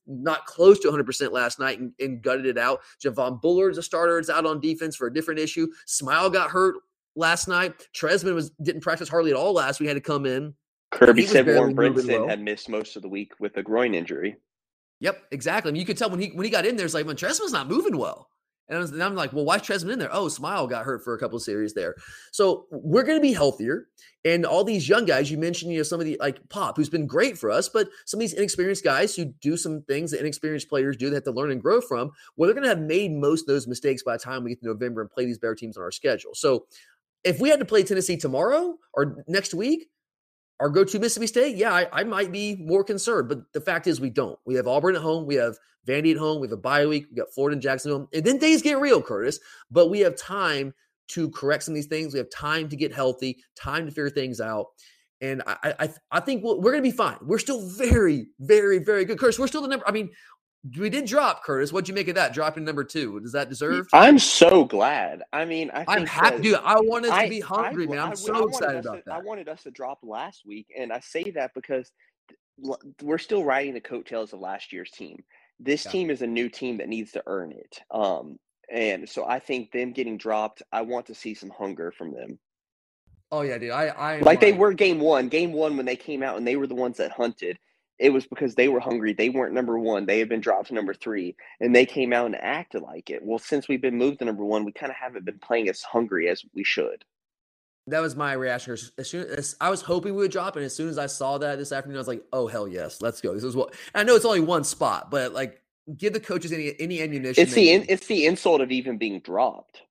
not 0.08 0.46
close 0.46 0.80
to 0.80 0.90
100% 0.90 1.32
last 1.32 1.60
night 1.60 1.80
and, 1.80 1.92
and 2.00 2.22
gutted 2.22 2.46
it 2.46 2.58
out. 2.58 2.82
Javon 3.04 3.42
Bullard's 3.42 3.78
a 3.78 3.84
starter. 3.84 4.18
It's 4.18 4.30
out 4.30 4.46
on 4.46 4.60
defense 4.60 4.96
for 4.96 5.08
a 5.08 5.14
different 5.14 5.40
issue. 5.40 5.68
Smael 5.86 6.32
got 6.32 6.50
hurt 6.50 6.76
last 7.16 7.48
night. 7.48 7.74
Trezmen 7.94 8.34
was 8.34 8.52
didn't 8.62 8.82
practice 8.82 9.10
hardly 9.10 9.32
at 9.32 9.38
all 9.38 9.54
last. 9.54 9.80
We 9.80 9.88
had 9.88 9.96
to 9.96 10.02
come 10.02 10.26
in. 10.26 10.54
Kirby 10.92 11.26
said 11.26 11.46
Warren 11.48 11.76
Brinson 11.76 12.08
well. 12.08 12.28
had 12.28 12.42
missed 12.42 12.70
most 12.70 12.96
of 12.96 13.02
the 13.02 13.10
week 13.10 13.34
with 13.40 13.58
a 13.58 13.64
groin 13.64 13.94
injury. 13.94 14.38
Yep, 15.00 15.26
exactly. 15.32 15.70
I 15.70 15.72
mean, 15.74 15.80
you 15.82 15.86
could 15.86 15.98
tell 15.98 16.10
when 16.10 16.20
he 16.20 16.30
when 16.30 16.46
he 16.46 16.50
got 16.50 16.66
in 16.66 16.76
there, 16.76 16.86
it's 16.86 16.94
like 16.94 17.06
when 17.06 17.18
Trezmen's 17.18 17.52
not 17.52 17.68
moving 17.68 17.98
well. 17.98 18.30
And, 18.70 19.02
I'm 19.02 19.16
like, 19.16 19.32
well, 19.32 19.46
why's 19.46 19.62
Trezmen 19.62 19.94
in 19.94 20.00
there? 20.00 20.14
Oh, 20.14 20.26
Smael 20.26 20.70
got 20.70 20.84
hurt 20.84 21.04
for 21.04 21.14
a 21.14 21.20
couple 21.20 21.38
of 21.38 21.44
series 21.44 21.74
there. 21.74 21.96
So 22.32 22.66
we're 22.70 23.04
going 23.04 23.18
to 23.18 23.22
be 23.22 23.34
healthier. 23.34 23.88
And 24.26 24.46
all 24.46 24.66
these 24.66 24.90
young 24.90 25.06
guys, 25.06 25.32
you 25.32 25.38
mentioned, 25.38 25.72
you 25.72 25.78
know, 25.78 25.84
some 25.84 26.02
of 26.02 26.06
the 26.06 26.18
like 26.20 26.50
Pop, 26.50 26.76
who's 26.76 26.90
been 26.90 27.08
great 27.08 27.38
for 27.38 27.50
us, 27.50 27.70
but 27.70 27.88
some 28.06 28.18
of 28.18 28.22
these 28.22 28.34
inexperienced 28.34 28.84
guys 28.84 29.16
who 29.16 29.26
do 29.26 29.56
some 29.56 29.84
things 29.84 30.12
that 30.12 30.20
inexperienced 30.20 30.68
players 30.68 30.98
do 30.98 31.10
that 31.10 31.16
have 31.16 31.24
to 31.24 31.32
learn 31.32 31.52
and 31.52 31.62
grow 31.62 31.80
from, 31.80 32.12
well, 32.36 32.48
they're 32.48 32.54
going 32.54 32.64
to 32.64 32.70
have 32.70 32.82
made 32.82 33.14
most 33.14 33.44
of 33.44 33.48
those 33.48 33.68
mistakes 33.68 34.04
by 34.04 34.14
the 34.18 34.24
time 34.24 34.44
we 34.44 34.52
get 34.52 34.60
to 34.60 34.68
November 34.68 35.02
and 35.02 35.10
play 35.10 35.26
these 35.26 35.38
better 35.38 35.56
teams 35.56 35.78
on 35.78 35.84
our 35.84 35.92
schedule. 35.92 36.34
So 36.34 36.66
if 37.24 37.40
we 37.40 37.50
had 37.50 37.60
to 37.60 37.66
play 37.66 37.84
Tennessee 37.84 38.18
tomorrow 38.18 38.76
or 38.94 39.24
next 39.28 39.54
week, 39.54 39.88
our 40.60 40.70
go 40.70 40.84
to 40.84 41.00
Mississippi 41.00 41.28
State, 41.28 41.56
yeah, 41.56 41.74
I, 41.74 41.88
I, 41.92 42.04
might 42.04 42.32
be 42.32 42.56
more 42.56 42.84
concerned. 42.84 43.30
But 43.30 43.54
the 43.54 43.62
fact 43.62 43.88
is, 43.88 44.02
we 44.02 44.10
don't. 44.10 44.40
We 44.46 44.56
have 44.56 44.68
Auburn 44.68 44.96
at 44.96 45.02
home. 45.02 45.26
We 45.26 45.36
have 45.36 45.58
Vandy 45.88 46.12
at 46.12 46.18
home. 46.18 46.42
We 46.42 46.48
have 46.48 46.54
a 46.54 46.58
bye 46.58 46.86
week. 46.86 47.08
We 47.10 47.18
got 47.18 47.34
Florida 47.34 47.54
and 47.54 47.62
Jacksonville. 47.62 48.10
And 48.14 48.24
then 48.24 48.40
things 48.40 48.62
get 48.62 48.80
real, 48.80 49.02
Curtis. 49.02 49.40
But 49.70 49.90
we 49.90 50.00
have 50.00 50.16
time 50.16 50.74
to 51.10 51.30
correct 51.30 51.64
some 51.64 51.74
of 51.74 51.76
these 51.76 51.86
things. 51.86 52.14
We 52.14 52.20
have 52.20 52.30
time 52.30 52.70
to 52.70 52.76
get 52.76 52.94
healthy, 52.94 53.44
time 53.56 53.86
to 53.86 53.92
figure 53.92 54.10
things 54.10 54.42
out. 54.42 54.68
And 55.22 55.42
I, 55.48 55.74
I, 55.80 55.90
I 56.12 56.20
think 56.20 56.44
we 56.44 56.54
we 56.54 56.60
are 56.60 56.74
going 56.74 56.84
to 56.84 56.92
be 56.92 56.92
fine. 56.92 57.18
We're 57.22 57.40
still 57.40 57.68
very, 57.70 58.28
very, 58.40 58.80
very 58.80 59.06
good. 59.06 59.18
Curtis, 59.18 59.40
we're 59.40 59.48
still 59.48 59.62
the 59.62 59.68
number. 59.68 59.88
I 59.88 59.92
mean, 59.92 60.10
we 60.78 60.90
did 60.90 61.06
drop 61.06 61.44
Curtis. 61.44 61.72
What'd 61.72 61.88
you 61.88 61.94
make 61.94 62.08
of 62.08 62.16
that? 62.16 62.34
Dropping 62.34 62.66
number 62.66 62.84
two. 62.84 63.20
Does 63.20 63.32
that 63.34 63.50
deserve? 63.50 63.88
I'm 63.94 64.20
so 64.20 64.66
glad. 64.66 65.24
I 65.32 65.46
mean, 65.46 65.70
I 65.74 65.86
am 65.96 66.06
happy. 66.06 66.42
Dude, 66.42 66.60
I 66.64 66.80
wanted 66.80 67.12
to 67.12 67.30
be 67.30 67.40
hungry, 67.40 67.86
I, 67.86 67.90
man. 67.90 68.00
I'm 68.00 68.12
I, 68.12 68.16
so 68.16 68.48
excited 68.48 68.86
about 68.86 68.98
to, 68.98 69.04
that. 69.06 69.14
I 69.14 69.20
wanted 69.20 69.50
us 69.50 69.64
to 69.64 69.72
drop 69.72 70.00
last 70.04 70.44
week, 70.46 70.68
and 70.78 70.92
I 70.92 71.00
say 71.00 71.32
that 71.32 71.52
because 71.54 71.92
we're 73.02 73.18
still 73.18 73.44
riding 73.44 73.74
the 73.74 73.82
coattails 73.82 74.34
of 74.34 74.40
last 74.40 74.74
year's 74.74 74.92
team. 74.92 75.24
This 75.60 75.86
yeah. 75.86 75.92
team 75.92 76.10
is 76.10 76.22
a 76.22 76.28
new 76.28 76.50
team 76.50 76.78
that 76.78 76.90
needs 76.90 77.12
to 77.12 77.24
earn 77.28 77.52
it. 77.52 77.80
Um, 77.92 78.38
and 78.72 79.08
so 79.08 79.26
I 79.26 79.40
think 79.40 79.72
them 79.72 79.92
getting 79.92 80.18
dropped, 80.18 80.62
I 80.72 80.82
want 80.82 81.06
to 81.08 81.16
see 81.16 81.34
some 81.34 81.50
hunger 81.50 81.92
from 81.92 82.14
them. 82.14 82.40
Oh 83.32 83.42
yeah, 83.42 83.58
dude. 83.58 83.72
I, 83.72 83.88
I 83.88 84.20
like 84.20 84.40
they 84.40 84.54
were 84.54 84.74
game 84.74 85.00
one. 85.00 85.28
Game 85.28 85.52
one 85.52 85.76
when 85.76 85.86
they 85.86 85.96
came 85.96 86.24
out 86.24 86.38
and 86.38 86.48
they 86.48 86.56
were 86.56 86.68
the 86.68 86.76
ones 86.76 86.98
that 86.98 87.12
hunted 87.12 87.58
it 88.00 88.12
was 88.12 88.26
because 88.26 88.56
they 88.56 88.68
were 88.68 88.80
hungry. 88.80 89.14
They 89.14 89.30
weren't 89.30 89.54
number 89.54 89.78
one. 89.80 90.06
They 90.06 90.20
had 90.20 90.30
been 90.30 90.42
dropped 90.42 90.68
to 90.68 90.74
number 90.74 90.94
three, 90.94 91.36
and 91.60 91.76
they 91.76 91.86
came 91.86 92.14
out 92.14 92.28
and 92.28 92.36
acted 92.36 92.82
like 92.82 93.10
it. 93.10 93.24
Well, 93.24 93.40
since 93.40 93.68
we've 93.68 93.82
been 93.82 93.98
moved 93.98 94.20
to 94.20 94.26
number 94.26 94.46
one, 94.46 94.66
we 94.66 94.72
kind 94.72 94.92
of 94.92 94.96
haven't 94.96 95.26
been 95.26 95.40
playing 95.40 95.70
as 95.70 95.82
hungry 95.82 96.30
as 96.30 96.44
we 96.54 96.64
should. 96.64 97.04
That 97.88 98.02
was 98.02 98.16
my 98.16 98.34
reaction. 98.34 98.78
As 98.98 99.10
soon 99.10 99.28
as 99.28 99.56
I 99.62 99.70
was 99.70 99.82
hoping 99.82 100.14
we 100.14 100.22
would 100.22 100.32
drop, 100.32 100.56
and 100.58 100.66
as 100.66 100.76
soon 100.76 100.90
as 100.90 100.98
I 100.98 101.06
saw 101.06 101.38
that 101.38 101.58
this 101.58 101.72
afternoon, 101.72 101.98
I 101.98 102.00
was 102.00 102.08
like, 102.08 102.24
"Oh 102.34 102.48
hell 102.48 102.68
yes, 102.68 103.02
let's 103.02 103.22
go!" 103.22 103.34
This 103.34 103.46
is 103.46 103.56
what 103.56 103.74
I 103.96 104.04
know. 104.04 104.16
It's 104.16 104.26
only 104.26 104.42
one 104.42 104.66
spot, 104.66 105.10
but 105.10 105.32
like, 105.34 105.62
give 105.96 106.12
the 106.12 106.20
coaches 106.20 106.52
any 106.52 106.76
any 106.80 107.02
ammunition. 107.02 107.42
It's 107.42 107.54
the 107.54 107.72
in, 107.72 107.86
it's 107.88 108.08
the 108.08 108.26
insult 108.26 108.60
of 108.60 108.72
even 108.72 108.98
being 108.98 109.22
dropped. 109.22 109.82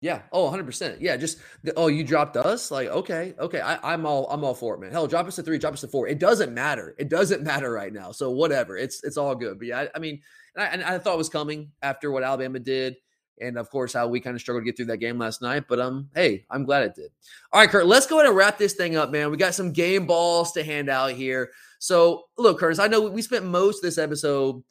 Yeah. 0.00 0.22
Oh, 0.32 0.50
100%. 0.50 0.96
Yeah. 1.00 1.16
Just, 1.16 1.38
oh, 1.76 1.88
you 1.88 2.02
dropped 2.04 2.36
us? 2.36 2.70
Like, 2.70 2.88
okay. 2.88 3.34
Okay. 3.38 3.60
I, 3.60 3.92
am 3.92 4.06
all, 4.06 4.26
I'm 4.30 4.44
all 4.44 4.54
for 4.54 4.74
it, 4.74 4.80
man. 4.80 4.92
Hell, 4.92 5.06
drop 5.06 5.26
us 5.26 5.36
to 5.36 5.42
three, 5.42 5.58
drop 5.58 5.74
us 5.74 5.82
to 5.82 5.88
four. 5.88 6.08
It 6.08 6.18
doesn't 6.18 6.54
matter. 6.54 6.94
It 6.98 7.10
doesn't 7.10 7.42
matter 7.44 7.70
right 7.70 7.92
now. 7.92 8.12
So 8.12 8.30
whatever. 8.30 8.76
It's, 8.76 9.04
it's 9.04 9.18
all 9.18 9.34
good. 9.34 9.58
But 9.58 9.68
yeah, 9.68 9.80
I, 9.80 9.88
I 9.94 9.98
mean, 9.98 10.20
and 10.54 10.64
I, 10.64 10.66
and 10.68 10.82
I, 10.82 10.98
thought 10.98 11.14
it 11.14 11.18
was 11.18 11.28
coming 11.28 11.70
after 11.82 12.10
what 12.10 12.22
Alabama 12.22 12.58
did. 12.58 12.96
And 13.42 13.56
of 13.56 13.70
course, 13.70 13.92
how 13.92 14.06
we 14.06 14.20
kind 14.20 14.34
of 14.34 14.40
struggled 14.40 14.62
to 14.62 14.66
get 14.66 14.76
through 14.76 14.86
that 14.86 14.98
game 14.98 15.18
last 15.18 15.40
night. 15.40 15.64
But 15.68 15.80
um, 15.80 16.08
hey, 16.14 16.44
I'm 16.50 16.64
glad 16.64 16.82
it 16.82 16.94
did. 16.94 17.10
All 17.52 17.60
right, 17.60 17.70
Kurt, 17.70 17.86
let's 17.86 18.06
go 18.06 18.16
ahead 18.16 18.26
and 18.26 18.36
wrap 18.36 18.58
this 18.58 18.74
thing 18.74 18.96
up, 18.96 19.10
man. 19.10 19.30
We 19.30 19.38
got 19.38 19.54
some 19.54 19.72
game 19.72 20.06
balls 20.06 20.52
to 20.52 20.62
hand 20.62 20.90
out 20.90 21.12
here. 21.12 21.50
So 21.78 22.24
look, 22.36 22.58
Curtis, 22.58 22.78
I 22.78 22.88
know 22.88 23.08
we 23.08 23.22
spent 23.22 23.46
most 23.46 23.76
of 23.78 23.82
this 23.82 23.96
episode 23.96 24.62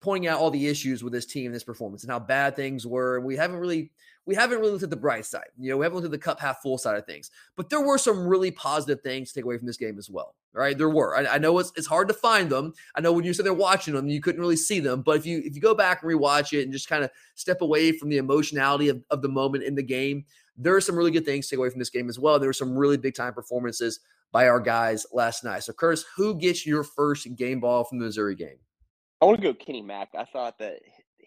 pointing 0.00 0.28
out 0.28 0.38
all 0.38 0.50
the 0.50 0.68
issues 0.68 1.02
with 1.02 1.12
this 1.12 1.26
team, 1.26 1.50
this 1.52 1.64
performance, 1.64 2.04
and 2.04 2.12
how 2.12 2.20
bad 2.20 2.54
things 2.54 2.86
were. 2.86 3.20
We 3.20 3.36
haven't 3.36 3.56
really 3.56 3.90
we 4.28 4.34
haven't 4.34 4.58
really 4.58 4.72
looked 4.72 4.84
at 4.84 4.90
the 4.90 4.96
bright 4.96 5.24
side. 5.24 5.46
You 5.58 5.70
know, 5.70 5.78
we 5.78 5.86
haven't 5.86 5.96
looked 5.96 6.04
at 6.04 6.10
the 6.10 6.18
cup 6.18 6.38
half 6.38 6.60
full 6.60 6.76
side 6.76 6.98
of 6.98 7.06
things. 7.06 7.30
But 7.56 7.70
there 7.70 7.80
were 7.80 7.96
some 7.96 8.26
really 8.26 8.50
positive 8.50 9.00
things 9.00 9.32
to 9.32 9.40
take 9.40 9.46
away 9.46 9.56
from 9.56 9.66
this 9.66 9.78
game 9.78 9.96
as 9.96 10.10
well. 10.10 10.34
All 10.54 10.60
right, 10.60 10.76
there 10.76 10.90
were. 10.90 11.16
I, 11.16 11.36
I 11.36 11.38
know 11.38 11.58
it's, 11.58 11.72
it's 11.76 11.86
hard 11.86 12.08
to 12.08 12.14
find 12.14 12.50
them. 12.50 12.74
I 12.94 13.00
know 13.00 13.10
when 13.10 13.24
you 13.24 13.32
said 13.32 13.46
they're 13.46 13.54
watching 13.54 13.94
them, 13.94 14.06
you 14.06 14.20
couldn't 14.20 14.42
really 14.42 14.56
see 14.56 14.80
them. 14.80 15.00
But 15.00 15.16
if 15.16 15.24
you 15.24 15.38
if 15.42 15.54
you 15.54 15.62
go 15.62 15.74
back 15.74 16.02
and 16.02 16.12
rewatch 16.12 16.52
it 16.52 16.64
and 16.64 16.72
just 16.74 16.90
kind 16.90 17.02
of 17.02 17.10
step 17.36 17.62
away 17.62 17.90
from 17.92 18.10
the 18.10 18.18
emotionality 18.18 18.90
of, 18.90 19.02
of 19.10 19.22
the 19.22 19.30
moment 19.30 19.64
in 19.64 19.74
the 19.74 19.82
game, 19.82 20.26
there 20.58 20.76
are 20.76 20.80
some 20.82 20.94
really 20.94 21.10
good 21.10 21.24
things 21.24 21.46
to 21.46 21.50
take 21.52 21.58
away 21.60 21.70
from 21.70 21.78
this 21.78 21.88
game 21.88 22.10
as 22.10 22.18
well. 22.18 22.38
There 22.38 22.50
were 22.50 22.52
some 22.52 22.76
really 22.76 22.98
big 22.98 23.14
time 23.14 23.32
performances 23.32 24.00
by 24.30 24.46
our 24.46 24.60
guys 24.60 25.06
last 25.10 25.42
night. 25.42 25.62
So, 25.62 25.72
Curtis, 25.72 26.04
who 26.16 26.34
gets 26.34 26.66
your 26.66 26.84
first 26.84 27.34
game 27.34 27.60
ball 27.60 27.84
from 27.84 27.98
the 27.98 28.04
Missouri 28.04 28.34
game? 28.34 28.58
I 29.22 29.24
want 29.24 29.40
to 29.40 29.42
go 29.42 29.54
Kenny 29.54 29.80
Mack. 29.80 30.10
I 30.14 30.26
thought 30.26 30.58
that 30.58 30.80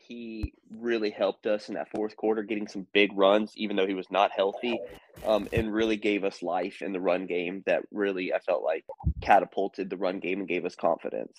he 0.08 0.54
really 0.70 1.10
helped 1.10 1.46
us 1.46 1.70
in 1.70 1.76
that 1.76 1.90
fourth 1.90 2.16
quarter, 2.16 2.44
getting 2.44 2.68
some 2.68 2.88
big 2.94 3.12
runs, 3.14 3.54
even 3.56 3.76
though 3.76 3.88
he 3.88 3.94
was 3.94 4.10
not 4.12 4.32
healthy, 4.32 4.80
um, 5.26 5.48
and 5.54 5.74
really 5.74 5.98
gave 5.98 6.24
us 6.24 6.42
life 6.42 6.82
in 6.82 6.94
the 6.94 7.00
run 7.00 7.26
game. 7.28 7.64
That 7.66 7.84
really, 7.92 8.34
I 8.34 8.40
felt 8.40 8.64
like, 8.64 8.86
catapulted 9.22 9.90
the 9.90 9.98
run 9.98 10.20
game 10.20 10.40
and 10.40 10.48
gave 10.48 10.66
us 10.66 10.76
confidence. 10.76 11.38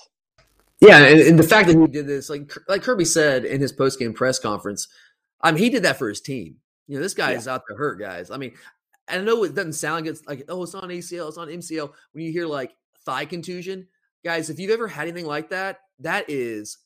Yeah, 0.81 1.05
and, 1.05 1.21
and 1.21 1.39
the 1.39 1.45
fact 1.45 1.69
that 1.69 1.79
he 1.79 1.87
did 1.87 2.07
this, 2.07 2.29
like 2.29 2.53
like 2.69 2.83
Kirby 2.83 3.05
said 3.05 3.45
in 3.45 3.61
his 3.61 3.73
post 3.73 3.99
game 3.99 4.13
press 4.13 4.39
conference, 4.39 4.89
I 5.41 5.53
mean, 5.53 5.63
he 5.63 5.71
did 5.71 5.85
that 5.85 5.99
for 5.99 6.09
his 6.09 6.21
team. 6.21 6.57
You 6.89 6.97
know, 6.97 7.03
this 7.03 7.15
guy 7.15 7.33
yeah. 7.33 7.39
is 7.39 7.49
out 7.49 7.63
there 7.69 7.79
hurt, 7.79 8.01
guys. 8.01 8.31
I 8.31 8.37
mean, 8.37 8.53
I 9.09 9.19
know 9.19 9.45
it 9.45 9.55
doesn't 9.55 9.75
sound 9.75 10.05
like 10.05 10.11
it's 10.11 10.27
like, 10.27 10.45
oh, 10.49 10.63
it's 10.65 10.75
on 10.75 10.89
ACL, 10.89 11.29
it's 11.29 11.39
on 11.39 11.49
MCL. 11.49 11.93
When 12.13 12.25
you 12.25 12.33
hear 12.33 12.47
like 12.47 12.75
thigh 13.05 13.27
contusion, 13.27 13.87
guys, 14.25 14.51
if 14.51 14.59
you've 14.59 14.71
ever 14.71 14.89
had 14.89 15.03
anything 15.03 15.27
like 15.27 15.51
that, 15.51 15.81
that 16.01 16.25
is 16.29 16.79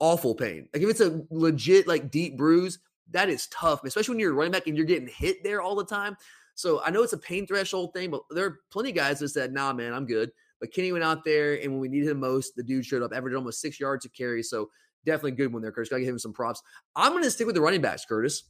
awful 0.00 0.34
pain. 0.34 0.68
Like 0.72 0.82
if 0.82 0.88
it's 0.88 1.00
a 1.00 1.22
legit 1.30 1.86
like 1.86 2.10
deep 2.10 2.36
bruise, 2.36 2.78
that 3.10 3.28
is 3.28 3.46
tough, 3.48 3.84
especially 3.84 4.12
when 4.12 4.20
you're 4.20 4.34
running 4.34 4.52
back 4.52 4.66
and 4.66 4.76
you're 4.76 4.86
getting 4.86 5.08
hit 5.08 5.42
there 5.42 5.62
all 5.62 5.74
the 5.74 5.84
time. 5.84 6.16
So 6.54 6.82
I 6.82 6.90
know 6.90 7.02
it's 7.02 7.12
a 7.12 7.18
pain 7.18 7.46
threshold 7.46 7.94
thing, 7.94 8.10
but 8.10 8.22
there 8.30 8.46
are 8.46 8.60
plenty 8.70 8.90
of 8.90 8.96
guys 8.96 9.20
that 9.20 9.28
said, 9.28 9.52
"Nah, 9.52 9.72
man, 9.72 9.94
I'm 9.94 10.06
good." 10.06 10.30
But 10.60 10.72
Kenny 10.72 10.90
went 10.92 11.04
out 11.04 11.24
there, 11.24 11.54
and 11.54 11.72
when 11.72 11.80
we 11.80 11.88
needed 11.88 12.08
him 12.08 12.20
most, 12.20 12.56
the 12.56 12.62
dude 12.62 12.84
showed 12.84 13.02
up, 13.02 13.12
averaged 13.14 13.36
almost 13.36 13.60
six 13.60 13.78
yards 13.78 14.04
to 14.04 14.10
carry. 14.10 14.42
So 14.42 14.70
definitely 15.06 15.32
good 15.32 15.52
one 15.52 15.62
there, 15.62 15.72
Curtis. 15.72 15.88
Gotta 15.88 16.02
give 16.02 16.10
him 16.10 16.18
some 16.18 16.32
props. 16.32 16.62
I'm 16.96 17.12
going 17.12 17.22
to 17.22 17.30
stick 17.30 17.46
with 17.46 17.54
the 17.54 17.60
running 17.60 17.80
backs, 17.80 18.04
Curtis. 18.04 18.44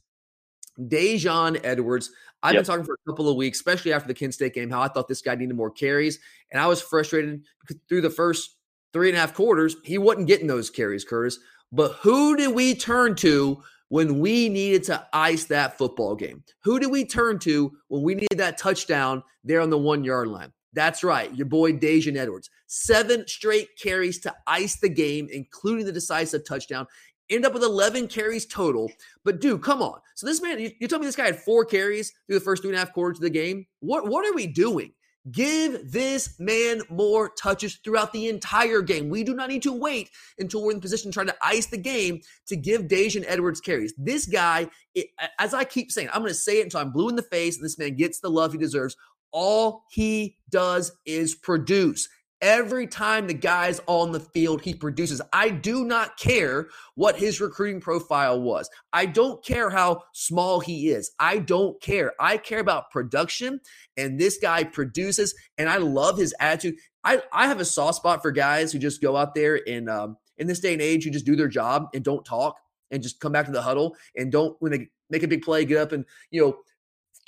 Daijun 0.79 1.59
Edwards. 1.63 2.11
I've 2.41 2.53
yep. 2.53 2.61
been 2.61 2.67
talking 2.67 2.85
for 2.85 2.93
a 2.93 3.11
couple 3.11 3.29
of 3.29 3.35
weeks, 3.35 3.59
especially 3.59 3.91
after 3.91 4.07
the 4.07 4.13
Kent 4.13 4.33
State 4.33 4.53
game, 4.53 4.69
how 4.69 4.81
I 4.81 4.87
thought 4.87 5.07
this 5.07 5.21
guy 5.21 5.35
needed 5.35 5.55
more 5.55 5.69
carries. 5.69 6.19
And 6.51 6.61
I 6.61 6.67
was 6.67 6.81
frustrated 6.81 7.43
through 7.89 8.01
the 8.01 8.09
first 8.09 8.55
three 8.93 9.09
and 9.09 9.17
a 9.17 9.21
half 9.21 9.33
quarters. 9.33 9.75
He 9.83 9.97
wasn't 9.97 10.27
getting 10.27 10.47
those 10.47 10.69
carries, 10.69 11.05
Curtis. 11.05 11.39
But 11.71 11.93
who 12.01 12.35
did 12.35 12.53
we 12.53 12.75
turn 12.75 13.15
to 13.17 13.61
when 13.89 14.19
we 14.19 14.49
needed 14.49 14.83
to 14.85 15.07
ice 15.13 15.45
that 15.45 15.77
football 15.77 16.15
game? 16.15 16.43
Who 16.63 16.79
did 16.79 16.91
we 16.91 17.05
turn 17.05 17.39
to 17.39 17.71
when 17.87 18.03
we 18.03 18.15
needed 18.15 18.37
that 18.37 18.57
touchdown 18.57 19.23
there 19.43 19.61
on 19.61 19.69
the 19.69 19.77
one 19.77 20.03
yard 20.03 20.27
line? 20.27 20.51
That's 20.73 21.03
right, 21.03 21.33
your 21.35 21.47
boy 21.47 21.73
Daijun 21.73 22.15
Edwards. 22.15 22.49
Seven 22.67 23.27
straight 23.27 23.69
carries 23.81 24.19
to 24.19 24.35
ice 24.45 24.79
the 24.79 24.89
game, 24.89 25.27
including 25.31 25.85
the 25.85 25.91
decisive 25.91 26.45
touchdown 26.45 26.85
end 27.29 27.45
up 27.45 27.53
with 27.53 27.63
11 27.63 28.07
carries 28.07 28.45
total. 28.45 28.91
But 29.23 29.41
dude, 29.41 29.61
come 29.61 29.81
on. 29.81 29.99
So 30.15 30.25
this 30.25 30.41
man, 30.41 30.59
you, 30.59 30.71
you 30.79 30.87
told 30.87 31.01
me 31.01 31.05
this 31.05 31.15
guy 31.15 31.25
had 31.25 31.39
four 31.39 31.65
carries 31.65 32.11
through 32.27 32.39
the 32.39 32.45
first 32.45 32.61
three 32.61 32.71
and 32.71 32.75
a 32.75 32.79
half 32.79 32.93
quarters 32.93 33.19
of 33.19 33.23
the 33.23 33.29
game. 33.29 33.65
What 33.79 34.07
what 34.07 34.25
are 34.25 34.33
we 34.33 34.47
doing? 34.47 34.93
Give 35.31 35.91
this 35.91 36.39
man 36.39 36.81
more 36.89 37.29
touches 37.29 37.75
throughout 37.83 38.13
the 38.13 38.29
entire 38.29 38.81
game. 38.81 39.09
We 39.09 39.23
do 39.23 39.35
not 39.35 39.49
need 39.49 39.63
to 39.63 39.73
wait 39.73 40.09
until 40.37 40.63
we're 40.63 40.71
in 40.71 40.79
position 40.79 41.11
trying 41.11 41.27
to 41.27 41.35
ice 41.41 41.67
the 41.67 41.77
game 41.77 42.21
to 42.47 42.55
give 42.55 42.83
Daijun 42.83 43.25
Edwards 43.27 43.59
carries. 43.59 43.93
This 43.97 44.25
guy, 44.25 44.69
it, 44.95 45.07
as 45.37 45.53
I 45.53 45.65
keep 45.65 45.91
saying, 45.91 46.09
I'm 46.13 46.21
going 46.21 46.29
to 46.29 46.33
say 46.35 46.59
it 46.59 46.63
until 46.63 46.79
I'm 46.79 46.91
blue 46.91 47.09
in 47.09 47.15
the 47.15 47.21
face 47.21 47.57
and 47.57 47.65
this 47.65 47.77
man 47.77 47.95
gets 47.95 48.21
the 48.21 48.29
love 48.29 48.53
he 48.53 48.57
deserves. 48.57 48.95
All 49.31 49.83
he 49.91 50.37
does 50.49 50.91
is 51.05 51.35
produce. 51.35 52.07
Every 52.41 52.87
time 52.87 53.27
the 53.27 53.33
guy's 53.33 53.81
on 53.85 54.13
the 54.13 54.19
field, 54.19 54.61
he 54.61 54.73
produces. 54.73 55.21
I 55.33 55.49
do 55.49 55.83
not 55.83 56.17
care 56.17 56.69
what 56.95 57.17
his 57.17 57.41
recruiting 57.41 57.81
profile 57.81 58.41
was. 58.41 58.69
I 58.93 59.07
don't 59.07 59.43
care 59.43 59.69
how 59.69 60.03
small 60.13 60.61
he 60.61 60.89
is. 60.89 61.11
I 61.19 61.39
don't 61.39 61.81
care. 61.81 62.13
I 62.19 62.37
care 62.37 62.59
about 62.59 62.91
production, 62.91 63.59
and 63.97 64.17
this 64.17 64.37
guy 64.37 64.63
produces, 64.63 65.35
and 65.57 65.67
I 65.67 65.77
love 65.77 66.17
his 66.17 66.33
attitude. 66.39 66.75
I, 67.03 67.21
I 67.33 67.47
have 67.47 67.59
a 67.59 67.65
soft 67.65 67.97
spot 67.97 68.21
for 68.21 68.31
guys 68.31 68.71
who 68.71 68.79
just 68.79 69.01
go 69.01 69.17
out 69.17 69.35
there 69.35 69.59
and 69.67 69.89
um, 69.89 70.17
in 70.37 70.47
this 70.47 70.59
day 70.61 70.73
and 70.73 70.81
age, 70.81 71.03
who 71.03 71.11
just 71.11 71.25
do 71.25 71.35
their 71.35 71.47
job 71.47 71.87
and 71.93 72.03
don't 72.03 72.25
talk 72.25 72.55
and 72.91 73.03
just 73.03 73.19
come 73.19 73.31
back 73.31 73.45
to 73.45 73.51
the 73.51 73.61
huddle 73.61 73.95
and 74.15 74.31
don't 74.31 74.55
when 74.59 74.71
they 74.71 74.87
make 75.09 75.23
a 75.23 75.27
big 75.27 75.41
play, 75.41 75.65
get 75.65 75.77
up 75.77 75.91
and 75.91 76.05
you 76.31 76.41
know 76.41 76.57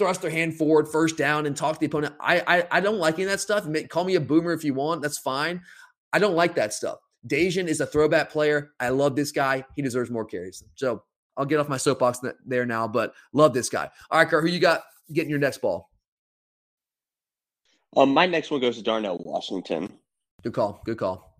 thrust 0.01 0.23
their 0.23 0.31
hand 0.31 0.57
forward, 0.57 0.87
first 0.87 1.15
down, 1.15 1.45
and 1.45 1.55
talk 1.55 1.75
to 1.75 1.79
the 1.79 1.85
opponent. 1.85 2.15
I 2.19 2.41
I, 2.47 2.67
I 2.71 2.79
don't 2.79 2.97
like 2.97 3.15
any 3.15 3.25
of 3.25 3.29
that 3.29 3.39
stuff. 3.39 3.67
Call 3.89 4.03
me 4.03 4.15
a 4.15 4.19
boomer 4.19 4.51
if 4.51 4.63
you 4.63 4.73
want. 4.73 5.03
That's 5.03 5.19
fine. 5.19 5.61
I 6.11 6.17
don't 6.17 6.35
like 6.35 6.55
that 6.55 6.73
stuff. 6.73 6.97
Daijun 7.27 7.67
is 7.67 7.81
a 7.81 7.85
throwback 7.85 8.31
player. 8.31 8.71
I 8.79 8.89
love 8.89 9.15
this 9.15 9.31
guy. 9.31 9.63
He 9.75 9.83
deserves 9.83 10.09
more 10.09 10.25
carries. 10.25 10.63
So 10.73 11.03
I'll 11.37 11.45
get 11.45 11.59
off 11.59 11.69
my 11.69 11.77
soapbox 11.77 12.19
there 12.45 12.65
now, 12.65 12.87
but 12.87 13.13
love 13.31 13.53
this 13.53 13.69
guy. 13.69 13.89
All 14.09 14.17
right, 14.17 14.27
Kurt, 14.27 14.43
who 14.43 14.49
you 14.49 14.59
got 14.59 14.81
getting 15.13 15.29
your 15.29 15.39
next 15.39 15.59
ball? 15.59 15.91
Um, 17.95 18.11
my 18.11 18.25
next 18.25 18.49
one 18.49 18.59
goes 18.59 18.77
to 18.77 18.83
Darnell 18.83 19.21
Washington. 19.23 19.99
Good 20.41 20.53
call. 20.53 20.81
Good 20.83 20.97
call. 20.97 21.37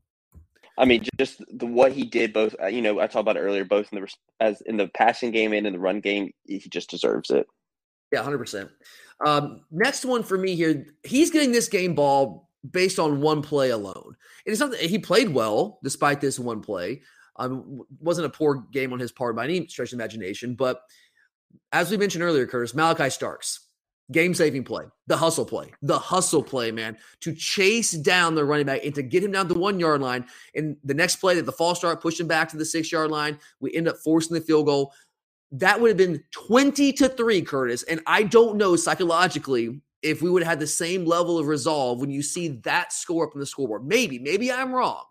I 0.78 0.86
mean, 0.86 1.03
just 1.18 1.41
the 1.51 1.66
what 1.66 1.93
he 1.93 2.03
did, 2.03 2.32
both 2.32 2.55
uh, 2.62 2.68
you 2.68 2.84
know, 2.84 2.99
I 2.99 3.07
talked 3.07 3.22
about 3.24 3.38
it 3.38 3.41
earlier, 3.41 3.66
both 3.66 3.91
in 3.91 4.01
the 4.01 4.07
as 4.39 4.62
in 4.62 4.78
the 4.78 4.88
passing 4.89 5.32
game 5.32 5.51
and 5.53 5.66
in 5.66 5.74
the 5.74 5.80
run 5.80 5.99
game, 5.99 6.32
he 6.45 6.59
just 6.59 6.91
deserves 6.91 7.32
it. 7.32 7.47
Yeah, 8.12 8.24
hundred 8.24 8.38
um, 8.38 8.41
percent. 8.41 8.72
Next 9.72 10.05
one 10.05 10.24
for 10.24 10.38
me 10.38 10.55
here, 10.55 10.86
he's 11.03 11.32
getting 11.32 11.51
this 11.51 11.70
game 11.70 11.95
ball 11.95 12.49
based 12.70 12.99
on 12.99 13.22
one 13.22 13.41
play 13.41 13.70
alone. 13.70 14.16
And 14.45 14.51
it's 14.51 14.59
not 14.59 14.72
that 14.72 14.82
he 14.82 14.99
played 14.99 15.30
well 15.30 15.80
despite 15.84 16.22
this 16.22 16.39
one 16.39 16.62
play. 16.62 17.01
Um, 17.38 17.82
wasn't 17.99 18.28
a 18.28 18.30
poor 18.30 18.66
game 18.72 18.93
on 18.93 18.99
his 18.99 19.12
part 19.12 19.36
by 19.36 19.45
any 19.45 19.66
stretch 19.68 19.93
of 19.93 19.97
imagination. 19.97 20.55
But 20.55 20.82
as 21.72 21.89
we 21.89 21.97
mentioned 21.97 22.24
earlier, 22.24 22.45
Curtis, 22.45 22.74
Malaki 22.74 23.12
Starks, 23.12 23.68
game 24.12 24.34
saving 24.34 24.64
play, 24.64 24.86
the 25.07 25.18
hustle 25.18 25.45
play, 25.45 25.72
the 25.82 25.97
hustle 25.97 26.43
play, 26.43 26.72
man, 26.72 26.97
to 27.22 27.34
chase 27.34 27.91
down 27.91 28.36
the 28.36 28.43
running 28.43 28.66
back 28.66 28.82
and 28.84 28.93
to 28.95 29.01
get 29.01 29.24
him 29.24 29.32
down 29.32 29.47
the 29.47 29.57
one 29.57 29.80
yard 29.80 30.01
line. 30.01 30.26
And 30.53 30.78
the 30.84 30.93
next 30.93 31.18
play 31.18 31.36
that 31.36 31.45
the 31.45 31.51
false 31.51 31.80
start 31.80 32.01
pushed 32.01 32.20
him 32.20 32.28
back 32.28 32.49
to 32.49 32.57
the 32.57 32.66
six 32.66 32.91
yard 32.91 33.09
line, 33.09 33.39
we 33.59 33.74
end 33.74 33.88
up 33.88 33.97
forcing 33.97 34.36
the 34.36 34.41
field 34.41 34.66
goal 34.66 34.93
that 35.52 35.82
would 35.82 35.89
have 35.89 35.97
been 35.97 36.24
20 36.32 36.93
to 36.93 37.10
3, 37.10 37.41
Curtis. 37.41 37.84
And 37.84 38.02
I 38.08 38.24
don't 38.24 38.58
know 38.58 38.76
psychologically 38.76 39.82
if 40.02 40.22
we 40.22 40.30
would 40.30 40.43
have 40.43 40.49
had 40.49 40.60
the 40.60 40.68
same 40.68 41.06
level 41.06 41.38
of 41.38 41.47
resolve 41.47 41.99
when 41.99 42.10
you 42.10 42.24
see 42.24 42.49
that 42.64 42.93
score 42.93 43.28
up 43.28 43.36
on 43.36 43.39
the 43.39 43.45
scoreboard. 43.45 43.86
Maybe, 43.86 44.18
maybe 44.20 44.52
I'm 44.52 44.74
wrong. 44.74 45.04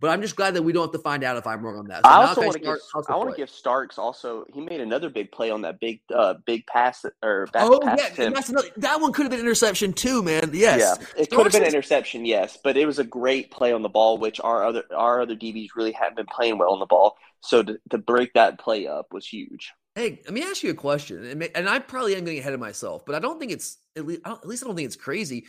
But 0.00 0.10
I'm 0.10 0.20
just 0.20 0.36
glad 0.36 0.54
that 0.54 0.62
we 0.62 0.72
don't 0.72 0.82
have 0.82 0.92
to 0.92 0.98
find 0.98 1.24
out 1.24 1.38
if 1.38 1.46
I'm 1.46 1.64
wrong 1.64 1.78
on 1.78 1.86
that. 1.86 2.04
So 2.04 2.10
I 2.10 2.26
also 2.26 2.42
want 2.42 2.52
to 2.54 2.58
give 2.58 2.76
I 3.08 3.16
want 3.16 3.30
to 3.30 3.36
give 3.36 3.48
Starks 3.48 3.96
also. 3.96 4.44
He 4.52 4.60
made 4.60 4.80
another 4.80 5.08
big 5.08 5.32
play 5.32 5.50
on 5.50 5.62
that 5.62 5.80
big 5.80 6.00
uh 6.14 6.34
big 6.44 6.66
pass 6.66 7.06
or 7.22 7.46
back 7.54 7.62
oh 7.62 7.80
pass 7.80 7.98
yeah, 8.18 8.24
another, 8.26 8.68
that 8.76 9.00
one 9.00 9.14
could 9.14 9.22
have 9.22 9.30
been 9.30 9.40
interception 9.40 9.94
too, 9.94 10.22
man. 10.22 10.50
Yes, 10.52 10.98
yeah, 11.00 11.22
it 11.22 11.30
could 11.30 11.46
have 11.46 11.52
been 11.52 11.62
interception. 11.62 12.26
Yes, 12.26 12.58
but 12.62 12.76
it 12.76 12.84
was 12.84 12.98
a 12.98 13.04
great 13.04 13.50
play 13.50 13.72
on 13.72 13.80
the 13.80 13.88
ball, 13.88 14.18
which 14.18 14.40
our 14.42 14.66
other 14.66 14.82
our 14.94 15.22
other 15.22 15.36
DBs 15.36 15.68
really 15.74 15.92
haven't 15.92 16.16
been 16.16 16.26
playing 16.26 16.58
well 16.58 16.72
on 16.72 16.80
the 16.80 16.86
ball. 16.86 17.16
So 17.40 17.62
to, 17.62 17.78
to 17.88 17.96
break 17.96 18.34
that 18.34 18.58
play 18.58 18.86
up 18.86 19.06
was 19.10 19.26
huge. 19.26 19.72
Hey, 19.94 20.20
let 20.24 20.34
me 20.34 20.42
ask 20.42 20.62
you 20.62 20.70
a 20.70 20.74
question, 20.74 21.24
and 21.54 21.68
I 21.68 21.78
probably 21.78 22.16
am 22.16 22.24
getting 22.24 22.40
ahead 22.40 22.52
of 22.52 22.58
myself, 22.58 23.06
but 23.06 23.14
I 23.14 23.20
don't 23.20 23.38
think 23.38 23.52
it's 23.52 23.78
at 23.96 24.04
least, 24.04 24.22
at 24.24 24.46
least 24.46 24.64
I 24.64 24.66
don't 24.66 24.74
think 24.74 24.86
it's 24.86 24.96
crazy. 24.96 25.46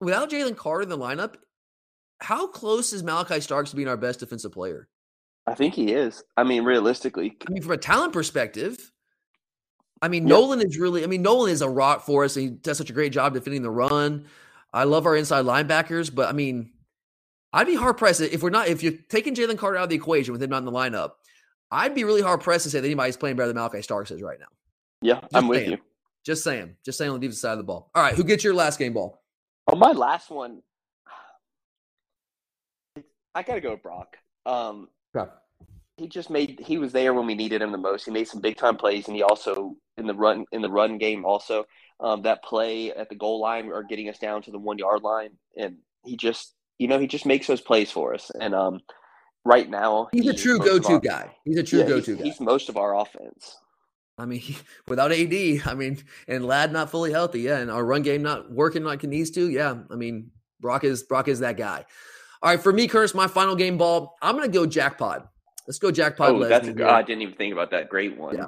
Without 0.00 0.30
Jalen 0.30 0.56
Carter 0.56 0.82
in 0.82 0.88
the 0.88 0.98
lineup, 0.98 1.36
how 2.20 2.48
close 2.48 2.92
is 2.92 3.04
Malaki 3.04 3.40
Starks 3.40 3.70
to 3.70 3.76
being 3.76 3.88
our 3.88 3.96
best 3.96 4.18
defensive 4.18 4.52
player? 4.52 4.88
I 5.46 5.54
think 5.54 5.74
he 5.74 5.92
is. 5.92 6.24
I 6.36 6.42
mean, 6.42 6.64
realistically, 6.64 7.36
I 7.46 7.52
mean, 7.52 7.62
from 7.62 7.72
a 7.72 7.78
talent 7.78 8.12
perspective, 8.12 8.90
I 10.02 10.08
mean, 10.08 10.24
yep. 10.24 10.30
Nolan 10.30 10.60
is 10.60 10.76
really. 10.76 11.04
I 11.04 11.06
mean, 11.06 11.22
Nolan 11.22 11.50
is 11.50 11.62
a 11.62 11.68
rock 11.68 12.04
for 12.04 12.24
us. 12.24 12.36
and 12.36 12.42
he 12.44 12.50
does 12.50 12.78
such 12.78 12.90
a 12.90 12.92
great 12.92 13.12
job 13.12 13.34
defending 13.34 13.62
the 13.62 13.70
run. 13.70 14.26
I 14.72 14.84
love 14.84 15.06
our 15.06 15.16
inside 15.16 15.44
linebackers, 15.44 16.14
but 16.14 16.28
I 16.28 16.32
mean, 16.32 16.72
I'd 17.52 17.66
be 17.66 17.76
hard 17.76 17.96
pressed 17.96 18.20
if 18.20 18.42
we're 18.42 18.50
not 18.50 18.68
if 18.68 18.82
you're 18.82 18.92
taking 19.08 19.34
Jalen 19.34 19.56
Carter 19.56 19.78
out 19.78 19.84
of 19.84 19.88
the 19.88 19.96
equation 19.96 20.32
with 20.32 20.42
him 20.42 20.50
not 20.50 20.58
in 20.58 20.64
the 20.64 20.72
lineup. 20.72 21.12
I'd 21.70 21.94
be 21.94 22.04
really 22.04 22.22
hard 22.22 22.40
pressed 22.40 22.64
to 22.64 22.70
say 22.70 22.80
that 22.80 22.86
anybody's 22.86 23.16
playing 23.16 23.36
better 23.36 23.52
than 23.52 23.56
Malaki 23.56 23.82
Starks 23.82 24.10
is 24.10 24.22
right 24.22 24.38
now. 24.40 24.46
Yeah, 25.02 25.20
Just 25.20 25.36
I'm 25.36 25.48
with 25.48 25.68
you. 25.68 25.78
Just 26.24 26.42
saying. 26.42 26.76
Just 26.84 26.98
saying 26.98 27.10
on 27.10 27.20
the 27.20 27.20
defensive 27.20 27.40
side 27.40 27.52
of 27.52 27.58
the 27.58 27.64
ball. 27.64 27.90
All 27.94 28.02
right, 28.02 28.14
who 28.14 28.24
gets 28.24 28.42
your 28.42 28.54
last 28.54 28.78
game 28.78 28.92
ball? 28.92 29.22
Oh, 29.70 29.76
my 29.76 29.92
last 29.92 30.30
one. 30.30 30.62
I 33.34 33.42
gotta 33.42 33.60
go 33.60 33.72
with 33.72 33.82
Brock. 33.82 34.16
Um, 34.46 34.88
okay. 35.16 35.30
He 35.96 36.08
just 36.08 36.30
made. 36.30 36.60
He 36.60 36.78
was 36.78 36.92
there 36.92 37.14
when 37.14 37.26
we 37.26 37.34
needed 37.34 37.62
him 37.62 37.70
the 37.70 37.78
most. 37.78 38.04
He 38.04 38.10
made 38.10 38.26
some 38.26 38.40
big 38.40 38.56
time 38.56 38.76
plays, 38.76 39.06
and 39.06 39.16
he 39.16 39.22
also 39.22 39.76
in 39.96 40.06
the 40.06 40.14
run 40.14 40.44
in 40.52 40.62
the 40.62 40.70
run 40.70 40.98
game 40.98 41.24
also 41.24 41.64
um, 42.00 42.22
that 42.22 42.42
play 42.42 42.92
at 42.92 43.08
the 43.08 43.14
goal 43.14 43.40
line 43.40 43.66
or 43.66 43.82
getting 43.82 44.08
us 44.08 44.18
down 44.18 44.42
to 44.42 44.50
the 44.50 44.58
one 44.58 44.78
yard 44.78 45.02
line, 45.02 45.30
and 45.56 45.76
he 46.04 46.16
just 46.16 46.54
you 46.78 46.88
know 46.88 46.98
he 46.98 47.06
just 47.06 47.26
makes 47.26 47.46
those 47.46 47.60
plays 47.60 47.90
for 47.90 48.14
us. 48.14 48.30
And 48.40 48.54
um, 48.54 48.80
right 49.44 49.68
now. 49.68 50.08
He's, 50.12 50.24
he's 50.24 50.32
a 50.32 50.36
true 50.36 50.58
go-to 50.58 51.00
guy. 51.00 51.34
He's 51.44 51.58
a 51.58 51.62
true 51.62 51.80
yeah, 51.80 51.86
go-to 51.86 52.12
he's, 52.12 52.16
guy. 52.18 52.24
He's 52.24 52.40
most 52.40 52.68
of 52.68 52.76
our 52.76 52.98
offense. 52.98 53.56
I 54.18 54.26
mean, 54.26 54.42
without 54.88 55.12
AD, 55.12 55.32
I 55.66 55.74
mean, 55.74 56.02
and 56.26 56.44
Ladd 56.44 56.72
not 56.72 56.90
fully 56.90 57.12
healthy, 57.12 57.40
yeah, 57.42 57.58
and 57.58 57.70
our 57.70 57.84
run 57.84 58.02
game 58.02 58.22
not 58.22 58.50
working 58.50 58.84
like 58.84 59.04
it 59.04 59.08
needs 59.08 59.30
to, 59.32 59.48
yeah. 59.48 59.76
I 59.90 59.94
mean, 59.94 60.30
Brock 60.60 60.84
is 60.84 61.02
Brock 61.04 61.28
is 61.28 61.40
that 61.40 61.56
guy. 61.56 61.84
All 62.42 62.50
right, 62.50 62.60
for 62.60 62.72
me, 62.72 62.86
Curtis, 62.86 63.14
my 63.14 63.26
final 63.26 63.56
game 63.56 63.78
ball, 63.78 64.16
I'm 64.22 64.36
gonna 64.36 64.48
go 64.48 64.66
jackpot. 64.66 65.28
Let's 65.66 65.78
go 65.78 65.90
jackpot. 65.90 66.30
Oh, 66.30 66.44
that's 66.44 66.68
a 66.68 66.72
good. 66.72 66.86
I 66.86 67.02
didn't 67.02 67.22
even 67.22 67.34
think 67.34 67.52
about 67.52 67.70
that. 67.72 67.88
Great 67.88 68.16
one. 68.16 68.36
Yeah. 68.36 68.46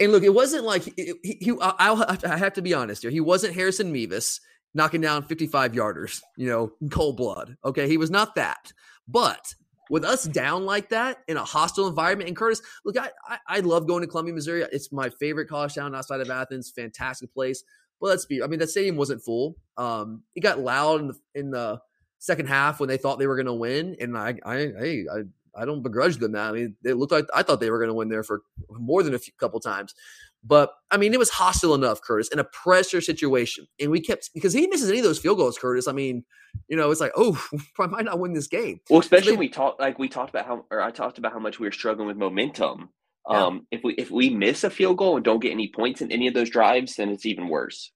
And 0.00 0.12
look, 0.12 0.22
it 0.22 0.32
wasn't 0.32 0.64
like 0.64 0.82
he. 0.82 1.14
he, 1.22 1.38
he 1.40 1.52
I, 1.60 2.16
I 2.24 2.36
have 2.38 2.54
to 2.54 2.62
be 2.62 2.72
honest 2.72 3.02
here. 3.02 3.10
He 3.10 3.20
wasn't 3.20 3.54
Harrison 3.54 3.92
Mevis. 3.92 4.40
knocking 4.72 5.02
down 5.02 5.22
55 5.24 5.72
yarders, 5.72 6.22
you 6.36 6.48
know, 6.48 6.72
in 6.80 6.88
cold 6.88 7.16
blood. 7.18 7.56
Okay. 7.64 7.88
He 7.88 7.98
was 7.98 8.10
not 8.10 8.36
that. 8.36 8.72
But 9.06 9.54
with 9.90 10.04
us 10.04 10.24
down 10.24 10.64
like 10.64 10.88
that 10.90 11.18
in 11.28 11.36
a 11.36 11.44
hostile 11.44 11.88
environment, 11.88 12.28
and 12.28 12.36
Curtis, 12.36 12.62
look, 12.84 12.96
I, 12.96 13.10
I, 13.28 13.38
I 13.48 13.60
love 13.60 13.86
going 13.86 14.00
to 14.02 14.06
Columbia, 14.06 14.32
Missouri. 14.32 14.64
It's 14.72 14.92
my 14.92 15.10
favorite 15.10 15.48
college 15.48 15.74
town 15.74 15.94
outside 15.94 16.20
of 16.20 16.30
Athens. 16.30 16.70
Fantastic 16.70 17.34
place. 17.34 17.64
But 18.00 18.06
let's 18.06 18.24
be, 18.24 18.42
I 18.42 18.46
mean, 18.46 18.60
that 18.60 18.70
stadium 18.70 18.96
wasn't 18.96 19.22
full. 19.22 19.56
Um, 19.76 20.22
it 20.34 20.40
got 20.40 20.60
loud 20.60 21.00
in 21.00 21.08
the, 21.08 21.18
in 21.34 21.50
the 21.50 21.80
second 22.18 22.46
half 22.46 22.80
when 22.80 22.88
they 22.88 22.96
thought 22.96 23.18
they 23.18 23.26
were 23.26 23.36
going 23.36 23.46
to 23.46 23.52
win. 23.52 23.96
And 24.00 24.16
I, 24.16 24.36
I, 24.46 24.56
I, 24.56 25.22
I 25.54 25.64
don't 25.64 25.82
begrudge 25.82 26.16
them 26.18 26.32
that. 26.32 26.50
I 26.50 26.52
mean, 26.52 26.76
it 26.84 26.94
looked 26.94 27.12
like 27.12 27.26
I 27.34 27.42
thought 27.42 27.60
they 27.60 27.70
were 27.70 27.78
going 27.78 27.88
to 27.88 27.94
win 27.94 28.08
there 28.08 28.22
for 28.22 28.42
more 28.70 29.02
than 29.02 29.14
a 29.14 29.18
few, 29.18 29.32
couple 29.38 29.58
times. 29.58 29.94
But 30.42 30.72
I 30.90 30.96
mean, 30.96 31.12
it 31.12 31.18
was 31.18 31.30
hostile 31.30 31.74
enough, 31.74 32.00
Curtis, 32.00 32.28
in 32.28 32.38
a 32.38 32.44
pressure 32.44 33.00
situation. 33.00 33.66
And 33.78 33.90
we 33.90 34.00
kept 34.00 34.30
because 34.32 34.52
he 34.52 34.66
misses 34.66 34.88
any 34.88 34.98
of 34.98 35.04
those 35.04 35.18
field 35.18 35.38
goals, 35.38 35.58
Curtis. 35.58 35.86
I 35.86 35.92
mean, 35.92 36.24
you 36.68 36.76
know, 36.76 36.90
it's 36.90 37.00
like, 37.00 37.12
oh, 37.16 37.42
I 37.78 37.86
might 37.86 38.04
not 38.04 38.18
win 38.18 38.32
this 38.32 38.46
game. 38.46 38.80
Well, 38.88 39.00
especially 39.00 39.36
we 39.36 39.48
talked 39.48 39.80
like 39.80 39.98
we 39.98 40.08
talked 40.08 40.30
about 40.30 40.46
how 40.46 40.64
or 40.70 40.80
I 40.80 40.90
talked 40.90 41.18
about 41.18 41.32
how 41.32 41.38
much 41.38 41.58
we 41.58 41.66
were 41.66 41.72
struggling 41.72 42.08
with 42.08 42.16
momentum. 42.16 42.90
Yeah. 43.30 43.44
Um, 43.44 43.66
if 43.70 43.82
we 43.84 43.94
if 43.94 44.10
we 44.10 44.30
miss 44.30 44.64
a 44.64 44.70
field 44.70 44.96
goal 44.96 45.16
and 45.16 45.24
don't 45.24 45.40
get 45.40 45.52
any 45.52 45.70
points 45.74 46.00
in 46.00 46.10
any 46.10 46.26
of 46.26 46.34
those 46.34 46.48
drives, 46.48 46.96
then 46.96 47.10
it's 47.10 47.26
even 47.26 47.48
worse. 47.48 47.92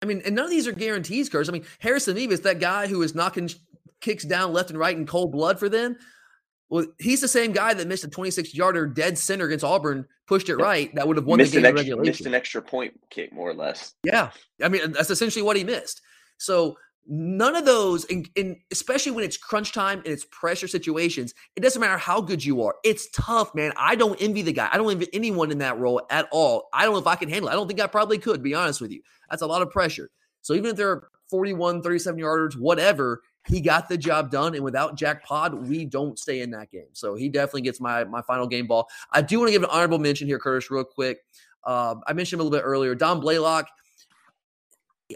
I 0.00 0.06
mean, 0.06 0.22
and 0.24 0.36
none 0.36 0.44
of 0.44 0.50
these 0.50 0.68
are 0.68 0.72
guarantees, 0.72 1.28
Curtis. 1.28 1.48
I 1.48 1.52
mean, 1.52 1.64
Harrison 1.80 2.14
Mevis, 2.14 2.40
that 2.40 2.60
guy 2.60 2.86
who 2.86 3.02
is 3.02 3.16
knocking 3.16 3.50
kicks 4.00 4.24
down 4.24 4.52
left 4.52 4.70
and 4.70 4.78
right 4.78 4.96
in 4.96 5.06
cold 5.06 5.32
blood 5.32 5.58
for 5.58 5.68
them. 5.68 5.96
Well, 6.70 6.86
he's 6.98 7.20
the 7.20 7.28
same 7.28 7.52
guy 7.52 7.72
that 7.74 7.86
missed 7.86 8.04
a 8.04 8.08
26 8.08 8.54
yarder 8.54 8.86
dead 8.86 9.16
center 9.16 9.46
against 9.46 9.64
Auburn, 9.64 10.06
pushed 10.26 10.48
it 10.48 10.56
right. 10.56 10.94
That 10.94 11.08
would 11.08 11.16
have 11.16 11.24
won 11.24 11.38
missed 11.38 11.52
the 11.52 11.62
game 11.62 11.64
an 11.64 11.70
extra, 11.70 11.96
regulation. 11.96 12.10
Missed 12.10 12.26
an 12.26 12.34
extra 12.34 12.62
point 12.62 13.00
kick, 13.10 13.32
more 13.32 13.48
or 13.48 13.54
less. 13.54 13.94
Yeah. 14.04 14.30
I 14.62 14.68
mean, 14.68 14.92
that's 14.92 15.10
essentially 15.10 15.42
what 15.42 15.56
he 15.56 15.64
missed. 15.64 16.02
So 16.36 16.76
none 17.06 17.56
of 17.56 17.64
those, 17.64 18.04
in, 18.04 18.26
in, 18.36 18.60
especially 18.70 19.12
when 19.12 19.24
it's 19.24 19.38
crunch 19.38 19.72
time 19.72 19.98
and 20.00 20.08
it's 20.08 20.26
pressure 20.30 20.68
situations, 20.68 21.32
it 21.56 21.60
doesn't 21.60 21.80
matter 21.80 21.96
how 21.96 22.20
good 22.20 22.44
you 22.44 22.62
are. 22.62 22.74
It's 22.84 23.08
tough, 23.10 23.54
man. 23.54 23.72
I 23.78 23.96
don't 23.96 24.20
envy 24.20 24.42
the 24.42 24.52
guy. 24.52 24.68
I 24.70 24.76
don't 24.76 24.90
envy 24.90 25.08
anyone 25.14 25.50
in 25.50 25.58
that 25.58 25.78
role 25.78 26.02
at 26.10 26.28
all. 26.30 26.68
I 26.74 26.84
don't 26.84 26.92
know 26.92 27.00
if 27.00 27.06
I 27.06 27.16
can 27.16 27.30
handle 27.30 27.48
it. 27.48 27.52
I 27.52 27.54
don't 27.54 27.66
think 27.66 27.80
I 27.80 27.86
probably 27.86 28.18
could, 28.18 28.42
be 28.42 28.54
honest 28.54 28.82
with 28.82 28.92
you. 28.92 29.00
That's 29.30 29.42
a 29.42 29.46
lot 29.46 29.62
of 29.62 29.70
pressure. 29.70 30.10
So 30.42 30.52
even 30.52 30.70
if 30.70 30.76
there 30.76 30.90
are 30.90 31.08
41, 31.30 31.82
37 31.82 32.20
yarders, 32.20 32.58
whatever, 32.58 33.22
he 33.48 33.60
got 33.60 33.88
the 33.88 33.96
job 33.96 34.30
done, 34.30 34.54
and 34.54 34.62
without 34.62 34.96
Jack 34.96 35.24
Pod, 35.24 35.54
we 35.68 35.84
don't 35.84 36.18
stay 36.18 36.40
in 36.40 36.50
that 36.50 36.70
game. 36.70 36.88
So 36.92 37.14
he 37.14 37.28
definitely 37.28 37.62
gets 37.62 37.80
my 37.80 38.04
my 38.04 38.22
final 38.22 38.46
game 38.46 38.66
ball. 38.66 38.88
I 39.10 39.22
do 39.22 39.38
want 39.38 39.48
to 39.48 39.52
give 39.52 39.62
an 39.62 39.70
honorable 39.70 39.98
mention 39.98 40.26
here, 40.26 40.38
Curtis, 40.38 40.70
real 40.70 40.84
quick. 40.84 41.18
Um, 41.64 42.02
I 42.06 42.12
mentioned 42.12 42.38
him 42.38 42.46
a 42.46 42.48
little 42.48 42.58
bit 42.58 42.64
earlier. 42.64 42.94
Dom 42.94 43.20
Blaylock. 43.20 43.68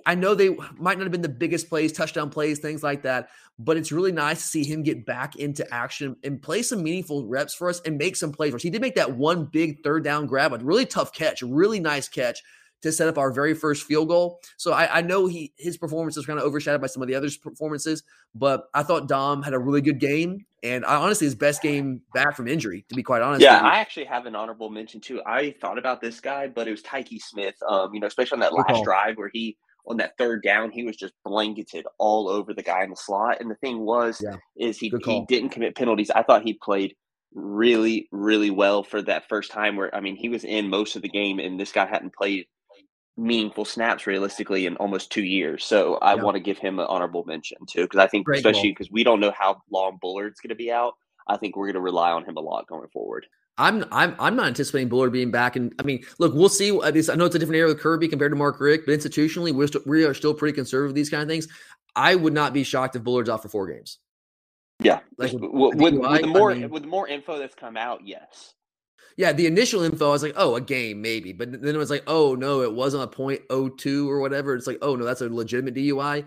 I 0.07 0.15
know 0.15 0.35
they 0.35 0.49
might 0.79 0.97
not 0.97 1.03
have 1.03 1.13
been 1.13 1.21
the 1.21 1.29
biggest 1.29 1.69
plays, 1.69 1.93
touchdown 1.93 2.31
plays, 2.31 2.61
things 2.61 2.83
like 2.83 3.03
that, 3.03 3.29
but 3.59 3.77
it's 3.77 3.93
really 3.93 4.11
nice 4.11 4.41
to 4.41 4.47
see 4.47 4.65
him 4.65 4.83
get 4.83 5.05
back 5.05 5.37
into 5.37 5.71
action 5.73 6.17
and 6.25 6.41
play 6.41 6.63
some 6.63 6.83
meaningful 6.83 7.27
reps 7.27 7.55
for 7.55 7.69
us 7.69 7.83
and 7.85 7.99
make 7.99 8.17
some 8.17 8.33
plays 8.33 8.53
for 8.53 8.57
us. 8.57 8.63
He 8.63 8.71
did 8.71 8.81
make 8.81 8.95
that 8.95 9.19
one 9.19 9.45
big 9.45 9.85
third 9.85 10.03
down 10.03 10.25
grab, 10.25 10.55
a 10.55 10.59
really 10.59 10.87
tough 10.87 11.13
catch, 11.13 11.43
really 11.43 11.79
nice 11.79 12.09
catch 12.09 12.43
to 12.83 12.93
set 12.93 13.09
up 13.09 13.19
our 13.19 13.33
very 13.33 13.55
first 13.55 13.85
field 13.85 14.09
goal. 14.09 14.41
So 14.57 14.73
I, 14.73 14.99
I 14.99 15.01
know 15.01 15.27
he 15.27 15.53
his 15.57 15.77
performance 15.77 16.17
was 16.17 16.27
kind 16.27 16.39
of 16.39 16.45
overshadowed 16.45 16.81
by 16.81 16.87
some 16.87 17.03
of 17.03 17.09
the 17.09 17.15
others' 17.15 17.37
performances, 17.37 18.03
but 18.35 18.65
I 18.75 18.83
thought 18.83 19.09
Dom 19.09 19.43
had 19.43 19.55
a 19.55 19.59
really 19.59 19.81
good 19.81 19.99
game, 19.99 20.45
and 20.63 20.85
I, 20.85 20.97
honestly 20.97 21.27
his 21.27 21.35
best 21.35 21.63
game 21.63 22.03
back 22.15 22.37
from 22.37 22.49
injury. 22.49 22.85
To 22.89 22.95
be 22.95 23.03
quite 23.03 23.23
honest, 23.23 23.43
yeah, 23.43 23.61
I 23.61 23.79
actually 23.79 24.07
have 24.07 24.27
an 24.27 24.37
honorable 24.37 24.71
mention 24.71 25.01
too. 25.01 25.23
I 25.27 25.55
thought 25.61 25.79
about 25.79 26.01
this 26.01 26.21
guy, 26.21 26.49
but 26.49 26.69
it 26.69 26.71
was 26.71 26.83
Tykee 26.83 27.21
Smith. 27.21 27.55
Um, 27.69 27.95
you 27.95 28.01
know, 28.01 28.07
especially 28.07 28.37
on 28.37 28.41
that 28.41 28.53
last 28.53 28.85
drive 28.85 29.17
where 29.17 29.31
he 29.33 29.57
on 29.87 29.97
that 29.97 30.17
third 30.17 30.43
down, 30.43 30.71
he 30.71 30.85
was 30.85 30.97
just 30.97 31.15
blanketed 31.25 31.87
all 31.99 32.29
over 32.29 32.55
the 32.55 32.63
guy 32.63 32.85
in 32.85 32.91
the 32.91 32.97
slot. 32.97 33.41
And 33.41 33.51
the 33.51 33.57
thing 33.57 33.81
was, 33.81 34.21
yeah. 34.23 34.37
is 34.57 34.79
he 34.79 34.93
he 35.05 35.25
didn't 35.29 35.51
commit 35.51 35.75
penalties. 35.75 36.11
I 36.11 36.23
thought 36.23 36.43
he 36.43 36.55
played 36.55 36.95
really, 37.35 38.09
really 38.13 38.51
well 38.51 38.83
for 38.83 39.03
that 39.03 39.29
first 39.29 39.51
time. 39.51 39.77
Where 39.77 39.95
I 39.95 40.01
mean, 40.01 40.17
he 40.17 40.29
was 40.29 40.45
in 40.45 40.69
most 40.69 40.97
of 40.97 41.03
the 41.03 41.09
game, 41.09 41.39
and 41.39 41.59
this 41.59 41.73
guy 41.73 41.87
hadn't 41.87 42.15
played 42.15 42.47
meaningful 43.17 43.65
snaps 43.65 44.07
realistically 44.07 44.67
in 44.67 44.77
almost 44.77 45.11
two 45.11 45.25
years. 45.25 45.65
So 45.65 45.97
I 45.97 46.15
yeah. 46.15 46.23
want 46.23 46.37
to 46.37 46.41
give 46.41 46.59
him 46.59 46.79
an 46.79 46.87
honorable 46.89 47.25
mention 47.25 47.59
too, 47.69 47.83
because 47.83 48.01
I 48.01 48.07
think 48.07 48.25
Great 48.25 48.39
especially 48.39 48.71
because 48.71 48.91
we 48.91 49.05
don't 49.05 49.21
know 49.21 49.33
how 49.37 49.63
long 49.71 49.99
Bullard's 50.01 50.41
going 50.41 50.51
to 50.51 50.55
be 50.55 50.73
out. 50.73 50.95
I 51.29 51.37
think 51.37 51.57
we're 51.57 51.67
going 51.67 51.75
to 51.75 51.81
rely 51.81 52.11
on 52.11 52.25
him 52.25 52.37
a 52.37 52.41
lot 52.41 52.67
going 52.67 52.89
forward. 52.89 53.27
I'm 53.59 53.85
I'm 53.93 54.17
I'm 54.19 54.35
not 54.35 54.47
anticipating 54.47 54.89
Bullard 54.89 55.13
being 55.13 55.31
back, 55.31 55.57
and 55.57 55.75
I 55.79 55.83
mean, 55.83 56.03
look, 56.19 56.33
we'll 56.35 56.49
see. 56.49 56.71
I 56.71 56.91
know 56.91 57.27
it's 57.27 57.35
a 57.35 57.39
different 57.39 57.57
era 57.57 57.69
with 57.69 57.81
Kirby 57.81 58.09
compared 58.09 58.33
to 58.33 58.37
Mark 58.37 58.59
Richt, 58.59 58.87
but 58.87 58.99
institutionally, 58.99 59.53
we're 59.53 59.67
st- 59.67 59.87
we 59.87 60.05
are 60.05 60.15
still 60.15 60.33
pretty 60.33 60.55
conservative 60.55 60.89
with 60.89 60.97
these 60.97 61.11
kind 61.11 61.23
of 61.23 61.29
things. 61.29 61.49
I 61.95 62.15
would 62.15 62.33
not 62.33 62.55
be 62.55 62.65
shocked 62.65 62.97
if 62.97 63.05
Bullard's 63.05 63.29
out 63.29 63.43
for 63.43 63.51
four 63.51 63.71
games. 63.71 63.99
Yeah, 64.81 65.01
like 65.19 65.33
with, 65.33 65.43
with, 65.43 65.75
with, 65.75 65.95
with 65.95 66.23
the 66.23 66.27
more 66.27 66.51
I 66.51 66.55
mean, 66.55 66.71
with 66.71 66.83
the 66.85 66.89
more 66.89 67.07
info 67.07 67.39
that's 67.39 67.55
come 67.55 67.77
out, 67.77 68.01
yes 68.07 68.55
yeah, 69.17 69.33
the 69.33 69.47
initial 69.47 69.83
info, 69.83 70.09
I 70.09 70.11
was 70.11 70.23
like, 70.23 70.35
oh, 70.37 70.57
a 70.57 70.61
game 70.61 71.03
maybe, 71.03 71.33
but 71.33 71.53
then 71.53 71.75
it 71.75 71.79
was 71.79 71.91
like, 71.91 72.05
oh 72.07 72.35
no, 72.35 72.63
it 72.63 72.73
wasn't 72.73 73.05
a 73.05 73.07
point 73.07 73.43
oh 73.51 73.69
two 73.69 74.11
or 74.11 74.21
whatever. 74.21 74.55
It's 74.55 74.67
like, 74.67 74.79
oh 74.83 74.97
no, 74.97 75.05
that's 75.05 75.21
a 75.21 75.29
legitimate 75.29 75.75
DUI. 75.75 76.25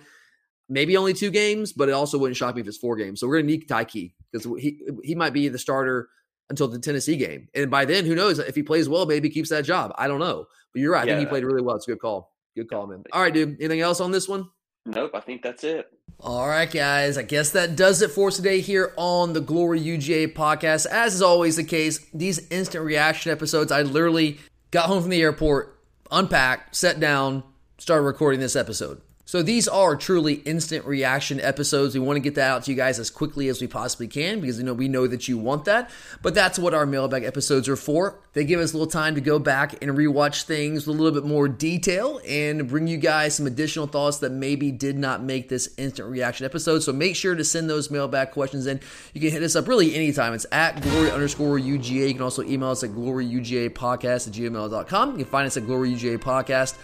Maybe 0.67 0.97
only 0.97 1.13
two 1.13 1.29
games, 1.29 1.73
but 1.73 1.89
it 1.89 1.93
also 1.93 2.17
wouldn't 2.17 2.37
shock 2.37 2.55
me 2.55 2.61
if 2.61 2.67
it's 2.67 2.77
four 2.77 2.95
games. 2.95 3.19
So 3.19 3.27
we're 3.27 3.37
gonna 3.37 3.47
need 3.47 3.67
Tykee 3.67 4.13
because 4.31 4.45
he 4.59 4.81
he 5.03 5.15
might 5.15 5.33
be 5.33 5.47
the 5.47 5.59
starter 5.59 6.09
until 6.49 6.67
the 6.67 6.79
Tennessee 6.79 7.17
game, 7.17 7.47
and 7.55 7.71
by 7.71 7.85
then, 7.85 8.05
who 8.05 8.15
knows 8.15 8.39
if 8.39 8.55
he 8.55 8.63
plays 8.63 8.87
well, 8.87 9.05
maybe 9.05 9.29
keeps 9.29 9.49
that 9.49 9.65
job. 9.65 9.93
I 9.97 10.07
don't 10.07 10.19
know, 10.19 10.45
but 10.73 10.79
you're 10.79 10.93
right. 10.93 11.03
I 11.03 11.05
think 11.05 11.19
he 11.19 11.25
played 11.25 11.43
really 11.43 11.61
well. 11.61 11.75
It's 11.75 11.87
a 11.87 11.91
good 11.91 11.99
call. 11.99 12.33
Good 12.55 12.69
call, 12.69 12.87
man. 12.87 13.03
All 13.11 13.21
right, 13.21 13.33
dude. 13.33 13.57
Anything 13.59 13.81
else 13.81 13.99
on 13.99 14.11
this 14.11 14.27
one? 14.27 14.49
Nope, 14.85 15.11
I 15.13 15.19
think 15.19 15.41
that's 15.41 15.63
it. 15.63 15.87
All 16.19 16.47
right, 16.47 16.69
guys. 16.69 17.17
I 17.17 17.23
guess 17.23 17.51
that 17.51 17.75
does 17.75 18.01
it 18.01 18.11
for 18.11 18.31
today 18.31 18.61
here 18.61 18.93
on 18.97 19.33
the 19.33 19.41
Glory 19.41 19.79
UGA 19.79 20.33
podcast. 20.33 20.85
As 20.87 21.13
is 21.13 21.21
always 21.21 21.55
the 21.55 21.63
case, 21.63 21.99
these 22.13 22.49
instant 22.49 22.83
reaction 22.83 23.31
episodes, 23.31 23.71
I 23.71 23.83
literally 23.83 24.39
got 24.71 24.87
home 24.87 25.01
from 25.01 25.11
the 25.11 25.21
airport, 25.21 25.79
unpacked, 26.11 26.75
sat 26.75 26.99
down, 26.99 27.43
started 27.77 28.03
recording 28.03 28.39
this 28.39 28.55
episode. 28.55 29.01
So 29.27 29.41
these 29.41 29.67
are 29.67 29.95
truly 29.95 30.35
instant 30.35 30.85
reaction 30.85 31.41
episodes. 31.41 31.95
We 31.95 31.99
want 31.99 32.17
to 32.17 32.21
get 32.21 32.35
that 32.35 32.51
out 32.51 32.63
to 32.63 32.71
you 32.71 32.77
guys 32.77 32.99
as 32.99 33.09
quickly 33.09 33.47
as 33.47 33.59
we 33.59 33.65
possibly 33.65 34.07
can 34.07 34.39
because 34.39 34.59
you 34.59 34.63
know 34.63 34.73
we 34.73 34.87
know 34.87 35.07
that 35.07 35.27
you 35.27 35.39
want 35.39 35.65
that. 35.65 35.89
But 36.21 36.35
that's 36.35 36.59
what 36.59 36.75
our 36.75 36.85
mailbag 36.85 37.23
episodes 37.23 37.67
are 37.67 37.75
for. 37.75 38.19
They 38.33 38.43
give 38.43 38.59
us 38.59 38.73
a 38.73 38.77
little 38.77 38.91
time 38.91 39.15
to 39.15 39.21
go 39.21 39.39
back 39.39 39.83
and 39.83 39.91
rewatch 39.97 40.43
things 40.43 40.85
with 40.85 40.95
a 40.95 41.01
little 41.01 41.19
bit 41.19 41.27
more 41.27 41.47
detail 41.47 42.21
and 42.27 42.67
bring 42.67 42.87
you 42.87 42.97
guys 42.97 43.33
some 43.33 43.47
additional 43.47 43.87
thoughts 43.87 44.19
that 44.19 44.31
maybe 44.31 44.71
did 44.71 44.95
not 44.95 45.23
make 45.23 45.49
this 45.49 45.73
instant 45.77 46.07
reaction 46.07 46.45
episode. 46.45 46.83
So 46.83 46.93
make 46.93 47.15
sure 47.15 47.33
to 47.33 47.43
send 47.43 47.67
those 47.67 47.89
mailbag 47.89 48.29
questions 48.29 48.67
in. 48.67 48.79
You 49.13 49.21
can 49.21 49.31
hit 49.31 49.41
us 49.41 49.55
up 49.55 49.67
really 49.67 49.95
anytime. 49.95 50.33
It's 50.35 50.45
at 50.51 50.83
glory 50.83 51.09
underscore 51.09 51.57
UGA. 51.57 52.09
You 52.09 52.13
can 52.13 52.21
also 52.21 52.43
email 52.43 52.69
us 52.69 52.83
at 52.83 52.91
gloryugapodcast 52.91 54.27
at 54.27 54.33
gmail.com. 54.33 55.11
You 55.11 55.17
can 55.17 55.25
find 55.25 55.47
us 55.47 55.57
at 55.57 55.65
glory 55.65 55.93
UGA 55.93 56.19
podcast 56.19 56.75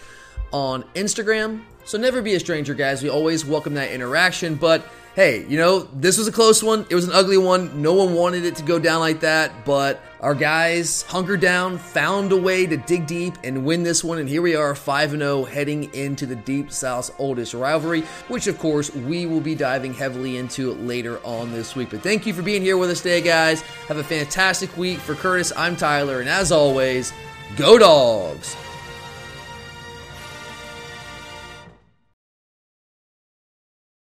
on 0.52 0.82
Instagram. 0.94 1.62
So 1.84 1.98
never 1.98 2.22
be 2.22 2.34
a 2.34 2.40
stranger, 2.40 2.74
guys. 2.74 3.02
We 3.02 3.08
always 3.08 3.44
welcome 3.44 3.74
that 3.74 3.90
interaction. 3.90 4.54
But 4.54 4.86
hey, 5.14 5.44
you 5.46 5.58
know, 5.58 5.80
this 5.80 6.16
was 6.16 6.28
a 6.28 6.32
close 6.32 6.62
one. 6.62 6.86
It 6.88 6.94
was 6.94 7.06
an 7.06 7.12
ugly 7.12 7.36
one. 7.36 7.82
No 7.82 7.94
one 7.94 8.14
wanted 8.14 8.44
it 8.44 8.56
to 8.56 8.62
go 8.62 8.78
down 8.78 9.00
like 9.00 9.20
that. 9.20 9.64
But 9.64 10.00
our 10.20 10.34
guys 10.34 11.02
hunkered 11.02 11.40
down, 11.40 11.78
found 11.78 12.30
a 12.30 12.36
way 12.36 12.66
to 12.66 12.76
dig 12.76 13.06
deep 13.06 13.34
and 13.42 13.64
win 13.64 13.82
this 13.82 14.04
one. 14.04 14.18
And 14.18 14.28
here 14.28 14.42
we 14.42 14.54
are, 14.54 14.74
5 14.74 15.10
0, 15.10 15.44
heading 15.44 15.92
into 15.92 16.24
the 16.24 16.36
Deep 16.36 16.70
South's 16.70 17.10
oldest 17.18 17.52
rivalry, 17.52 18.02
which 18.28 18.46
of 18.46 18.58
course 18.58 18.94
we 18.94 19.26
will 19.26 19.40
be 19.40 19.56
diving 19.56 19.92
heavily 19.92 20.38
into 20.38 20.74
later 20.74 21.18
on 21.24 21.52
this 21.52 21.74
week. 21.74 21.90
But 21.90 22.02
thank 22.02 22.26
you 22.26 22.32
for 22.32 22.42
being 22.42 22.62
here 22.62 22.76
with 22.76 22.90
us 22.90 23.02
today, 23.02 23.20
guys. 23.20 23.62
Have 23.88 23.98
a 23.98 24.04
fantastic 24.04 24.74
week. 24.76 24.98
For 24.98 25.14
Curtis, 25.14 25.52
I'm 25.56 25.76
Tyler. 25.76 26.20
And 26.20 26.28
as 26.28 26.52
always, 26.52 27.12
go 27.56 27.76
dogs. 27.76 28.56